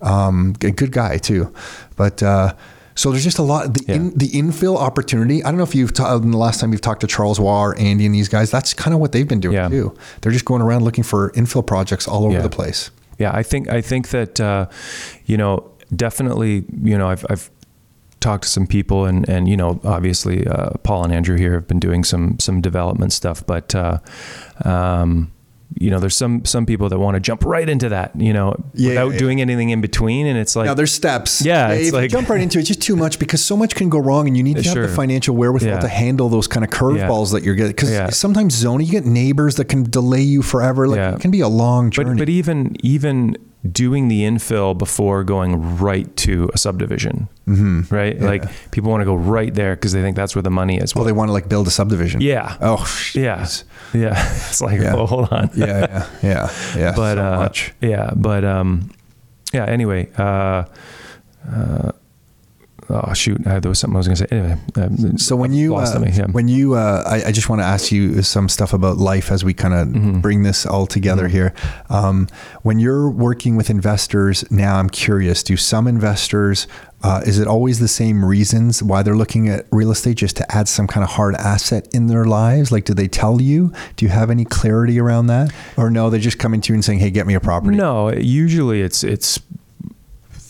Um, 0.00 0.54
a 0.62 0.70
good 0.70 0.90
guy 0.92 1.18
too, 1.18 1.52
but. 1.96 2.22
Uh, 2.22 2.54
so 2.94 3.10
there's 3.10 3.24
just 3.24 3.38
a 3.38 3.42
lot. 3.42 3.74
The, 3.74 3.84
Yeah. 3.88 3.94
in, 3.96 4.10
the 4.16 4.28
infill 4.30 4.76
opportunity. 4.78 5.42
I 5.42 5.50
don't 5.50 5.58
know 5.58 5.64
if 5.64 5.74
you've 5.74 5.92
ta- 5.92 6.18
the 6.18 6.36
last 6.36 6.60
time 6.60 6.72
you've 6.72 6.80
talked 6.80 7.00
to 7.00 7.06
Charles 7.06 7.38
Waugh 7.40 7.62
or 7.64 7.78
Andy 7.78 8.06
and 8.06 8.14
these 8.14 8.28
guys. 8.28 8.50
That's 8.50 8.72
kind 8.74 8.94
of 8.94 9.00
what 9.00 9.12
they've 9.12 9.26
been 9.28 9.40
doing 9.40 9.54
Yeah. 9.56 9.68
too. 9.68 9.94
They're 10.20 10.32
just 10.32 10.44
going 10.44 10.62
around 10.62 10.84
looking 10.84 11.04
for 11.04 11.30
infill 11.32 11.66
projects 11.66 12.06
all 12.08 12.24
over 12.24 12.34
Yeah. 12.34 12.42
the 12.42 12.48
place. 12.50 12.90
Yeah, 13.18 13.30
I 13.32 13.42
think 13.42 13.68
I 13.68 13.80
think 13.80 14.08
that 14.10 14.40
uh, 14.40 14.66
you 15.26 15.36
know 15.36 15.70
definitely 15.94 16.64
you 16.82 16.98
know 16.98 17.08
I've 17.08 17.24
I've 17.30 17.50
talked 18.20 18.42
to 18.44 18.48
some 18.48 18.66
people 18.66 19.04
and 19.04 19.28
and 19.28 19.48
you 19.48 19.56
know 19.56 19.78
obviously 19.84 20.46
uh, 20.46 20.70
Paul 20.82 21.04
and 21.04 21.12
Andrew 21.12 21.36
here 21.36 21.52
have 21.52 21.66
been 21.68 21.78
doing 21.80 22.04
some 22.04 22.38
some 22.40 22.60
development 22.60 23.12
stuff, 23.12 23.44
but 23.46 23.74
uh, 23.74 23.98
um, 24.64 25.30
you 25.76 25.90
know 25.90 25.98
there's 25.98 26.16
some 26.16 26.44
some 26.44 26.64
people 26.66 26.88
that 26.88 26.98
want 26.98 27.14
to 27.16 27.20
jump 27.20 27.44
right 27.44 27.68
into 27.68 27.88
that 27.88 28.12
you 28.18 28.32
know 28.32 28.54
Yeah, 28.74 28.90
without 28.90 29.12
yeah. 29.12 29.18
doing 29.18 29.40
anything 29.40 29.70
in 29.70 29.80
between, 29.80 30.26
and 30.26 30.38
it's 30.38 30.54
like 30.56 30.66
Now 30.66 30.74
there's 30.74 30.92
steps. 30.92 31.44
Yeah, 31.44 31.70
if 31.70 31.78
it's 31.78 31.86
you 31.86 31.92
like- 31.92 32.10
jump 32.10 32.28
right 32.28 32.40
into 32.40 32.58
it, 32.58 32.60
it's 32.62 32.68
just 32.68 32.82
too 32.82 32.96
much 32.96 33.18
because 33.18 33.44
so 33.44 33.56
much 33.56 33.74
can 33.74 33.88
go 33.88 33.98
wrong, 33.98 34.26
and 34.28 34.36
you 34.36 34.42
need 34.42 34.56
to 34.56 34.62
have 34.62 34.74
the 34.76 34.88
financial 34.88 35.34
wherewithal 35.36 35.68
Yeah. 35.70 35.80
to 35.80 35.88
handle 35.88 36.28
those 36.28 36.46
kind 36.46 36.64
of 36.64 36.70
curveballs 36.70 37.32
that 37.32 37.42
you're 37.42 37.54
getting. 37.54 37.72
Because 37.72 37.90
Yeah. 37.90 38.10
sometimes 38.10 38.54
zoning, 38.54 38.86
you 38.86 38.92
get 38.92 39.04
neighbors 39.06 39.56
that 39.56 39.66
can 39.66 39.82
delay 39.82 40.22
you 40.22 40.42
forever. 40.42 40.86
Like 40.88 40.96
Yeah. 40.98 41.14
it 41.14 41.20
can 41.20 41.30
be 41.30 41.40
a 41.40 41.48
long 41.48 41.90
journey. 41.90 42.10
but 42.10 42.18
but 42.18 42.28
even 42.28 42.76
even 42.82 43.36
doing 43.70 44.08
the 44.08 44.22
infill 44.22 44.76
before 44.76 45.24
going 45.24 45.78
right 45.78 46.14
to 46.18 46.50
a 46.52 46.58
subdivision, 46.58 47.28
mm-hmm. 47.46 47.94
right? 47.94 48.20
Like 48.20 48.44
people 48.70 48.90
want 48.90 49.00
to 49.00 49.04
go 49.06 49.14
right 49.14 49.52
there 49.54 49.74
because 49.74 49.92
they 49.92 50.02
think 50.02 50.16
that's 50.16 50.34
where 50.34 50.42
the 50.42 50.50
money 50.50 50.76
is. 50.76 50.94
well, 50.94 51.04
they 51.04 51.12
want 51.12 51.28
to 51.28 51.32
like 51.32 51.48
build 51.48 51.66
a 51.66 51.70
subdivision. 51.70 52.20
yeah, 52.20 52.56
Oh, 52.60 52.86
yeah, 53.14 53.46
yeah. 53.92 54.14
It's 54.48 54.60
like, 54.60 54.80
Yeah. 54.80 54.94
oh, 54.96 55.06
hold 55.06 55.32
on. 55.32 55.50
yeah, 55.54 55.66
yeah, 55.66 56.08
yeah, 56.22 56.50
yeah. 56.76 56.92
but 56.96 57.14
so 57.14 57.22
uh, 57.22 57.48
yeah, 57.80 58.10
but 58.14 58.44
um, 58.44 58.90
yeah. 59.52 59.64
Anyway, 59.64 60.10
uh, 60.18 60.64
uh, 61.50 61.92
oh 62.90 63.12
shoot, 63.14 63.44
uh, 63.46 63.60
there 63.60 63.68
was 63.68 63.78
something 63.78 63.96
I 63.96 63.98
was 63.98 64.06
going 64.08 64.16
to 64.16 64.26
say. 64.28 64.36
Anyway, 64.36 64.58
um, 64.76 65.18
So 65.18 65.36
when 65.36 65.52
you 65.52 65.76
uh, 65.76 65.98
me, 66.00 66.10
yeah. 66.12 66.26
when 66.26 66.48
you 66.48 66.74
uh, 66.74 67.02
I, 67.06 67.28
I 67.28 67.32
just 67.32 67.48
want 67.48 67.60
to 67.60 67.66
ask 67.66 67.90
you 67.92 68.22
some 68.22 68.48
stuff 68.48 68.72
about 68.72 68.96
life 68.98 69.30
as 69.30 69.44
we 69.44 69.54
kind 69.54 69.74
of 69.74 69.84
Mm-hmm. 69.88 70.20
bring 70.20 70.42
this 70.42 70.64
all 70.66 70.86
together 70.86 71.28
here. 71.28 71.52
Um, 71.90 72.26
when 72.62 72.78
you're 72.78 73.10
working 73.10 73.54
with 73.56 73.70
investors 73.70 74.44
now, 74.50 74.78
I'm 74.78 74.88
curious: 74.90 75.42
Do 75.42 75.56
some 75.56 75.86
investors 75.86 76.66
uh, 77.02 77.20
is 77.26 77.38
it 77.38 77.46
always 77.46 77.80
the 77.80 77.88
same 77.88 78.24
reasons 78.24 78.82
why 78.82 79.02
they're 79.02 79.14
looking 79.16 79.46
at 79.48 79.66
real 79.70 79.90
estate, 79.90 80.16
just 80.16 80.36
to 80.38 80.56
add 80.56 80.66
some 80.68 80.86
kind 80.86 81.04
of 81.04 81.10
hard 81.10 81.34
asset 81.34 81.86
in 81.94 82.06
their 82.06 82.24
lives? 82.24 82.72
Like, 82.72 82.86
do 82.86 82.94
they 82.94 83.08
tell 83.08 83.42
you? 83.42 83.72
Do 83.96 84.06
you 84.06 84.10
have 84.10 84.30
any 84.30 84.46
clarity 84.46 84.98
around 84.98 85.26
that, 85.26 85.52
or 85.76 85.90
no? 85.90 86.08
They 86.08 86.18
just 86.18 86.38
coming 86.38 86.62
to 86.62 86.72
you 86.72 86.74
and 86.74 86.84
saying, 86.84 87.00
"Hey, 87.00 87.10
get 87.10 87.26
me 87.26 87.34
a 87.34 87.40
property." 87.40 87.76
no, 87.76 88.10
usually 88.10 88.80
it's 88.80 89.04
it's 89.04 89.38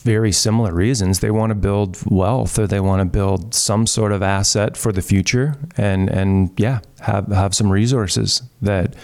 very 0.04 0.32
similar 0.32 0.72
reasons. 0.72 1.20
They 1.20 1.30
want 1.30 1.50
to 1.50 1.54
build 1.54 1.98
wealth 2.06 2.58
or 2.58 2.66
they 2.66 2.80
want 2.80 3.00
to 3.00 3.06
build 3.06 3.54
some 3.54 3.86
sort 3.86 4.12
of 4.12 4.22
asset 4.22 4.76
for 4.76 4.92
the 4.92 5.02
future 5.02 5.56
and 5.76 6.08
and 6.10 6.50
yeah, 6.58 6.80
have 7.00 7.28
have 7.28 7.54
some 7.54 7.70
resources 7.70 8.42
that 8.62 8.94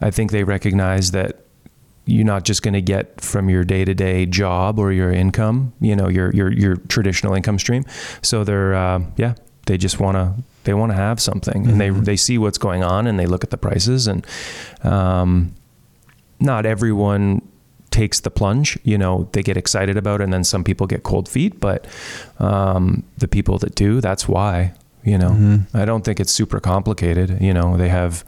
I 0.00 0.10
think 0.10 0.32
they 0.32 0.44
recognize 0.44 1.12
that 1.12 1.44
you're 2.06 2.24
not 2.24 2.44
just 2.44 2.62
going 2.62 2.74
to 2.74 2.80
get 2.80 3.20
from 3.20 3.50
your 3.50 3.64
day-to-day 3.64 4.24
job 4.26 4.78
or 4.78 4.92
your 4.92 5.12
income, 5.12 5.72
you 5.80 5.94
know, 5.94 6.08
your 6.08 6.32
your 6.34 6.52
your 6.52 6.76
traditional 6.88 7.34
income 7.34 7.58
stream. 7.58 7.84
So 8.22 8.42
they're 8.42 8.74
uh, 8.74 9.04
yeah, 9.16 9.34
they 9.66 9.78
just 9.78 10.00
want 10.00 10.16
to 10.16 10.34
they 10.64 10.74
want 10.74 10.90
to 10.90 10.96
have 10.96 11.20
something 11.20 11.68
and 11.68 11.80
they 11.80 11.90
they 11.90 12.16
see 12.16 12.36
what's 12.36 12.58
going 12.58 12.82
on 12.82 13.06
and 13.06 13.18
they 13.18 13.26
look 13.26 13.44
at 13.44 13.50
the 13.50 13.56
prices 13.56 14.08
and 14.08 14.26
um, 14.82 15.54
not 16.40 16.66
everyone 16.66 17.42
takes 17.90 18.20
the 18.20 18.30
plunge. 18.30 18.78
You 18.84 18.98
know, 18.98 19.28
they 19.32 19.42
get 19.42 19.56
excited 19.56 19.96
about 19.96 20.20
it, 20.20 20.24
and 20.24 20.32
then 20.32 20.44
some 20.44 20.64
people 20.64 20.86
get 20.86 21.02
cold 21.02 21.28
feet. 21.28 21.58
But 21.60 21.86
um, 22.38 23.02
the 23.18 23.28
people 23.28 23.58
that 23.58 23.74
do, 23.74 24.00
that's 24.00 24.28
why. 24.28 24.72
You 25.04 25.16
know, 25.16 25.60
I 25.72 25.84
don't 25.86 26.04
think 26.04 26.20
it's 26.20 26.32
super 26.32 26.60
complicated. 26.60 27.40
You 27.40 27.54
know, 27.54 27.76
they 27.78 27.88
have 27.88 28.24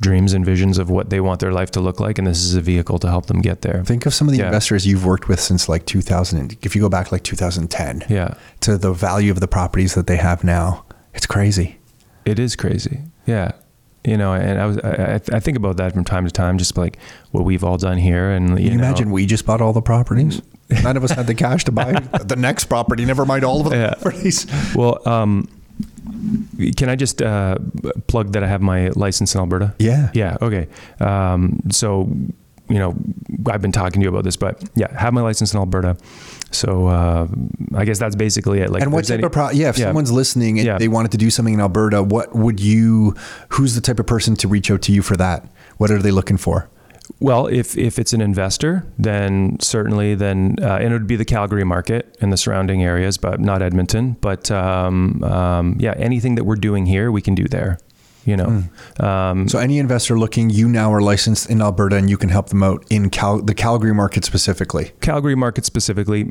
dreams 0.00 0.32
and 0.32 0.44
visions 0.44 0.76
of 0.78 0.90
what 0.90 1.08
they 1.10 1.20
want 1.20 1.38
their 1.40 1.52
life 1.52 1.70
to 1.72 1.80
look 1.80 2.00
like, 2.00 2.18
and 2.18 2.26
this 2.26 2.42
is 2.42 2.54
a 2.56 2.60
vehicle 2.60 2.98
to 2.98 3.08
help 3.08 3.26
them 3.26 3.40
get 3.40 3.60
there. 3.62 3.84
Think 3.84 4.04
of 4.06 4.12
some 4.14 4.26
of 4.26 4.32
the 4.32 4.38
Yeah. 4.38 4.46
investors 4.46 4.84
you've 4.86 5.04
worked 5.04 5.28
with 5.28 5.38
since 5.40 5.68
like 5.68 5.86
2000. 5.86 6.56
If 6.62 6.74
you 6.74 6.82
go 6.82 6.88
back 6.88 7.12
like 7.12 7.22
2010, 7.22 8.02
Yeah, 8.08 8.34
to 8.60 8.76
the 8.76 8.92
value 8.92 9.30
of 9.30 9.38
the 9.40 9.46
properties 9.46 9.94
that 9.94 10.06
they 10.08 10.16
have 10.16 10.42
now. 10.42 10.84
It's 11.14 11.26
crazy. 11.26 11.78
it 12.24 12.38
is 12.40 12.56
crazy. 12.56 13.02
Yeah. 13.26 13.52
You 14.06 14.18
know, 14.18 14.34
and 14.34 14.60
I 14.60 14.66
was 14.66 14.78
I, 14.78 15.20
I 15.32 15.40
think 15.40 15.56
about 15.56 15.78
that 15.78 15.94
from 15.94 16.04
time 16.04 16.26
to 16.26 16.30
time, 16.30 16.58
just 16.58 16.76
like 16.76 16.98
what 17.30 17.44
we've 17.44 17.64
all 17.64 17.78
done 17.78 17.96
here, 17.96 18.30
and 18.30 18.50
you, 18.50 18.56
Can 18.56 18.64
you 18.64 18.70
know, 18.72 18.84
imagine 18.84 19.10
we 19.10 19.24
just 19.24 19.46
bought 19.46 19.60
all 19.62 19.72
the 19.72 19.80
properties? 19.80 20.42
None 20.82 20.96
of 20.96 21.04
us 21.04 21.10
had 21.10 21.26
the 21.26 21.34
cash 21.34 21.64
to 21.64 21.72
buy 21.72 21.92
the 22.24 22.36
next 22.36 22.66
property, 22.66 23.04
never 23.06 23.24
mind 23.24 23.44
all 23.44 23.60
of 23.62 23.70
the 23.70 23.76
Yeah. 23.76 23.94
properties. 23.94 24.46
Well, 24.74 25.06
um, 25.08 25.48
can 26.76 26.88
I 26.88 26.96
just 26.96 27.22
uh, 27.22 27.56
plug 28.06 28.32
that 28.32 28.42
I 28.44 28.46
have 28.46 28.60
my 28.62 28.88
license 28.90 29.34
in 29.34 29.40
Alberta? 29.40 29.74
Yeah. 29.78 30.10
Yeah. 30.14 30.36
Okay. 30.42 30.68
Um, 31.00 31.60
so, 31.70 32.08
you 32.74 32.80
know, 32.80 32.92
I've 33.46 33.62
been 33.62 33.70
talking 33.72 34.00
to 34.00 34.04
you 34.04 34.08
about 34.08 34.24
this, 34.24 34.36
but 34.36 34.60
yeah, 34.74 34.88
have 34.98 35.14
my 35.14 35.20
license 35.20 35.54
in 35.54 35.60
Alberta. 35.60 35.96
So 36.50 36.88
uh, 36.88 37.28
I 37.76 37.84
guess 37.84 38.00
that's 38.00 38.16
basically 38.16 38.58
it. 38.60 38.70
Like, 38.70 38.82
And 38.82 38.92
what 38.92 39.04
type 39.04 39.22
of 39.22 39.30
pro- 39.30 39.50
yeah, 39.50 39.68
if 39.68 39.78
yeah. 39.78 39.86
someone's 39.86 40.10
listening 40.10 40.58
and 40.58 40.66
Yeah. 40.66 40.78
they 40.78 40.88
wanted 40.88 41.12
to 41.12 41.18
do 41.18 41.30
something 41.30 41.54
in 41.54 41.60
Alberta, 41.60 42.02
what 42.02 42.34
would 42.34 42.58
you 42.58 43.14
who's 43.50 43.76
the 43.76 43.80
type 43.80 44.00
of 44.00 44.06
person 44.06 44.34
to 44.36 44.48
reach 44.48 44.72
out 44.72 44.82
to 44.82 44.92
you 44.92 45.02
for 45.02 45.16
that? 45.16 45.46
What 45.78 45.92
are 45.92 46.02
they 46.02 46.10
looking 46.10 46.36
for? 46.36 46.68
Well, 47.20 47.46
if 47.46 47.78
if 47.78 47.98
it's 48.00 48.12
an 48.12 48.20
investor, 48.20 48.84
then 48.98 49.58
certainly, 49.60 50.16
then 50.16 50.56
uh, 50.60 50.78
and 50.80 50.88
it 50.92 50.92
would 50.92 51.06
be 51.06 51.16
the 51.16 51.24
Calgary 51.24 51.64
market 51.64 52.16
and 52.20 52.32
the 52.32 52.36
surrounding 52.36 52.82
areas, 52.82 53.18
but 53.18 53.38
not 53.40 53.62
Edmonton. 53.62 54.16
But 54.20 54.50
um, 54.50 55.22
um, 55.22 55.76
yeah, 55.78 55.94
anything 55.96 56.34
that 56.36 56.44
we're 56.44 56.56
doing 56.68 56.86
here, 56.86 57.12
we 57.12 57.22
can 57.22 57.34
do 57.36 57.44
there. 57.44 57.78
You 58.24 58.36
know, 58.36 58.62
um, 59.06 59.48
So 59.48 59.58
any 59.58 59.78
investor 59.78 60.18
looking, 60.18 60.48
you 60.50 60.68
now 60.68 60.92
are 60.92 61.02
licensed 61.02 61.50
in 61.50 61.60
Alberta 61.60 61.96
and 61.96 62.08
you 62.08 62.16
can 62.16 62.30
help 62.30 62.48
them 62.48 62.62
out 62.62 62.84
in 62.90 63.10
Cal- 63.10 63.42
the 63.42 63.54
Calgary 63.54 63.92
market 63.94 64.24
specifically. 64.24 64.92
Calgary 65.00 65.34
market 65.34 65.64
specifically, 65.66 66.28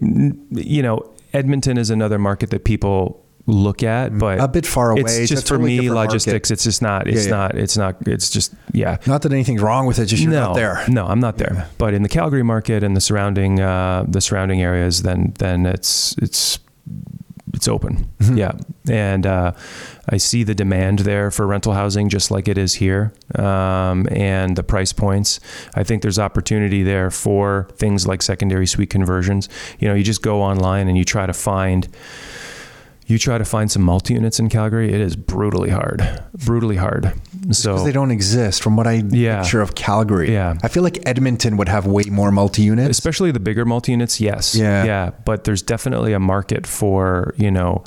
you 0.51 0.81
know, 0.81 1.11
Edmonton 1.33 1.77
is 1.77 1.89
another 1.89 2.17
market 2.17 2.49
that 2.49 2.63
people 2.65 3.19
look 3.45 3.83
at, 3.83 4.17
but 4.17 4.39
A 4.39 4.47
bit 4.47 4.65
far 4.65 4.91
away. 4.91 5.01
It's 5.01 5.29
just 5.29 5.43
for 5.47 5.55
totally 5.55 5.69
me 5.71 5.75
different 5.77 5.95
market. 5.95 6.09
logistics. 6.13 6.49
It's 6.51 6.63
just 6.63 6.81
not. 6.81 7.07
It's 7.07 7.25
Yeah, 7.25 7.31
yeah. 7.31 7.37
not. 7.37 7.55
It's 7.55 7.77
not. 7.77 8.07
It's 8.07 8.29
just 8.29 8.53
yeah. 8.71 8.97
Not 9.05 9.21
that 9.23 9.31
anything's 9.33 9.61
wrong 9.61 9.85
with 9.85 9.99
it, 9.99 10.05
just 10.05 10.23
you're 10.23 10.31
no, 10.31 10.45
not 10.47 10.55
there. 10.55 10.83
No, 10.87 11.05
I'm 11.05 11.19
not 11.19 11.37
there. 11.37 11.67
But 11.77 11.93
in 11.93 12.03
the 12.03 12.09
Calgary 12.09 12.43
market 12.43 12.83
and 12.83 12.95
the 12.95 13.01
surrounding 13.01 13.59
uh, 13.59 14.05
the 14.07 14.21
surrounding 14.21 14.61
areas, 14.61 15.01
then 15.03 15.33
then 15.39 15.65
it's 15.65 16.15
it's 16.19 16.57
it's 17.53 17.67
open. 17.67 18.09
Mm-hmm. 18.19 18.37
Yeah, 18.37 18.53
and 18.89 19.25
uh, 19.25 19.51
I 20.09 20.17
see 20.17 20.43
the 20.43 20.55
demand 20.55 20.99
there 20.99 21.31
for 21.31 21.45
rental 21.45 21.73
housing, 21.73 22.09
just 22.09 22.31
like 22.31 22.47
it 22.47 22.57
is 22.57 22.73
here, 22.73 23.13
um, 23.35 24.07
and 24.11 24.55
the 24.55 24.63
price 24.63 24.91
points. 24.91 25.39
I 25.75 25.83
think 25.83 26.01
there's 26.01 26.19
opportunity 26.19 26.83
there 26.83 27.11
for 27.11 27.69
things 27.75 28.07
like 28.07 28.21
secondary 28.21 28.67
suite 28.67 28.89
conversions. 28.89 29.49
You 29.79 29.87
know, 29.87 29.93
you 29.93 30.03
just 30.03 30.21
go 30.21 30.41
online 30.41 30.87
and 30.87 30.97
you 30.97 31.05
try 31.05 31.25
to 31.25 31.33
find. 31.33 31.87
You 33.05 33.17
try 33.17 33.37
to 33.37 33.45
find 33.45 33.69
some 33.69 33.81
multi 33.81 34.13
units 34.13 34.39
in 34.39 34.47
Calgary. 34.49 34.93
It 34.93 35.01
is 35.01 35.15
brutally 35.15 35.69
hard, 35.69 36.01
brutally 36.45 36.77
hard. 36.77 37.13
So 37.51 37.73
Because 37.73 37.83
they 37.85 37.91
don't 37.91 38.11
exist 38.11 38.63
from 38.63 38.77
what 38.77 38.87
I 38.87 39.03
Yeah. 39.09 39.41
picture 39.41 39.61
of 39.61 39.75
Calgary. 39.75 40.31
Yeah. 40.31 40.55
I 40.63 40.69
feel 40.69 40.83
like 40.83 40.99
Edmonton 41.05 41.57
would 41.57 41.67
have 41.69 41.85
way 41.85 42.03
more 42.09 42.31
multi 42.31 42.61
units. 42.61 42.89
especially 42.97 43.31
the 43.31 43.39
bigger 43.41 43.65
multi 43.65 43.91
units 43.91 44.21
yes 44.21 44.55
Yeah. 44.55 44.85
yeah 44.85 45.09
but 45.25 45.43
there's 45.43 45.61
definitely 45.61 46.13
a 46.13 46.19
market 46.19 46.65
for 46.65 47.33
you 47.37 47.51
know 47.51 47.83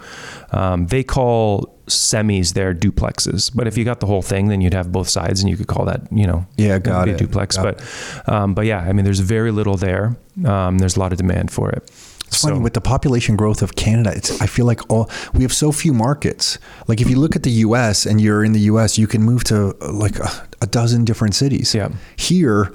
um, 0.53 0.87
they 0.89 1.03
call 1.03 1.73
semis 1.87 2.53
there 2.55 2.75
duplexes 2.75 3.51
but 3.55 3.67
if 3.67 3.79
you 3.79 3.85
got 3.85 4.01
the 4.01 4.07
whole 4.07 4.23
thing 4.23 4.49
then 4.49 4.61
you'd 4.61 4.75
have 4.75 4.91
both 4.91 5.09
sides 5.09 5.41
and 5.41 5.49
you 5.49 5.57
could 5.57 5.69
call 5.69 5.85
that 5.87 6.01
you 6.11 6.27
know 6.27 6.45
Yeah, 6.57 6.79
got 6.79 7.09
it. 7.09 7.17
duplex 7.19 7.57
Got 7.57 7.63
but 7.65 8.33
um, 8.33 8.55
but 8.55 8.67
yeah 8.67 8.81
i 8.81 8.93
mean 8.93 9.05
there's 9.05 9.21
very 9.21 9.53
little 9.53 9.77
there 9.77 10.17
um, 10.45 10.79
there's 10.79 10.97
a 10.97 11.01
lot 11.01 11.13
of 11.13 11.19
demand 11.19 11.51
for 11.51 11.71
it 11.71 11.89
It's 12.27 12.43
funny 12.43 12.59
with 12.59 12.75
the 12.75 12.81
population 12.81 13.37
growth 13.37 13.63
of 13.63 13.77
Canada. 13.77 14.13
It's 14.15 14.41
I 14.41 14.47
feel 14.47 14.67
like 14.67 14.81
all 14.91 15.09
we 15.33 15.43
have 15.43 15.53
so 15.53 15.73
few 15.73 15.93
markets. 15.93 16.59
Like 16.89 17.01
if 17.01 17.09
you 17.09 17.19
look 17.19 17.37
at 17.37 17.43
the 17.43 17.51
U.S. 17.51 18.05
and 18.07 18.21
you're 18.21 18.45
in 18.45 18.53
the 18.53 18.61
U.S., 18.61 18.99
you 18.99 19.07
can 19.07 19.23
move 19.23 19.45
to 19.45 19.77
uh, 19.81 19.93
like 19.93 20.19
a, 20.19 20.49
a 20.61 20.67
dozen 20.67 21.05
different 21.05 21.35
cities. 21.35 21.75
Yeah. 21.75 21.91
Here, 22.17 22.73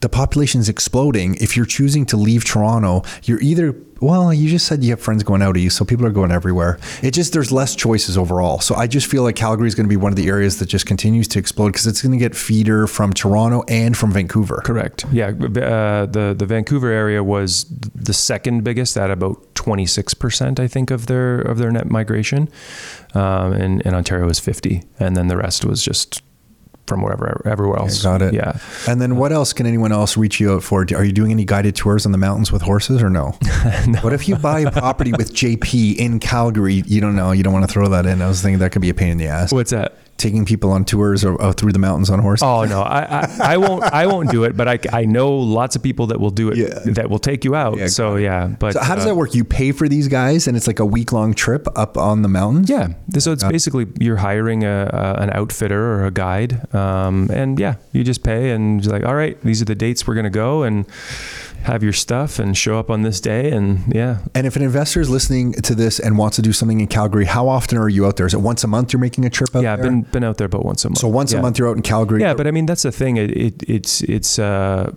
the 0.00 0.08
population's 0.08 0.68
exploding. 0.68 1.36
If 1.36 1.56
you're 1.56 1.66
choosing 1.66 2.06
to 2.06 2.16
leave 2.16 2.44
Toronto, 2.44 3.02
you're 3.24 3.40
either 3.40 3.72
well, 4.00 4.32
you 4.32 4.48
just 4.48 4.66
said 4.66 4.84
you 4.84 4.90
have 4.90 5.00
friends 5.00 5.22
going 5.22 5.42
out 5.42 5.56
east, 5.56 5.76
so 5.76 5.84
people 5.84 6.06
are 6.06 6.10
going 6.10 6.30
everywhere. 6.30 6.78
It 7.02 7.12
just 7.12 7.32
there's 7.32 7.50
less 7.50 7.74
choices 7.74 8.16
overall. 8.16 8.60
So 8.60 8.74
I 8.74 8.86
just 8.86 9.10
feel 9.10 9.22
like 9.22 9.36
Calgary 9.36 9.68
is 9.68 9.74
going 9.74 9.86
to 9.86 9.88
be 9.88 9.96
one 9.96 10.12
of 10.12 10.16
the 10.16 10.28
areas 10.28 10.58
that 10.58 10.66
just 10.66 10.86
continues 10.86 11.26
to 11.28 11.38
explode 11.38 11.70
because 11.70 11.86
it's 11.86 12.02
going 12.02 12.12
to 12.12 12.18
get 12.18 12.34
feeder 12.34 12.86
from 12.86 13.12
Toronto 13.12 13.64
and 13.68 13.96
from 13.96 14.12
Vancouver. 14.12 14.62
Correct. 14.64 15.04
Yeah, 15.12 15.28
uh, 15.28 16.06
the 16.06 16.34
the 16.38 16.46
Vancouver 16.46 16.90
area 16.90 17.22
was 17.24 17.64
the 17.94 18.12
second 18.14 18.64
biggest 18.64 18.96
at 18.96 19.10
about 19.10 19.54
26 19.54 20.14
percent, 20.14 20.60
I 20.60 20.68
think, 20.68 20.90
of 20.90 21.06
their 21.06 21.40
of 21.40 21.58
their 21.58 21.70
net 21.70 21.90
migration, 21.90 22.48
um, 23.14 23.52
and, 23.52 23.84
and 23.84 23.94
Ontario 23.94 24.26
was 24.26 24.38
50, 24.38 24.82
and 24.98 25.16
then 25.16 25.28
the 25.28 25.36
rest 25.36 25.64
was 25.64 25.82
just 25.82 26.22
from 26.88 27.02
wherever 27.02 27.42
everywhere 27.44 27.78
else. 27.78 28.02
got 28.02 28.22
it. 28.22 28.34
Yeah. 28.34 28.58
And 28.88 29.00
then 29.00 29.16
what 29.16 29.32
else 29.32 29.52
can 29.52 29.66
anyone 29.66 29.92
else 29.92 30.16
reach 30.16 30.40
you 30.40 30.54
out 30.54 30.62
for? 30.62 30.86
Are 30.94 31.04
you 31.04 31.12
doing 31.12 31.30
any 31.30 31.44
guided 31.44 31.76
tours 31.76 32.06
on 32.06 32.12
the 32.12 32.18
mountains 32.18 32.50
with 32.50 32.62
horses 32.62 33.02
or 33.02 33.10
no? 33.10 33.36
no. 33.86 34.00
What 34.00 34.12
if 34.12 34.28
you 34.28 34.36
buy 34.36 34.60
a 34.60 34.70
property 34.70 35.12
with 35.12 35.34
JP 35.34 35.96
in 35.96 36.18
Calgary? 36.18 36.82
You 36.86 37.00
don't 37.00 37.14
know. 37.14 37.32
You 37.32 37.42
don't 37.42 37.52
want 37.52 37.66
to 37.66 37.72
throw 37.72 37.88
that 37.90 38.06
in. 38.06 38.22
I 38.22 38.28
was 38.28 38.40
thinking 38.42 38.58
that 38.60 38.72
could 38.72 38.82
be 38.82 38.90
a 38.90 38.94
pain 38.94 39.10
in 39.10 39.18
the 39.18 39.26
ass. 39.26 39.52
What's 39.52 39.70
that? 39.70 39.97
Taking 40.18 40.44
people 40.44 40.70
on 40.70 40.84
tours 40.84 41.24
or, 41.24 41.40
or, 41.40 41.52
through 41.52 41.72
the 41.72 41.78
mountains 41.78 42.10
on 42.10 42.18
horse? 42.18 42.42
Oh 42.42 42.64
no, 42.64 42.82
I, 42.82 43.22
I, 43.22 43.38
I, 43.40 43.56
won't. 43.56 43.84
I 43.84 44.06
won't 44.06 44.30
do 44.30 44.44
it. 44.44 44.56
But 44.56 44.68
I, 44.68 44.78
I 44.92 45.04
know 45.04 45.32
lots 45.32 45.76
of 45.76 45.82
people 45.82 46.08
that 46.08 46.20
will 46.20 46.30
do 46.30 46.50
it. 46.50 46.58
Yeah. 46.58 46.92
That 46.92 47.08
will 47.08 47.18
take 47.18 47.44
you 47.44 47.54
out. 47.54 47.78
Yeah, 47.78 47.86
so 47.86 48.16
yeah. 48.16 48.48
But 48.48 48.74
so 48.74 48.80
how 48.80 48.94
does 48.94 49.04
uh, 49.04 49.08
that 49.08 49.14
work? 49.14 49.34
You 49.34 49.44
pay 49.44 49.72
for 49.72 49.88
these 49.88 50.08
guys, 50.08 50.46
and 50.46 50.56
it's 50.56 50.66
like 50.66 50.80
a 50.80 50.86
week 50.86 51.12
long 51.12 51.32
trip 51.32 51.66
up 51.76 51.96
on 51.96 52.22
the 52.22 52.28
mountains. 52.28 52.68
Yeah. 52.68 52.88
So 53.18 53.32
it's 53.32 53.44
basically 53.44 53.86
you're 53.98 54.16
hiring 54.16 54.64
a, 54.64 54.90
a 54.92 55.22
an 55.22 55.30
outfitter 55.30 55.94
or 55.94 56.06
a 56.06 56.10
guide, 56.10 56.74
um, 56.74 57.30
and 57.32 57.58
yeah, 57.58 57.76
you 57.92 58.04
just 58.04 58.22
pay, 58.22 58.50
and 58.50 58.84
you're 58.84 58.92
like, 58.92 59.04
all 59.04 59.14
right, 59.14 59.40
these 59.42 59.62
are 59.62 59.66
the 59.66 59.74
dates 59.74 60.06
we're 60.06 60.14
gonna 60.14 60.30
go, 60.30 60.64
and 60.64 60.86
have 61.68 61.82
your 61.82 61.92
stuff 61.92 62.38
and 62.38 62.56
show 62.56 62.78
up 62.78 62.90
on 62.90 63.02
this 63.02 63.20
day 63.20 63.50
and 63.50 63.94
yeah. 63.94 64.18
And 64.34 64.46
if 64.46 64.56
an 64.56 64.62
investor 64.62 65.00
is 65.00 65.08
listening 65.08 65.52
to 65.52 65.74
this 65.74 66.00
and 66.00 66.18
wants 66.18 66.36
to 66.36 66.42
do 66.42 66.52
something 66.52 66.80
in 66.80 66.88
calgary 66.88 67.26
how 67.26 67.48
often 67.48 67.78
are 67.78 67.88
you 67.88 68.06
out 68.06 68.16
there? 68.16 68.26
Is 68.26 68.34
it 68.34 68.40
once 68.40 68.64
a 68.64 68.66
month 68.66 68.92
you're 68.92 69.00
making 69.00 69.24
a 69.24 69.30
trip 69.30 69.54
out 69.54 69.62
yeah 69.62 69.76
there? 69.76 69.84
i've 69.84 69.90
been, 69.90 70.02
been 70.02 70.24
out 70.24 70.38
there 70.38 70.46
about 70.46 70.64
once 70.64 70.84
a 70.84 70.88
month. 70.88 70.98
So 70.98 71.08
once 71.08 71.32
yeah. 71.32 71.38
a 71.38 71.42
month 71.42 71.58
you're 71.58 71.68
out 71.68 71.76
in 71.76 71.82
calgary? 71.82 72.20
Yeah 72.20 72.34
but 72.34 72.46
i 72.46 72.50
mean 72.50 72.66
that's 72.66 72.82
the 72.82 72.92
thing. 72.92 73.16
It, 73.16 73.30
it 73.30 73.62
it's 73.68 74.02
it's 74.02 74.38
uh 74.38 74.92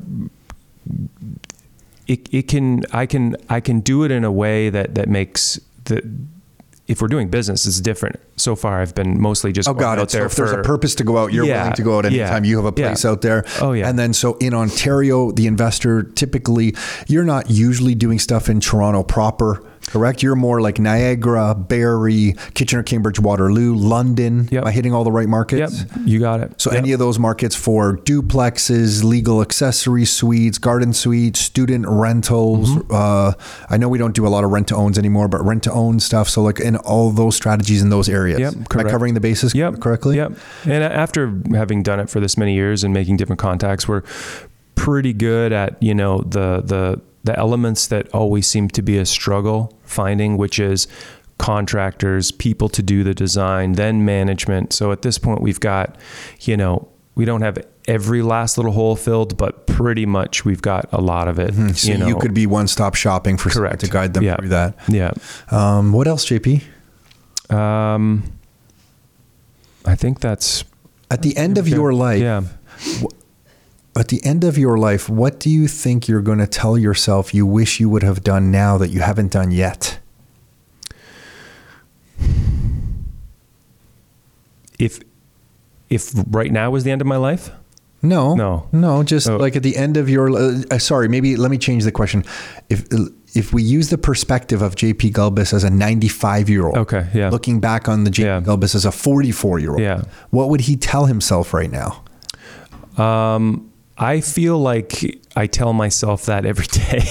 it, 2.07 2.33
it 2.33 2.47
can 2.47 2.83
i 2.91 3.05
can 3.05 3.35
i 3.49 3.59
can 3.59 3.81
do 3.81 4.03
it 4.03 4.11
in 4.11 4.23
a 4.23 4.31
way 4.31 4.69
that 4.69 4.95
that 4.95 5.07
makes 5.07 5.59
the 5.85 6.01
if 6.91 7.01
we're 7.01 7.07
doing 7.07 7.29
business, 7.29 7.65
it's 7.65 7.79
different. 7.79 8.19
So 8.35 8.55
far, 8.55 8.81
I've 8.81 8.93
been 8.93 9.19
mostly 9.19 9.53
just 9.53 9.69
oh, 9.69 9.73
got 9.73 9.97
out 9.97 10.09
it. 10.09 10.09
there. 10.09 10.21
So 10.23 10.25
if 10.25 10.35
there's 10.35 10.51
a 10.51 10.61
purpose 10.61 10.93
to 10.95 11.05
go 11.05 11.17
out, 11.17 11.31
you're 11.31 11.45
yeah, 11.45 11.61
willing 11.61 11.73
to 11.75 11.83
go 11.83 11.97
out 11.97 12.05
anytime. 12.05 12.43
Yeah, 12.43 12.49
you 12.49 12.57
have 12.57 12.65
a 12.65 12.71
place 12.73 13.05
yeah. 13.05 13.11
out 13.11 13.21
there. 13.21 13.45
Oh 13.61 13.71
yeah. 13.71 13.87
And 13.87 13.97
then 13.97 14.11
so 14.13 14.35
in 14.37 14.53
Ontario, 14.53 15.31
the 15.31 15.47
investor 15.47 16.03
typically 16.03 16.75
you're 17.07 17.23
not 17.23 17.49
usually 17.49 17.95
doing 17.95 18.19
stuff 18.19 18.49
in 18.49 18.59
Toronto 18.59 19.03
proper 19.03 19.63
correct? 19.87 20.23
You're 20.23 20.35
more 20.35 20.61
like 20.61 20.79
Niagara, 20.79 21.55
Barrie, 21.55 22.35
Kitchener, 22.53 22.83
Cambridge, 22.83 23.19
Waterloo, 23.19 23.75
London. 23.75 24.47
Yep. 24.51 24.61
Am 24.63 24.67
I 24.67 24.71
hitting 24.71 24.93
all 24.93 25.03
the 25.03 25.11
right 25.11 25.27
markets? 25.27 25.83
Yep, 25.83 25.89
you 26.05 26.19
got 26.19 26.39
it. 26.39 26.59
So 26.61 26.71
yep. 26.71 26.79
any 26.79 26.91
of 26.91 26.99
those 26.99 27.19
markets 27.19 27.55
for 27.55 27.97
duplexes, 27.97 29.03
legal 29.03 29.41
accessory 29.41 30.05
suites, 30.05 30.57
garden 30.57 30.93
suites, 30.93 31.39
student 31.39 31.85
rentals. 31.87 32.69
Mm-hmm. 32.69 32.91
Uh, 32.93 33.33
I 33.69 33.77
know 33.77 33.89
we 33.89 33.97
don't 33.97 34.15
do 34.15 34.25
a 34.25 34.29
lot 34.29 34.43
of 34.43 34.51
rent 34.51 34.67
to 34.69 34.75
owns 34.75 34.97
anymore, 34.97 35.27
but 35.27 35.43
rent 35.45 35.63
to 35.63 35.71
own 35.71 35.99
stuff. 35.99 36.29
So 36.29 36.41
like 36.41 36.59
in 36.59 36.77
all 36.77 37.11
those 37.11 37.35
strategies 37.35 37.81
in 37.81 37.89
those 37.89 38.09
areas. 38.09 38.39
Yep, 38.39 38.53
correct. 38.69 38.75
Am 38.75 38.87
I 38.87 38.89
covering 38.89 39.13
the 39.13 39.19
bases 39.19 39.53
yep. 39.53 39.79
correctly? 39.79 40.17
Yep. 40.17 40.33
And 40.65 40.83
after 40.83 41.33
having 41.51 41.83
done 41.83 41.99
it 41.99 42.09
for 42.09 42.19
this 42.19 42.37
many 42.37 42.53
years 42.53 42.83
and 42.83 42.93
making 42.93 43.17
different 43.17 43.39
contacts, 43.39 43.87
we're 43.87 44.03
pretty 44.75 45.13
good 45.13 45.51
at 45.51 45.81
you 45.81 45.93
know 45.93 46.21
the 46.21 46.61
the 46.65 47.01
the 47.23 47.37
elements 47.37 47.87
that 47.87 48.13
always 48.13 48.47
seem 48.47 48.67
to 48.69 48.81
be 48.81 48.97
a 48.97 49.05
struggle 49.05 49.77
finding, 49.83 50.37
which 50.37 50.59
is 50.59 50.87
contractors, 51.37 52.31
people 52.31 52.69
to 52.69 52.83
do 52.83 53.03
the 53.03 53.13
design, 53.13 53.73
then 53.73 54.05
management. 54.05 54.73
So 54.73 54.91
at 54.91 55.01
this 55.01 55.17
point, 55.17 55.41
we've 55.41 55.59
got, 55.59 55.97
you 56.41 56.57
know, 56.57 56.87
we 57.15 57.25
don't 57.25 57.41
have 57.41 57.57
every 57.87 58.21
last 58.21 58.57
little 58.57 58.71
hole 58.71 58.95
filled, 58.95 59.37
but 59.37 59.67
pretty 59.67 60.05
much 60.05 60.45
we've 60.45 60.61
got 60.61 60.87
a 60.91 61.01
lot 61.01 61.27
of 61.27 61.39
it. 61.39 61.51
Mm-hmm. 61.51 61.69
So 61.69 61.91
you, 61.91 61.97
know. 61.97 62.07
you 62.07 62.15
could 62.17 62.33
be 62.33 62.45
one 62.45 62.67
stop 62.67 62.95
shopping 62.95 63.37
for 63.37 63.49
correct 63.49 63.81
to 63.81 63.89
guide 63.89 64.13
them 64.13 64.23
yeah. 64.23 64.35
through 64.35 64.49
that. 64.49 64.75
Yeah. 64.87 65.11
Um, 65.49 65.93
what 65.93 66.07
else, 66.07 66.25
JP? 66.27 66.63
Um, 67.53 68.31
I 69.85 69.95
think 69.95 70.19
that's 70.19 70.63
at 71.09 71.21
the 71.21 71.35
end 71.35 71.57
of 71.57 71.67
your 71.67 71.93
life. 71.93 72.21
Yeah 72.21 72.43
at 73.95 74.07
the 74.07 74.23
end 74.23 74.43
of 74.43 74.57
your 74.57 74.77
life, 74.77 75.09
what 75.09 75.39
do 75.39 75.49
you 75.49 75.67
think 75.67 76.07
you're 76.07 76.21
going 76.21 76.39
to 76.39 76.47
tell 76.47 76.77
yourself 76.77 77.33
you 77.33 77.45
wish 77.45 77.79
you 77.79 77.89
would 77.89 78.03
have 78.03 78.23
done 78.23 78.51
now 78.51 78.77
that 78.77 78.89
you 78.89 79.01
haven't 79.01 79.31
done 79.31 79.51
yet? 79.51 79.99
If 84.79 84.99
if 85.89 86.11
right 86.31 86.51
now 86.51 86.71
was 86.71 86.83
the 86.83 86.91
end 86.91 87.01
of 87.01 87.07
my 87.07 87.17
life? 87.17 87.51
No, 88.01 88.33
no, 88.33 88.67
no. 88.71 89.03
Just 89.03 89.29
oh. 89.29 89.37
like 89.37 89.55
at 89.55 89.61
the 89.61 89.77
end 89.77 89.95
of 89.95 90.09
your. 90.09 90.35
Uh, 90.35 90.79
sorry, 90.79 91.07
maybe 91.07 91.35
let 91.35 91.51
me 91.51 91.57
change 91.59 91.83
the 91.83 91.91
question. 91.91 92.23
If 92.69 92.87
if 93.35 93.53
we 93.53 93.61
use 93.61 93.89
the 93.89 93.97
perspective 93.97 94.61
of 94.63 94.75
J.P. 94.75 95.11
Gulbis 95.11 95.53
as 95.53 95.63
a 95.63 95.69
95 95.69 96.49
year 96.49 96.65
old, 96.65 96.77
okay, 96.77 97.07
yeah, 97.13 97.29
looking 97.29 97.59
back 97.59 97.87
on 97.87 98.03
the 98.05 98.09
J.P. 98.09 98.25
Yeah. 98.25 98.41
Gulbis 98.41 98.73
as 98.73 98.85
a 98.85 98.91
44 98.91 99.59
year 99.59 99.71
old, 99.71 99.81
yeah, 99.81 100.03
what 100.31 100.49
would 100.49 100.61
he 100.61 100.75
tell 100.75 101.05
himself 101.05 101.53
right 101.53 101.69
now? 101.69 102.03
Um, 102.97 103.70
I 104.01 104.19
feel 104.19 104.57
like 104.57 105.21
I 105.35 105.45
tell 105.45 105.73
myself 105.73 106.25
that 106.25 106.43
every 106.43 106.65
day. 106.71 107.03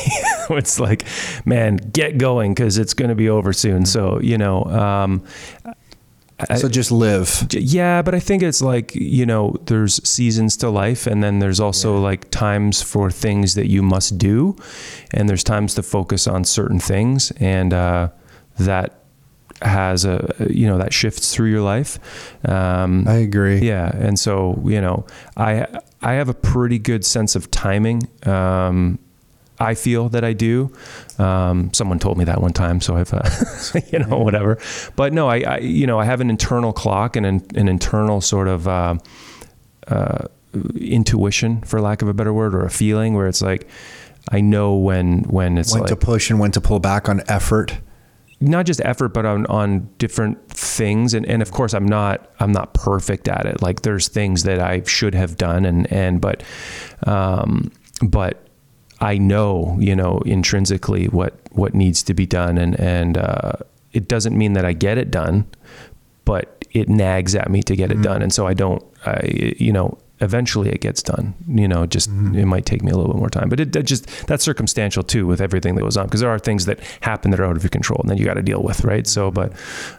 it's 0.51 0.80
like, 0.80 1.05
man, 1.45 1.76
get 1.76 2.18
going 2.18 2.53
because 2.53 2.78
it's 2.78 2.95
going 2.95 3.11
to 3.11 3.14
be 3.14 3.28
over 3.28 3.53
soon. 3.53 3.86
So, 3.86 4.20
you 4.20 4.36
know, 4.36 4.64
um, 4.64 5.24
so 6.57 6.68
just 6.68 6.91
live. 6.91 7.47
Yeah, 7.53 8.03
but 8.03 8.14
I 8.14 8.18
think 8.18 8.43
it's 8.43 8.61
like, 8.61 8.95
you 8.97 9.24
know, 9.24 9.57
there's 9.66 10.07
seasons 10.09 10.57
to 10.59 10.68
life 10.70 11.07
and 11.07 11.22
then 11.22 11.38
there's 11.38 11.61
also 11.61 11.95
yeah. 11.95 12.01
like 12.01 12.30
times 12.30 12.82
for 12.82 13.09
things 13.11 13.55
that 13.55 13.68
you 13.68 13.82
must 13.82 14.18
do 14.18 14.57
and 15.12 15.28
there's 15.28 15.45
times 15.45 15.74
to 15.74 15.84
focus 15.84 16.26
on 16.26 16.45
certain 16.45 16.80
things 16.80 17.30
and 17.36 17.72
uh, 17.72 18.09
that 18.59 18.97
has 19.62 20.07
a 20.07 20.34
you 20.49 20.66
know 20.66 20.78
that 20.78 20.91
shifts 20.91 21.34
through 21.34 21.51
your 21.51 21.61
life 21.61 21.99
um, 22.49 23.07
i 23.07 23.16
agree 23.16 23.59
yeah 23.59 23.95
and 23.95 24.18
so 24.18 24.59
you 24.64 24.80
know 24.80 25.05
i 25.36 25.66
I 26.03 26.14
have 26.14 26.28
a 26.28 26.34
pretty 26.34 26.78
good 26.78 27.05
sense 27.05 27.36
of 27.36 27.51
timing. 27.51 28.09
Um, 28.24 28.98
I 29.59 29.74
feel 29.74 30.09
that 30.11 30.24
I 30.24 30.32
do. 30.32 30.72
Um, 31.18 31.72
someone 31.74 31.98
told 31.98 32.16
me 32.16 32.24
that 32.24 32.40
one 32.40 32.55
time, 32.55 32.80
so 32.80 32.96
I've, 32.96 33.12
uh, 33.12 33.28
you 33.92 33.98
know, 33.98 34.18
whatever. 34.18 34.59
But 34.96 35.12
no, 35.12 35.28
I, 35.28 35.40
I, 35.40 35.59
you 35.59 35.86
know, 35.86 35.98
I 35.98 36.07
have 36.07 36.22
an 36.22 36.30
internal 36.30 36.72
clock 36.72 37.16
and 37.16 37.26
an, 37.26 37.46
an 37.55 37.68
internal 37.68 38.22
sort 38.22 38.48
of 38.48 38.66
uh, 38.66 38.94
uh, 39.88 40.28
intuition, 40.74 41.61
for 41.61 41.80
lack 41.80 42.01
of 42.01 42.09
a 42.09 42.14
better 42.14 42.32
word, 42.32 42.55
or 42.55 42.64
a 42.64 42.70
feeling 42.70 43.14
where 43.14 43.28
it's 43.28 43.42
like 43.42 43.68
I 44.30 44.40
know 44.40 44.76
when 44.76 45.24
when 45.24 45.59
it's 45.59 45.72
when 45.72 45.82
like, 45.82 45.90
to 45.90 45.96
push 45.96 46.30
and 46.30 46.40
when 46.40 46.53
to 46.53 46.61
pull 46.61 46.80
back 46.80 47.09
on 47.09 47.22
effort 47.28 47.78
not 48.41 48.64
just 48.64 48.80
effort 48.84 49.09
but 49.09 49.26
on 49.26 49.47
on 49.47 49.88
different 49.99 50.49
things. 50.49 51.14
And 51.14 51.26
and 51.26 51.43
of 51.43 51.53
course 51.53 51.74
I'm 51.74 51.86
not 51.86 52.30
I'm 52.41 52.53
not 52.53 52.74
perfect 52.74 53.28
at 53.28 53.47
it. 53.47 53.62
Like 53.62 53.82
there's 53.82 54.09
things 54.09 54.45
that 54.45 54.61
I 54.61 54.82
should 54.84 55.14
have 55.14 55.36
done 55.36 55.64
and 55.64 55.91
and 55.93 56.20
but 56.20 56.43
um 57.07 57.70
but 58.03 58.47
I 59.01 59.18
know 59.18 59.76
you 59.78 59.95
know 59.95 60.18
intrinsically 60.24 61.07
what 61.07 61.38
what 61.53 61.74
needs 61.74 62.03
to 62.05 62.14
be 62.14 62.26
done. 62.26 62.57
And 62.59 62.78
and 62.80 63.18
uh, 63.18 63.53
it 63.93 64.09
doesn't 64.09 64.36
mean 64.36 64.55
that 64.55 64.64
I 64.64 64.72
get 64.72 64.99
it 64.99 65.11
done 65.11 65.47
but 66.24 66.64
it 66.70 66.88
nags 66.88 67.34
at 67.34 67.51
me 67.51 67.62
to 67.62 67.74
get 67.74 67.91
mm-hmm. 67.91 68.01
it 68.01 68.05
done. 68.05 68.22
And 68.22 68.32
so 68.32 68.47
I 68.47 68.55
don't 68.55 68.82
I 69.05 69.55
you 69.59 69.72
know 69.72 69.99
eventually 70.20 70.70
it 70.70 70.80
gets 70.80 71.02
done. 71.02 71.34
You 71.48 71.68
know, 71.68 71.86
just 71.86 72.10
mm-hmm. 72.10 72.36
it 72.36 72.46
might 72.46 72.66
take 72.66 72.82
me 72.82 72.90
a 72.90 72.96
little 72.96 73.12
bit 73.12 73.18
more 73.18 73.30
time, 73.30 73.48
but 73.48 73.60
it, 73.60 73.74
it 73.74 73.84
just 73.84 74.06
that's 74.26 74.44
circumstantial 74.44 75.02
too 75.02 75.26
with 75.26 75.40
everything 75.40 75.74
that 75.76 75.82
goes 75.82 75.96
on 75.96 76.06
because 76.06 76.20
there 76.20 76.30
are 76.30 76.38
things 76.38 76.66
that 76.66 76.80
happen 77.00 77.30
that 77.30 77.40
are 77.40 77.44
out 77.44 77.56
of 77.56 77.62
your 77.62 77.70
control 77.70 78.00
and 78.00 78.10
then 78.10 78.18
you 78.18 78.24
got 78.24 78.34
to 78.34 78.42
deal 78.42 78.62
with, 78.62 78.84
right? 78.84 79.06
So, 79.06 79.30
but 79.30 79.52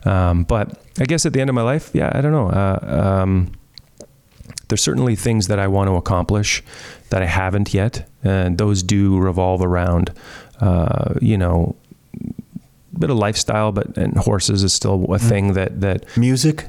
um, 0.05 0.43
but 0.43 0.79
I 0.99 1.05
guess 1.05 1.25
at 1.25 1.33
the 1.33 1.41
end 1.41 1.49
of 1.49 1.55
my 1.55 1.63
life, 1.63 1.91
yeah, 1.93 2.11
I 2.13 2.21
don't 2.21 2.31
know. 2.31 2.49
Uh, 2.49 3.21
um, 3.21 3.51
there's 4.67 4.81
certainly 4.81 5.15
things 5.15 5.47
that 5.47 5.59
I 5.59 5.67
want 5.67 5.89
to 5.89 5.95
accomplish 5.95 6.63
that 7.09 7.21
I 7.21 7.25
haven't 7.25 7.73
yet, 7.73 8.07
and 8.23 8.57
those 8.57 8.83
do 8.83 9.19
revolve 9.19 9.61
around, 9.61 10.13
uh, 10.61 11.15
you 11.21 11.37
know, 11.37 11.75
a 12.95 12.99
bit 12.99 13.09
of 13.09 13.17
lifestyle, 13.17 13.71
but 13.71 13.97
and 13.97 14.15
horses 14.17 14.63
is 14.63 14.73
still 14.73 14.93
a 14.93 14.97
mm-hmm. 14.97 15.27
thing 15.27 15.53
that 15.53 15.81
that 15.81 16.17
music. 16.17 16.67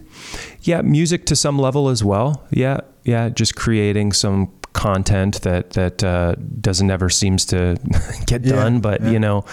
Yeah, 0.63 0.83
music 0.83 1.27
to 1.27 1.37
some 1.37 1.59
level 1.59 1.89
as 1.89 2.05
well. 2.05 2.43
Yeah, 2.51 2.81
yeah, 3.05 3.29
just 3.29 3.57
creating 3.57 4.13
some 4.13 4.53
content 4.73 5.43
that 5.43 5.71
that 5.71 6.03
uh, 6.03 6.35
doesn't 6.61 6.91
ever 6.91 7.11
seems 7.11 7.45
to 7.47 7.79
get 8.27 8.45
yeah, 8.45 8.55
done. 8.55 8.81
But 8.81 9.03
yeah. 9.03 9.11
you 9.11 9.19
know, 9.19 9.45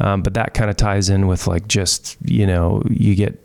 um, 0.00 0.22
but 0.22 0.34
that 0.34 0.54
kind 0.54 0.70
of 0.70 0.76
ties 0.76 1.08
in 1.08 1.26
with 1.26 1.46
like 1.46 1.68
just 1.68 2.16
you 2.24 2.46
know 2.46 2.82
you 2.88 3.14
get 3.14 3.41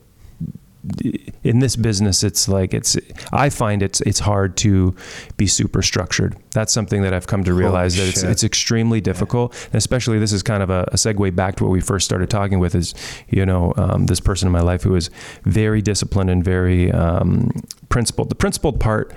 in 1.44 1.60
this 1.60 1.76
business, 1.76 2.24
it's 2.24 2.48
like 2.48 2.74
it's. 2.74 2.98
I 3.32 3.50
find 3.50 3.82
it's 3.82 4.02
it's 4.02 4.20
hard 4.20 4.58
to 4.58 4.96
be 5.38 5.48
super 5.48 5.82
structured. 5.82 6.36
That's 6.52 6.74
something 6.74 7.02
that 7.02 7.14
I've 7.14 7.28
come 7.28 7.44
to 7.44 7.54
realize 7.54 7.96
Holy 7.96 8.06
that 8.06 8.12
it's 8.12 8.22
shit. 8.22 8.30
it's 8.30 8.44
extremely 8.44 9.02
difficult. 9.02 9.54
And 9.68 9.76
especially 9.76 10.20
this 10.20 10.32
is 10.32 10.44
kind 10.44 10.64
of 10.64 10.70
a, 10.70 10.88
a 10.92 10.96
segue 10.96 11.36
back 11.36 11.56
to 11.58 11.64
what 11.64 11.72
we 11.72 11.82
first 11.82 12.06
started 12.06 12.30
talking 12.30 12.60
with. 12.60 12.76
Is 12.76 12.94
you 13.30 13.46
know 13.46 13.74
um, 13.78 14.06
this 14.06 14.20
person 14.20 14.48
in 14.48 14.52
my 14.52 14.62
life 14.62 14.84
who 14.84 14.96
is 14.96 15.10
very 15.44 15.82
disciplined 15.82 16.30
and 16.30 16.44
very 16.44 16.92
um, 16.92 17.52
principled. 17.90 18.30
The 18.30 18.36
principled 18.36 18.80
part, 18.80 19.14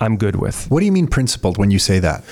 I'm 0.00 0.16
good 0.16 0.36
with. 0.36 0.70
What 0.70 0.80
do 0.80 0.86
you 0.86 0.92
mean 0.92 1.06
principled 1.06 1.58
when 1.58 1.70
you 1.70 1.78
say 1.78 1.98
that? 2.00 2.24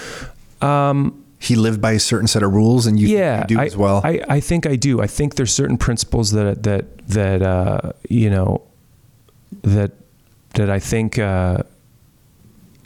Um, 0.61 1.26
He 1.47 1.55
lived 1.57 1.81
by 1.81 1.93
a 1.93 1.99
certain 2.01 2.27
set 2.29 2.43
of 2.43 2.53
rules, 2.53 2.87
and 2.87 2.99
you, 2.99 3.09
yeah, 3.09 3.41
you 3.41 3.57
do 3.57 3.61
I, 3.61 3.67
as 3.67 3.77
well. 3.77 4.01
I, 4.05 4.21
I 4.29 4.41
think 4.41 4.67
I 4.67 4.77
do. 4.77 5.01
I 5.01 5.07
think 5.07 5.35
there's 5.37 5.53
certain 5.55 5.79
principles 5.79 6.31
that 6.33 6.63
that 6.65 6.85
that 7.09 7.43
uh, 7.43 7.93
you 8.09 8.31
know 8.31 8.63
that 9.63 9.93
that 10.55 10.71
I 10.71 10.79
think 10.81 11.19
uh, 11.19 11.59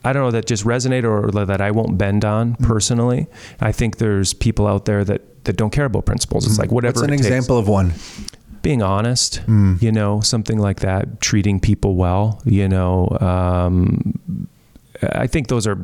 I 0.05 0.13
don't 0.13 0.23
know 0.25 0.31
that 0.31 0.47
just 0.47 0.65
resonate 0.65 1.05
or 1.05 1.31
that 1.47 1.61
I 1.61 1.71
won't 1.71 1.97
bend 1.99 2.25
on 2.25 2.53
Mm-hmm. 2.55 2.65
personally. 2.67 3.27
I 3.61 3.73
think 3.73 3.97
there's 3.99 4.33
people 4.35 4.67
out 4.67 4.85
there 4.85 5.05
that 5.05 5.45
that 5.45 5.57
don't 5.57 5.71
care 5.71 5.87
about 5.87 6.05
principles. 6.07 6.47
It's 6.47 6.59
like 6.59 6.71
whatever. 6.73 7.01
What's 7.01 7.03
Mm-hmm. 7.03 7.13
an 7.13 7.15
it 7.15 7.23
takes. 7.23 7.27
example 7.29 7.59
of 7.59 7.69
one? 7.69 7.93
Being 8.63 8.83
honest, 8.83 9.41
Mm. 9.47 9.81
you 9.81 9.91
know, 9.91 10.21
something 10.21 10.59
like 10.59 10.81
that. 10.81 11.21
Treating 11.23 11.61
people 11.61 11.95
well, 11.97 12.43
you 12.45 12.69
know. 12.69 13.09
Um, 13.21 14.49
I 15.03 15.27
think 15.27 15.49
those 15.49 15.67
are 15.67 15.79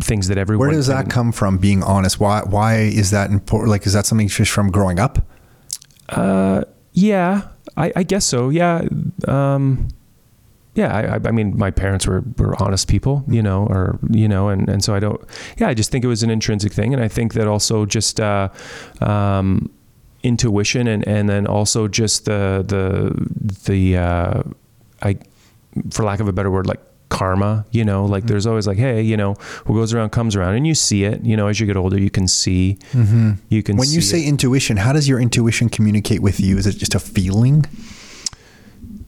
things 0.00 0.28
that 0.28 0.38
everyone. 0.38 0.68
Where 0.68 0.76
does 0.76 0.86
that 0.88 1.02
can- 1.02 1.10
come 1.10 1.32
from? 1.32 1.58
Being 1.58 1.82
honest. 1.82 2.20
Why? 2.20 2.42
Why 2.42 2.76
is 2.78 3.10
that 3.10 3.30
important? 3.30 3.70
Like, 3.70 3.86
is 3.86 3.92
that 3.92 4.06
something 4.06 4.28
just 4.28 4.50
from 4.50 4.70
growing 4.70 4.98
up? 4.98 5.26
Uh, 6.08 6.62
yeah, 6.92 7.48
I, 7.76 7.92
I 7.96 8.02
guess 8.02 8.24
so. 8.26 8.50
Yeah. 8.50 8.82
Um, 9.26 9.88
yeah, 10.74 10.94
I, 10.94 11.16
I- 11.16 11.20
I 11.26 11.30
mean, 11.30 11.56
my 11.56 11.70
parents 11.70 12.06
were, 12.06 12.22
were 12.38 12.60
honest 12.62 12.88
people, 12.88 13.24
you 13.28 13.42
know, 13.42 13.66
or, 13.66 13.98
you 14.10 14.28
know, 14.28 14.48
and, 14.48 14.68
and 14.68 14.82
so 14.82 14.94
I 14.94 15.00
don't, 15.00 15.20
yeah, 15.58 15.68
I 15.68 15.74
just 15.74 15.90
think 15.90 16.04
it 16.04 16.08
was 16.08 16.22
an 16.22 16.30
intrinsic 16.30 16.72
thing. 16.72 16.92
And 16.94 17.02
I 17.02 17.08
think 17.08 17.34
that 17.34 17.46
also 17.46 17.84
just, 17.86 18.20
uh, 18.20 18.48
um, 19.00 19.70
intuition 20.22 20.86
and, 20.86 21.06
and 21.06 21.28
then 21.28 21.46
also 21.46 21.88
just 21.88 22.24
the, 22.26 22.64
the, 22.66 23.12
the, 23.66 23.96
uh, 23.98 24.42
I, 25.02 25.18
for 25.90 26.04
lack 26.04 26.20
of 26.20 26.28
a 26.28 26.32
better 26.32 26.50
word, 26.50 26.66
like 26.66 26.80
karma, 27.18 27.64
you 27.70 27.84
know, 27.84 28.02
Mm-hmm. 28.02 28.12
like 28.14 28.24
there's 28.30 28.46
always 28.46 28.66
like, 28.66 28.78
Hey, 28.78 29.02
you 29.02 29.16
know, 29.16 29.34
what 29.66 29.74
goes 29.80 29.92
around 29.94 30.10
comes 30.10 30.34
around 30.36 30.54
and 30.56 30.66
you 30.66 30.74
see 30.74 31.04
it, 31.04 31.22
you 31.22 31.36
know, 31.36 31.46
as 31.48 31.60
you 31.60 31.66
get 31.66 31.76
older, 31.76 31.98
you 32.00 32.10
can 32.10 32.26
see, 32.26 32.78
you 33.54 33.62
can 33.62 33.76
When 33.76 33.88
you 33.96 34.00
say 34.00 34.20
it. 34.24 34.28
intuition, 34.28 34.76
how 34.78 34.92
does 34.92 35.06
your 35.10 35.20
intuition 35.20 35.68
communicate 35.68 36.20
with 36.22 36.40
you? 36.40 36.56
Is 36.58 36.66
it 36.66 36.76
just 36.78 36.94
a 36.94 36.98
feeling? 37.00 37.66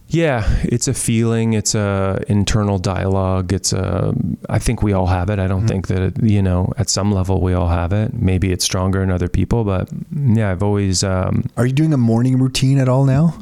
Yeah, 0.08 0.44
it's 0.62 0.86
a 0.86 0.94
feeling. 0.94 1.54
It's 1.54 1.74
a 1.74 2.20
internal 2.28 2.78
dialogue. 2.78 3.52
It's 3.52 3.72
a. 3.72 4.14
I 4.48 4.60
think 4.60 4.80
we 4.82 4.92
all 4.92 5.06
have 5.06 5.28
it. 5.30 5.38
I 5.40 5.48
don't 5.48 5.60
Mm-hmm. 5.60 5.66
think 5.68 5.86
that 5.88 6.02
it, 6.02 6.22
you 6.22 6.42
know 6.42 6.72
at 6.76 6.88
some 6.88 7.10
level 7.10 7.40
we 7.40 7.52
all 7.54 7.68
have 7.68 7.92
it. 7.92 8.12
Maybe 8.14 8.52
it's 8.52 8.64
stronger 8.64 9.02
in 9.02 9.10
other 9.10 9.28
people, 9.28 9.64
but 9.64 9.88
yeah, 10.14 10.52
I've 10.52 10.62
always. 10.62 11.02
Um, 11.02 11.44
Are 11.56 11.66
you 11.66 11.72
doing 11.72 11.92
a 11.92 11.96
morning 11.96 12.38
routine 12.38 12.78
at 12.78 12.88
all 12.88 13.04
now 13.06 13.34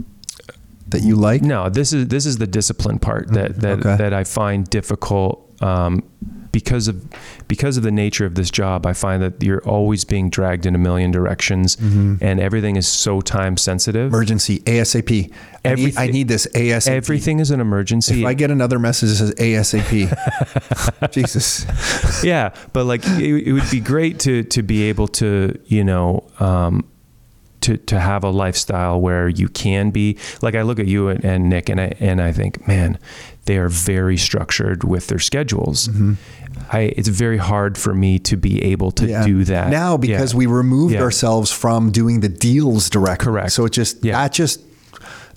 that 0.93 1.03
you 1.03 1.17
like? 1.17 1.43
no, 1.43 1.69
this 1.69 1.93
is 1.93 2.09
this 2.09 2.25
is 2.27 2.39
the 2.39 2.47
discipline 2.47 2.99
part 2.99 3.29
that 3.33 3.61
that 3.61 3.81
okay. 3.81 3.97
that 3.97 4.13
I 4.15 4.25
find 4.25 4.69
difficult 4.71 5.49
um, 5.63 6.03
because 6.53 6.89
of 6.89 7.03
because 7.49 7.77
of 7.77 7.83
the 7.83 7.91
nature 7.91 8.27
of 8.27 8.35
this 8.35 8.51
job. 8.51 8.87
I 8.87 8.93
find 8.93 9.23
that 9.23 9.43
you're 9.43 9.63
always 9.67 10.05
being 10.05 10.31
dragged 10.31 10.67
in 10.67 10.75
a 10.75 10.79
million 10.79 11.11
directions, 11.11 11.77
Mm-hmm. 11.77 12.17
and 12.21 12.41
everything 12.41 12.77
is 12.77 12.87
so 12.87 13.21
time 13.21 13.57
sensitive. 13.57 14.13
Emergency 14.13 14.59
ASAP. 14.61 15.33
I 15.65 15.75
need, 15.77 15.97
I 15.97 16.07
need 16.09 16.27
this 16.29 16.47
ASAP. 16.49 16.89
Everything 16.89 17.39
is 17.39 17.51
an 17.53 17.61
emergency. 17.61 18.21
If 18.21 18.27
I 18.27 18.35
get 18.35 18.51
another 18.51 18.79
message 18.81 19.11
that 19.11 19.17
says 19.17 19.35
ASAP, 19.37 21.13
Jesus. 21.13 21.65
yeah, 22.25 22.53
but 22.73 22.85
like 22.85 23.05
it, 23.07 23.47
it 23.47 23.53
would 23.53 23.71
be 23.71 23.81
great 23.81 24.19
to 24.21 24.43
to 24.45 24.63
be 24.63 24.83
able 24.85 25.09
to 25.09 25.59
you 25.67 25.85
know 25.85 26.25
um, 26.41 26.85
to 27.63 27.77
to 27.79 27.99
have 28.01 28.25
a 28.25 28.31
lifestyle 28.31 29.01
where 29.01 29.29
you 29.29 29.49
can 29.49 29.91
be 29.91 30.17
like 30.43 30.55
I 30.55 30.63
look 30.63 30.79
at 30.79 30.87
you 30.87 31.09
and, 31.09 31.25
and 31.25 31.49
Nick 31.49 31.69
and 31.69 31.81
I 31.81 31.93
and 32.01 32.21
I 32.21 32.33
think 32.33 32.67
man 32.69 32.99
they 33.47 33.57
are 33.59 33.69
very 33.69 34.17
structured 34.17 34.85
with 34.85 35.07
their 35.09 35.19
schedules. 35.19 35.89
I 36.71 36.93
it's 36.97 37.09
very 37.09 37.39
hard 37.39 37.77
for 37.79 37.95
me 37.95 38.19
to 38.21 38.37
be 38.37 38.63
able 38.63 38.93
to 38.93 39.03
Mm-hmm. 39.05 39.11
Yeah. 39.13 39.27
do 39.27 39.45
that 39.45 39.71
now 39.71 39.97
because 39.97 40.33
Yeah. 40.33 40.39
we 40.39 40.47
removed 40.47 40.95
Yeah. 40.95 41.03
ourselves 41.03 41.51
from 41.51 41.91
doing 41.91 42.21
the 42.21 42.29
deals 42.29 42.89
directly. 42.91 43.25
Correct. 43.27 43.53
So 43.53 43.65
it 43.65 43.73
just 43.73 44.03
that 44.03 44.33
just 44.33 44.61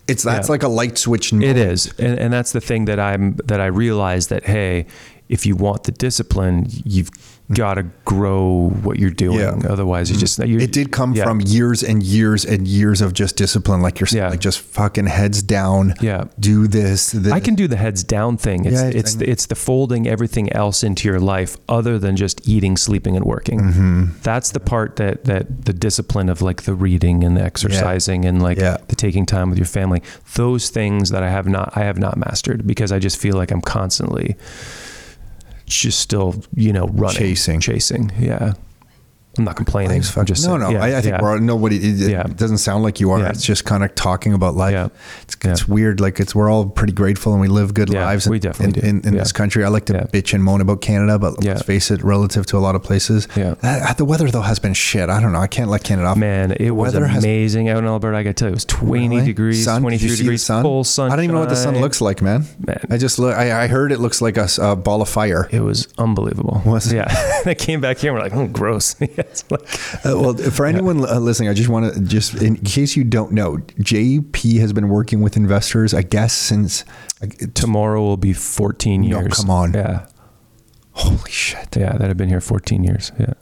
it's 0.08 0.24
that's 0.24 0.50
like 0.50 0.62
a 0.64 0.68
light 0.68 0.98
switch. 1.00 1.34
It 1.34 1.58
is, 1.58 1.88
and, 1.98 2.20
and 2.20 2.32
that's 2.32 2.52
the 2.52 2.62
thing 2.62 2.86
that 2.86 3.00
I'm 3.00 3.38
that 3.46 3.60
I 3.60 3.66
realize 3.66 4.28
that 4.28 4.44
hey, 4.46 4.86
if 5.30 5.46
you 5.48 5.56
want 5.56 5.84
the 5.86 5.92
discipline, 5.92 6.68
you've 6.86 7.10
got 7.54 7.76
to 7.76 7.84
grow 8.06 8.70
what 8.82 8.98
you're 8.98 9.12
doing. 9.12 9.40
Yeah. 9.40 9.52
Mm-hmm. 9.52 9.72
Otherwise, 9.72 10.10
you 10.10 10.18
just 10.18 10.40
you're, 10.40 10.60
It 10.62 10.72
did 10.72 10.92
come 10.92 11.14
yeah. 11.14 11.24
from 11.24 11.42
years 11.42 11.84
and 11.84 12.02
years 12.02 12.46
and 12.46 12.68
years 12.68 13.02
of 13.02 13.14
just 13.14 13.36
discipline, 13.36 13.82
like 13.82 14.00
you're 14.00 14.08
saying, 14.08 14.24
Yeah. 14.24 14.30
like 14.30 14.40
just 14.40 14.60
fucking 14.60 15.06
heads 15.06 15.44
down. 15.44 15.94
Yeah. 16.02 16.26
Do 16.40 16.68
this. 16.68 17.12
this. 17.12 17.32
I 17.32 17.40
can 17.40 17.56
do 17.56 17.68
the 17.68 17.76
heads 17.76 18.04
down 18.04 18.38
thing. 18.38 18.66
It's 18.66 18.76
Yeah, 18.76 18.88
it's 18.88 19.16
the, 19.16 19.30
it's 19.30 19.46
the 19.46 19.56
folding 19.56 20.08
everything 20.08 20.52
else 20.54 20.84
into 20.84 21.08
your 21.08 21.20
life 21.20 21.58
other 21.70 22.00
than 22.00 22.16
just 22.16 22.48
eating, 22.48 22.78
sleeping, 22.78 23.16
and 23.16 23.26
working. 23.26 23.60
Mm-hmm. 23.60 24.04
That's 24.24 24.52
the 24.52 24.60
part 24.60 24.96
that 24.96 25.26
that 25.26 25.66
the 25.66 25.74
discipline 25.74 26.30
of 26.30 26.42
like 26.42 26.64
the 26.64 26.74
reading 26.74 27.24
and 27.24 27.38
the 27.38 27.42
exercising 27.44 28.26
and 28.26 28.42
like 28.42 28.58
the 28.58 28.96
taking 28.96 29.26
time 29.26 29.50
with 29.50 29.60
your 29.60 29.68
family. 29.68 30.02
Those 30.36 30.70
things 30.70 31.10
that 31.12 31.22
I 31.24 31.30
have 31.30 31.48
not 31.48 31.76
I 31.78 31.84
have 31.84 32.00
not 32.00 32.18
mastered 32.18 32.66
because 32.66 32.92
I 32.92 33.00
just 33.00 33.18
feel 33.18 33.36
like 33.36 33.52
I'm 33.52 33.62
constantly 33.62 34.36
just 35.66 36.00
still 36.00 36.36
you 36.56 36.72
know 36.74 36.88
running 36.88 37.18
Chasing. 37.18 37.60
chasing. 37.60 38.12
Yeah, 38.20 38.54
I'm 39.38 39.44
not 39.44 39.56
complaining. 39.56 40.02
Just 40.02 40.46
no, 40.48 40.58
no. 40.58 40.70
yeah, 40.70 40.82
I, 40.84 40.98
I 40.98 41.02
think 41.02 41.16
yeah. 41.16 41.22
we're 41.22 41.40
nobody. 41.40 41.76
It, 41.78 42.02
it 42.02 42.10
Yeah. 42.12 42.24
doesn't 42.24 42.60
sound 42.60 42.84
like 42.84 43.00
you 43.00 43.12
are. 43.12 43.20
Yeah. 43.20 43.30
It's 43.30 43.46
just 43.46 43.66
kind 43.66 43.84
of 43.84 43.94
talking 43.96 44.34
about 44.34 44.56
life. 44.56 44.90
It's, 45.24 45.36
it's 45.44 45.68
weird. 45.68 46.00
Like 46.00 46.20
it's 46.20 46.34
we're 46.34 46.50
all 46.50 46.66
pretty 46.68 46.94
grateful 46.94 47.34
and 47.34 47.42
we 47.42 47.48
live 47.48 47.74
good 47.74 47.90
lives. 47.90 48.28
we 48.30 48.38
in, 48.38 48.42
definitely 48.42 48.88
in, 48.90 49.00
do. 49.02 49.08
in, 49.08 49.14
in 49.14 49.18
this 49.20 49.32
country. 49.32 49.64
I 49.64 49.68
like 49.68 49.86
to 49.86 49.94
bitch 50.14 50.34
and 50.34 50.44
moan 50.44 50.62
about 50.62 50.82
Canada, 50.82 51.20
but 51.20 51.44
let's 51.44 51.64
face 51.64 51.92
it, 51.92 52.04
relative 52.04 52.46
to 52.48 52.58
a 52.58 52.60
lot 52.60 52.76
of 52.76 52.84
places, 52.84 53.28
Yeah. 53.36 53.56
uh, 53.62 53.94
the 53.94 54.06
weather 54.06 54.30
though 54.32 54.42
has 54.42 54.60
been 54.60 54.74
shit. 54.74 55.10
I 55.10 55.20
don't 55.22 55.34
know. 55.34 55.40
I 55.40 55.48
can't 55.48 55.70
let 55.70 55.84
Canada 55.84 56.08
off. 56.10 56.18
Man, 56.18 56.52
it 56.54 56.72
was 56.72 56.94
weather 56.94 57.06
has- 57.06 57.24
amazing 57.24 57.70
out 57.70 57.78
in 57.80 57.86
Alberta. 57.86 58.18
I 58.18 58.24
got 58.24 58.30
to 58.30 58.34
tell 58.36 58.48
you, 58.48 58.54
it 58.54 58.56
was 58.56 58.66
20 58.66 59.10
Really? 59.10 59.26
degrees, 59.26 59.64
Sun? 59.66 59.82
Did 59.84 60.02
you 60.02 60.08
23 60.08 60.08
see 60.10 60.16
the 60.16 60.24
degrees, 60.24 60.44
sun? 60.44 60.64
full 60.64 60.84
sun. 60.84 61.12
I 61.12 61.16
don't 61.16 61.26
even 61.26 61.34
know 61.36 61.42
what 61.42 61.50
the 61.50 61.56
sun 61.56 61.80
looks 61.80 62.00
like, 62.02 62.22
man. 62.22 62.46
Man. 62.66 62.80
I 62.90 62.98
just 62.98 63.20
look. 63.20 63.36
I, 63.36 63.64
I 63.64 63.68
heard 63.68 63.92
it 63.92 64.00
looks 64.00 64.22
like 64.22 64.38
a 64.38 64.76
ball 64.76 65.02
of 65.02 65.10
fire. 65.10 65.48
It 65.52 65.60
was 65.62 65.88
unbelievable. 65.98 66.62
Was 66.66 66.92
it? 66.92 66.96
Yeah. 66.98 67.42
I 67.46 67.54
came 67.54 67.82
back 67.82 67.98
here 67.98 68.12
and 68.12 68.18
we're 68.18 68.24
like, 68.24 68.34
oh, 68.34 68.48
gross. 68.48 68.96
Yeah, 69.28 69.42
like, 69.50 70.06
Uh, 70.06 70.20
well, 70.20 70.34
for 70.36 70.66
anyone 70.66 71.06
uh, 71.08 71.20
listening, 71.20 71.50
I 71.50 71.54
just 71.54 71.70
want 71.70 71.94
to 71.94 72.00
just 72.02 72.36
in 72.42 72.58
case 72.58 72.96
you 72.96 73.04
don't 73.04 73.32
know, 73.32 73.58
JP 73.80 74.60
has 74.60 74.74
been 74.74 74.90
working 74.90 75.22
with 75.22 75.36
investors, 75.38 75.94
I 75.94 76.02
guess, 76.04 76.34
since. 76.34 76.84
like, 77.22 77.54
tomorrow 77.54 78.02
will 78.02 78.18
be 78.18 78.34
14 78.34 79.02
No, 79.02 79.20
years. 79.20 79.34
come 79.36 79.50
on. 79.50 79.74
Yeah. 79.74 80.08
Holy 80.94 81.30
shit! 81.30 81.76
Yeah. 81.76 81.98
That 81.98 82.08
have 82.08 82.18
been 82.18 82.30
here 82.30 82.40
14 82.42 82.84
years. 82.84 83.12
Yeah. 83.20 83.34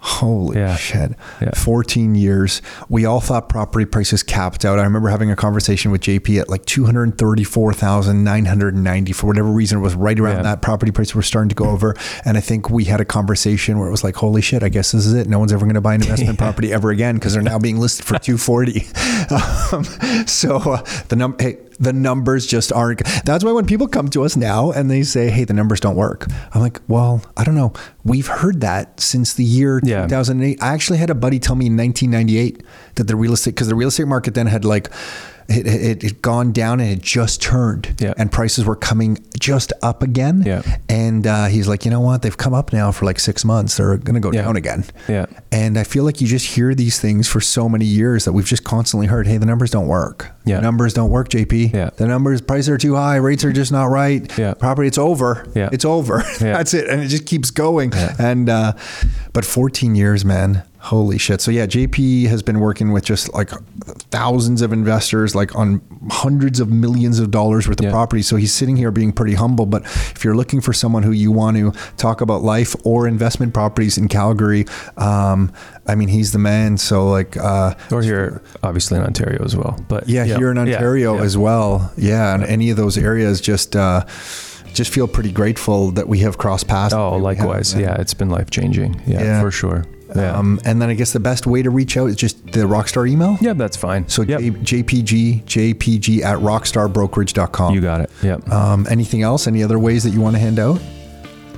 Holy 0.00 0.56
Yeah. 0.58 0.76
shit! 0.76 1.12
Yeah. 1.40 1.50
Fourteen 1.56 2.14
years. 2.14 2.62
We 2.88 3.04
all 3.04 3.20
thought 3.20 3.48
property 3.48 3.84
prices 3.84 4.22
capped 4.22 4.64
out. 4.64 4.78
I 4.78 4.84
remember 4.84 5.08
having 5.08 5.28
a 5.30 5.34
conversation 5.36 5.90
with 5.90 6.02
JP 6.02 6.40
at 6.40 6.48
like 6.48 6.64
two 6.66 6.86
hundred 6.86 7.18
thirty-four 7.18 7.72
thousand 7.72 8.22
nine 8.22 8.44
hundred 8.44 8.76
ninety. 8.76 9.12
For 9.12 9.26
whatever 9.26 9.48
reason, 9.50 9.78
it 9.78 9.80
was 9.82 9.96
right 9.96 10.18
around 10.18 10.36
Yeah. 10.36 10.42
that. 10.42 10.62
Property 10.62 10.92
prices 10.92 11.16
were 11.16 11.22
starting 11.22 11.48
to 11.48 11.56
go 11.56 11.64
over, 11.66 11.96
and 12.24 12.36
I 12.38 12.40
think 12.40 12.70
we 12.70 12.84
had 12.84 13.00
a 13.00 13.04
conversation 13.04 13.78
where 13.78 13.88
it 13.88 13.90
was 13.90 14.04
like, 14.04 14.14
"Holy 14.14 14.40
shit! 14.40 14.62
I 14.62 14.68
guess 14.68 14.92
this 14.92 15.04
is 15.04 15.14
it. 15.14 15.28
No 15.28 15.40
one's 15.40 15.52
ever 15.52 15.64
going 15.66 15.74
to 15.74 15.80
buy 15.80 15.94
an 15.94 16.02
investment 16.02 16.38
property 16.46 16.72
ever 16.72 16.90
again 16.90 17.16
because 17.16 17.32
they're 17.32 17.42
now 17.42 17.58
being 17.58 17.78
listed 17.78 18.06
for 18.06 18.18
two 18.20 18.38
forty. 18.38 18.86
um, 19.72 19.84
so 20.26 20.58
uh, 20.58 20.82
the 21.08 21.16
number. 21.16 21.42
Hey, 21.42 21.58
the 21.80 21.92
numbers 21.92 22.46
just 22.46 22.72
aren't. 22.72 23.02
That's 23.24 23.44
why 23.44 23.52
when 23.52 23.66
people 23.66 23.86
come 23.88 24.08
to 24.10 24.24
us 24.24 24.36
now 24.36 24.70
and 24.72 24.90
they 24.90 25.02
say, 25.02 25.30
"Hey, 25.30 25.44
the 25.44 25.52
numbers 25.54 25.80
don't 25.80 25.96
work," 25.96 26.26
I'm 26.52 26.60
like, 26.60 26.80
"Well, 26.88 27.22
I 27.36 27.44
don't 27.44 27.54
know. 27.54 27.72
We've 28.04 28.26
heard 28.26 28.60
that 28.62 29.00
since 29.00 29.34
the 29.34 29.44
year 29.44 29.80
Yeah. 29.84 30.06
2008. 30.06 30.62
I 30.62 30.72
actually 30.74 30.98
had 30.98 31.10
a 31.10 31.14
buddy 31.14 31.38
tell 31.38 31.54
me 31.56 31.66
in 31.66 31.76
1998 31.76 32.62
that 32.96 33.04
the 33.04 33.16
real 33.16 33.32
estate 33.32 33.52
because 33.54 33.68
the 33.68 33.74
real 33.74 33.88
estate 33.88 34.08
market 34.08 34.34
then 34.34 34.46
had 34.46 34.64
like 34.64 34.90
it 35.48 35.66
it 35.66 36.02
had 36.02 36.20
gone 36.22 36.52
down 36.52 36.78
and 36.80 36.90
it 36.90 37.00
just 37.02 37.40
turned, 37.40 37.94
Yeah. 37.98 38.12
and 38.18 38.30
prices 38.30 38.64
were 38.66 38.76
coming 38.76 39.18
just 39.40 39.72
up 39.82 40.02
again. 40.02 40.42
Yeah. 40.44 40.62
and 40.88 41.26
uh, 41.26 41.46
he's 41.46 41.66
like, 41.68 41.84
you 41.84 41.90
know 41.90 42.00
what? 42.00 42.22
They've 42.22 42.36
come 42.36 42.52
up 42.54 42.72
now 42.72 42.92
for 42.92 43.04
like 43.06 43.18
six 43.18 43.44
months. 43.44 43.76
They're 43.76 43.96
going 43.96 44.14
to 44.14 44.20
go 44.20 44.30
Yeah. 44.32 44.42
down 44.42 44.56
again. 44.56 44.84
Yeah. 45.08 45.26
And 45.52 45.78
I 45.78 45.84
feel 45.84 46.04
like 46.04 46.20
you 46.20 46.26
just 46.26 46.46
hear 46.54 46.74
these 46.74 47.00
things 47.00 47.26
for 47.28 47.40
so 47.40 47.68
many 47.68 47.84
years 47.86 48.24
that 48.26 48.32
we've 48.32 48.44
just 48.46 48.64
constantly 48.64 49.06
heard, 49.06 49.26
hey, 49.26 49.38
the 49.38 49.46
numbers 49.46 49.70
don't 49.70 49.86
work. 49.88 50.28
Yeah. 50.44 50.56
The 50.56 50.62
numbers 50.62 50.92
don't 50.94 51.10
work, 51.10 51.28
JP. 51.30 51.72
Yeah. 51.72 51.90
The 51.96 52.06
numbers, 52.06 52.40
prices 52.40 52.68
are 52.68 52.78
too 52.78 52.94
high, 52.96 53.16
rates 53.16 53.44
are 53.44 53.52
just 53.52 53.72
not 53.72 53.84
right. 53.86 54.30
Yeah. 54.38 54.54
Property, 54.54 54.88
it's 54.88 54.98
over. 54.98 55.46
Yeah. 55.54 55.70
It's 55.72 55.84
over. 55.84 56.22
Yeah. 56.40 56.56
That's 56.58 56.72
it. 56.74 56.88
And 56.88 57.02
it 57.02 57.08
just 57.08 57.26
keeps 57.26 57.50
going. 57.50 57.92
Yeah. 57.92 58.14
And, 58.18 58.48
uh, 58.48 58.72
but 59.32 59.44
14 59.44 59.94
years, 59.94 60.24
man. 60.24 60.62
Holy 60.80 61.18
shit. 61.18 61.40
So 61.40 61.50
yeah, 61.50 61.66
JP 61.66 62.26
has 62.28 62.42
been 62.42 62.60
working 62.60 62.92
with 62.92 63.04
just 63.04 63.34
like 63.34 63.50
thousands 64.10 64.62
of 64.62 64.72
investors, 64.72 65.34
like 65.34 65.54
on 65.56 65.80
hundreds 66.08 66.60
of 66.60 66.70
millions 66.70 67.18
of 67.18 67.30
dollars 67.32 67.66
worth 67.66 67.80
of 67.80 67.86
Yeah. 67.86 67.90
property. 67.90 68.22
So 68.22 68.36
he's 68.36 68.54
sitting 68.54 68.76
here 68.76 68.92
being 68.92 69.12
pretty 69.12 69.34
humble. 69.34 69.66
But 69.66 69.82
if 69.84 70.22
you're 70.24 70.36
looking 70.36 70.60
for 70.60 70.72
someone 70.72 71.02
who 71.02 71.10
you 71.10 71.32
want 71.32 71.56
to 71.56 71.72
talk 71.96 72.20
about 72.20 72.42
life 72.42 72.76
or 72.84 73.08
investment 73.08 73.52
properties 73.54 73.98
in 73.98 74.06
Calgary, 74.08 74.66
um, 74.96 75.50
I 75.86 75.96
mean, 75.96 76.08
he's 76.08 76.30
the 76.30 76.38
man. 76.38 76.78
So 76.78 77.08
like, 77.08 77.36
uh, 77.36 77.74
Or 77.90 78.00
here, 78.00 78.40
obviously 78.62 78.98
in 78.98 79.04
Ontario 79.04 79.44
as 79.44 79.56
well. 79.56 79.78
But 79.88 80.08
yeah, 80.08 80.24
here 80.24 80.50
in 80.52 80.58
Ontario 80.58 81.16
yeah. 81.16 81.22
as 81.22 81.36
well. 81.36 81.92
Yeah, 81.96 82.34
and 82.34 82.44
any 82.44 82.70
of 82.70 82.76
those 82.76 82.96
areas 82.96 83.40
just 83.40 83.74
uh, 83.74 84.04
just 84.74 84.92
feel 84.92 85.08
pretty 85.08 85.32
grateful 85.32 85.90
that 85.92 86.06
we 86.08 86.20
have 86.20 86.38
crossed 86.38 86.68
paths. 86.68 86.94
Oh, 86.94 87.08
we 87.10 87.14
have, 87.14 87.22
likewise. 87.22 87.74
yeah, 87.74 88.00
it's 88.00 88.14
been 88.14 88.30
life 88.30 88.48
changing. 88.50 89.00
Yeah, 89.06 89.22
Yeah. 89.24 89.40
for 89.40 89.50
sure. 89.50 89.84
Yeah. 90.14 90.36
Um, 90.36 90.60
and 90.64 90.80
then 90.80 90.88
I 90.88 90.94
guess 90.94 91.12
the 91.12 91.20
best 91.20 91.46
way 91.46 91.62
to 91.62 91.70
reach 91.70 91.96
out 91.96 92.06
is 92.08 92.16
just 92.16 92.44
the 92.46 92.60
Rockstar 92.60 93.08
email. 93.08 93.36
yeah, 93.40 93.52
that's 93.52 93.76
fine. 93.76 94.08
So 94.08 94.22
yep. 94.22 94.40
J- 94.40 94.82
JPG, 94.82 95.44
JPG 95.44 96.22
at 96.22 96.38
rockstarbrokerage.com. 96.38 97.74
you 97.74 97.80
got 97.80 98.00
it. 98.00 98.10
Yep. 98.22 98.48
Um, 98.50 98.86
anything 98.90 99.22
else? 99.22 99.46
Any 99.46 99.62
other 99.62 99.78
ways 99.78 100.04
that 100.04 100.10
you 100.10 100.20
want 100.20 100.36
to 100.36 100.40
hand 100.40 100.58
out? 100.58 100.80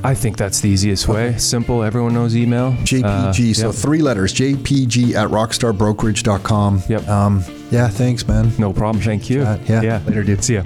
I 0.03 0.15
think 0.15 0.39
that's 0.39 0.61
the 0.61 0.69
easiest 0.71 1.09
way. 1.09 1.37
Simple. 1.37 1.83
Everyone 1.83 2.15
knows 2.15 2.35
email. 2.35 2.73
JPG. 2.73 3.51
Uh, 3.51 3.55
so 3.55 3.67
yep. 3.67 3.75
three 3.75 4.01
letters. 4.01 4.33
JPG 4.33 5.13
at 5.15 5.29
rockstarbrokerage.com. 5.29 6.83
Yep. 6.89 7.09
Um, 7.09 7.45
yeah, 7.71 7.89
thanks, 7.89 8.27
man. 8.27 8.51
no 8.59 8.73
problem. 8.73 9.03
Thank 9.05 9.29
you. 9.29 9.43
chat. 9.43 9.69
Yeah. 9.69 9.83
Yeah. 9.83 10.03
Later, 10.07 10.23
dude. 10.23 10.43
See 10.43 10.55
ya. 10.55 10.63